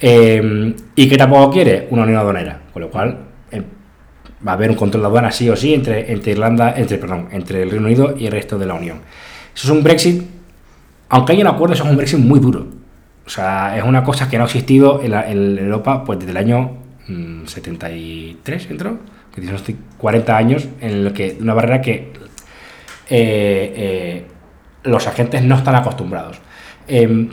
Eh, 0.00 0.74
¿Y 0.96 1.08
qué 1.08 1.16
tampoco 1.16 1.50
quiere? 1.52 1.86
Una 1.90 2.02
unión 2.02 2.18
aduanera, 2.18 2.60
con 2.72 2.82
lo 2.82 2.90
cual 2.90 3.18
eh, 3.52 3.62
va 4.46 4.52
a 4.52 4.54
haber 4.54 4.70
un 4.70 4.76
control 4.76 5.02
de 5.02 5.06
aduana 5.06 5.30
sí 5.30 5.48
o 5.48 5.54
sí 5.54 5.72
entre, 5.72 6.12
entre 6.12 6.32
Irlanda, 6.32 6.74
entre, 6.76 6.98
perdón, 6.98 7.28
entre 7.30 7.62
el 7.62 7.70
Reino 7.70 7.86
Unido 7.86 8.14
y 8.18 8.26
el 8.26 8.32
resto 8.32 8.58
de 8.58 8.66
la 8.66 8.74
Unión. 8.74 8.98
Eso 9.54 9.68
es 9.68 9.70
un 9.70 9.82
Brexit, 9.84 10.22
aunque 11.08 11.32
hay 11.32 11.40
un 11.40 11.46
acuerdo, 11.46 11.74
eso 11.74 11.84
es 11.84 11.90
un 11.90 11.96
Brexit 11.96 12.18
muy 12.18 12.40
duro. 12.40 12.81
O 13.26 13.30
sea, 13.30 13.76
es 13.76 13.84
una 13.84 14.02
cosa 14.02 14.28
que 14.28 14.36
no 14.36 14.44
ha 14.44 14.46
existido 14.46 15.00
en, 15.02 15.58
Europa 15.58 16.04
pues 16.04 16.18
desde 16.18 16.32
el 16.32 16.36
año 16.36 16.72
mm, 17.08 17.46
73, 17.46 18.70
entró, 18.70 18.98
que 19.34 19.40
unos 19.40 19.62
40 19.98 20.36
años, 20.36 20.68
en 20.80 20.90
el 20.90 21.12
que 21.12 21.36
una 21.40 21.54
barrera 21.54 21.80
que 21.80 22.12
eh, 23.08 23.72
eh, 23.76 24.26
los 24.84 25.06
agentes 25.06 25.42
no 25.42 25.56
están 25.56 25.74
acostumbrados. 25.76 26.38
Em, 26.88 27.30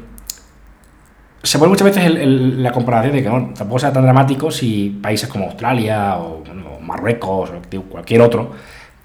se 1.41 1.57
pone 1.57 1.69
muchas 1.69 1.85
veces 1.85 2.11
la 2.13 2.71
comparación 2.71 3.15
de 3.15 3.23
que 3.23 3.29
no, 3.29 3.53
tampoco 3.55 3.79
sea 3.79 3.93
tan 3.93 4.03
dramático 4.03 4.51
si 4.51 4.99
países 5.01 5.29
como 5.29 5.45
Australia 5.45 6.17
o, 6.17 6.43
Marruecos 6.81 7.51
o 7.51 7.81
cualquier 7.83 8.21
otro 8.21 8.51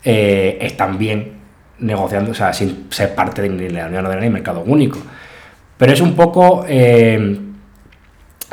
eh, 0.02 0.58
están 0.60 0.96
bien 0.96 1.32
negociando, 1.78 2.30
o 2.30 2.34
sea, 2.34 2.52
sin 2.52 2.86
ser 2.90 3.14
parte 3.14 3.42
de 3.42 3.70
la 3.70 3.86
Unión 3.86 4.06
Europea 4.06 4.26
y 4.26 4.30
mercado 4.30 4.62
único. 4.66 4.98
Pero 5.76 5.92
es 5.92 6.00
un 6.00 6.14
poco 6.14 6.64
eh, 6.68 7.38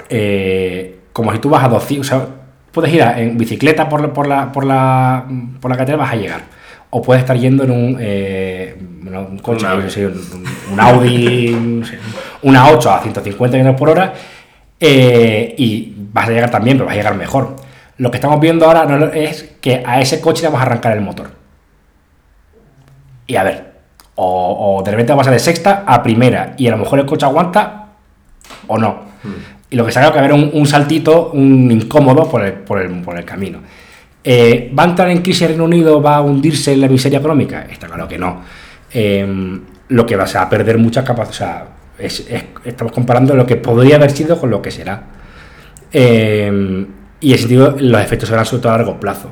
eh, 0.09 0.99
como 1.13 1.31
si 1.31 1.39
tú 1.39 1.49
vas 1.49 1.63
a 1.63 1.69
200, 1.69 2.05
o 2.05 2.09
sea, 2.09 2.27
puedes 2.71 2.93
ir 2.93 3.01
en 3.01 3.37
bicicleta 3.37 3.87
por 3.87 4.01
la, 4.01 4.13
por 4.13 4.27
la, 4.27 4.51
por 4.51 4.65
la, 4.65 5.25
por 5.59 5.69
la 5.69 5.77
carretera, 5.77 5.97
vas 5.97 6.11
a 6.11 6.15
llegar. 6.15 6.41
O 6.89 7.01
puedes 7.01 7.21
estar 7.23 7.37
yendo 7.37 7.63
en 7.63 7.71
un, 7.71 7.97
eh, 7.99 8.75
un 8.79 9.37
coche, 9.39 9.65
Un 9.65 9.71
Audi. 9.71 9.83
no 9.83 9.89
sé, 9.89 10.07
un, 10.07 10.45
un 10.73 10.79
Audi, 10.79 11.51
no 11.51 11.85
sé, 11.85 11.97
una 12.41 12.69
8 12.69 12.91
a 12.91 12.99
150 13.01 13.57
km 13.57 13.75
por 13.77 13.89
hora, 13.89 14.13
y 14.79 15.93
vas 16.11 16.27
a 16.27 16.31
llegar 16.31 16.51
también, 16.51 16.77
pero 16.77 16.85
vas 16.85 16.93
a 16.93 16.97
llegar 16.97 17.15
mejor. 17.15 17.55
Lo 17.97 18.09
que 18.09 18.17
estamos 18.17 18.39
viendo 18.39 18.65
ahora 18.65 19.11
es 19.13 19.53
que 19.61 19.83
a 19.85 20.01
ese 20.01 20.19
coche 20.19 20.41
le 20.41 20.47
vamos 20.47 20.61
a 20.61 20.65
arrancar 20.65 20.93
el 20.93 21.01
motor. 21.01 21.31
Y 23.27 23.35
a 23.35 23.43
ver, 23.43 23.70
o, 24.23 24.77
o 24.79 24.83
de 24.83 24.91
repente 24.91 25.11
vamos 25.13 25.27
a 25.27 25.31
de 25.31 25.39
sexta 25.39 25.83
a 25.85 26.03
primera, 26.03 26.53
y 26.57 26.67
a 26.67 26.71
lo 26.71 26.77
mejor 26.77 26.99
el 26.99 27.05
coche 27.05 27.25
aguanta 27.25 27.87
o 28.67 28.77
no. 28.77 28.99
Y 29.69 29.75
lo 29.75 29.85
que 29.85 29.91
se 29.91 29.99
haga 29.99 30.11
que 30.13 30.19
haber 30.19 30.33
un, 30.33 30.49
un 30.53 30.67
saltito, 30.67 31.31
un 31.31 31.71
incómodo 31.71 32.29
por 32.29 32.43
el, 32.45 32.53
por 32.53 32.81
el, 32.81 33.01
por 33.01 33.17
el 33.17 33.23
camino. 33.25 33.59
Eh, 34.23 34.71
¿Va 34.77 34.83
a 34.83 34.87
entrar 34.87 35.09
en 35.09 35.21
crisis 35.21 35.43
el 35.43 35.47
Reino 35.49 35.63
Unido? 35.65 36.01
¿Va 36.01 36.17
a 36.17 36.21
hundirse 36.21 36.73
en 36.73 36.81
la 36.81 36.87
miseria 36.87 37.19
económica? 37.19 37.65
Está 37.71 37.87
claro 37.87 38.07
que 38.07 38.17
no. 38.19 38.41
Eh, 38.93 39.59
lo 39.87 40.05
que 40.05 40.15
va 40.15 40.25
a 40.25 40.49
perder 40.49 40.77
muchas 40.77 41.03
capacidades. 41.05 41.31
O 41.31 41.37
sea, 41.37 41.65
es- 42.05 42.27
es- 42.29 42.43
estamos 42.65 42.91
comparando 42.93 43.33
lo 43.35 43.45
que 43.45 43.55
podría 43.55 43.95
haber 43.95 44.11
sido 44.11 44.39
con 44.39 44.49
lo 44.51 44.61
que 44.61 44.69
será. 44.71 45.03
Eh, 45.93 46.85
y 47.19 47.27
en 47.29 47.33
ese 47.33 47.39
sentido, 47.43 47.75
los 47.79 48.01
efectos 48.01 48.29
serán 48.29 48.45
sobre 48.45 48.61
todo 48.63 48.73
a 48.73 48.77
largo 48.77 48.99
plazo. 48.99 49.29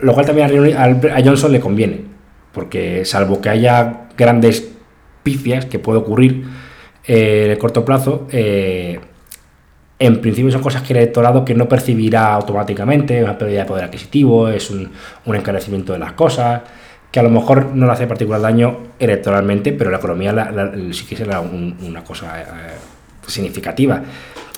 Lo 0.00 0.12
cual 0.14 0.26
también 0.26 0.46
a, 0.46 0.48
Reino 0.48 0.62
Unido- 0.62 0.78
al- 0.80 1.10
a 1.10 1.24
Johnson 1.24 1.52
le 1.52 1.60
conviene, 1.60 2.00
porque 2.52 3.04
salvo 3.04 3.40
que 3.40 3.48
haya 3.48 4.05
grandes 4.16 4.68
pifias 5.22 5.64
que 5.66 5.78
puede 5.78 5.98
ocurrir 5.98 6.44
eh, 7.06 7.44
en 7.46 7.50
el 7.52 7.58
corto 7.58 7.84
plazo, 7.84 8.26
eh, 8.30 8.98
en 9.98 10.20
principio 10.20 10.50
son 10.52 10.60
cosas 10.62 10.82
que 10.82 10.92
el 10.92 10.98
electorado 10.98 11.44
que 11.44 11.54
no 11.54 11.68
percibirá 11.68 12.34
automáticamente, 12.34 13.22
una 13.22 13.38
pérdida 13.38 13.60
de 13.60 13.66
poder 13.66 13.84
adquisitivo, 13.84 14.48
es 14.48 14.70
un, 14.70 14.90
encarecimiento 15.26 15.92
de 15.94 15.98
las 15.98 16.12
cosas, 16.12 16.62
que 17.10 17.18
a 17.20 17.22
lo 17.22 17.30
mejor 17.30 17.66
no 17.74 17.86
le 17.86 17.92
hace 17.92 18.06
particular 18.06 18.40
daño 18.42 18.78
electoralmente, 18.98 19.72
pero 19.72 19.90
la 19.90 19.96
economía 19.96 20.32
la- 20.32 20.50
la- 20.50 20.72
sí 20.92 21.06
que 21.06 21.16
será 21.16 21.40
un- 21.40 21.76
una 21.82 22.04
cosa 22.04 22.40
eh, 22.40 22.44
significativa. 23.26 24.02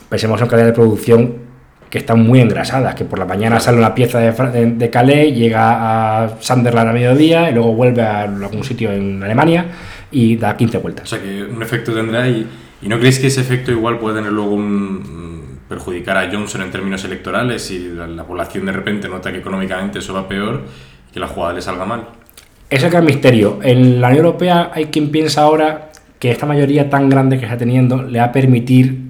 Pensemos 0.09 0.41
en 0.41 0.49
cadenas 0.49 0.69
de 0.69 0.75
producción 0.75 1.48
que 1.91 1.99
están 1.99 2.20
muy 2.20 2.41
engrasadas, 2.41 2.95
que 2.95 3.05
por 3.05 3.18
la 3.18 3.24
mañana 3.24 3.61
sale 3.61 3.78
una 3.78 3.95
pieza 3.95 4.18
de, 4.18 4.32
de, 4.32 4.66
de 4.72 4.91
Calais, 4.91 5.34
llega 5.34 6.22
a 6.24 6.30
Sunderland 6.41 6.91
a 6.91 6.93
mediodía 6.93 7.51
y 7.51 7.55
luego 7.55 7.72
vuelve 7.74 8.03
a 8.03 8.22
algún 8.22 8.62
sitio 8.64 8.93
en 8.93 9.22
Alemania 9.22 9.66
y 10.11 10.36
da 10.36 10.57
15 10.57 10.76
O 10.76 10.80
vueltas. 10.82 11.09
sea 11.09 11.20
que 11.20 11.45
un 11.45 11.62
efecto 11.62 11.93
tendrá 11.95 12.28
y, 12.28 12.47
y 12.82 12.89
no 12.89 12.99
creéis 12.99 13.18
que 13.18 13.28
ese 13.28 13.41
efecto 13.41 13.70
igual 13.72 13.99
puede 13.99 14.16
tener 14.16 14.32
luego 14.32 14.53
un 14.53 15.59
perjudicar 15.68 16.16
a 16.16 16.30
Johnson 16.32 16.62
en 16.62 16.70
términos 16.70 17.05
electorales 17.05 17.70
y 17.70 17.89
la, 17.89 18.07
la 18.07 18.24
población 18.24 18.64
de 18.66 18.72
repente 18.72 19.09
nota 19.09 19.30
que 19.30 19.39
económicamente 19.39 19.99
eso 19.99 20.14
va 20.14 20.26
peor 20.26 20.62
y 21.11 21.12
que 21.12 21.20
la 21.20 21.26
jugada 21.26 21.55
le 21.55 21.62
salga 21.62 21.84
mal. 21.84 22.01
Eso 22.70 22.80
es 22.80 22.84
el 22.84 22.91
gran 22.91 23.05
misterio. 23.05 23.59
En 23.62 24.01
la 24.01 24.09
Unión 24.09 24.24
Europea 24.26 24.70
hay 24.74 24.86
quien 24.86 25.11
piensa 25.11 25.43
ahora 25.43 25.91
que 26.18 26.30
esta 26.30 26.47
mayoría 26.47 26.89
tan 26.91 27.09
grande 27.09 27.39
que 27.39 27.45
está 27.45 27.57
teniendo 27.57 28.03
le 28.03 28.18
va 28.18 28.26
a 28.26 28.32
permitir 28.32 29.08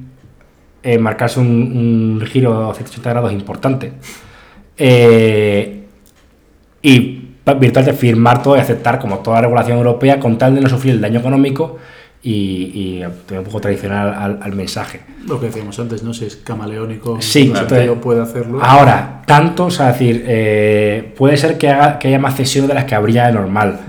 eh, 0.82 0.98
marcarse 0.98 1.40
un, 1.40 2.18
un 2.20 2.26
giro 2.26 2.68
de 2.68 2.74
180 2.74 3.10
grados 3.10 3.32
importante. 3.32 3.92
Eh, 4.76 5.82
y 6.82 7.24
virtualmente 7.58 7.92
firmar 7.94 8.42
todo 8.42 8.56
y 8.56 8.60
aceptar 8.60 8.98
como 8.98 9.18
toda 9.18 9.40
regulación 9.40 9.78
europea 9.78 10.20
con 10.20 10.36
tal 10.38 10.54
de 10.54 10.60
no 10.60 10.68
sufrir 10.68 10.94
el 10.94 11.00
daño 11.00 11.20
económico 11.20 11.78
y, 12.22 13.00
y 13.00 13.02
un 13.34 13.44
poco 13.44 13.60
tradicional 13.60 14.12
al, 14.14 14.38
al 14.42 14.52
mensaje. 14.54 15.00
Lo 15.26 15.40
que 15.40 15.46
decíamos 15.46 15.78
antes, 15.80 16.02
¿no? 16.02 16.12
Si 16.12 16.26
es 16.26 16.36
camaleónico, 16.36 17.20
Sí, 17.22 17.52
entonces- 17.54 17.90
puede 18.02 18.20
hacerlo. 18.20 18.58
Ahora, 18.62 19.22
tanto, 19.26 19.66
o 19.66 19.70
sea, 19.70 19.92
decir, 19.92 20.24
eh, 20.26 21.14
puede 21.16 21.36
ser 21.36 21.56
que, 21.58 21.70
haga, 21.70 21.98
que 21.98 22.08
haya 22.08 22.18
más 22.18 22.36
cesiones 22.36 22.68
de 22.68 22.74
las 22.74 22.84
que 22.84 22.94
habría 22.94 23.26
de 23.26 23.32
normal. 23.32 23.80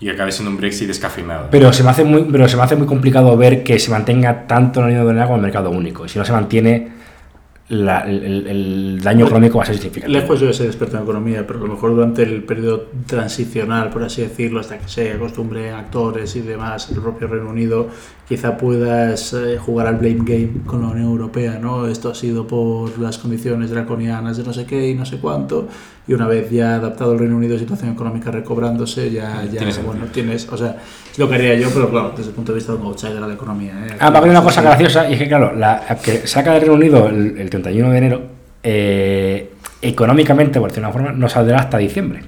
Y 0.00 0.06
que 0.06 0.12
acabe 0.12 0.30
siendo 0.32 0.50
un 0.50 0.56
Brexit 0.56 0.86
descafeinado. 0.86 1.48
Pero 1.50 1.72
se 1.72 1.82
me 1.82 1.90
hace 1.90 2.04
muy, 2.04 2.22
pero 2.30 2.46
se 2.48 2.56
me 2.56 2.62
hace 2.62 2.76
muy 2.76 2.86
complicado 2.86 3.36
ver 3.36 3.64
que 3.64 3.78
se 3.78 3.90
mantenga 3.90 4.46
tanto 4.46 4.80
la 4.80 4.86
Unión 4.86 5.00
Europea 5.02 5.24
como 5.24 5.36
el 5.36 5.42
mercado 5.42 5.70
único. 5.70 6.06
Y 6.06 6.08
si 6.08 6.18
no 6.18 6.24
se 6.24 6.32
mantiene, 6.32 6.88
la- 7.70 8.00
el, 8.02 8.46
el- 8.46 9.00
daño 9.02 9.26
económico 9.26 9.58
va 9.58 9.64
a 9.64 9.66
ser 9.66 9.76
significativo. 9.76 10.18
Lejos 10.18 10.40
yo 10.40 10.46
de 10.46 10.54
ser 10.54 10.66
experto 10.66 10.96
en 10.96 11.02
economía, 11.02 11.46
pero 11.46 11.58
a 11.58 11.62
lo 11.66 11.74
mejor 11.74 11.94
durante 11.94 12.22
el 12.22 12.42
periodo 12.44 12.86
transicional, 13.06 13.90
por 13.90 14.02
así 14.04 14.22
decirlo, 14.22 14.60
hasta 14.60 14.78
que 14.78 14.88
se 14.88 15.12
acostumbren 15.12 15.74
actores 15.74 16.34
y 16.36 16.40
demás, 16.40 16.90
el 16.90 17.00
propio 17.00 17.26
Reino 17.26 17.50
Unido, 17.50 17.88
quizá 18.28 18.58
puedas 18.58 19.32
eh, 19.32 19.56
jugar 19.58 19.86
al 19.86 19.96
blame 19.96 20.20
game 20.22 20.50
con 20.66 20.82
la 20.82 20.88
Unión 20.88 21.08
Europea, 21.08 21.58
¿no? 21.58 21.86
Esto 21.86 22.10
ha 22.10 22.14
sido 22.14 22.46
por 22.46 22.98
las 22.98 23.16
condiciones 23.16 23.70
draconianas 23.70 24.36
de 24.36 24.44
no 24.44 24.52
sé 24.52 24.66
qué 24.66 24.90
y 24.90 24.94
no 24.94 25.06
sé 25.06 25.16
cuánto, 25.18 25.66
y 26.06 26.12
una 26.12 26.26
vez 26.26 26.50
ya 26.50 26.74
adaptado 26.74 27.14
el 27.14 27.20
Reino 27.20 27.36
Unido, 27.36 27.58
situación 27.58 27.90
económica 27.90 28.30
recobrándose, 28.30 29.10
ya, 29.10 29.42
ya 29.44 29.50
Tiene 29.50 29.72
sentido. 29.72 29.94
bueno, 29.94 30.06
tienes, 30.12 30.46
o 30.50 30.56
sea, 30.58 30.76
lo 31.16 31.28
que 31.28 31.36
haría 31.36 31.54
yo, 31.54 31.70
pero 31.72 31.88
claro, 31.88 32.12
desde 32.14 32.30
el 32.30 32.34
punto 32.34 32.52
de 32.52 32.56
vista 32.56 32.72
de 32.72 32.78
un 32.78 32.86
outsider 32.86 33.22
a 33.22 33.26
la 33.26 33.34
economía. 33.34 33.72
¿eh? 33.86 33.96
Ah, 33.98 34.10
va 34.10 34.16
a 34.16 34.18
haber 34.18 34.30
una 34.30 34.42
cosa 34.42 34.60
graciosa 34.60 35.08
y 35.08 35.14
es 35.14 35.18
que, 35.18 35.28
claro, 35.28 35.54
la 35.56 35.98
que 36.04 36.26
saca 36.26 36.52
del 36.52 36.60
Reino 36.60 36.74
Unido 36.74 37.08
el, 37.08 37.38
el 37.38 37.48
31 37.48 37.90
de 37.90 37.98
enero, 37.98 38.22
eh, 38.62 39.52
económicamente, 39.80 40.60
por 40.60 40.68
decirlo 40.68 40.88
de 40.88 40.96
una 40.96 41.04
forma, 41.04 41.18
no 41.18 41.28
saldrá 41.30 41.60
hasta 41.60 41.78
diciembre. 41.78 42.20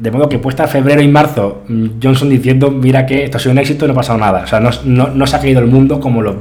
De 0.00 0.10
modo 0.10 0.28
que 0.28 0.38
puesta 0.38 0.66
febrero 0.66 1.02
y 1.02 1.08
marzo 1.08 1.62
mm, 1.68 1.86
Johnson 2.02 2.28
diciendo, 2.30 2.70
mira 2.70 3.04
que 3.06 3.24
esto 3.24 3.36
ha 3.36 3.40
sido 3.40 3.52
un 3.52 3.58
éxito 3.58 3.84
y 3.84 3.88
no 3.88 3.92
ha 3.92 3.96
pasado 3.96 4.18
nada. 4.18 4.42
O 4.44 4.46
sea, 4.46 4.58
no, 4.58 4.70
no- 4.84 5.08
no 5.08 5.26
se 5.26 5.36
ha 5.36 5.40
caído 5.40 5.60
el 5.60 5.66
mundo 5.66 6.00
como 6.00 6.22
los 6.22 6.36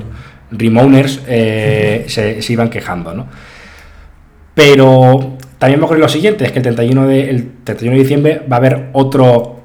Remoners 0.52 1.22
eh, 1.28 2.06
se, 2.08 2.42
se 2.42 2.54
iban 2.54 2.70
quejando, 2.70 3.14
¿no? 3.14 3.28
Pero 4.56 5.38
también 5.58 5.80
me 5.80 5.86
ocurre 5.86 6.00
lo 6.00 6.10
siguiente, 6.10 6.46
es 6.46 6.52
que 6.52 6.60
el 6.60 6.64
31 6.64 7.08
de, 7.08 7.30
el 7.30 7.52
31 7.64 7.96
de 7.96 8.02
diciembre 8.02 8.42
va 8.52 8.56
a 8.58 8.60
haber 8.60 8.90
otro 8.94 9.60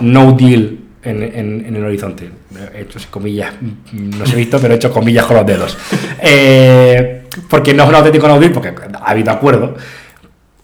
no 0.00 0.32
deal 0.32 0.78
en, 1.02 1.22
en- 1.22 1.64
en 1.66 1.76
el 1.76 1.84
horizonte. 1.84 2.30
He 2.74 2.82
hecho 2.82 2.98
comillas, 3.10 3.52
no 3.92 4.24
se 4.26 4.32
he 4.34 4.36
visto, 4.36 4.58
pero 4.60 4.72
he 4.74 4.76
hecho 4.76 4.90
comillas 4.92 5.26
con 5.26 5.36
los 5.36 5.46
dedos. 5.46 5.76
Eh, 6.28 7.22
porque 7.50 7.74
no 7.74 7.82
es 7.82 7.88
un 7.90 7.94
auténtico 7.94 8.26
no 8.26 8.40
deal, 8.40 8.50
porque 8.52 8.72
ha 8.94 9.10
habido 9.10 9.30
acuerdo. 9.30 9.76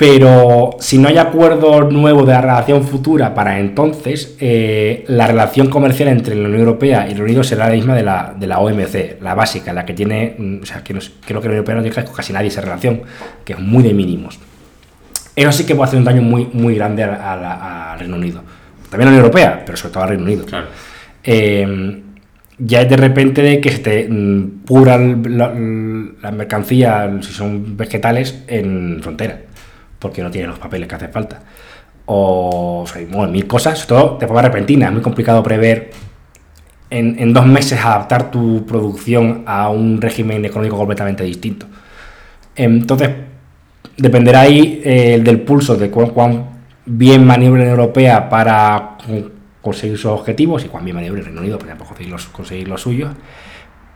Pero 0.02 0.70
si 0.80 0.98
no 0.98 1.06
hay 1.06 1.16
acuerdo 1.16 1.84
nuevo 1.84 2.24
de 2.24 2.32
la 2.32 2.40
relación 2.40 2.82
futura 2.82 3.34
para 3.34 3.60
entonces, 3.60 4.34
eh, 4.40 5.04
la 5.06 5.28
relación 5.28 5.70
comercial 5.70 6.08
entre 6.08 6.34
la 6.34 6.48
Unión 6.48 6.62
Europea 6.62 7.06
y 7.06 7.12
el 7.12 7.18
Reino 7.18 7.26
Unido 7.26 7.44
será 7.44 7.68
la 7.68 7.74
misma 7.74 7.94
de 7.94 8.02
la, 8.02 8.34
de 8.36 8.48
la 8.48 8.58
OMC, 8.58 9.20
la 9.20 9.36
básica, 9.36 9.72
la 9.72 9.86
que 9.86 9.94
tiene, 9.94 10.34
mm, 10.36 10.62
o 10.62 10.66
sea, 10.66 10.82
que 10.82 10.92
no 10.92 10.98
creo 11.24 11.40
que 11.40 11.46
la 11.46 11.52
Unión 11.52 11.54
Europea 11.58 11.74
no 11.76 11.82
tiene 11.82 12.12
casi 12.16 12.32
nadie 12.32 12.48
esa 12.48 12.62
relación, 12.62 13.02
que 13.44 13.52
es 13.52 13.60
muy 13.60 13.84
de 13.84 13.94
mínimos. 13.94 14.40
Eso 15.36 15.52
sí 15.52 15.64
que 15.64 15.76
puede 15.76 15.86
hacer 15.86 16.00
un 16.00 16.04
daño 16.04 16.22
muy, 16.22 16.48
muy 16.52 16.74
grande 16.74 17.04
al 17.04 17.96
Reino 17.96 18.16
Unido. 18.16 18.42
También 18.90 19.06
a 19.06 19.12
la 19.12 19.18
Unión 19.18 19.24
Europea, 19.26 19.62
pero 19.64 19.78
sobre 19.78 19.92
todo 19.92 20.02
al 20.02 20.08
Reino 20.08 20.24
Unido. 20.24 20.46
Claro. 20.46 20.66
Eh, 21.22 22.02
ya 22.58 22.80
es 22.80 22.88
de 22.90 22.96
repente 22.96 23.40
de 23.40 23.60
que 23.60 23.70
se 23.70 23.78
te 23.78 24.08
mm, 24.10 24.62
la, 24.84 25.54
la 26.22 26.32
mercancía, 26.32 27.08
si 27.20 27.32
son 27.32 27.76
vegetales, 27.76 28.42
en 28.48 28.98
frontera, 29.00 29.42
porque 30.02 30.22
no 30.22 30.30
tienen 30.30 30.50
los 30.50 30.58
papeles 30.58 30.88
que 30.88 30.94
hace 30.96 31.08
falta. 31.08 31.40
O, 32.04 32.84
sea, 32.86 33.00
mil 33.28 33.46
cosas, 33.46 33.86
todo 33.86 34.18
de 34.18 34.26
forma 34.26 34.42
repentina, 34.42 34.86
es 34.86 34.92
muy 34.92 35.00
complicado 35.00 35.42
prever 35.42 35.92
en, 36.90 37.16
en 37.18 37.32
dos 37.32 37.46
meses 37.46 37.82
adaptar 37.82 38.30
tu 38.30 38.66
producción 38.66 39.44
a 39.46 39.70
un 39.70 40.00
régimen 40.00 40.44
económico 40.44 40.76
completamente 40.76 41.24
distinto. 41.24 41.66
Entonces, 42.56 43.10
dependerá 43.96 44.40
ahí 44.40 44.82
eh, 44.84 45.20
del 45.22 45.40
pulso 45.40 45.76
de 45.76 45.90
cuán, 45.90 46.10
cuán 46.10 46.46
bien 46.84 47.24
maniobra 47.24 47.62
Unión 47.62 47.78
Europea 47.78 48.28
para 48.28 48.96
con- 49.06 49.32
conseguir 49.62 49.96
sus 49.96 50.10
objetivos 50.10 50.64
y 50.64 50.68
cuán 50.68 50.84
bien 50.84 50.96
maniobra 50.96 51.20
el 51.20 51.26
Reino 51.26 51.40
Unido 51.40 51.58
para 51.58 51.76
conseguir 51.76 52.10
los, 52.10 52.26
conseguir 52.26 52.68
los 52.68 52.82
suyos. 52.82 53.12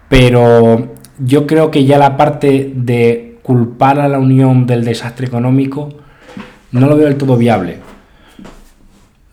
Pero 0.08 0.94
yo 1.18 1.46
creo 1.46 1.70
que 1.70 1.84
ya 1.84 1.98
la 1.98 2.16
parte 2.16 2.72
de 2.74 3.25
culpar 3.46 4.00
a 4.00 4.08
la 4.08 4.18
Unión 4.18 4.66
del 4.66 4.84
desastre 4.84 5.26
económico 5.28 5.88
no 6.72 6.88
lo 6.88 6.96
veo 6.96 7.06
del 7.06 7.16
todo 7.16 7.36
viable. 7.36 7.78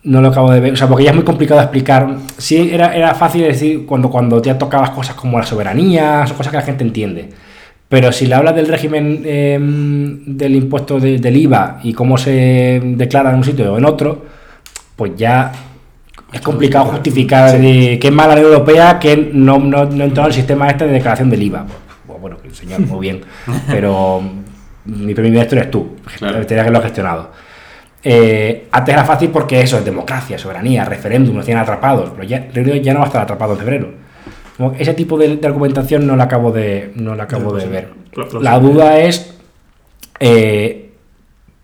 No 0.04 0.20
lo 0.20 0.28
acabo 0.28 0.52
de 0.52 0.60
ver, 0.60 0.74
o 0.74 0.76
sea, 0.76 0.86
porque 0.86 1.02
ya 1.04 1.10
es 1.10 1.16
muy 1.16 1.24
complicado 1.24 1.60
explicar. 1.60 2.16
Sí, 2.38 2.70
era, 2.72 2.94
era 2.94 3.14
fácil 3.14 3.42
decir 3.42 3.86
cuando, 3.86 4.08
cuando 4.10 4.40
ya 4.40 4.56
tocabas 4.56 4.90
cosas 4.90 5.16
como 5.16 5.38
la 5.38 5.44
soberanía, 5.46 6.24
son 6.28 6.36
cosas 6.36 6.50
que 6.52 6.58
la 6.58 6.62
gente 6.62 6.84
entiende. 6.84 7.30
Pero 7.88 8.12
si 8.12 8.26
le 8.26 8.34
hablas 8.36 8.54
del 8.54 8.68
régimen 8.68 9.22
eh, 9.24 9.58
del 9.60 10.54
impuesto 10.54 11.00
de- 11.00 11.18
del 11.18 11.36
IVA 11.36 11.80
y 11.82 11.92
cómo 11.92 12.16
se 12.16 12.80
declara 12.96 13.30
en 13.30 13.36
un 13.36 13.44
sitio 13.44 13.72
o 13.72 13.78
en 13.78 13.84
otro, 13.84 14.24
pues 14.94 15.12
ya 15.16 15.50
es 16.32 16.40
complicado 16.40 16.84
justificar 16.86 17.58
de 17.58 17.98
que 18.00 18.08
es 18.08 18.12
mala 18.14 18.34
la 18.34 18.40
Unión 18.42 18.52
Europea 18.52 18.98
que 19.00 19.30
no, 19.32 19.58
no, 19.58 19.86
no 19.86 20.04
entró 20.04 20.22
en 20.24 20.28
el 20.28 20.34
sistema 20.34 20.68
este 20.68 20.86
de 20.86 20.92
declaración 20.92 21.30
del 21.30 21.42
IVA. 21.42 21.66
Bueno, 22.24 22.38
señor, 22.54 22.80
muy 22.80 23.00
bien, 23.00 23.20
pero 23.66 24.22
mi 24.86 25.12
primer 25.12 25.30
ministro 25.30 25.58
eres 25.58 25.70
tú, 25.70 25.96
Claro. 26.16 26.46
que 26.46 26.58
haberlo 26.58 26.80
gestionado. 26.80 27.30
Eh, 28.02 28.66
antes 28.72 28.94
era 28.94 29.04
fácil 29.04 29.28
porque 29.28 29.60
eso 29.60 29.76
es 29.76 29.84
democracia, 29.84 30.38
soberanía, 30.38 30.86
referéndum, 30.86 31.36
nos 31.36 31.44
tienen 31.44 31.62
atrapados, 31.62 32.12
pero 32.16 32.24
ya, 32.24 32.48
ya 32.50 32.94
no 32.94 33.00
va 33.00 33.04
a 33.04 33.08
estar 33.08 33.20
atrapado 33.20 33.52
en 33.52 33.58
febrero. 33.58 33.92
Como 34.56 34.72
ese 34.78 34.94
tipo 34.94 35.18
de, 35.18 35.36
de 35.36 35.46
argumentación 35.46 36.06
no 36.06 36.16
la 36.16 36.24
acabo 36.24 36.50
de, 36.50 36.92
no 36.94 37.14
la 37.14 37.24
acabo 37.24 37.52
de 37.54 37.66
ver. 37.66 37.88
Lo- 38.14 38.24
lo 38.30 38.40
La 38.40 38.58
duda 38.58 38.98
es 39.00 39.34
eh, 40.18 40.92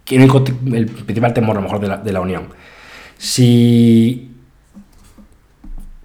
que 0.05 0.17
el 0.17 0.31
el 0.75 0.87
principal 0.89 1.33
temor 1.33 1.57
a 1.57 1.61
lo 1.61 1.65
mejor 1.65 1.81
de 1.81 1.89
la, 1.89 1.97
de 1.97 2.13
la 2.13 2.21
Unión. 2.21 2.49
Si 3.17 4.31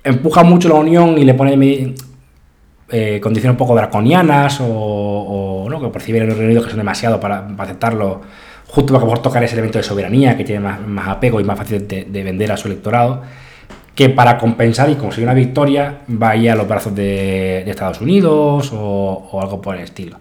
empuja 0.02 0.44
mucho 0.44 0.70
la 0.70 0.76
Unión 0.76 1.18
y 1.18 1.26
le 1.26 1.34
pone 1.34 1.58
eh, 2.90 3.20
condiciones 3.22 3.54
un 3.54 3.58
poco 3.58 3.76
draconianas 3.76 4.60
o, 4.62 4.66
o, 4.68 5.82
que 5.82 5.88
perciben 5.90 6.24
en 6.24 6.30
el 6.30 6.36
Reino 6.36 6.48
Unido 6.52 6.64
que 6.64 6.70
son 6.70 6.78
demasiado 6.78 7.20
para, 7.20 7.48
aceptarlo, 7.58 8.22
justo 8.68 8.94
para 8.94 9.00
que 9.02 9.06
mejor 9.06 9.22
tocar 9.22 9.44
ese 9.44 9.54
elemento 9.54 9.78
de 9.78 9.84
soberanía 9.84 10.38
que 10.38 10.44
tiene 10.44 10.62
más, 10.62 10.80
más 10.86 11.08
apego 11.08 11.40
y 11.40 11.44
más 11.44 11.58
fácil 11.58 11.88
de, 11.88 12.06
de 12.06 12.24
vender 12.24 12.52
a 12.52 12.58
su 12.58 12.68
electorado, 12.68 13.22
que 13.94 14.10
para 14.10 14.38
compensar 14.38 14.90
y 14.90 14.96
conseguir 14.96 15.28
una 15.28 15.34
victoria 15.34 16.00
vaya 16.08 16.54
a 16.54 16.56
los 16.56 16.68
brazos 16.68 16.96
de, 16.96 17.64
de 17.66 17.70
Estados 17.72 18.02
Unidos 18.02 18.72
o, 18.74 19.40
algo 19.42 19.62
por 19.62 19.76
el 19.76 19.84
estilo. 19.84 20.18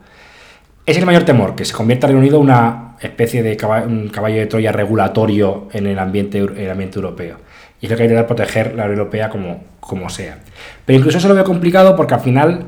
Es 0.87 0.97
el 0.99 1.07
mayor 1.07 1.23
temor, 1.23 1.55
que 1.55 1.65
se 1.65 1.73
convierta 1.73 2.07
el 2.07 2.13
Reino 2.13 2.21
Unido 2.21 2.37
en 2.39 2.43
una 2.45 2.97
especie 3.01 3.43
de 3.43 3.57
caballo, 3.57 3.87
caballo 4.13 4.37
de 4.37 4.47
Troya 4.47 4.71
regulatorio 4.71 5.69
en 5.73 5.87
el 5.87 5.99
ambiente, 5.99 6.43
eu- 6.43 6.57
el 6.57 6.71
ambiente 6.71 6.99
europeo. 6.99 7.37
Y 7.85 7.87
lo 7.87 7.97
que 7.97 8.03
hay 8.05 8.09
que 8.09 8.15
intentar 8.15 8.27
proteger 8.27 8.75
la 8.75 8.85
Unión 8.85 8.99
Europea 9.01 9.29
como, 9.29 9.63
como 9.79 10.09
sea. 10.09 10.39
Pero 10.87 10.99
incluso 10.99 11.19
eso 11.19 11.29
lo 11.29 11.35
veo 11.35 11.45
complicado 11.45 11.95
porque 11.97 12.15
al 12.15 12.21
final 12.21 12.65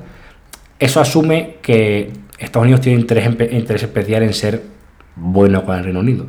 eso 0.79 1.01
asume 1.01 1.57
que 1.63 2.11
Estados 2.39 2.65
Unidos 2.65 2.83
tiene 2.83 3.01
interés, 3.01 3.27
interés 3.51 3.83
especial 3.83 4.25
en 4.25 4.35
ser 4.35 4.61
bueno 5.15 5.65
con 5.65 5.75
el 5.79 5.85
Reino 5.85 6.01
Unido. 6.01 6.27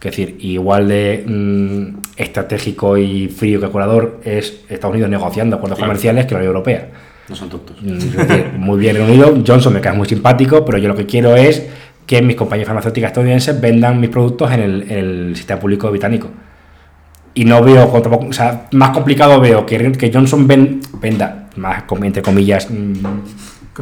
Es 0.00 0.04
decir, 0.04 0.36
igual 0.40 0.88
de 0.88 1.24
mm, 1.26 1.98
estratégico 2.16 2.98
y 2.98 3.28
frío 3.28 3.58
que 3.58 3.68
curador 3.68 4.20
es 4.22 4.64
Estados 4.68 4.92
Unidos 4.92 5.10
negociando 5.10 5.56
acuerdos 5.56 5.78
Claro. 5.78 5.88
comerciales 5.90 6.26
que 6.26 6.32
la 6.34 6.40
Unión 6.40 6.56
Europea. 6.56 6.88
No 7.26 7.34
son 7.34 7.48
tontos. 7.48 7.80
Mm, 7.80 7.98
decir, 7.98 8.50
muy 8.58 8.78
bien 8.78 8.96
Reino 8.96 9.10
Unido, 9.10 9.42
Johnson 9.46 9.72
me 9.72 9.80
cae 9.80 9.94
muy 9.94 10.06
simpático, 10.06 10.62
pero 10.66 10.76
yo 10.76 10.88
lo 10.88 10.94
que 10.94 11.06
quiero 11.06 11.36
es 11.36 11.66
que 12.06 12.20
mis 12.20 12.36
compañías 12.36 12.66
farmacéuticas 12.66 13.08
estadounidenses 13.12 13.58
vendan 13.58 13.98
mis 13.98 14.10
productos 14.10 14.52
en 14.52 14.60
el, 14.60 14.82
en 14.90 14.98
el 14.98 15.36
sistema 15.36 15.58
público 15.58 15.90
británico. 15.90 16.28
Y 17.34 17.44
no 17.44 17.62
veo, 17.62 17.88
o 17.92 18.32
sea, 18.32 18.66
más 18.72 18.90
complicado 18.90 19.40
veo 19.40 19.64
que, 19.64 19.92
que 19.92 20.10
Johnson 20.12 20.46
ven- 20.48 20.80
venda, 21.00 21.48
más 21.56 21.84
entre 22.02 22.22
comillas, 22.22 22.68
mm, 22.70 22.92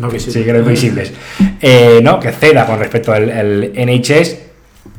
No 0.00 0.10
sí 0.10 0.42
visibles, 0.68 1.12
eh, 1.60 2.00
¿no? 2.02 2.20
que 2.20 2.30
ceda 2.30 2.66
con 2.66 2.78
respecto 2.78 3.12
al 3.12 3.30
al 3.30 3.72
NHS, 3.74 4.36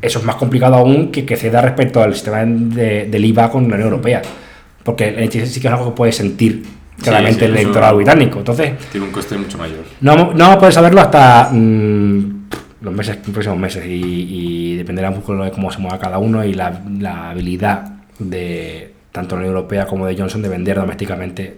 eso 0.01 0.19
es 0.19 0.25
más 0.25 0.35
complicado 0.35 0.75
aún 0.75 1.11
que 1.11 1.25
que 1.25 1.35
ceda 1.37 1.61
respecto 1.61 2.01
al 2.01 2.13
sistema 2.15 2.43
de- 2.43 3.05
del 3.05 3.23
IVA 3.25 3.49
con 3.51 3.69
la 3.69 3.75
Unión 3.75 3.89
Europea, 3.91 4.21
porque 4.83 5.09
el 5.09 5.19
NHS 5.23 5.53
sí 5.53 5.61
que 5.61 5.67
es 5.67 5.73
algo 5.73 5.91
que 5.91 5.95
puede 5.95 6.11
sentir 6.11 6.63
claramente 7.01 7.41
sí, 7.41 7.45
el 7.45 7.55
electorado 7.57 7.95
británico. 7.97 8.39
Entonces, 8.39 8.73
Tiene 8.91 9.05
un 9.07 9.13
coste 9.13 9.37
mucho 9.37 9.57
mayor. 9.57 9.85
no, 10.01 10.15
no 10.15 10.25
vamos 10.33 10.55
a 10.55 10.59
poder 10.59 10.73
saberlo 10.73 11.01
hasta 11.01 11.49
mm, 11.51 12.39
los 12.81 12.93
meses, 12.93 13.17
los 13.23 13.29
próximos 13.31 13.57
meses 13.59 13.85
y, 13.85 13.91
y 14.73 14.75
dependerá 14.77 15.09
un 15.09 15.15
poco 15.21 15.35
de 15.43 15.51
cómo 15.51 15.71
se 15.71 15.79
mueva 15.79 15.99
cada 15.99 16.17
uno 16.17 16.43
y 16.43 16.53
la, 16.53 16.81
la 16.99 17.29
habilidad 17.29 17.93
de 18.19 18.93
tanto 19.11 19.35
la 19.35 19.41
Unión 19.41 19.55
Europea 19.55 19.87
como 19.87 20.05
de 20.05 20.15
Johnson 20.17 20.41
de 20.41 20.49
vender 20.49 20.77
domésticamente 20.77 21.57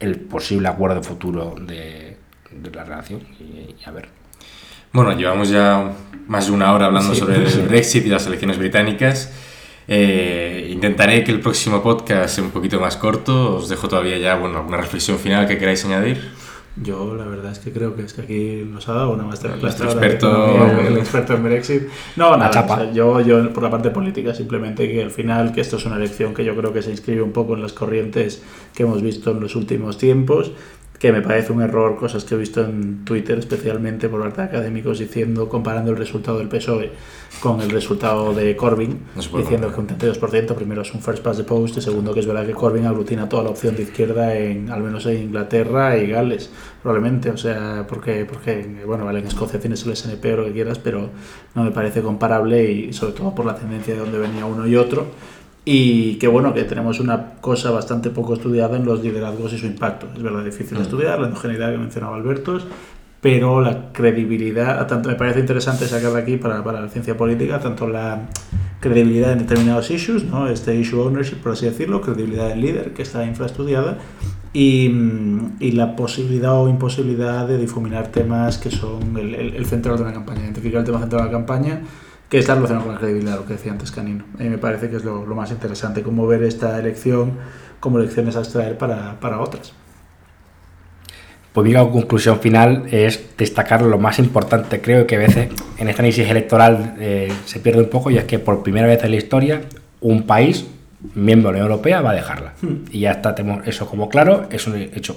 el 0.00 0.20
posible 0.20 0.68
acuerdo 0.68 1.02
futuro 1.02 1.54
de, 1.60 2.16
de 2.52 2.70
la 2.72 2.84
relación 2.84 3.20
y, 3.40 3.42
y 3.42 3.76
a 3.86 3.90
ver. 3.90 4.08
Bueno, 4.92 5.12
llevamos 5.16 5.48
ya 5.50 5.92
más 6.26 6.46
de 6.46 6.52
una 6.52 6.72
hora 6.72 6.86
hablando 6.86 7.12
Sí, 7.14 7.20
sobre 7.20 7.48
sí. 7.48 7.60
el 7.60 7.68
Brexit 7.68 8.06
y 8.06 8.08
las 8.08 8.26
elecciones 8.26 8.58
británicas. 8.58 9.32
Eh, 9.86 10.68
intentaré 10.70 11.24
que 11.24 11.30
el 11.30 11.40
próximo 11.40 11.82
podcast 11.82 12.34
sea 12.34 12.44
un 12.44 12.50
poquito 12.50 12.78
más 12.80 12.96
corto. 12.96 13.56
Os 13.56 13.68
dejo 13.68 13.88
todavía 13.88 14.18
ya 14.18 14.36
bueno, 14.36 14.58
alguna 14.58 14.76
reflexión 14.76 15.18
final 15.18 15.46
que 15.46 15.58
queráis 15.58 15.84
añadir. 15.84 16.30
Yo 16.82 17.14
la 17.14 17.24
verdad 17.24 17.50
es 17.52 17.58
que 17.58 17.72
creo 17.72 17.96
que 17.96 18.02
es 18.02 18.12
que 18.12 18.22
aquí 18.22 18.62
nos 18.70 18.88
ha 18.88 18.92
dado 18.94 19.10
una 19.10 19.24
masterclass. 19.24 19.78
De 19.78 19.84
experto- 19.86 20.80
el 20.86 20.96
experto 20.98 21.34
en 21.34 21.42
Brexit. 21.44 21.82
No, 22.16 22.36
nada, 22.36 22.50
chapa. 22.50 22.74
o 22.74 22.76
sea, 22.84 22.92
yo, 22.92 23.20
yo 23.20 23.52
por 23.52 23.62
la 23.62 23.70
parte 23.70 23.90
política 23.90 24.32
simplemente 24.34 24.88
que 24.90 25.02
al 25.02 25.10
final 25.10 25.52
que 25.52 25.60
esto 25.60 25.76
es 25.76 25.86
una 25.86 25.96
elección 25.96 26.34
que 26.34 26.44
yo 26.44 26.54
creo 26.56 26.72
que 26.72 26.82
se 26.82 26.90
inscribe 26.90 27.22
un 27.22 27.32
poco 27.32 27.54
en 27.54 27.62
las 27.62 27.72
corrientes 27.72 28.42
que 28.74 28.84
hemos 28.84 29.02
visto 29.02 29.30
en 29.32 29.40
los 29.40 29.56
últimos 29.56 29.98
tiempos 29.98 30.52
que 30.98 31.12
me 31.12 31.22
parece 31.22 31.52
un 31.52 31.62
error, 31.62 31.96
cosas 31.96 32.24
que 32.24 32.34
he 32.34 32.38
visto 32.38 32.64
en 32.64 33.04
Twitter 33.04 33.38
especialmente 33.38 34.08
por 34.08 34.20
parte 34.20 34.42
de 34.42 34.48
académicos 34.48 34.98
diciendo, 34.98 35.48
comparando 35.48 35.92
el 35.92 35.96
resultado 35.96 36.38
del 36.38 36.48
PSOE 36.48 36.90
con 37.40 37.60
el 37.60 37.70
resultado 37.70 38.34
de 38.34 38.56
Corbyn, 38.56 38.98
No 39.14 39.38
diciendo 39.38 39.72
que 39.72 39.80
un 39.80 39.86
32% 39.86 40.54
primero 40.56 40.82
es 40.82 40.92
un 40.92 41.00
first 41.00 41.22
past 41.22 41.38
the 41.38 41.44
post 41.44 41.76
y 41.76 41.80
segundo 41.80 42.12
que 42.12 42.20
es 42.20 42.26
verdad 42.26 42.44
que 42.44 42.52
Corbyn 42.52 42.86
aglutina 42.86 43.28
toda 43.28 43.44
la 43.44 43.50
opción 43.50 43.76
de 43.76 43.82
izquierda 43.82 44.34
en 44.34 44.70
al 44.70 44.82
menos 44.82 45.06
en 45.06 45.22
Inglaterra 45.22 45.96
y 45.96 46.08
Gales, 46.08 46.50
probablemente, 46.82 47.30
o 47.30 47.36
sea, 47.36 47.86
porque, 47.88 48.24
porque 48.24 48.82
bueno, 48.84 49.04
vale, 49.04 49.20
en 49.20 49.26
Escocia 49.26 49.60
tienes 49.60 49.86
el 49.86 49.94
SNP 49.94 50.24
o 50.32 50.36
lo 50.38 50.44
que 50.46 50.52
quieras, 50.52 50.80
pero 50.80 51.10
no 51.54 51.62
me 51.62 51.70
parece 51.70 52.02
comparable 52.02 52.70
y 52.70 52.92
sobre 52.92 53.12
todo 53.12 53.34
por 53.34 53.46
la 53.46 53.54
tendencia 53.54 53.94
de 53.94 54.00
donde 54.00 54.18
venía 54.18 54.46
uno 54.46 54.66
y 54.66 54.74
otro. 54.74 55.06
Y 55.64 56.14
que 56.14 56.28
bueno, 56.28 56.54
que 56.54 56.64
tenemos 56.64 56.98
una 57.00 57.34
cosa 57.40 57.70
bastante 57.70 58.10
poco 58.10 58.34
estudiada 58.34 58.76
en 58.76 58.86
los 58.86 59.02
liderazgos 59.02 59.52
y 59.52 59.58
su 59.58 59.66
impacto. 59.66 60.06
Es 60.16 60.22
verdad, 60.22 60.44
difícil 60.44 60.78
de 60.78 60.84
estudiar, 60.84 61.20
la 61.20 61.26
endogeneidad 61.26 61.70
que 61.70 61.78
mencionaba 61.78 62.16
Albertos, 62.16 62.66
pero 63.20 63.60
la 63.60 63.92
credibilidad, 63.92 64.86
tanto 64.86 65.08
me 65.08 65.16
parece 65.16 65.40
interesante 65.40 65.86
sacar 65.86 66.12
de 66.12 66.20
aquí 66.20 66.36
para, 66.36 66.62
para 66.62 66.80
la 66.80 66.88
ciencia 66.88 67.16
política, 67.16 67.58
tanto 67.58 67.88
la 67.88 68.28
credibilidad 68.80 69.32
en 69.32 69.40
determinados 69.40 69.90
issues, 69.90 70.24
¿no? 70.24 70.48
este 70.48 70.76
issue 70.76 71.00
ownership, 71.00 71.36
por 71.36 71.52
así 71.52 71.66
decirlo, 71.66 72.00
credibilidad 72.00 72.48
del 72.48 72.60
líder, 72.60 72.92
que 72.94 73.02
está 73.02 73.24
infraestudiada, 73.24 73.98
y, 74.52 74.88
mm, 74.88 75.56
y 75.58 75.72
la 75.72 75.96
posibilidad 75.96 76.54
o 76.54 76.68
imposibilidad 76.68 77.46
de 77.48 77.58
difuminar 77.58 78.08
temas 78.08 78.58
que 78.58 78.70
son 78.70 79.16
el, 79.16 79.34
el, 79.34 79.54
el 79.56 79.66
central 79.66 79.96
de 79.96 80.04
una 80.04 80.12
campaña, 80.12 80.42
identificar 80.42 80.80
el 80.80 80.86
tema 80.86 81.00
central 81.00 81.22
de 81.22 81.26
la 81.26 81.32
campaña, 81.32 81.80
que 82.28 82.38
está 82.38 82.54
relacionado 82.54 82.86
con 82.86 82.94
la 82.94 83.00
credibilidad, 83.00 83.36
lo 83.36 83.46
que 83.46 83.54
decía 83.54 83.72
antes 83.72 83.90
Canino. 83.90 84.24
A 84.38 84.42
mí 84.42 84.48
me 84.48 84.58
parece 84.58 84.90
que 84.90 84.96
es 84.96 85.04
lo, 85.04 85.24
lo 85.24 85.34
más 85.34 85.50
interesante, 85.50 86.02
cómo 86.02 86.26
ver 86.26 86.42
esta 86.42 86.78
elección 86.78 87.32
como 87.80 87.98
lecciones 87.98 88.36
a 88.36 88.40
extraer 88.40 88.76
para, 88.76 89.18
para 89.20 89.40
otras. 89.40 89.72
Pues 91.52 91.66
mi 91.66 91.74
conclusión 91.74 92.38
final 92.40 92.86
es 92.90 93.36
destacar 93.36 93.82
lo 93.82 93.98
más 93.98 94.18
importante, 94.18 94.80
creo 94.80 95.06
que 95.06 95.16
a 95.16 95.18
veces 95.18 95.48
en 95.78 95.88
este 95.88 96.02
análisis 96.02 96.28
electoral 96.28 96.94
eh, 97.00 97.32
se 97.46 97.58
pierde 97.60 97.80
un 97.80 97.88
poco, 97.88 98.10
y 98.10 98.18
es 98.18 98.24
que 98.24 98.38
por 98.38 98.62
primera 98.62 98.86
vez 98.86 99.02
en 99.02 99.10
la 99.10 99.16
historia 99.16 99.62
un 100.00 100.24
país 100.24 100.66
miembro 101.14 101.48
de 101.48 101.58
la 101.58 101.64
Unión 101.64 101.72
Europea 101.72 102.00
va 102.00 102.10
a 102.10 102.14
dejarla. 102.14 102.52
Y 102.90 103.00
ya 103.00 103.12
está, 103.12 103.34
tenemos 103.34 103.66
eso 103.66 103.86
como 103.86 104.08
claro, 104.08 104.46
es 104.50 104.66
un 104.66 104.76
hecho 104.76 105.16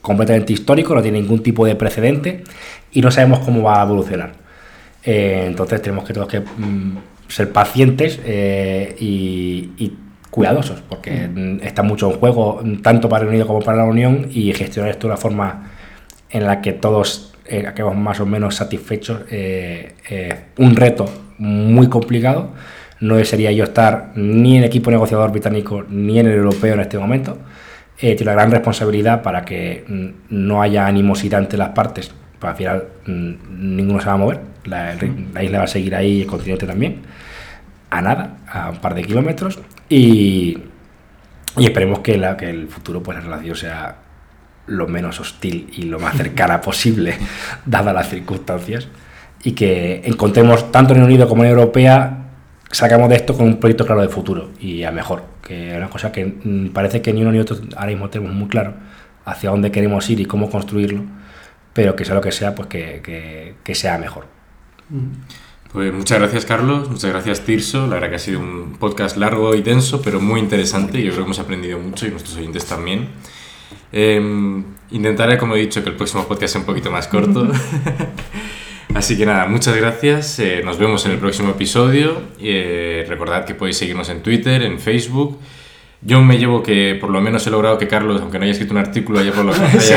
completamente 0.00 0.52
histórico, 0.52 0.94
no 0.94 1.02
tiene 1.02 1.20
ningún 1.20 1.42
tipo 1.42 1.64
de 1.64 1.74
precedente 1.76 2.44
y 2.92 3.00
no 3.00 3.10
sabemos 3.10 3.38
cómo 3.40 3.62
va 3.62 3.80
a 3.80 3.84
evolucionar. 3.84 4.43
Eh, 5.04 5.44
entonces 5.46 5.82
tenemos 5.82 6.04
que 6.04 6.14
todos 6.14 6.28
que 6.28 6.40
mm, 6.40 6.96
ser 7.28 7.52
pacientes 7.52 8.20
eh, 8.24 8.94
y, 8.98 9.70
y 9.76 9.96
cuidadosos, 10.30 10.82
porque 10.88 11.28
mm, 11.28 11.60
está 11.62 11.82
mucho 11.82 12.10
en 12.10 12.18
juego, 12.18 12.62
tanto 12.82 13.08
para 13.08 13.24
el 13.24 13.30
Unido 13.30 13.46
como 13.46 13.60
para 13.60 13.78
la 13.78 13.84
Unión, 13.84 14.28
y 14.30 14.52
gestionar 14.52 14.90
esto 14.90 15.06
de 15.06 15.12
una 15.12 15.16
forma 15.16 15.70
en 16.30 16.44
la 16.44 16.60
que 16.60 16.72
todos 16.72 17.34
eh, 17.46 17.70
más 17.94 18.20
o 18.20 18.26
menos 18.26 18.56
satisfechos, 18.56 19.22
eh, 19.30 19.94
un 20.58 20.74
reto 20.76 21.06
muy 21.38 21.88
complicado. 21.88 22.50
No 23.00 23.16
desearía 23.16 23.52
yo 23.52 23.64
estar 23.64 24.12
ni 24.14 24.56
en 24.56 24.62
el 24.62 24.68
equipo 24.68 24.90
negociador 24.90 25.30
británico 25.30 25.84
ni 25.88 26.18
en 26.18 26.26
el 26.26 26.34
europeo 26.34 26.74
en 26.74 26.80
este 26.80 26.98
momento. 26.98 27.38
Tiene 27.98 28.22
una 28.22 28.32
gran 28.32 28.50
responsabilidad 28.50 29.22
para 29.22 29.44
que 29.44 29.84
mm, 29.86 30.08
no 30.30 30.62
haya 30.62 30.86
animosidad 30.86 31.40
entre 31.40 31.58
las 31.58 31.70
partes, 31.70 32.12
para 32.44 32.52
al 32.52 32.56
final 32.58 32.84
mm, 33.06 33.76
ninguno 33.76 34.00
se 34.00 34.06
va 34.06 34.12
a 34.12 34.16
mover, 34.18 34.40
la, 34.66 34.92
el- 34.92 35.26
la 35.32 35.42
isla 35.42 35.58
va 35.58 35.64
a 35.64 35.68
seguir 35.68 35.94
ahí 35.94 36.18
y 36.18 36.20
el 36.22 36.26
continente 36.26 36.66
también, 36.66 37.00
a 37.90 38.00
nada, 38.02 38.36
a 38.50 38.70
un 38.70 38.78
par 38.78 38.94
de 38.94 39.02
kilómetros, 39.02 39.58
y, 39.88 40.58
y 41.56 41.64
esperemos 41.64 42.00
que, 42.00 42.16
la, 42.18 42.36
que 42.36 42.50
el 42.50 42.68
futuro, 42.68 43.02
pues 43.02 43.16
la 43.18 43.24
relación 43.24 43.56
sea 43.56 43.96
lo 44.66 44.86
menos 44.88 45.20
hostil 45.20 45.68
y 45.76 45.82
lo 45.82 45.98
más 46.00 46.16
cercana 46.16 46.60
posible, 46.60 47.14
dadas 47.66 47.94
las 47.94 48.08
circunstancias, 48.08 48.88
y 49.42 49.52
que 49.52 50.02
encontremos 50.04 50.72
tanto 50.72 50.92
en 50.94 51.00
el 51.00 51.04
Unido 51.06 51.28
como 51.28 51.44
en 51.44 51.50
Europea, 51.50 52.18
sacamos 52.70 53.08
de 53.08 53.16
esto 53.16 53.36
con 53.36 53.46
un 53.46 53.60
proyecto 53.60 53.84
claro 53.86 54.00
de 54.02 54.08
futuro 54.08 54.50
y 54.58 54.82
a 54.84 54.90
mejor, 54.90 55.22
que 55.46 55.70
es 55.72 55.76
una 55.76 55.88
cosa 55.88 56.10
que 56.10 56.24
mm, 56.24 56.68
parece 56.72 57.00
que 57.02 57.12
ni 57.12 57.22
uno 57.22 57.30
ni 57.32 57.38
otro 57.38 57.56
ahora 57.76 57.86
mismo 57.92 58.08
tenemos 58.10 58.34
muy 58.34 58.48
claro 58.48 58.74
hacia 59.26 59.50
dónde 59.50 59.70
queremos 59.70 60.08
ir 60.10 60.18
y 60.20 60.24
cómo 60.26 60.50
construirlo, 60.50 61.02
pero 61.74 61.94
que 61.94 62.06
sea 62.06 62.14
lo 62.14 62.22
que 62.22 62.32
sea, 62.32 62.54
pues 62.54 62.68
que, 62.68 63.00
que- 63.04 63.54
que 63.62 63.74
sea 63.74 63.98
mejor. 63.98 64.26
Pues 65.72 65.92
muchas 65.92 66.18
gracias 66.20 66.44
Carlos, 66.46 66.88
muchas 66.88 67.10
gracias 67.10 67.40
Tirso, 67.40 67.86
la 67.88 67.94
verdad 67.94 68.08
que 68.10 68.14
ha 68.16 68.20
sido 68.20 68.38
un 68.40 68.76
podcast 68.78 69.16
largo 69.16 69.54
y 69.54 69.60
denso, 69.62 70.00
pero 70.02 70.20
muy 70.20 70.38
interesante 70.40 71.00
y 71.00 71.02
yo 71.04 71.10
creo 71.10 71.24
que 71.24 71.28
hemos 71.28 71.38
aprendido 71.40 71.78
mucho 71.78 72.06
y 72.06 72.10
nuestros 72.10 72.36
oyentes 72.36 72.64
también. 72.64 73.08
Eh, 73.92 74.62
intentaré, 74.92 75.36
como 75.36 75.56
he 75.56 75.60
dicho, 75.60 75.82
que 75.82 75.90
el 75.90 75.96
próximo 75.96 76.24
podcast 76.28 76.52
sea 76.52 76.60
un 76.60 76.66
poquito 76.66 76.90
más 76.92 77.08
corto. 77.08 77.48
Así 78.94 79.16
que 79.16 79.26
nada, 79.26 79.46
muchas 79.46 79.74
gracias, 79.76 80.38
eh, 80.38 80.62
nos 80.64 80.78
vemos 80.78 81.04
en 81.06 81.12
el 81.12 81.18
próximo 81.18 81.50
episodio. 81.50 82.22
Eh, 82.38 83.04
recordad 83.08 83.44
que 83.44 83.54
podéis 83.56 83.76
seguirnos 83.78 84.08
en 84.10 84.22
Twitter, 84.22 84.62
en 84.62 84.78
Facebook. 84.78 85.40
Yo 86.06 86.20
me 86.20 86.36
llevo 86.36 86.62
que 86.62 86.98
por 87.00 87.08
lo 87.08 87.20
menos 87.22 87.46
he 87.46 87.50
logrado 87.50 87.78
que 87.78 87.88
Carlos, 87.88 88.20
aunque 88.20 88.38
no 88.38 88.44
haya 88.44 88.52
escrito 88.52 88.74
un 88.74 88.78
artículo, 88.78 89.20
haya 89.20 89.32
por 89.32 89.44
lo 89.46 89.52
menos 89.58 89.82
Sí, 89.82 89.94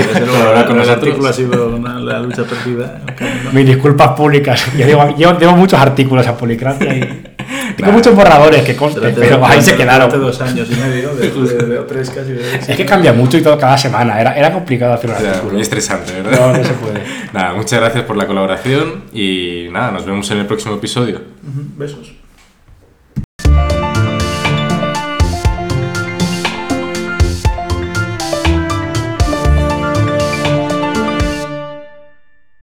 con 0.65 0.79
el 0.79 0.89
artículo 0.89 1.27
ha 1.27 1.33
sido 1.33 1.75
una- 1.75 1.99
la 1.99 2.19
lucha 2.21 2.43
perdida. 2.45 3.01
Camino. 3.17 3.51
Mis 3.51 3.65
disculpas 3.65 4.11
públicas. 4.11 4.65
Yo 4.77 4.85
digo, 4.85 5.15
yo 5.17 5.35
tengo 5.35 5.53
muchos 5.57 5.77
artículos 5.79 6.25
a 6.25 6.37
Policracia 6.37 6.95
y 6.95 7.01
tengo 7.75 7.91
muchos 7.91 8.15
borradores 8.15 8.61
que 8.63 8.75
conste, 8.77 9.01
pero 9.01 9.45
ahí 9.45 9.61
se 9.61 9.73
durante 9.73 9.77
quedaron. 9.83 10.21
dos 10.21 10.39
años 10.41 10.69
y 10.71 10.75
medio, 10.75 11.13
de, 11.13 11.29
de- 11.29 11.65
de- 11.65 11.77
tres 11.83 12.09
casi. 12.09 12.31
de- 12.31 12.55
Es 12.55 12.77
que 12.77 12.85
cambia 12.85 13.11
mucho 13.11 13.37
y 13.37 13.41
todo 13.41 13.57
cada 13.57 13.77
semana. 13.77 14.21
Era, 14.21 14.33
era 14.37 14.53
complicado 14.53 14.93
hacer 14.93 15.09
un 15.09 15.15
O 15.17 15.19
sea, 15.19 15.29
artículo. 15.29 15.53
muy 15.53 15.61
estresante, 15.61 16.13
¿verdad? 16.21 16.39
No, 16.53 16.57
no 16.57 16.63
se 16.63 16.73
puede. 16.73 17.01
Nada, 17.33 17.53
muchas 17.53 17.81
gracias 17.81 18.05
por 18.05 18.15
la 18.15 18.25
colaboración 18.27 19.03
y 19.11 19.67
nada, 19.71 19.91
nos 19.91 20.05
vemos 20.05 20.31
en 20.31 20.37
el 20.37 20.45
próximo 20.45 20.75
episodio. 20.75 21.17
Ujú, 21.17 21.63
Besos. 21.75 22.13